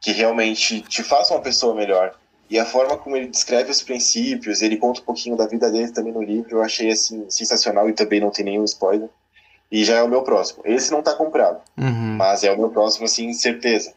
que 0.00 0.12
realmente 0.12 0.80
te 0.82 1.02
faça 1.02 1.34
uma 1.34 1.40
pessoa 1.42 1.74
melhor. 1.74 2.14
E 2.48 2.60
a 2.60 2.64
forma 2.64 2.96
como 2.96 3.16
ele 3.16 3.26
descreve 3.26 3.72
os 3.72 3.82
princípios, 3.82 4.62
ele 4.62 4.76
conta 4.76 5.00
um 5.00 5.04
pouquinho 5.04 5.36
da 5.36 5.48
vida 5.48 5.68
dele 5.68 5.90
também 5.90 6.12
no 6.12 6.22
livro, 6.22 6.48
eu 6.58 6.62
achei 6.62 6.90
assim 6.92 7.26
sensacional 7.28 7.88
e 7.88 7.92
também 7.92 8.20
não 8.20 8.30
tem 8.30 8.44
nenhum 8.44 8.64
spoiler. 8.64 9.08
E 9.70 9.84
já 9.84 9.96
é 9.96 10.02
o 10.02 10.08
meu 10.08 10.22
próximo. 10.22 10.62
Esse 10.64 10.92
não 10.92 11.02
tá 11.02 11.14
comprado, 11.14 11.60
Uhum. 11.76 12.14
mas 12.16 12.44
é 12.44 12.52
o 12.52 12.56
meu 12.56 12.70
próximo 12.70 13.04
assim, 13.04 13.32
certeza. 13.32 13.92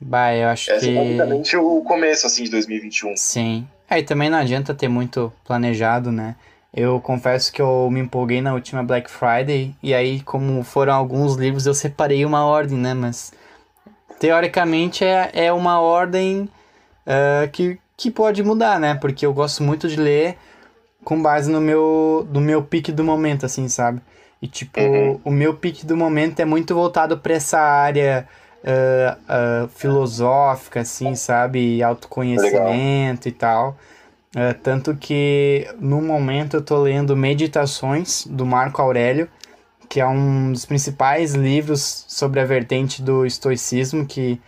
Bah, 0.00 0.34
eu 0.34 0.48
acho 0.48 0.70
Esse 0.72 0.88
é 0.88 0.92
que. 0.92 0.94
basicamente 0.94 1.56
o 1.56 1.82
começo 1.82 2.26
assim 2.26 2.44
de 2.44 2.50
2021. 2.50 3.14
Sim. 3.16 3.68
Aí 3.90 4.02
também 4.02 4.30
não 4.30 4.38
adianta 4.38 4.72
ter 4.74 4.88
muito 4.88 5.30
planejado, 5.44 6.10
né? 6.10 6.34
Eu 6.74 7.00
confesso 7.00 7.52
que 7.52 7.62
eu 7.62 7.88
me 7.90 8.00
empolguei 8.00 8.40
na 8.40 8.52
última 8.54 8.82
Black 8.82 9.10
Friday, 9.10 9.74
e 9.82 9.94
aí, 9.94 10.20
como 10.20 10.62
foram 10.62 10.92
alguns 10.94 11.34
livros, 11.34 11.66
eu 11.66 11.74
separei 11.74 12.24
uma 12.24 12.44
ordem, 12.44 12.76
né? 12.78 12.94
Mas 12.94 13.32
teoricamente 14.18 15.04
é, 15.04 15.30
é 15.32 15.52
uma 15.52 15.80
ordem 15.80 16.48
ah, 17.06 17.48
que, 17.52 17.78
que 17.96 18.10
pode 18.10 18.42
mudar, 18.42 18.78
né? 18.78 18.94
Porque 18.94 19.24
eu 19.24 19.32
gosto 19.32 19.62
muito 19.62 19.88
de 19.88 19.96
ler 19.96 20.36
com 21.04 21.20
base 21.22 21.50
no 21.50 21.60
meu, 21.60 22.26
no 22.30 22.40
meu 22.40 22.62
pique 22.62 22.92
do 22.92 23.02
momento, 23.04 23.46
assim, 23.46 23.68
sabe? 23.68 24.00
E 24.42 24.46
tipo, 24.46 24.78
Uhum. 24.80 25.20
o 25.24 25.30
meu 25.30 25.54
pique 25.54 25.86
do 25.86 25.96
momento 25.96 26.38
é 26.40 26.44
muito 26.44 26.74
voltado 26.74 27.18
para 27.18 27.34
essa 27.34 27.58
área 27.58 28.28
ah, 28.64 29.18
ah, 29.28 29.68
filosófica, 29.74 30.80
assim, 30.80 31.14
sabe? 31.14 31.76
E 31.76 31.82
autoconhecimento 31.82 33.28
e 33.28 33.32
tal. 33.32 33.76
Ah, 34.36 34.54
tanto 34.54 34.94
que 34.94 35.66
no 35.80 36.02
momento 36.02 36.56
eu 36.58 36.62
tô 36.62 36.80
lendo 36.82 37.16
Meditações 37.16 38.26
do 38.26 38.44
Marco 38.44 38.82
Aurélio, 38.82 39.28
que 39.88 40.00
é 40.00 40.06
um 40.06 40.52
dos 40.52 40.66
principais 40.66 41.34
livros 41.34 42.04
sobre 42.08 42.40
a 42.40 42.44
vertente 42.44 43.00
do 43.02 43.24
estoicismo, 43.24 44.06
que, 44.06 44.40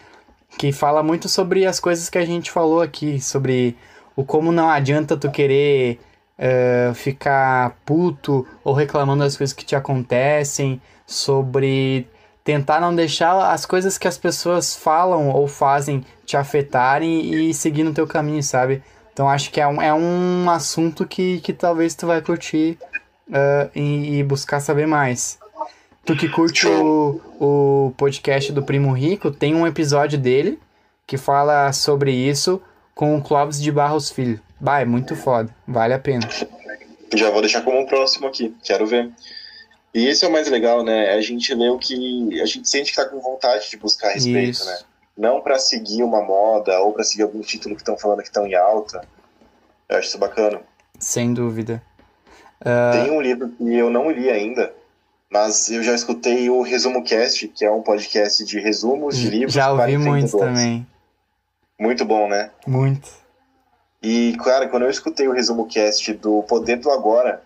que 0.58 0.70
fala 0.70 1.02
muito 1.02 1.28
sobre 1.28 1.64
as 1.66 1.80
coisas 1.80 2.10
que 2.10 2.18
a 2.18 2.26
gente 2.26 2.50
falou 2.50 2.82
aqui, 2.82 3.20
sobre 3.20 3.76
o 4.14 4.24
como 4.24 4.52
não 4.52 4.68
adianta 4.68 5.16
tu 5.16 5.30
querer 5.30 5.98
eh, 6.38 6.92
ficar 6.94 7.76
puto 7.86 8.46
ou 8.62 8.74
reclamando 8.74 9.24
das 9.24 9.36
coisas 9.36 9.54
que 9.54 9.64
te 9.64 9.74
acontecem, 9.74 10.80
sobre 11.06 12.06
tentar 12.44 12.80
não 12.80 12.94
deixar 12.94 13.52
as 13.52 13.64
coisas 13.64 13.96
que 13.96 14.08
as 14.08 14.18
pessoas 14.18 14.76
falam 14.76 15.30
ou 15.30 15.48
fazem 15.48 16.04
te 16.26 16.36
afetarem 16.36 17.48
e 17.48 17.54
seguir 17.54 17.82
no 17.82 17.94
teu 17.94 18.06
caminho, 18.06 18.42
sabe? 18.42 18.82
Então 19.12 19.28
acho 19.28 19.50
que 19.50 19.61
é 19.61 19.66
um, 19.66 19.80
é 19.80 19.92
um 19.92 20.48
assunto 20.48 21.06
que, 21.06 21.40
que 21.40 21.52
talvez 21.52 21.94
tu 21.94 22.06
vai 22.06 22.22
curtir 22.22 22.78
eh, 23.32 23.70
e, 23.74 24.18
e 24.18 24.22
buscar 24.22 24.61
saber 24.61 24.86
mais. 24.86 25.38
Tu 26.04 26.16
que 26.16 26.28
curte 26.28 26.66
o, 26.66 27.20
o 27.38 27.94
podcast 27.96 28.50
do 28.52 28.62
Primo 28.62 28.92
Rico, 28.92 29.30
tem 29.30 29.54
um 29.54 29.66
episódio 29.66 30.18
dele 30.18 30.58
que 31.06 31.16
fala 31.16 31.72
sobre 31.72 32.12
isso 32.12 32.61
com 32.94 33.16
o 33.16 33.22
Clóvis 33.22 33.61
de 33.61 33.70
Barros 33.70 34.11
Filho. 34.11 34.40
Bah, 34.58 34.80
é 34.80 34.84
muito 34.84 35.14
foda, 35.14 35.54
vale 35.66 35.94
a 35.94 35.98
pena. 35.98 36.28
Já 37.14 37.30
vou 37.30 37.40
deixar 37.40 37.62
como 37.62 37.80
um 37.80 37.86
próximo 37.86 38.26
aqui, 38.26 38.54
quero 38.62 38.86
ver. 38.86 39.11
E 39.92 40.06
esse 40.06 40.24
é 40.24 40.28
o 40.28 40.32
mais 40.32 40.48
legal, 40.48 40.84
né? 40.84 41.11
A 41.12 41.20
gente 41.20 41.52
lê 41.54 41.68
o 41.68 41.78
que 41.78 42.40
a 42.40 42.46
gente 42.46 42.68
sente 42.68 42.90
que 42.90 42.96
tá 42.96 43.04
com 43.04 43.20
vontade 43.20 43.68
de 43.68 43.76
buscar 43.76 44.11
respeito, 44.11 44.50
Isso. 44.50 44.66
né? 44.66 44.78
Não 45.20 45.42
pra 45.42 45.58
seguir 45.58 46.02
uma 46.02 46.22
moda 46.22 46.80
ou 46.80 46.94
pra 46.94 47.04
seguir 47.04 47.24
algum 47.24 47.42
título 47.42 47.74
que 47.74 47.82
estão 47.82 47.98
falando 47.98 48.20
que 48.22 48.28
estão 48.28 48.46
em 48.46 48.54
alta. 48.54 49.02
Eu 49.86 49.98
acho 49.98 50.08
isso 50.08 50.16
bacana. 50.18 50.62
Sem 50.98 51.34
dúvida. 51.34 51.82
Tem 52.92 53.10
um 53.10 53.20
livro 53.20 53.50
que 53.50 53.74
eu 53.74 53.90
não 53.90 54.10
li 54.10 54.30
ainda, 54.30 54.72
mas 55.30 55.70
eu 55.70 55.82
já 55.82 55.94
escutei 55.94 56.48
o 56.48 56.62
Resumo 56.62 57.04
Cast, 57.04 57.48
que 57.48 57.66
é 57.66 57.70
um 57.70 57.82
podcast 57.82 58.42
de 58.46 58.58
resumos 58.60 59.18
de 59.18 59.28
livros. 59.28 59.52
Já 59.52 59.66
para 59.66 59.82
ouvi 59.82 59.92
empreendedores. 59.94 60.32
também. 60.32 60.86
Muito 61.78 62.02
bom, 62.06 62.26
né? 62.26 62.50
Muito. 62.66 63.10
E, 64.02 64.34
cara, 64.42 64.68
quando 64.68 64.84
eu 64.84 64.90
escutei 64.90 65.28
o 65.28 65.32
Resumo 65.32 65.66
Cast 65.66 66.14
do 66.14 66.42
Poder 66.44 66.76
do 66.76 66.90
Agora, 66.90 67.42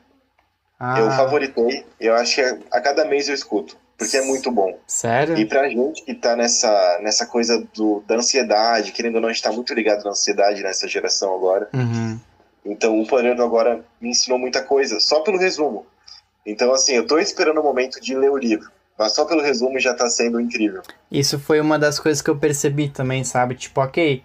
Ah, 0.79 1.01
eu 1.01 1.11
favoritei. 1.11 1.85
Eu 1.99 2.15
acho 2.15 2.37
que 2.37 2.41
a 2.71 2.81
cada 2.81 3.05
mês 3.05 3.29
eu 3.29 3.35
escuto, 3.35 3.77
porque 3.97 4.17
é 4.17 4.23
muito 4.23 4.51
bom. 4.51 4.79
Sério? 4.87 5.37
E 5.37 5.47
pra 5.47 5.69
gente 5.69 6.03
que 6.05 6.15
tá 6.15 6.37
nessa, 6.37 6.99
nessa 7.03 7.27
coisa 7.27 7.67
do, 7.75 8.03
da 8.07 8.17
ansiedade, 8.17 8.93
querendo 8.93 9.17
ou 9.17 9.21
não, 9.21 9.29
a 9.29 9.33
gente 9.33 9.43
tá 9.43 9.53
muito 9.53 9.73
ligado 9.73 10.05
na 10.05 10.11
ansiedade 10.11 10.63
nessa 10.63 10.89
geração 10.89 11.35
agora. 11.35 11.69
Uhum. 11.73 12.19
Então 12.65 13.01
o 13.01 13.07
Poder 13.07 13.37
do 13.37 13.43
Agora 13.43 13.85
me 14.01 14.11
ensinou 14.11 14.39
muita 14.39 14.63
coisa, 14.63 14.99
só 14.99 15.21
pelo 15.21 15.39
resumo. 15.39 15.87
Então, 16.47 16.73
assim, 16.73 16.93
eu 16.93 17.07
tô 17.07 17.19
esperando 17.19 17.61
o 17.61 17.63
momento 17.63 18.01
de 18.01 18.15
ler 18.15 18.31
o 18.31 18.37
livro, 18.37 18.71
mas 18.99 19.15
só 19.15 19.25
pelo 19.25 19.43
resumo 19.43 19.79
já 19.79 19.95
tá 19.95 20.09
sendo 20.09 20.41
incrível. 20.41 20.83
Isso 21.11 21.39
foi 21.39 21.61
uma 21.61 21.79
das 21.79 21.99
coisas 21.99 22.21
que 22.21 22.29
eu 22.29 22.37
percebi 22.37 22.89
também, 22.89 23.25
sabe? 23.25 23.55
Tipo, 23.55 23.81
ok, 23.81 24.23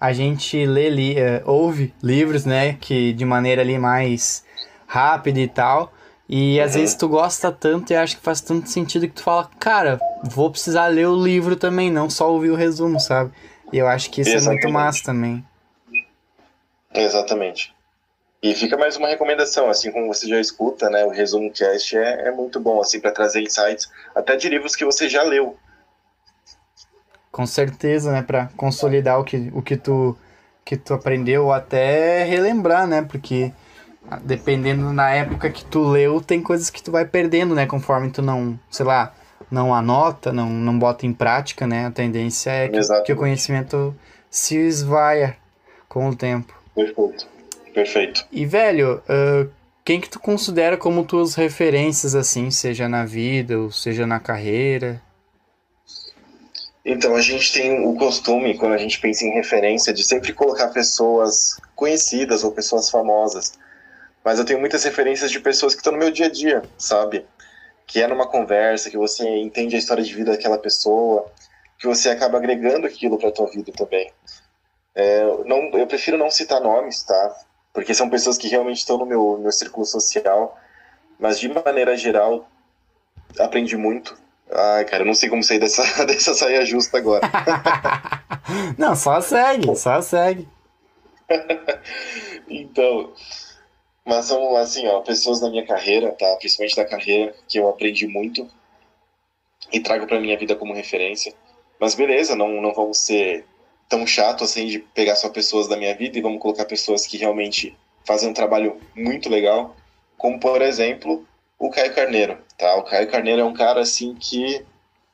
a 0.00 0.12
gente 0.12 0.66
lê, 0.66 0.88
li, 0.88 1.18
eh, 1.18 1.42
ouve 1.44 1.94
livros, 2.02 2.44
né? 2.44 2.76
Que 2.80 3.12
de 3.12 3.24
maneira 3.24 3.62
ali 3.62 3.78
mais 3.78 4.44
rápida 4.86 5.38
e 5.38 5.46
tal. 5.46 5.92
E 6.32 6.60
às 6.60 6.74
Uhum. 6.74 6.80
vezes 6.80 6.94
tu 6.94 7.08
gosta 7.08 7.50
tanto 7.50 7.92
e 7.92 7.96
acha 7.96 8.14
que 8.16 8.22
faz 8.22 8.40
tanto 8.40 8.68
sentido 8.70 9.08
que 9.08 9.14
tu 9.14 9.22
fala, 9.24 9.50
cara, 9.58 9.98
vou 10.22 10.48
precisar 10.48 10.86
ler 10.86 11.08
o 11.08 11.20
livro 11.20 11.56
também, 11.56 11.90
não 11.90 12.08
só 12.08 12.30
ouvir 12.30 12.50
o 12.50 12.54
resumo, 12.54 13.00
sabe? 13.00 13.32
E 13.72 13.78
eu 13.78 13.88
acho 13.88 14.08
que 14.12 14.20
isso 14.20 14.30
é 14.30 14.34
muito 14.34 14.46
Exatamente. 14.46 14.72
massa 14.72 15.02
também. 15.02 15.44
Exatamente. 16.94 17.74
E 18.40 18.54
fica 18.54 18.76
mais 18.76 18.96
uma 18.96 19.08
recomendação, 19.08 19.68
assim 19.68 19.90
como 19.90 20.06
você 20.06 20.28
já 20.28 20.38
escuta, 20.40 20.88
né? 20.88 21.04
O 21.04 21.10
Resumo 21.10 21.50
Cast 21.50 21.96
é, 21.96 22.28
é 22.28 22.30
muito 22.30 22.60
bom, 22.60 22.80
assim, 22.80 23.00
para 23.00 23.10
trazer 23.10 23.42
insights, 23.42 23.90
até 24.14 24.36
de 24.36 24.48
livros 24.48 24.76
que 24.76 24.84
você 24.84 25.08
já 25.08 25.24
leu. 25.24 25.58
Com 27.32 27.44
certeza, 27.44 28.12
né? 28.12 28.22
Pra 28.22 28.48
consolidar 28.56 29.18
o 29.18 29.24
que, 29.24 29.50
o 29.52 29.60
que, 29.60 29.76
tu, 29.76 30.16
que 30.64 30.76
tu 30.76 30.94
aprendeu 30.94 31.46
ou 31.46 31.52
até 31.52 32.22
relembrar, 32.22 32.86
né? 32.86 33.02
Porque 33.02 33.52
dependendo 34.22 34.92
na 34.92 35.10
época 35.10 35.50
que 35.50 35.64
tu 35.64 35.82
leu, 35.88 36.20
tem 36.20 36.42
coisas 36.42 36.70
que 36.70 36.82
tu 36.82 36.90
vai 36.90 37.04
perdendo, 37.04 37.54
né? 37.54 37.66
Conforme 37.66 38.10
tu 38.10 38.22
não, 38.22 38.58
sei 38.70 38.86
lá, 38.86 39.14
não 39.50 39.74
anota, 39.74 40.32
não, 40.32 40.48
não 40.48 40.78
bota 40.78 41.06
em 41.06 41.12
prática, 41.12 41.66
né? 41.66 41.86
A 41.86 41.90
tendência 41.90 42.50
é 42.50 42.68
que, 42.68 42.80
que 43.04 43.12
o 43.12 43.16
conhecimento 43.16 43.94
se 44.30 44.56
esvaia 44.56 45.36
com 45.88 46.08
o 46.08 46.16
tempo. 46.16 46.54
Perfeito. 46.74 47.26
Perfeito. 47.74 48.26
E, 48.32 48.44
velho, 48.44 49.02
ah, 49.08 49.46
quem 49.84 50.00
que 50.00 50.08
tu 50.08 50.20
considera 50.20 50.76
como 50.76 51.04
tuas 51.04 51.34
referências, 51.34 52.14
assim, 52.14 52.50
seja 52.50 52.88
na 52.88 53.04
vida 53.04 53.58
ou 53.58 53.70
seja 53.70 54.06
na 54.06 54.20
carreira? 54.20 55.02
Então, 56.84 57.14
a 57.14 57.20
gente 57.20 57.52
tem 57.52 57.86
o 57.86 57.94
costume, 57.94 58.56
quando 58.56 58.72
a 58.72 58.78
gente 58.78 59.00
pensa 59.00 59.24
em 59.24 59.32
referência, 59.32 59.92
de 59.92 60.02
sempre 60.02 60.32
colocar 60.32 60.68
pessoas 60.68 61.60
conhecidas 61.74 62.42
ou 62.42 62.52
pessoas 62.52 62.88
famosas. 62.88 63.52
Mas 64.24 64.38
eu 64.38 64.44
tenho 64.44 64.60
muitas 64.60 64.84
referências 64.84 65.30
de 65.30 65.40
pessoas 65.40 65.74
que 65.74 65.80
estão 65.80 65.92
no 65.92 65.98
meu 65.98 66.10
dia 66.10 66.26
a 66.26 66.30
dia, 66.30 66.62
sabe? 66.76 67.26
Que 67.86 68.02
é 68.02 68.06
numa 68.06 68.26
conversa, 68.26 68.90
que 68.90 68.96
você 68.96 69.26
entende 69.38 69.76
a 69.76 69.78
história 69.78 70.04
de 70.04 70.14
vida 70.14 70.32
daquela 70.32 70.58
pessoa, 70.58 71.30
que 71.78 71.86
você 71.86 72.10
acaba 72.10 72.38
agregando 72.38 72.86
aquilo 72.86 73.18
para 73.18 73.32
tua 73.32 73.50
vida 73.50 73.72
também. 73.72 74.12
É, 74.94 75.24
não, 75.46 75.70
eu 75.78 75.86
prefiro 75.86 76.18
não 76.18 76.30
citar 76.30 76.60
nomes, 76.60 77.02
tá? 77.02 77.36
Porque 77.72 77.94
são 77.94 78.10
pessoas 78.10 78.36
que 78.36 78.48
realmente 78.48 78.78
estão 78.78 78.98
no 78.98 79.06
meu, 79.06 79.38
meu 79.38 79.52
círculo 79.52 79.86
social. 79.86 80.58
Mas 81.18 81.38
de 81.38 81.48
maneira 81.48 81.96
geral, 81.96 82.48
aprendi 83.38 83.76
muito. 83.76 84.16
Ai, 84.52 84.84
cara, 84.84 85.02
eu 85.02 85.06
não 85.06 85.14
sei 85.14 85.28
como 85.28 85.42
sair 85.42 85.58
dessa, 85.58 85.82
dessa 86.04 86.34
saia 86.34 86.64
justa 86.64 86.98
agora. 86.98 87.26
não, 88.76 88.96
só 88.96 89.20
segue, 89.20 89.74
só 89.76 90.02
segue. 90.02 90.48
então, 92.48 93.12
mas 94.04 94.26
são 94.26 94.56
assim, 94.56 94.86
ó, 94.86 95.00
pessoas 95.00 95.40
da 95.40 95.50
minha 95.50 95.66
carreira, 95.66 96.12
tá? 96.12 96.36
Principalmente 96.36 96.76
da 96.76 96.84
carreira, 96.84 97.34
que 97.48 97.58
eu 97.58 97.68
aprendi 97.68 98.06
muito 98.06 98.48
e 99.72 99.80
trago 99.80 100.06
pra 100.06 100.20
minha 100.20 100.36
vida 100.38 100.56
como 100.56 100.74
referência. 100.74 101.34
Mas 101.78 101.94
beleza, 101.94 102.34
não, 102.34 102.60
não 102.60 102.72
vamos 102.74 102.98
ser 102.98 103.44
tão 103.88 104.06
chato 104.06 104.44
assim 104.44 104.66
de 104.66 104.78
pegar 104.78 105.16
só 105.16 105.28
pessoas 105.28 105.66
da 105.66 105.76
minha 105.76 105.94
vida 105.94 106.18
e 106.18 106.22
vamos 106.22 106.40
colocar 106.40 106.64
pessoas 106.64 107.06
que 107.06 107.16
realmente 107.16 107.76
fazem 108.04 108.30
um 108.30 108.34
trabalho 108.34 108.80
muito 108.94 109.28
legal, 109.28 109.76
como 110.16 110.38
por 110.38 110.62
exemplo 110.62 111.26
o 111.58 111.70
Caio 111.70 111.94
Carneiro, 111.94 112.38
tá? 112.56 112.76
O 112.76 112.84
Caio 112.84 113.10
Carneiro 113.10 113.42
é 113.42 113.44
um 113.44 113.52
cara 113.52 113.80
assim 113.80 114.14
que, 114.14 114.64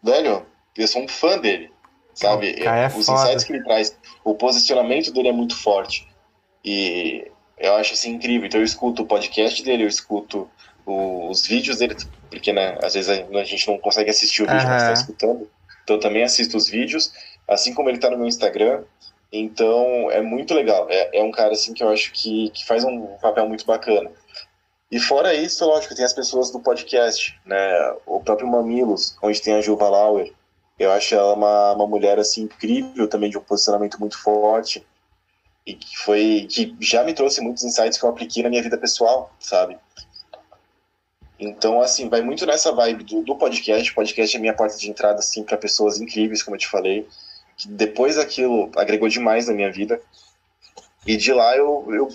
velho, 0.02 0.46
eu 0.76 0.86
sou 0.86 1.02
um 1.02 1.08
fã 1.08 1.38
dele, 1.38 1.70
sabe? 2.14 2.54
É 2.62 2.86
Os 2.86 3.06
foda. 3.06 3.22
insights 3.22 3.44
que 3.44 3.52
ele 3.52 3.64
traz, 3.64 3.96
o 4.24 4.34
posicionamento 4.34 5.12
dele 5.12 5.28
é 5.28 5.32
muito 5.32 5.56
forte 5.56 6.06
e 6.64 7.30
eu 7.58 7.74
acho 7.74 7.94
assim 7.94 8.12
incrível. 8.12 8.46
Então 8.46 8.60
eu 8.60 8.64
escuto 8.64 9.02
o 9.02 9.06
podcast 9.06 9.62
dele, 9.62 9.84
eu 9.84 9.88
escuto 9.88 10.48
o, 10.84 11.28
os 11.30 11.46
vídeos 11.46 11.78
dele, 11.78 11.96
porque 12.30 12.52
né, 12.52 12.78
às 12.82 12.94
vezes 12.94 13.10
a, 13.10 13.38
a 13.38 13.44
gente 13.44 13.66
não 13.66 13.78
consegue 13.78 14.10
assistir 14.10 14.42
o 14.42 14.46
vídeo, 14.46 14.60
Aham. 14.60 14.68
mas 14.68 14.82
está 14.82 14.92
escutando. 14.92 15.50
Então 15.82 15.96
eu 15.96 16.00
também 16.00 16.22
assisto 16.22 16.56
os 16.56 16.68
vídeos, 16.68 17.12
assim 17.48 17.72
como 17.72 17.88
ele 17.88 17.98
tá 17.98 18.10
no 18.10 18.18
meu 18.18 18.26
Instagram. 18.26 18.82
Então 19.32 20.10
é 20.10 20.20
muito 20.20 20.54
legal. 20.54 20.86
É, 20.90 21.18
é 21.18 21.22
um 21.22 21.30
cara 21.30 21.52
assim 21.52 21.72
que 21.72 21.82
eu 21.82 21.88
acho 21.88 22.12
que, 22.12 22.50
que 22.50 22.66
faz 22.66 22.84
um 22.84 23.06
papel 23.20 23.48
muito 23.48 23.66
bacana. 23.66 24.10
E 24.90 25.00
fora 25.00 25.34
isso, 25.34 25.64
lógico, 25.66 25.96
tem 25.96 26.04
as 26.04 26.12
pessoas 26.12 26.50
do 26.50 26.60
podcast, 26.60 27.36
né? 27.44 27.94
O 28.06 28.20
próprio 28.20 28.46
Mamilos, 28.46 29.16
onde 29.20 29.42
tem 29.42 29.54
a 29.54 29.60
Juva 29.60 29.88
Lauer. 29.88 30.32
Eu 30.78 30.92
acho 30.92 31.14
ela 31.14 31.34
uma, 31.34 31.72
uma 31.72 31.86
mulher 31.86 32.18
assim 32.18 32.42
incrível 32.42 33.08
também 33.08 33.30
de 33.30 33.38
um 33.38 33.40
posicionamento 33.40 33.98
muito 33.98 34.16
forte 34.18 34.86
e 35.66 35.74
que 35.74 35.98
foi 35.98 36.46
que 36.48 36.76
já 36.80 37.02
me 37.02 37.12
trouxe 37.12 37.40
muitos 37.40 37.64
insights 37.64 37.98
que 37.98 38.04
eu 38.04 38.10
apliquei 38.10 38.42
na 38.42 38.48
minha 38.48 38.62
vida 38.62 38.78
pessoal, 38.78 39.34
sabe? 39.40 39.76
Então, 41.38 41.80
assim, 41.82 42.08
vai 42.08 42.22
muito 42.22 42.46
nessa 42.46 42.72
vibe 42.72 43.04
do, 43.04 43.22
do 43.22 43.36
podcast. 43.36 43.90
O 43.90 43.94
podcast 43.94 44.36
é 44.36 44.40
minha 44.40 44.54
porta 44.54 44.78
de 44.78 44.88
entrada, 44.88 45.18
assim, 45.18 45.42
para 45.42 45.56
pessoas 45.56 46.00
incríveis, 46.00 46.42
como 46.42 46.54
eu 46.54 46.60
te 46.60 46.68
falei. 46.68 47.06
Que 47.56 47.68
depois 47.68 48.16
daquilo 48.16 48.70
agregou 48.76 49.08
demais 49.08 49.46
na 49.46 49.52
minha 49.52 49.70
vida. 49.70 50.00
E 51.06 51.16
de 51.16 51.32
lá 51.32 51.54
eu, 51.56 51.84
eu 51.88 52.08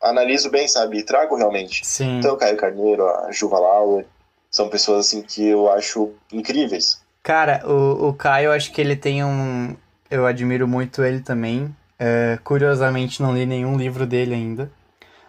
analiso 0.00 0.50
bem, 0.50 0.66
sabe? 0.66 0.98
E 0.98 1.02
trago 1.02 1.36
realmente. 1.36 1.86
Sim. 1.86 2.18
Então, 2.18 2.34
o 2.34 2.36
Caio 2.36 2.56
Carneiro, 2.56 3.06
a 3.08 3.30
Juva 3.30 3.60
Lauer, 3.60 4.04
são 4.50 4.68
pessoas, 4.68 5.06
assim, 5.06 5.22
que 5.22 5.46
eu 5.46 5.70
acho 5.70 6.12
incríveis. 6.32 7.00
Cara, 7.22 7.62
o, 7.64 8.08
o 8.08 8.14
Caio, 8.14 8.46
eu 8.46 8.52
acho 8.52 8.72
que 8.72 8.80
ele 8.80 8.96
tem 8.96 9.22
um. 9.22 9.76
Eu 10.10 10.26
admiro 10.26 10.66
muito 10.66 11.04
ele 11.04 11.20
também. 11.20 11.72
É, 12.00 12.38
curiosamente, 12.42 13.20
não 13.22 13.34
li 13.34 13.44
nenhum 13.44 13.76
livro 13.76 14.06
dele 14.06 14.34
ainda. 14.34 14.70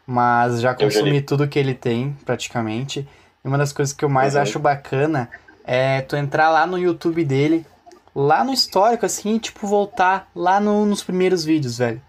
Mas 0.07 0.61
já 0.61 0.69
já 0.69 0.75
consumi 0.75 1.11
li. 1.11 1.21
tudo 1.21 1.47
que 1.47 1.59
ele 1.59 1.73
tem, 1.73 2.15
praticamente. 2.25 3.07
E 3.43 3.47
uma 3.47 3.57
das 3.57 3.73
coisas 3.73 3.93
que 3.93 4.05
eu 4.05 4.09
mais 4.09 4.35
Uhum. 4.35 4.41
acho 4.41 4.57
bacana 4.59 5.29
é 5.65 6.01
tu 6.01 6.15
entrar 6.15 6.49
lá 6.49 6.65
no 6.65 6.77
YouTube 6.77 7.23
dele, 7.25 7.65
lá 8.15 8.43
no 8.43 8.53
histórico, 8.53 9.05
assim, 9.05 9.35
e, 9.35 9.39
tipo, 9.39 9.67
voltar 9.67 10.29
lá 10.35 10.59
no- 10.59 10.85
nos 10.85 11.03
primeiros 11.03 11.43
vídeos, 11.45 11.77
velho. 11.77 12.01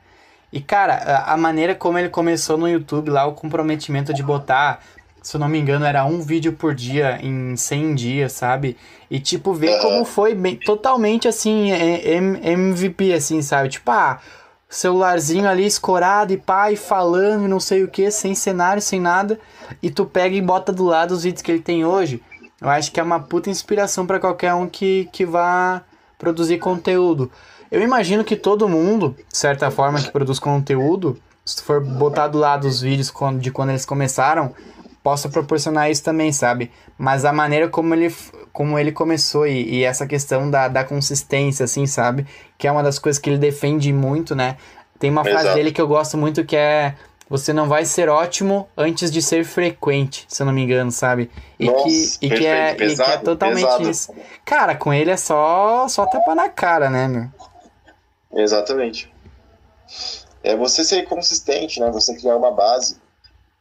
E, 0.53 0.61
cara, 0.61 0.95
a, 0.95 1.33
a 1.35 1.37
maneira 1.37 1.75
como 1.75 1.99
ele 1.99 2.09
começou 2.09 2.57
no 2.59 2.69
YouTube, 2.69 3.11
lá, 3.11 3.27
o 3.27 3.33
comprometimento 3.35 4.13
de 4.15 4.23
botar, 4.23 4.81
se 5.23 5.37
eu 5.37 5.41
não 5.41 5.49
me 5.49 5.59
engano, 5.59 5.85
era 5.85 6.05
um 6.05 6.21
vídeo 6.21 6.53
por 6.53 6.75
dia 6.75 7.19
em 7.23 7.57
100 7.57 7.95
dias, 7.95 8.33
sabe? 8.33 8.77
E, 9.11 9.19
tipo, 9.21 9.55
ver 9.55 9.71
Aham. 9.75 9.83
como 9.83 10.05
foi 10.05 10.35
bem, 10.35 10.57
totalmente, 10.57 11.29
assim, 11.29 11.73
é- 11.73 12.15
M- 12.17 12.39
MVP, 12.43 13.13
assim, 13.13 13.41
sabe? 13.43 13.69
Tipo, 13.69 13.91
ah, 13.91 14.19
celularzinho 14.73 15.47
ali 15.47 15.67
escorado 15.67 16.33
e 16.33 16.39
pai 16.39 16.77
falando 16.77 17.45
e 17.45 17.49
não 17.49 17.61
sei 17.61 17.85
o 17.85 17.89
que, 17.89 18.11
sem 18.11 18.35
cenário, 18.35 18.81
sem 18.81 18.99
nada, 18.99 19.39
e 19.83 19.91
tu 19.91 20.07
pega 20.07 20.35
e 20.35 20.41
bota 20.41 20.73
do 20.73 20.85
lado 20.85 21.13
os 21.13 21.25
vídeos 21.25 21.43
que 21.43 21.53
ele 21.53 21.61
tem 21.61 21.85
hoje. 21.85 22.23
Eu 22.59 22.71
acho 22.71 22.91
que 22.91 22.99
é 22.99 23.03
uma 23.03 23.21
puta 23.21 23.51
inspiração 23.51 24.07
pra 24.07 24.19
qualquer 24.19 24.55
um 24.55 24.67
que, 24.67 25.09
que 25.13 25.27
vá 25.27 25.83
produzir 26.19 26.59
conteúdo. 26.59 27.31
Eu 27.71 27.83
imagino 27.83 28.25
que 28.25 28.35
todo 28.35 28.69
mundo, 28.69 29.15
de 29.31 29.37
certa 29.37 29.71
forma, 29.71 30.01
que 30.01 30.11
produz 30.11 30.39
conteúdo, 30.39 31.19
se 31.45 31.57
tu 31.57 31.65
for 31.65 31.81
botar 31.81 32.29
do 32.29 32.39
lado 32.39 32.67
os 32.67 32.81
vídeos 32.81 33.13
de 33.41 33.51
quando 33.51 33.71
eles 33.71 33.85
começaram, 33.85 34.55
possa 35.03 35.29
proporcionar 35.29 35.91
isso 35.91 36.03
também, 36.03 36.33
sabe? 36.33 36.71
Mas 36.97 37.25
a 37.25 37.33
maneira 37.33 37.69
como 37.69 37.93
ele, 37.95 38.15
como 38.53 38.79
ele 38.79 38.93
começou 38.93 39.47
e, 39.47 39.77
e 39.77 39.85
essa 39.85 40.07
questão 40.07 40.51
da, 40.51 40.69
da 40.69 40.85
consistência, 40.85 41.65
assim, 41.65 41.87
sabe? 41.87 42.27
Que 42.59 42.69
é 42.69 42.73
uma 42.73 42.83
das 42.83 42.99
coisas 42.99 43.21
que 43.21 43.31
ele 43.31 43.39
defende 43.39 43.93
muito, 43.93 44.35
né? 44.35 44.57
Tem 44.99 45.11
uma 45.11 45.25
frase 45.25 45.41
Exato. 45.41 45.55
dele 45.57 45.73
que 45.73 45.81
eu 45.81 45.89
gosto 45.89 46.17
muito 46.17 46.45
que 46.45 46.57
é 46.57 46.95
você 47.33 47.51
não 47.51 47.67
vai 47.67 47.87
ser 47.87 48.11
ótimo 48.11 48.69
antes 48.77 49.11
de 49.11 49.23
ser 49.23 49.43
frequente, 49.43 50.27
se 50.29 50.43
eu 50.43 50.47
não 50.47 50.53
me 50.53 50.63
engano, 50.63 50.91
sabe? 50.91 51.31
E, 51.59 51.65
Nossa, 51.65 52.19
que, 52.19 52.27
e, 52.27 52.29
que, 52.29 52.47
é, 52.47 52.75
perfeito, 52.75 52.75
e 52.75 52.77
que 52.77 52.83
é 52.83 53.07
pesado, 53.07 53.25
totalmente 53.25 53.63
pesado. 53.63 53.91
isso. 53.91 54.15
Cara, 54.45 54.77
com 54.77 54.93
ele 54.93 55.11
é 55.11 55.17
só, 55.17 55.89
só 55.89 56.05
tapa 56.05 56.35
na 56.35 56.51
cara, 56.51 56.91
né, 56.91 57.09
meu? 57.09 57.31
Exatamente. 58.35 59.11
É 60.45 60.55
você 60.55 60.85
ser 60.85 61.05
consistente, 61.05 61.81
né? 61.81 61.91
Você 61.91 62.15
criar 62.15 62.37
uma 62.37 62.51
base. 62.51 62.99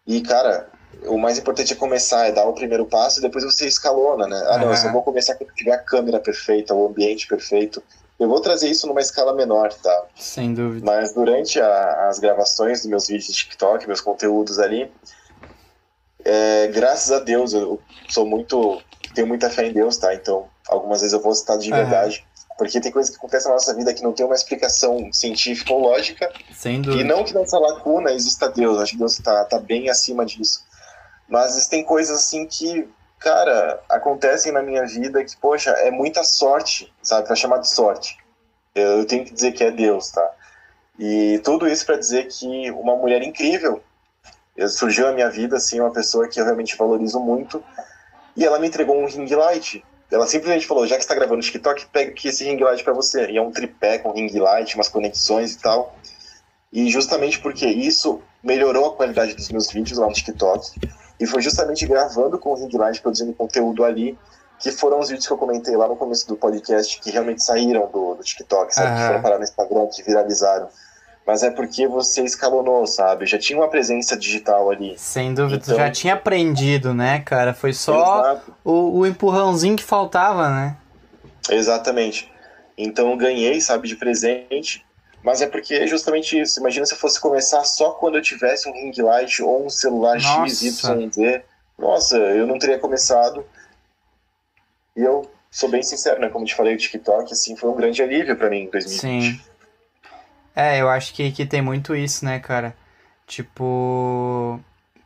E, 0.05 0.19
cara, 0.19 0.67
o 1.05 1.17
mais 1.17 1.37
importante 1.37 1.73
é 1.73 1.75
começar, 1.75 2.27
é 2.27 2.31
dar 2.31 2.45
o 2.45 2.53
primeiro 2.53 2.85
passo 2.85 3.19
e 3.19 3.21
depois 3.21 3.43
você 3.43 3.65
escalona, 3.67 4.27
né? 4.27 4.37
Ah, 4.49 4.57
não, 4.57 4.69
eu 4.69 4.77
só 4.77 4.91
vou 4.91 5.01
começar 5.03 5.35
quando 5.35 5.51
tiver 5.53 5.71
a 5.73 5.77
câmera 5.79 6.19
perfeita, 6.19 6.73
o 6.73 6.85
ambiente 6.87 7.27
perfeito. 7.27 7.81
Eu 8.19 8.27
vou 8.29 8.39
trazer 8.39 8.69
isso 8.69 8.85
numa 8.87 9.01
escala 9.01 9.33
menor, 9.33 9.73
tá? 9.73 10.05
Sem 10.15 10.53
dúvida. 10.53 10.85
Mas 10.85 11.13
durante 11.13 11.59
a- 11.59 12.07
as 12.07 12.19
gravações 12.19 12.81
dos 12.81 12.89
meus 12.89 13.07
vídeos 13.07 13.25
de 13.27 13.33
TikTok, 13.33 13.87
meus 13.87 14.01
conteúdos 14.01 14.59
ali, 14.59 14.91
é, 16.23 16.67
graças 16.67 17.11
a 17.11 17.19
Deus, 17.19 17.53
eu 17.53 17.79
sou 18.07 18.25
muito. 18.25 18.81
tenho 19.15 19.27
muita 19.27 19.49
fé 19.49 19.65
em 19.67 19.73
Deus, 19.73 19.97
tá? 19.97 20.13
Então, 20.13 20.47
algumas 20.69 21.01
vezes 21.01 21.13
eu 21.13 21.19
vou 21.19 21.33
citar 21.33 21.57
de 21.57 21.69
Aham. 21.71 21.81
verdade. 21.81 22.25
Porque 22.57 22.79
tem 22.79 22.91
coisas 22.91 23.09
que 23.09 23.17
acontecem 23.17 23.47
na 23.49 23.55
nossa 23.55 23.73
vida 23.73 23.93
que 23.93 24.03
não 24.03 24.13
tem 24.13 24.25
uma 24.25 24.35
explicação 24.35 25.11
científica 25.11 25.73
ou 25.73 25.79
lógica, 25.79 26.31
Sem 26.51 26.75
e 26.77 26.81
dúvida. 26.83 27.03
não 27.03 27.23
que 27.23 27.33
nessa 27.33 27.57
lacuna 27.57 28.11
exista 28.13 28.47
Deus, 28.49 28.79
acho 28.79 28.91
que 28.91 28.97
Deus 28.99 29.17
tá, 29.17 29.43
tá 29.45 29.57
bem 29.59 29.89
acima 29.89 30.23
disso. 30.25 30.63
Mas 31.31 31.51
existem 31.51 31.81
coisas 31.81 32.17
assim 32.17 32.45
que, 32.45 32.89
cara, 33.17 33.81
acontecem 33.89 34.51
na 34.51 34.61
minha 34.61 34.85
vida 34.85 35.23
que, 35.23 35.37
poxa, 35.37 35.71
é 35.71 35.89
muita 35.89 36.25
sorte, 36.25 36.93
sabe? 37.01 37.25
Pra 37.25 37.37
chamar 37.37 37.59
de 37.59 37.69
sorte. 37.69 38.17
Eu, 38.75 38.99
eu 38.99 39.05
tenho 39.05 39.23
que 39.23 39.33
dizer 39.33 39.53
que 39.53 39.63
é 39.63 39.71
Deus, 39.71 40.11
tá? 40.11 40.29
E 40.99 41.39
tudo 41.41 41.69
isso 41.69 41.85
pra 41.85 41.95
dizer 41.95 42.27
que 42.27 42.69
uma 42.71 42.97
mulher 42.97 43.23
incrível 43.23 43.81
eh, 44.57 44.67
surgiu 44.67 45.05
na 45.05 45.13
minha 45.13 45.29
vida, 45.29 45.55
assim, 45.55 45.79
uma 45.79 45.91
pessoa 45.91 46.27
que 46.27 46.37
eu 46.37 46.43
realmente 46.43 46.75
valorizo 46.75 47.17
muito, 47.21 47.63
e 48.35 48.45
ela 48.45 48.59
me 48.59 48.67
entregou 48.67 49.01
um 49.01 49.05
ring 49.05 49.33
light. 49.33 49.85
Ela 50.11 50.27
simplesmente 50.27 50.67
falou, 50.67 50.85
já 50.85 50.95
que 50.97 51.01
está 51.01 51.15
gravando 51.15 51.41
TikTok, 51.41 51.85
pega 51.85 52.11
aqui 52.11 52.27
esse 52.27 52.43
ring 52.43 52.61
light 52.61 52.83
pra 52.83 52.91
você. 52.91 53.31
E 53.31 53.37
é 53.37 53.41
um 53.41 53.51
tripé 53.51 53.99
com 53.99 54.11
ring 54.11 54.37
light, 54.37 54.75
umas 54.75 54.89
conexões 54.89 55.53
e 55.53 55.59
tal. 55.59 55.95
E 56.73 56.89
justamente 56.89 57.39
porque 57.39 57.65
isso 57.65 58.21
melhorou 58.43 58.87
a 58.87 58.95
qualidade 58.95 59.33
dos 59.33 59.49
meus 59.49 59.71
vídeos 59.71 59.97
lá 59.97 60.07
no 60.07 60.13
TikTok. 60.13 60.77
E 61.21 61.27
foi 61.27 61.39
justamente 61.39 61.85
gravando 61.85 62.39
com 62.39 62.49
o 62.49 62.55
ring 62.55 62.75
light, 62.75 62.99
produzindo 62.99 63.31
conteúdo 63.33 63.85
ali, 63.85 64.17
que 64.57 64.71
foram 64.71 64.99
os 64.99 65.09
vídeos 65.09 65.27
que 65.27 65.31
eu 65.31 65.37
comentei 65.37 65.77
lá 65.77 65.87
no 65.87 65.95
começo 65.95 66.27
do 66.27 66.35
podcast, 66.35 66.99
que 66.99 67.11
realmente 67.11 67.43
saíram 67.43 67.87
do, 67.93 68.15
do 68.15 68.23
TikTok, 68.23 68.73
sabe? 68.73 68.87
Que 68.87 68.93
Aham. 68.93 69.07
foram 69.07 69.21
parar 69.21 69.37
no 69.37 69.43
Instagram, 69.43 69.87
que 69.87 70.01
viralizaram. 70.01 70.67
Mas 71.25 71.43
é 71.43 71.51
porque 71.51 71.87
você 71.87 72.23
escalonou, 72.23 72.87
sabe? 72.87 73.27
Já 73.27 73.37
tinha 73.37 73.59
uma 73.59 73.67
presença 73.69 74.17
digital 74.17 74.71
ali. 74.71 74.95
Sem 74.97 75.33
dúvida. 75.35 75.61
Então- 75.63 75.77
já 75.77 75.91
tinha 75.91 76.15
aprendido, 76.15 76.91
né, 76.91 77.19
cara? 77.19 77.53
Foi 77.53 77.71
só 77.71 78.41
o, 78.63 78.99
o 78.99 79.05
empurrãozinho 79.05 79.75
que 79.75 79.83
faltava, 79.83 80.49
né? 80.49 80.75
Exatamente. 81.49 82.31
Então 82.75 83.11
eu 83.11 83.17
ganhei, 83.17 83.61
sabe, 83.61 83.87
de 83.87 83.95
presente. 83.95 84.83
Mas 85.23 85.41
é 85.41 85.47
porque 85.47 85.75
é 85.75 85.87
justamente 85.87 86.39
isso. 86.39 86.59
Imagina 86.59 86.85
se 86.85 86.93
eu 86.93 86.97
fosse 86.97 87.19
começar 87.19 87.63
só 87.63 87.91
quando 87.91 88.15
eu 88.15 88.21
tivesse 88.21 88.67
um 88.67 88.73
ring 88.73 88.93
light 88.97 89.41
ou 89.41 89.65
um 89.65 89.69
celular. 89.69 90.19
XYZ. 90.19 91.41
Nossa, 91.77 92.17
eu 92.17 92.47
não 92.47 92.57
teria 92.57 92.79
começado. 92.79 93.45
E 94.95 95.01
eu 95.01 95.29
sou 95.49 95.69
bem 95.69 95.83
sincero, 95.83 96.19
né? 96.19 96.29
Como 96.29 96.43
eu 96.43 96.47
te 96.47 96.55
falei, 96.55 96.75
o 96.75 96.77
TikTok 96.77 97.31
assim, 97.31 97.55
foi 97.55 97.69
um 97.69 97.75
grande 97.75 98.01
alívio 98.01 98.35
para 98.35 98.49
mim 98.49 98.61
em 98.61 98.69
2020. 98.69 98.99
Sim. 98.99 99.41
É, 100.55 100.81
eu 100.81 100.89
acho 100.89 101.13
que, 101.13 101.31
que 101.31 101.45
tem 101.45 101.61
muito 101.61 101.95
isso, 101.95 102.25
né, 102.25 102.39
cara? 102.39 102.75
Tipo. 103.27 104.59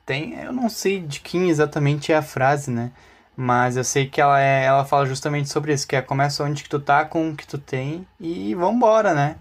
Tem. 0.06 0.40
Eu 0.42 0.54
não 0.54 0.70
sei 0.70 1.00
de 1.02 1.20
quem 1.20 1.50
exatamente 1.50 2.12
é 2.12 2.16
a 2.16 2.22
frase, 2.22 2.72
né? 2.72 2.92
Mas 3.36 3.76
eu 3.76 3.84
sei 3.84 4.08
que 4.08 4.22
ela, 4.22 4.42
é, 4.42 4.64
ela 4.64 4.86
fala 4.86 5.06
justamente 5.06 5.50
sobre 5.50 5.74
isso, 5.74 5.88
que 5.88 5.96
é 5.96 6.02
começa 6.02 6.44
onde 6.44 6.64
que 6.64 6.70
tu 6.70 6.80
tá 6.80 7.04
com 7.04 7.30
o 7.30 7.36
que 7.36 7.46
tu 7.46 7.58
tem 7.58 8.08
e 8.20 8.56
vambora, 8.56 9.14
né? 9.14 9.36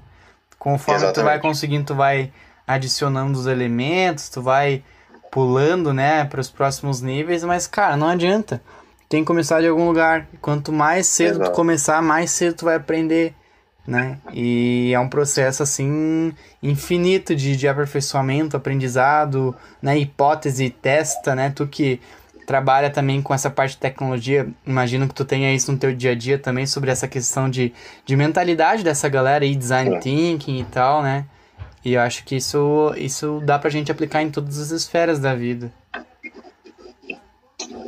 Conforme 0.65 0.99
tu 0.99 1.05
vai 1.05 1.11
Exatamente. 1.13 1.43
conseguindo, 1.43 1.85
tu 1.85 1.95
vai 1.95 2.33
adicionando 2.67 3.39
os 3.39 3.47
elementos, 3.47 4.31
tu 4.31 4.41
vai 4.41 4.83
pulando, 5.31 5.93
né, 5.93 6.25
para 6.25 6.41
os 6.41 6.49
próximos 6.49 7.03
níveis, 7.03 7.45
mas 7.45 7.67
cara, 7.67 7.99
não 7.99 8.09
adianta. 8.09 8.63
Tem 9.07 9.21
que 9.21 9.27
começar 9.27 9.61
de 9.61 9.69
algum 9.69 9.87
lugar. 9.87 10.27
Quanto 10.41 10.73
mais 10.73 11.07
cedo 11.07 11.35
tu 11.35 11.43
Exato. 11.43 11.51
começar, 11.57 12.01
mais 12.01 12.31
cedo 12.31 12.55
tu 12.55 12.65
vai 12.65 12.77
aprender, 12.77 13.35
né? 13.87 14.17
E 14.33 14.91
é 14.95 14.99
um 14.99 15.09
processo 15.11 15.63
assim 15.63 16.33
infinito 16.63 17.37
de, 17.37 17.57
de 17.57 17.69
aperfeiçoamento, 17.69 18.57
aprendizado, 18.57 19.55
né, 19.83 19.99
hipótese, 19.99 20.71
testa, 20.71 21.35
né? 21.35 21.53
Tu 21.55 21.67
que 21.67 22.01
trabalha 22.45 22.91
também 22.91 23.21
com 23.23 23.35
essa 23.35 23.51
parte 23.51 23.73
de 23.73 23.79
tecnologia, 23.79 24.49
imagino 24.67 25.09
que 25.09 25.15
tu 25.15 25.25
tenha 25.25 25.55
isso 25.55 25.73
no 25.73 25.79
teu 25.79 25.95
dia 25.95 26.13
a 26.13 26.15
dia 26.15 26.39
também 26.39 26.67
sobre 26.67 26.91
essa 26.91 27.09
questão 27.09 27.49
de, 27.49 27.73
de 28.05 28.17
mentalidade 28.17 28.85
dessa 28.85 29.09
galera 29.09 29.45
aí, 29.45 29.55
design 29.55 29.97
É. 29.97 29.99
thinking 29.99 30.61
e 30.61 30.65
tal, 30.65 31.03
né? 31.03 31.25
E 31.85 31.95
eu 31.95 32.01
acho 32.01 32.25
que 32.25 32.37
isso, 32.37 32.95
isso 32.97 33.43
dá 33.45 33.59
pra 33.59 33.69
gente 33.69 33.93
aplicar 33.93 34.23
em 34.23 34.31
todas 34.31 34.59
as 34.59 34.71
esferas 34.71 35.19
da 35.19 35.35
vida. 35.35 35.73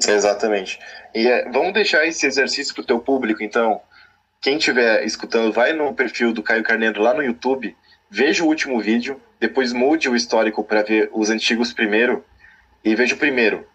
Exatamente. 0.07 0.79
E 1.15 1.27
é, 1.27 1.51
vamos 1.51 1.73
deixar 1.73 2.07
esse 2.07 2.27
exercício 2.27 2.75
pro 2.75 2.85
teu 2.85 2.99
público, 2.99 3.43
então. 3.43 3.81
Quem 4.39 4.59
estiver 4.59 5.03
escutando, 5.05 5.51
vai 5.53 5.73
no 5.73 5.93
perfil 5.95 6.33
do 6.33 6.43
Caio 6.43 6.63
Carneiro 6.63 7.03
lá 7.03 7.15
no 7.15 7.23
YouTube, 7.23 7.75
veja 8.09 8.45
o 8.45 8.47
último 8.47 8.79
vídeo, 8.79 9.21
depois 9.41 9.73
mude 9.73 10.09
o 10.09 10.15
histórico 10.15 10.63
para 10.63 10.83
ver 10.83 11.11
os 11.13 11.31
antigos 11.31 11.73
primeiro 11.73 12.23
e 12.85 12.95
veja 12.95 13.15
o 13.15 13.19
primeiro. 13.19 13.67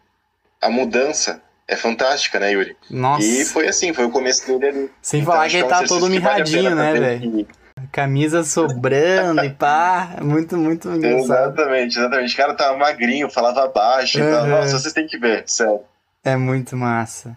A 0.61 0.69
mudança 0.69 1.41
é 1.67 1.75
fantástica, 1.75 2.39
né, 2.39 2.51
Yuri? 2.51 2.75
Nossa, 2.89 3.25
E 3.25 3.45
foi 3.45 3.67
assim, 3.67 3.93
foi 3.93 4.05
o 4.05 4.11
começo 4.11 4.45
dele 4.45 4.67
ali. 4.67 4.91
sem 5.01 5.21
Então, 5.21 5.33
falar 5.33 5.49
que 5.49 5.57
ele 5.57 5.67
tá 5.67 5.83
todo 5.83 6.01
vale 6.01 6.13
mirradinho, 6.13 6.63
pena 6.69 6.75
né, 6.75 6.99
velho? 6.99 7.47
Camisa 7.91 8.43
sobrando 8.43 9.43
e 9.43 9.49
pá, 9.49 10.15
é 10.17 10.21
muito, 10.21 10.55
muito 10.57 10.87
engraçado. 10.91 11.51
Exatamente, 11.53 11.97
exatamente. 11.97 12.33
O 12.33 12.37
cara 12.37 12.53
tava 12.53 12.77
magrinho, 12.77 13.29
falava 13.29 13.67
baixo 13.67 14.19
e 14.19 14.21
tal. 14.21 14.43
Uhum. 14.43 14.49
Nossa, 14.49 14.77
vocês 14.79 14.93
têm 14.93 15.07
que 15.07 15.17
ver, 15.17 15.43
sério. 15.47 15.79
É 16.23 16.35
muito 16.35 16.77
massa. 16.77 17.35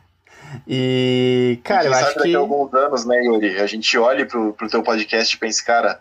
E, 0.68 1.58
cara, 1.64 1.82
Quem 1.82 1.90
eu 1.90 1.94
acho 1.96 2.14
daqui 2.16 2.28
que. 2.30 2.36
a 2.36 2.38
alguns 2.38 2.72
anos, 2.74 3.04
né, 3.04 3.22
Yuri? 3.24 3.58
A 3.60 3.66
gente 3.66 3.96
olhe 3.98 4.24
pro, 4.24 4.52
pro 4.52 4.68
teu 4.68 4.82
podcast 4.82 5.34
e 5.34 5.38
pense, 5.38 5.64
cara, 5.64 6.00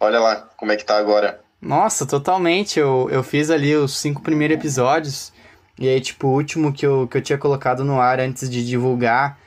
olha 0.00 0.18
lá 0.18 0.48
como 0.56 0.72
é 0.72 0.76
que 0.76 0.84
tá 0.84 0.98
agora. 0.98 1.40
Nossa, 1.60 2.04
totalmente. 2.04 2.78
Eu, 2.78 3.08
eu 3.10 3.22
fiz 3.22 3.50
ali 3.50 3.74
os 3.74 3.98
cinco 3.98 4.20
primeiros 4.22 4.56
episódios. 4.56 5.32
E 5.78 5.88
aí, 5.88 6.00
tipo, 6.00 6.28
o 6.28 6.32
último 6.32 6.72
que 6.72 6.86
eu, 6.86 7.06
que 7.06 7.18
eu 7.18 7.22
tinha 7.22 7.38
colocado 7.38 7.84
no 7.84 8.00
ar 8.00 8.18
antes 8.18 8.48
de 8.48 8.66
divulgar, 8.66 9.38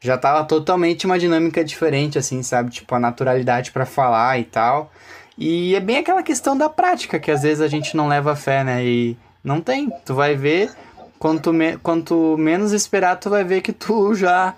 já 0.00 0.18
tava 0.18 0.44
totalmente 0.44 1.06
uma 1.06 1.18
dinâmica 1.18 1.64
diferente, 1.64 2.18
assim, 2.18 2.42
sabe? 2.42 2.70
Tipo, 2.70 2.94
a 2.94 2.98
naturalidade 2.98 3.70
pra 3.70 3.86
falar 3.86 4.38
e 4.38 4.44
tal. 4.44 4.92
E 5.38 5.74
é 5.74 5.80
bem 5.80 5.98
aquela 5.98 6.22
questão 6.22 6.56
da 6.56 6.68
prática, 6.68 7.18
que 7.18 7.30
às 7.30 7.42
vezes 7.42 7.60
a 7.60 7.68
gente 7.68 7.96
não 7.96 8.08
leva 8.08 8.34
fé, 8.34 8.64
né? 8.64 8.84
E 8.84 9.16
não 9.44 9.60
tem. 9.60 9.90
Tu 10.04 10.14
vai 10.14 10.34
ver, 10.34 10.70
quanto, 11.18 11.52
me, 11.52 11.76
quanto 11.78 12.36
menos 12.38 12.72
esperar, 12.72 13.16
tu 13.16 13.30
vai 13.30 13.44
ver 13.44 13.60
que 13.60 13.72
tu 13.72 14.14
já. 14.16 14.54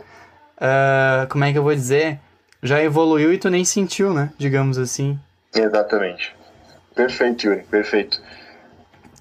ah, 0.60 1.26
como 1.28 1.44
é 1.44 1.52
que 1.52 1.58
eu 1.58 1.62
vou 1.62 1.74
dizer? 1.74 2.18
Já 2.62 2.82
evoluiu 2.82 3.32
e 3.32 3.38
tu 3.38 3.48
nem 3.50 3.64
sentiu, 3.64 4.12
né? 4.12 4.30
Digamos 4.38 4.78
assim. 4.78 5.18
Exatamente. 5.54 6.34
Perfeito, 6.94 7.46
Yuri, 7.46 7.62
perfeito. 7.62 8.20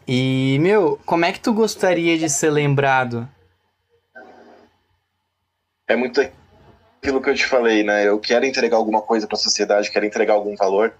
E, 0.07 0.57
meu, 0.61 0.97
como 1.05 1.25
é 1.25 1.33
que 1.33 1.39
tu 1.39 1.51
gostaria 1.51 2.17
de 2.17 2.29
ser 2.29 2.49
lembrado? 2.49 3.27
É 5.85 5.97
muito 5.97 6.21
aquilo 6.21 7.21
que 7.21 7.29
eu 7.29 7.35
te 7.35 7.45
falei, 7.45 7.83
né? 7.83 8.07
Eu 8.07 8.17
quero 8.17 8.45
entregar 8.45 8.77
alguma 8.77 9.01
coisa 9.01 9.27
pra 9.27 9.35
sociedade, 9.35 9.91
quero 9.91 10.05
entregar 10.05 10.33
algum 10.33 10.55
valor 10.55 10.93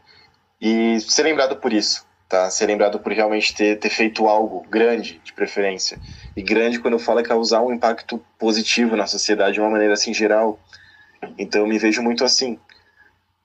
e 0.60 1.00
ser 1.00 1.24
lembrado 1.24 1.56
por 1.56 1.72
isso, 1.72 2.06
tá? 2.28 2.50
Ser 2.50 2.66
lembrado 2.66 3.00
por 3.00 3.14
realmente 3.14 3.56
ter, 3.56 3.80
ter 3.80 3.90
feito 3.90 4.28
algo 4.28 4.66
grande, 4.70 5.22
de 5.24 5.32
preferência. 5.32 5.98
E 6.36 6.42
grande, 6.42 6.80
quando 6.80 6.96
eu 6.96 7.00
falo, 7.00 7.22
é 7.22 7.24
causar 7.24 7.62
um 7.62 7.72
impacto 7.72 8.22
positivo 8.38 8.98
na 8.98 9.08
sociedade 9.08 9.54
de 9.54 9.62
uma 9.62 9.70
maneira 9.70 9.94
assim 9.94 10.14
geral. 10.14 10.60
Então 11.38 11.62
eu 11.62 11.68
me 11.68 11.80
vejo 11.80 12.02
muito 12.02 12.26
assim. 12.26 12.60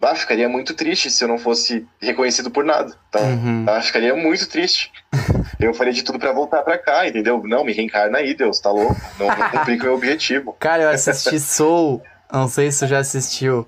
Bah, 0.02 0.16
ficaria 0.16 0.48
muito 0.48 0.74
triste 0.74 1.08
se 1.10 1.22
eu 1.22 1.28
não 1.28 1.38
fosse 1.38 1.86
reconhecido 2.00 2.50
por 2.50 2.64
nada. 2.64 2.92
Então, 3.08 3.22
Uhum. 3.22 3.64
ah, 3.68 3.80
ficaria 3.80 4.16
muito 4.16 4.48
triste. 4.48 4.90
Eu 5.60 5.72
faria 5.72 5.92
de 5.92 6.02
tudo 6.02 6.18
pra 6.18 6.32
voltar 6.32 6.62
pra 6.64 6.76
cá, 6.76 7.06
entendeu? 7.06 7.40
Não, 7.44 7.62
me 7.64 7.72
reencarna 7.72 8.18
aí, 8.18 8.34
Deus, 8.34 8.58
tá 8.58 8.68
louco? 8.72 8.96
Não, 9.16 9.28
não 9.28 9.48
cumpri 9.50 9.76
com 9.76 9.84
o 9.84 9.86
meu 9.86 9.94
objetivo. 9.94 10.54
Cara, 10.58 10.82
eu 10.82 10.90
assisti 10.90 11.38
Soul, 11.38 12.02
não 12.32 12.48
sei 12.48 12.72
se 12.72 12.80
tu 12.80 12.88
já 12.88 12.98
assistiu, 12.98 13.64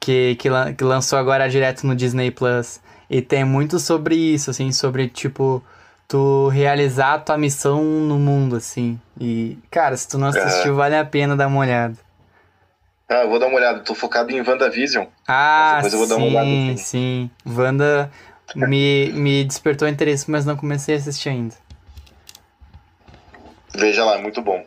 que, 0.00 0.34
que, 0.36 0.50
lan- 0.50 0.74
que 0.74 0.82
lançou 0.82 1.16
agora 1.18 1.48
direto 1.48 1.86
no 1.86 1.94
Disney 1.94 2.30
Plus. 2.32 2.80
E 3.08 3.22
tem 3.22 3.44
muito 3.44 3.78
sobre 3.78 4.16
isso, 4.16 4.50
assim, 4.50 4.72
sobre, 4.72 5.06
tipo, 5.08 5.62
tu 6.08 6.48
realizar 6.48 7.14
a 7.14 7.18
tua 7.20 7.38
missão 7.38 7.84
no 7.84 8.18
mundo, 8.18 8.56
assim. 8.56 8.98
E, 9.20 9.56
cara, 9.70 9.96
se 9.96 10.08
tu 10.08 10.18
não 10.18 10.28
assistiu, 10.28 10.74
vale 10.74 10.96
a 10.96 11.04
pena 11.04 11.36
dar 11.36 11.46
uma 11.46 11.60
olhada. 11.60 11.96
Ah, 13.08 13.22
eu 13.22 13.28
vou 13.28 13.38
dar 13.38 13.46
uma 13.46 13.56
olhada, 13.56 13.80
tô 13.80 13.94
focado 13.94 14.30
em 14.30 14.40
WandaVision. 14.40 15.06
Ah, 15.28 15.74
depois 15.76 15.92
eu 15.92 15.98
vou 15.98 16.08
dar 16.08 16.16
uma 16.16 16.26
sim, 16.26 16.30
olhada, 16.30 16.76
sim. 16.76 16.76
sim. 16.76 17.30
Wanda 17.46 18.10
me, 18.54 19.12
me 19.12 19.44
despertou 19.44 19.86
interesse, 19.88 20.30
mas 20.30 20.46
não 20.46 20.56
comecei 20.56 20.94
a 20.94 20.98
assistir 20.98 21.28
ainda. 21.28 21.54
Veja 23.74 24.04
lá, 24.04 24.16
é 24.16 24.22
muito 24.22 24.40
bom. 24.40 24.64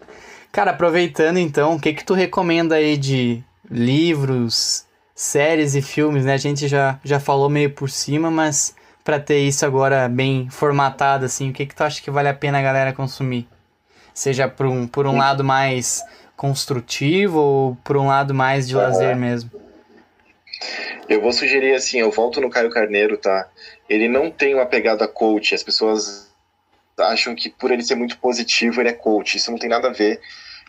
Cara, 0.51 0.71
aproveitando 0.71 1.37
então, 1.37 1.75
o 1.75 1.79
que 1.79 1.93
que 1.93 2.03
tu 2.03 2.13
recomenda 2.13 2.75
aí 2.75 2.97
de 2.97 3.43
livros, 3.69 4.85
séries 5.13 5.75
e 5.75 5.81
filmes, 5.81 6.25
né? 6.25 6.33
A 6.33 6.37
gente 6.37 6.67
já, 6.67 6.99
já 7.03 7.19
falou 7.19 7.49
meio 7.49 7.71
por 7.71 7.89
cima, 7.89 8.31
mas 8.31 8.75
pra 9.03 9.19
ter 9.19 9.39
isso 9.39 9.65
agora 9.65 10.07
bem 10.09 10.49
formatado, 10.49 11.25
assim, 11.25 11.49
o 11.49 11.53
que 11.53 11.65
que 11.65 11.75
tu 11.75 11.83
acha 11.83 12.01
que 12.01 12.09
vale 12.09 12.27
a 12.29 12.33
pena 12.33 12.59
a 12.59 12.61
galera 12.61 12.93
consumir? 12.93 13.47
Seja 14.13 14.47
por 14.47 14.65
um, 14.65 14.87
por 14.87 15.05
um 15.05 15.17
lado 15.17 15.43
mais 15.43 16.01
construtivo 16.35 17.39
ou 17.39 17.77
por 17.83 17.97
um 17.97 18.07
lado 18.07 18.33
mais 18.33 18.67
de 18.67 18.75
Aham. 18.75 18.83
lazer 18.83 19.15
mesmo? 19.15 19.51
Eu 21.07 21.21
vou 21.21 21.31
sugerir 21.31 21.75
assim, 21.75 21.99
eu 21.99 22.11
volto 22.11 22.41
no 22.41 22.49
Caio 22.49 22.69
Carneiro, 22.69 23.17
tá? 23.17 23.47
Ele 23.87 24.07
não 24.07 24.31
tem 24.31 24.55
uma 24.55 24.65
pegada 24.65 25.07
coach, 25.07 25.53
as 25.53 25.63
pessoas 25.63 26.33
acham 26.97 27.35
que 27.35 27.49
por 27.49 27.71
ele 27.71 27.83
ser 27.83 27.95
muito 27.95 28.17
positivo 28.17 28.81
ele 28.81 28.89
é 28.89 28.93
coach, 28.93 29.37
isso 29.37 29.51
não 29.51 29.57
tem 29.57 29.69
nada 29.69 29.89
a 29.89 29.93
ver. 29.93 30.19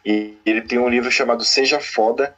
E 0.04 0.36
ele 0.44 0.60
tem 0.60 0.78
um 0.78 0.88
livro 0.88 1.10
chamado 1.10 1.44
Seja 1.44 1.80
Foda, 1.80 2.34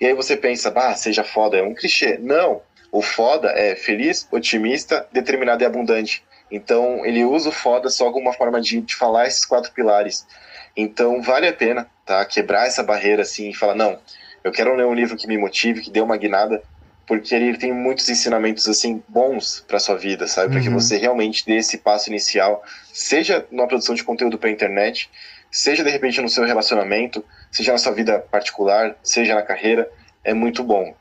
e 0.00 0.06
aí 0.06 0.14
você 0.14 0.34
pensa, 0.34 0.70
bah, 0.70 0.94
seja 0.94 1.22
foda, 1.22 1.58
é 1.58 1.62
um 1.62 1.74
clichê. 1.74 2.16
Não, 2.16 2.62
o 2.90 3.02
foda 3.02 3.50
é 3.50 3.76
feliz, 3.76 4.26
otimista, 4.32 5.06
determinado 5.12 5.62
e 5.62 5.66
abundante. 5.66 6.24
Então 6.50 7.04
ele 7.04 7.22
usa 7.22 7.50
o 7.50 7.52
foda 7.52 7.90
só 7.90 8.10
como 8.10 8.26
uma 8.26 8.32
forma 8.32 8.60
de, 8.60 8.80
de 8.80 8.96
falar 8.96 9.26
esses 9.26 9.44
quatro 9.44 9.70
pilares. 9.72 10.26
Então 10.74 11.20
vale 11.20 11.46
a 11.46 11.52
pena, 11.52 11.86
tá? 12.10 12.24
Quebrar 12.24 12.66
essa 12.66 12.82
barreira 12.82 13.22
assim 13.22 13.50
e 13.50 13.54
falar, 13.54 13.76
não, 13.76 13.96
eu 14.42 14.50
quero 14.50 14.74
ler 14.74 14.84
um 14.84 14.94
livro 14.94 15.16
que 15.16 15.28
me 15.28 15.38
motive, 15.38 15.80
que 15.80 15.90
dê 15.92 16.00
uma 16.00 16.16
guinada, 16.16 16.60
porque 17.06 17.32
ele 17.32 17.56
tem 17.56 17.72
muitos 17.72 18.08
ensinamentos 18.08 18.66
assim 18.68 19.00
bons 19.06 19.64
para 19.68 19.78
sua 19.78 19.96
vida, 19.96 20.26
sabe? 20.26 20.50
Para 20.50 20.60
que 20.60 20.68
Uhum. 20.68 20.74
você 20.74 20.96
realmente 20.96 21.46
dê 21.46 21.54
esse 21.56 21.78
passo 21.78 22.08
inicial, 22.10 22.64
seja 22.92 23.46
numa 23.52 23.68
produção 23.68 23.94
de 23.94 24.02
conteúdo 24.02 24.38
para 24.38 24.50
internet, 24.50 25.08
seja 25.52 25.84
de 25.84 25.90
repente 25.90 26.20
no 26.20 26.28
seu 26.28 26.44
relacionamento, 26.44 27.24
seja 27.52 27.70
na 27.70 27.78
sua 27.78 27.92
vida 27.92 28.18
particular, 28.18 28.96
seja 29.04 29.36
na 29.36 29.42
carreira, 29.42 29.88
é 30.24 30.34
muito 30.34 30.64
bom. 30.64 30.92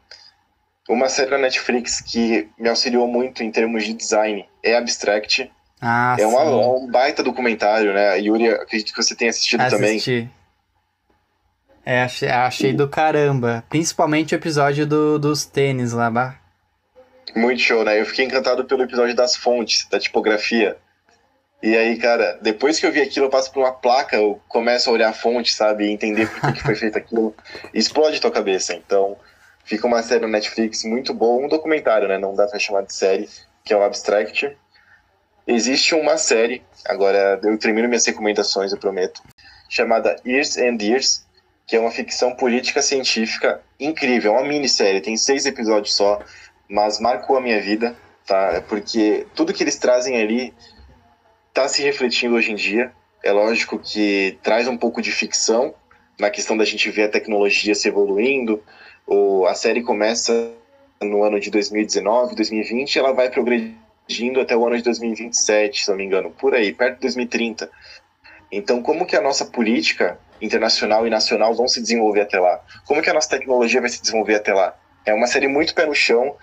Uma 0.88 1.10
série 1.10 1.32
da 1.32 1.38
Netflix 1.40 2.02
que 2.02 2.48
me 2.58 2.70
auxiliou 2.70 3.08
muito 3.08 3.42
em 3.44 3.52
termos 3.52 3.84
de 3.84 3.94
design 3.94 4.46
é 4.64 4.76
Abstract. 4.76 5.52
Ah, 5.82 6.16
é, 6.20 6.26
uma- 6.26 6.42
é 6.42 6.68
um 6.68 6.88
baita 6.88 7.24
documentário, 7.24 7.94
né? 7.94 8.20
Yuri, 8.20 8.50
acredito 8.50 8.92
que 8.94 9.02
você 9.02 9.16
tenha 9.16 9.30
assistido 9.30 9.62
também. 9.70 9.98
É, 11.90 12.04
achei, 12.04 12.30
achei 12.30 12.74
do 12.74 12.88
caramba. 12.88 13.64
Principalmente 13.70 14.36
o 14.36 14.38
episódio 14.38 14.86
do, 14.86 15.18
dos 15.18 15.46
tênis 15.46 15.92
lá, 15.92 16.10
bah. 16.10 16.36
Muito 17.36 17.62
show, 17.62 17.84
né? 17.84 18.00
Eu 18.00 18.06
fiquei 18.06 18.26
encantado 18.26 18.66
pelo 18.66 18.84
episódio 18.84 19.16
das 19.16 19.36
fontes, 19.36 19.88
da 19.90 20.00
tipografia. 20.00 20.78
E 21.64 21.76
aí, 21.76 21.98
cara, 21.98 22.38
depois 22.42 22.80
que 22.80 22.86
eu 22.86 22.92
vi 22.92 23.02
aquilo, 23.02 23.26
eu 23.26 23.30
passo 23.30 23.52
por 23.52 23.62
uma 23.62 23.72
placa, 23.72 24.16
eu 24.16 24.40
começo 24.48 24.90
a 24.90 24.94
olhar 24.94 25.10
a 25.10 25.14
fonte, 25.14 25.54
sabe? 25.54 25.86
E 25.86 25.92
entender 25.92 26.30
por 26.30 26.54
que, 26.54 26.62
foi 26.62 26.76
feito 26.76 26.98
aquilo. 26.98 27.36
Explode 27.74 28.22
tua 28.22 28.32
cabeça. 28.32 28.74
Então, 28.74 29.18
Fica 29.70 29.86
uma 29.86 30.02
série 30.02 30.22
na 30.22 30.28
Netflix 30.28 30.84
muito 30.84 31.14
boa, 31.14 31.46
um 31.46 31.48
documentário, 31.48 32.08
né? 32.08 32.18
Não 32.18 32.34
dá 32.34 32.48
pra 32.48 32.58
chamar 32.58 32.82
de 32.82 32.92
série, 32.92 33.30
que 33.64 33.72
é 33.72 33.78
o 33.78 33.84
Abstract. 33.84 34.58
Existe 35.46 35.94
uma 35.94 36.18
série, 36.18 36.64
agora 36.86 37.40
eu 37.44 37.56
termino 37.56 37.88
minhas 37.88 38.04
recomendações, 38.04 38.72
eu 38.72 38.80
prometo, 38.80 39.22
chamada 39.70 40.16
Years 40.26 40.58
and 40.58 40.78
Years, 40.82 41.24
que 41.70 41.76
é 41.76 41.80
uma 41.80 41.92
ficção 41.92 42.34
política 42.34 42.82
científica 42.82 43.62
incrível, 43.80 44.34
é 44.34 44.40
uma 44.40 44.48
minissérie, 44.48 45.02
tem 45.02 45.16
seis 45.16 45.46
episódios 45.46 45.96
só, 45.96 46.20
mas 46.68 47.00
marcou 47.00 47.38
a 47.38 47.42
minha 47.42 47.62
vida, 47.62 47.96
tá? 48.26 48.64
Porque 48.68 49.28
tudo 49.36 49.54
que 49.54 49.62
eles 49.62 49.78
trazem 49.78 50.20
ali 50.20 50.52
tá 51.54 51.68
se 51.68 51.84
refletindo 51.84 52.34
hoje 52.34 52.52
em 52.52 52.56
dia. 52.56 52.92
É 53.24 53.32
lógico 53.32 53.78
que 53.78 54.40
traz 54.42 54.68
um 54.68 54.76
pouco 54.76 55.00
de 55.00 55.12
ficção 55.12 55.76
na 56.20 56.32
questão 56.32 56.58
da 56.58 56.66
gente 56.66 56.90
ver 56.90 57.04
a 57.04 57.10
tecnologia 57.10 57.76
se 57.76 57.88
evoluindo. 57.88 58.64
O, 59.06 59.46
a 59.46 59.54
série 59.54 59.84
começa 59.84 60.52
no 61.00 61.24
ano 61.24 61.40
de 61.40 61.52
2019, 61.52 62.34
2020, 62.34 62.98
ela 62.98 63.12
vai 63.12 63.30
progredindo 63.30 64.42
até 64.42 64.58
o 64.58 64.66
ano 64.66 64.76
de 64.76 64.84
2027, 64.84 65.84
se 65.84 65.90
não 65.92 65.98
me 65.98 66.04
engano, 66.04 66.32
por 66.32 66.56
aí, 66.56 66.74
perto 66.74 66.96
de 66.96 67.02
2030. 67.02 67.70
Então, 68.52 68.82
como 68.82 69.06
que 69.06 69.16
a 69.16 69.22
nossa 69.22 69.46
política 69.46 70.20
internacional 70.42 71.06
e 71.06 71.10
nacional 71.10 71.54
vão 71.54 71.68
se 71.68 71.82
desenvolver 71.82 72.22
até 72.22 72.40
lá? 72.40 72.60
Como 72.86 73.02
que 73.02 73.10
a 73.10 73.14
nossa 73.14 73.30
tecnologia 73.30 73.82
vai 73.82 73.90
se 73.90 74.02
desenvolver 74.02 74.36
até 74.36 74.54
lá? 74.54 74.76
É 75.06 75.14
uma 75.14 75.28
série 75.28 75.48
muito 75.48 75.76
pé 75.76 75.86
no 75.86 75.94
chão, 75.94 76.36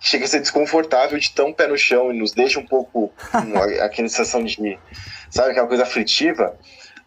chega 0.00 0.24
a 0.24 0.28
ser 0.28 0.40
desconfortável 0.40 1.18
de 1.18 1.30
tão 1.32 1.52
pé 1.52 1.66
no 1.66 1.76
chão 1.76 2.12
e 2.12 2.18
nos 2.18 2.32
deixa 2.32 2.60
um 2.60 2.66
pouco 2.66 3.12
aquela 3.82 4.08
sensação 4.08 4.44
de, 4.44 4.78
sabe, 5.30 5.50
aquela 5.50 5.66
coisa 5.66 5.82
aflitiva, 5.82 6.56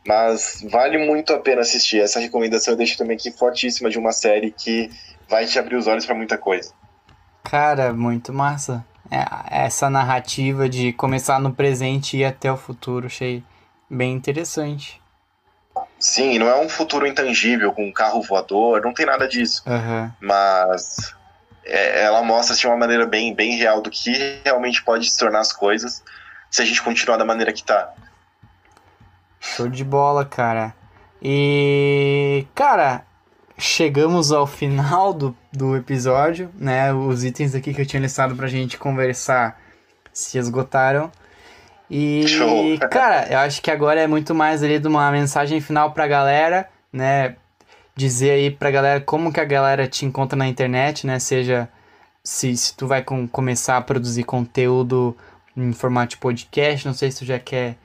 mas 0.05 0.65
vale 0.69 0.97
muito 0.97 1.33
a 1.33 1.39
pena 1.39 1.61
assistir. 1.61 2.01
Essa 2.01 2.19
recomendação 2.19 2.73
eu 2.73 2.77
deixo 2.77 2.97
também 2.97 3.15
aqui 3.15 3.31
fortíssima 3.31 3.89
de 3.89 3.97
uma 3.97 4.11
série 4.11 4.51
que 4.51 4.89
vai 5.29 5.45
te 5.45 5.57
abrir 5.57 5.75
os 5.75 5.87
olhos 5.87 6.05
para 6.05 6.15
muita 6.15 6.37
coisa. 6.37 6.73
Cara, 7.43 7.93
muito 7.93 8.33
massa. 8.33 8.85
É, 9.09 9.65
essa 9.65 9.89
narrativa 9.89 10.69
de 10.69 10.93
começar 10.93 11.39
no 11.39 11.53
presente 11.53 12.15
e 12.15 12.21
ir 12.21 12.25
até 12.25 12.51
o 12.51 12.57
futuro, 12.57 13.07
achei 13.07 13.43
bem 13.91 14.13
interessante. 14.13 15.01
Sim, 15.99 16.39
não 16.39 16.47
é 16.47 16.55
um 16.55 16.69
futuro 16.69 17.05
intangível 17.05 17.71
com 17.73 17.85
um 17.85 17.91
carro 17.91 18.21
voador, 18.21 18.81
não 18.81 18.93
tem 18.93 19.05
nada 19.05 19.27
disso. 19.27 19.63
Uhum. 19.67 20.11
Mas 20.19 21.13
é, 21.63 22.03
ela 22.03 22.23
mostra 22.23 22.55
de 22.55 22.65
uma 22.65 22.77
maneira 22.77 23.05
bem, 23.05 23.35
bem 23.35 23.55
real 23.57 23.81
do 23.81 23.89
que 23.91 24.41
realmente 24.43 24.83
pode 24.83 25.09
se 25.09 25.17
tornar 25.17 25.39
as 25.39 25.53
coisas 25.53 26.03
se 26.49 26.61
a 26.61 26.65
gente 26.65 26.81
continuar 26.81 27.17
da 27.17 27.25
maneira 27.25 27.53
que 27.53 27.63
tá. 27.63 27.93
Show 29.39 29.67
de 29.67 29.83
bola, 29.83 30.25
cara. 30.25 30.73
E, 31.21 32.45
cara, 32.55 33.05
chegamos 33.57 34.31
ao 34.31 34.47
final 34.47 35.13
do, 35.13 35.37
do 35.51 35.75
episódio, 35.75 36.49
né? 36.55 36.91
Os 36.93 37.23
itens 37.23 37.53
aqui 37.53 37.73
que 37.73 37.81
eu 37.81 37.85
tinha 37.85 38.01
listado 38.01 38.35
pra 38.35 38.47
gente 38.47 38.77
conversar 38.77 39.59
se 40.11 40.37
esgotaram. 40.37 41.11
E, 41.93 42.25
Show. 42.25 42.79
cara, 42.89 43.27
eu 43.29 43.39
acho 43.39 43.61
que 43.61 43.69
agora 43.69 43.99
é 43.99 44.07
muito 44.07 44.33
mais 44.33 44.63
ali 44.63 44.79
de 44.79 44.87
uma 44.87 45.11
mensagem 45.11 45.59
final 45.59 45.91
pra 45.91 46.07
galera, 46.07 46.69
né? 46.91 47.35
Dizer 47.93 48.31
aí 48.31 48.49
pra 48.49 48.71
galera 48.71 49.01
como 49.01 49.33
que 49.33 49.41
a 49.41 49.45
galera 49.45 49.85
te 49.89 50.05
encontra 50.05 50.37
na 50.37 50.47
internet, 50.47 51.05
né? 51.05 51.19
Seja 51.19 51.67
se, 52.23 52.55
se 52.55 52.77
tu 52.77 52.87
vai 52.87 53.03
com, 53.03 53.27
começar 53.27 53.75
a 53.75 53.81
produzir 53.81 54.23
conteúdo 54.23 55.17
em 55.55 55.73
formato 55.73 56.11
de 56.11 56.17
podcast, 56.17 56.87
não 56.87 56.93
sei 56.93 57.11
se 57.11 57.19
tu 57.19 57.25
já 57.25 57.37
quer 57.37 57.75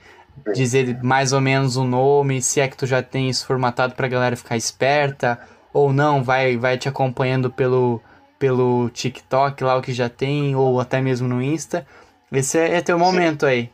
dizer 0.55 1.03
mais 1.03 1.33
ou 1.33 1.41
menos 1.41 1.77
o 1.77 1.83
nome, 1.83 2.41
se 2.41 2.61
é 2.61 2.69
que 2.69 2.77
tu 2.77 2.87
já 2.87 3.03
tem 3.03 3.29
isso 3.29 3.45
formatado 3.45 3.97
pra 3.97 4.07
galera 4.07 4.37
ficar 4.37 4.57
esperta, 4.57 5.41
ou 5.73 5.93
não, 5.93 6.23
vai, 6.23 6.57
vai 6.57 6.79
te 6.79 6.89
acompanhando 6.89 7.51
pelo, 7.51 8.01
pelo 8.39 8.89
TikTok 8.91 9.65
lá 9.65 9.77
o 9.77 9.83
que 9.83 9.93
já 9.93 10.09
tem, 10.09 10.55
ou 10.55 10.79
até 10.81 11.01
mesmo 11.01 11.27
no 11.27 11.43
Insta. 11.43 11.85
Esse 12.31 12.57
é, 12.57 12.77
é 12.77 12.81
teu 12.81 12.97
momento 12.97 13.45
aí. 13.45 13.69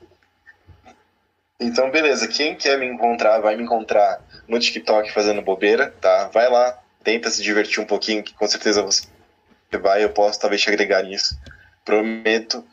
Então, 1.62 1.90
beleza. 1.90 2.26
Quem 2.26 2.56
quer 2.56 2.76
me 2.78 2.86
encontrar, 2.86 3.38
vai 3.38 3.56
me 3.56 3.62
encontrar 3.62 4.20
no 4.48 4.58
TikTok 4.58 5.12
fazendo 5.12 5.40
bobeira, 5.40 5.94
tá? 6.00 6.28
Vai 6.28 6.48
lá, 6.48 6.78
tenta 7.04 7.30
se 7.30 7.42
divertir 7.42 7.80
um 7.80 7.86
pouquinho, 7.86 8.22
que 8.22 8.34
com 8.34 8.46
certeza 8.48 8.82
você 8.82 9.06
vai. 9.80 10.02
Eu 10.02 10.10
posso 10.10 10.40
talvez 10.40 10.60
te 10.60 10.68
agregar 10.68 11.02
nisso. 11.04 11.38
Prometo. 11.84 12.64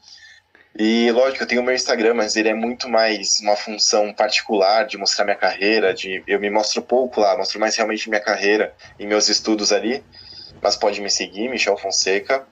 E 0.77 1.11
lógico, 1.11 1.43
eu 1.43 1.47
tenho 1.47 1.61
o 1.61 1.63
meu 1.63 1.75
Instagram, 1.75 2.15
mas 2.15 2.35
ele 2.35 2.49
é 2.49 2.53
muito 2.53 2.89
mais 2.89 3.39
uma 3.41 3.55
função 3.55 4.13
particular 4.13 4.85
de 4.85 4.97
mostrar 4.97 5.25
minha 5.25 5.35
carreira, 5.35 5.93
de 5.93 6.23
eu 6.27 6.39
me 6.39 6.49
mostro 6.49 6.81
pouco 6.81 7.19
lá, 7.19 7.37
mostro 7.37 7.59
mais 7.59 7.75
realmente 7.75 8.09
minha 8.09 8.21
carreira 8.21 8.73
e 8.97 9.05
meus 9.05 9.29
estudos 9.29 9.71
ali. 9.71 10.03
Mas 10.61 10.75
pode 10.75 10.99
me 11.01 11.09
seguir, 11.09 11.47
Michel 11.49 11.77
Fonseca. 11.77 12.47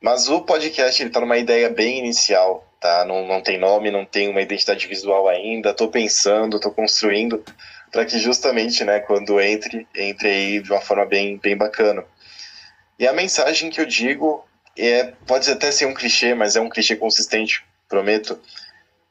Mas 0.00 0.28
o 0.28 0.40
podcast 0.42 1.02
ele 1.02 1.10
tá 1.10 1.20
numa 1.20 1.36
ideia 1.36 1.68
bem 1.68 1.98
inicial 1.98 2.67
tá? 2.80 3.04
Não, 3.04 3.26
não 3.26 3.40
tem 3.42 3.58
nome, 3.58 3.90
não 3.90 4.04
tem 4.04 4.28
uma 4.28 4.40
identidade 4.40 4.86
visual 4.86 5.28
ainda. 5.28 5.70
Estou 5.70 5.88
pensando, 5.88 6.56
estou 6.56 6.72
construindo 6.72 7.44
para 7.90 8.04
que 8.04 8.18
justamente, 8.18 8.84
né, 8.84 9.00
quando 9.00 9.40
entre, 9.40 9.86
entre 9.94 10.28
aí 10.28 10.60
de 10.60 10.70
uma 10.70 10.80
forma 10.80 11.06
bem, 11.06 11.38
bem 11.38 11.56
bacana. 11.56 12.04
E 12.98 13.06
a 13.06 13.12
mensagem 13.12 13.70
que 13.70 13.80
eu 13.80 13.86
digo 13.86 14.44
é, 14.76 15.12
pode 15.26 15.50
até 15.50 15.70
ser 15.70 15.86
um 15.86 15.94
clichê, 15.94 16.34
mas 16.34 16.56
é 16.56 16.60
um 16.60 16.68
clichê 16.68 16.96
consistente, 16.96 17.64
prometo. 17.88 18.38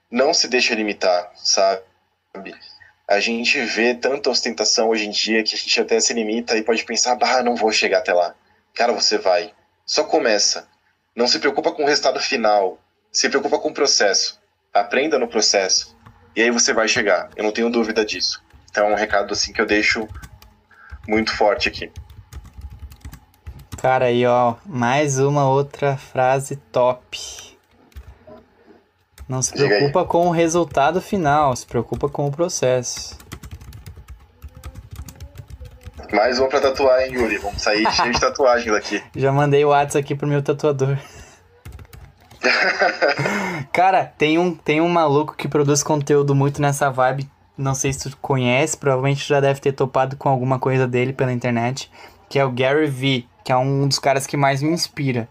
Não 0.09 0.33
se 0.33 0.47
deixe 0.47 0.73
limitar, 0.75 1.31
sabe? 1.35 1.83
A 3.07 3.19
gente 3.19 3.59
vê 3.61 3.93
tanta 3.93 4.29
ostentação 4.29 4.89
hoje 4.89 5.07
em 5.07 5.11
dia 5.11 5.43
que 5.43 5.55
a 5.55 5.57
gente 5.57 5.79
até 5.79 5.99
se 5.99 6.13
limita 6.13 6.55
e 6.57 6.63
pode 6.63 6.83
pensar, 6.83 7.15
bah, 7.15 7.41
não 7.41 7.55
vou 7.55 7.71
chegar 7.71 7.99
até 7.99 8.13
lá. 8.13 8.35
Cara, 8.73 8.93
você 8.93 9.17
vai. 9.17 9.53
Só 9.85 10.03
começa. 10.03 10.67
Não 11.15 11.27
se 11.27 11.39
preocupa 11.39 11.71
com 11.71 11.83
o 11.83 11.87
resultado 11.87 12.19
final 12.19 12.77
se 13.11 13.29
preocupa 13.29 13.59
com 13.59 13.69
o 13.69 13.73
processo. 13.73 14.39
Aprenda 14.73 15.17
no 15.17 15.27
processo. 15.27 15.95
E 16.35 16.41
aí 16.41 16.51
você 16.51 16.73
vai 16.73 16.87
chegar. 16.87 17.29
Eu 17.35 17.43
não 17.43 17.51
tenho 17.51 17.69
dúvida 17.69 18.05
disso. 18.05 18.43
Então 18.69 18.87
é 18.87 18.93
um 18.93 18.95
recado 18.95 19.33
assim 19.33 19.51
que 19.51 19.59
eu 19.59 19.65
deixo 19.65 20.07
muito 21.07 21.35
forte 21.35 21.67
aqui. 21.67 21.91
Cara, 23.77 24.05
aí 24.05 24.25
ó, 24.25 24.55
mais 24.65 25.19
uma 25.19 25.49
outra 25.49 25.97
frase 25.97 26.55
top. 26.71 27.57
Não 29.27 29.41
se 29.41 29.53
preocupa 29.53 30.05
com 30.05 30.27
o 30.27 30.31
resultado 30.31 31.01
final, 31.01 31.55
se 31.55 31.65
preocupa 31.65 32.07
com 32.07 32.27
o 32.27 32.31
processo. 32.31 33.17
Mais 36.13 36.39
um 36.39 36.47
pra 36.47 36.61
tatuar, 36.61 37.01
hein, 37.01 37.13
Yuri? 37.13 37.37
Vamos 37.37 37.61
sair 37.61 37.85
cheio 37.91 38.13
de 38.13 38.19
tatuagem 38.19 38.71
daqui. 38.71 39.03
Já 39.13 39.31
mandei 39.31 39.65
o 39.65 39.69
WhatsApp 39.69 40.05
aqui 40.05 40.15
pro 40.15 40.27
meu 40.27 40.41
tatuador. 40.41 40.97
Cara, 43.71 44.05
tem 44.17 44.37
um, 44.37 44.55
tem 44.55 44.81
um 44.81 44.89
maluco 44.89 45.35
que 45.35 45.47
produz 45.47 45.83
conteúdo 45.83 46.33
muito 46.35 46.61
nessa 46.61 46.89
vibe. 46.89 47.29
Não 47.57 47.73
sei 47.73 47.91
se 47.91 48.09
tu 48.09 48.17
conhece, 48.17 48.77
provavelmente 48.77 49.27
já 49.27 49.39
deve 49.39 49.59
ter 49.59 49.71
topado 49.71 50.15
com 50.15 50.29
alguma 50.29 50.59
coisa 50.59 50.87
dele 50.87 51.13
pela 51.13 51.33
internet. 51.33 51.91
Que 52.29 52.39
é 52.39 52.45
o 52.45 52.51
Gary 52.51 52.87
Vee, 52.87 53.27
que 53.43 53.51
é 53.51 53.57
um 53.57 53.87
dos 53.87 53.99
caras 53.99 54.27
que 54.27 54.37
mais 54.37 54.61
me 54.61 54.69
inspira. 54.69 55.27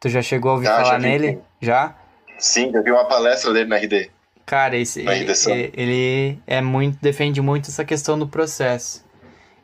Tu 0.00 0.08
já 0.08 0.22
chegou 0.22 0.50
a 0.50 0.54
ouvir 0.54 0.68
ah, 0.68 0.76
falar 0.76 0.98
nele? 0.98 1.32
Sim. 1.32 1.40
Já? 1.60 1.94
Sim, 2.38 2.70
eu 2.74 2.82
vi 2.82 2.90
uma 2.90 3.06
palestra 3.06 3.52
dele 3.52 3.68
na 3.68 3.76
RD. 3.76 4.10
Cara, 4.44 4.76
esse, 4.76 5.00
ele, 5.00 5.72
ele 5.74 6.38
é 6.46 6.60
muito, 6.60 6.98
defende 7.02 7.40
muito 7.40 7.68
essa 7.68 7.84
questão 7.84 8.18
do 8.18 8.28
processo. 8.28 9.04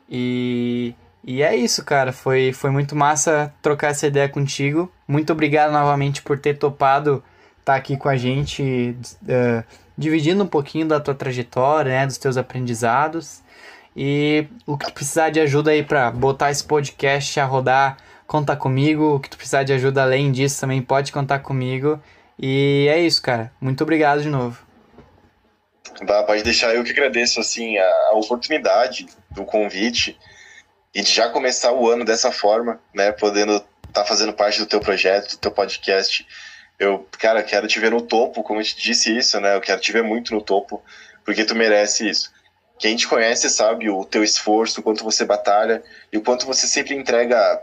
E 0.09 0.93
e 1.25 1.41
é 1.41 1.55
isso, 1.55 1.85
cara. 1.85 2.11
Foi, 2.11 2.51
foi 2.51 2.69
muito 2.69 2.95
massa 2.95 3.53
trocar 3.61 3.91
essa 3.91 4.07
ideia 4.07 4.27
contigo. 4.27 4.91
Muito 5.07 5.31
obrigado 5.31 5.71
novamente 5.71 6.21
por 6.21 6.37
ter 6.37 6.57
topado 6.57 7.23
estar 7.59 7.73
tá 7.73 7.75
aqui 7.75 7.95
com 7.95 8.09
a 8.09 8.17
gente, 8.17 8.95
uh, 9.23 9.63
dividindo 9.97 10.43
um 10.43 10.47
pouquinho 10.47 10.85
da 10.87 10.99
tua 10.99 11.15
trajetória, 11.15 11.91
né, 11.91 12.05
dos 12.05 12.17
teus 12.17 12.35
aprendizados. 12.35 13.41
E 13.95 14.47
o 14.65 14.77
que 14.77 14.87
tu 14.87 14.93
precisar 14.93 15.29
de 15.29 15.39
ajuda 15.39 15.71
aí 15.71 15.83
para 15.83 16.11
botar 16.11 16.51
esse 16.51 16.63
podcast 16.63 17.39
a 17.39 17.45
rodar, 17.45 17.97
conta 18.27 18.55
comigo. 18.55 19.15
O 19.15 19.19
que 19.19 19.29
tu 19.29 19.37
precisar 19.37 19.63
de 19.63 19.71
ajuda 19.71 20.01
além 20.01 20.31
disso 20.31 20.59
também 20.59 20.81
pode 20.81 21.11
contar 21.11 21.39
comigo. 21.39 22.01
E 22.37 22.87
é 22.89 22.99
isso, 22.99 23.21
cara. 23.21 23.51
Muito 23.61 23.81
obrigado 23.81 24.21
de 24.21 24.29
novo. 24.29 24.59
Tá, 26.05 26.23
pode 26.23 26.43
deixar. 26.43 26.73
Eu 26.75 26.83
que 26.83 26.91
agradeço 26.91 27.39
assim 27.39 27.77
a, 27.77 28.09
a 28.11 28.15
oportunidade 28.15 29.05
do 29.31 29.45
convite 29.45 30.17
e 30.93 31.01
de 31.01 31.11
já 31.11 31.29
começar 31.29 31.71
o 31.71 31.89
ano 31.89 32.05
dessa 32.05 32.31
forma, 32.31 32.79
né, 32.93 33.11
podendo 33.11 33.55
estar 33.55 34.01
tá 34.01 34.05
fazendo 34.05 34.33
parte 34.33 34.59
do 34.59 34.65
teu 34.65 34.79
projeto, 34.79 35.31
do 35.31 35.37
teu 35.37 35.51
podcast. 35.51 36.27
Eu, 36.77 37.07
cara, 37.19 37.41
quero 37.41 37.67
te 37.67 37.79
ver 37.79 37.91
no 37.91 38.01
topo, 38.01 38.43
como 38.43 38.59
eu 38.59 38.63
te 38.63 38.75
disse 38.75 39.15
isso, 39.15 39.39
né? 39.39 39.55
Eu 39.55 39.61
quero 39.61 39.79
te 39.79 39.91
ver 39.91 40.03
muito 40.03 40.33
no 40.33 40.41
topo, 40.41 40.83
porque 41.23 41.45
tu 41.45 41.55
merece 41.55 42.09
isso. 42.09 42.31
Quem 42.77 42.95
te 42.95 43.07
conhece 43.07 43.49
sabe 43.49 43.89
o 43.89 44.03
teu 44.03 44.23
esforço, 44.23 44.81
o 44.81 44.83
quanto 44.83 45.03
você 45.03 45.23
batalha 45.23 45.83
e 46.11 46.17
o 46.17 46.21
quanto 46.21 46.45
você 46.45 46.67
sempre 46.67 46.95
entrega 46.95 47.61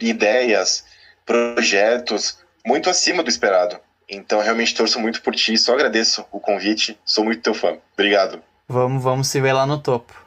ideias, 0.00 0.84
projetos 1.24 2.38
muito 2.64 2.90
acima 2.90 3.22
do 3.22 3.30
esperado. 3.30 3.78
Então, 4.08 4.40
realmente 4.40 4.74
torço 4.74 4.98
muito 5.00 5.22
por 5.22 5.34
ti, 5.34 5.56
só 5.58 5.74
agradeço 5.74 6.24
o 6.32 6.40
convite, 6.40 6.98
sou 7.04 7.24
muito 7.24 7.42
teu 7.42 7.54
fã. 7.54 7.76
Obrigado. 7.94 8.42
Vamos, 8.68 9.02
vamos 9.02 9.28
se 9.28 9.40
ver 9.40 9.52
lá 9.52 9.66
no 9.66 9.78
topo. 9.78 10.25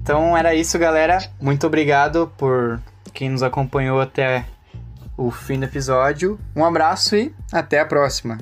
Então 0.00 0.36
era 0.36 0.54
isso, 0.54 0.78
galera. 0.78 1.18
Muito 1.40 1.66
obrigado 1.66 2.32
por 2.36 2.80
quem 3.12 3.28
nos 3.28 3.42
acompanhou 3.42 4.00
até 4.00 4.44
o 5.16 5.30
fim 5.30 5.58
do 5.58 5.64
episódio. 5.64 6.38
Um 6.56 6.64
abraço 6.64 7.16
e 7.16 7.34
até 7.52 7.80
a 7.80 7.86
próxima. 7.86 8.38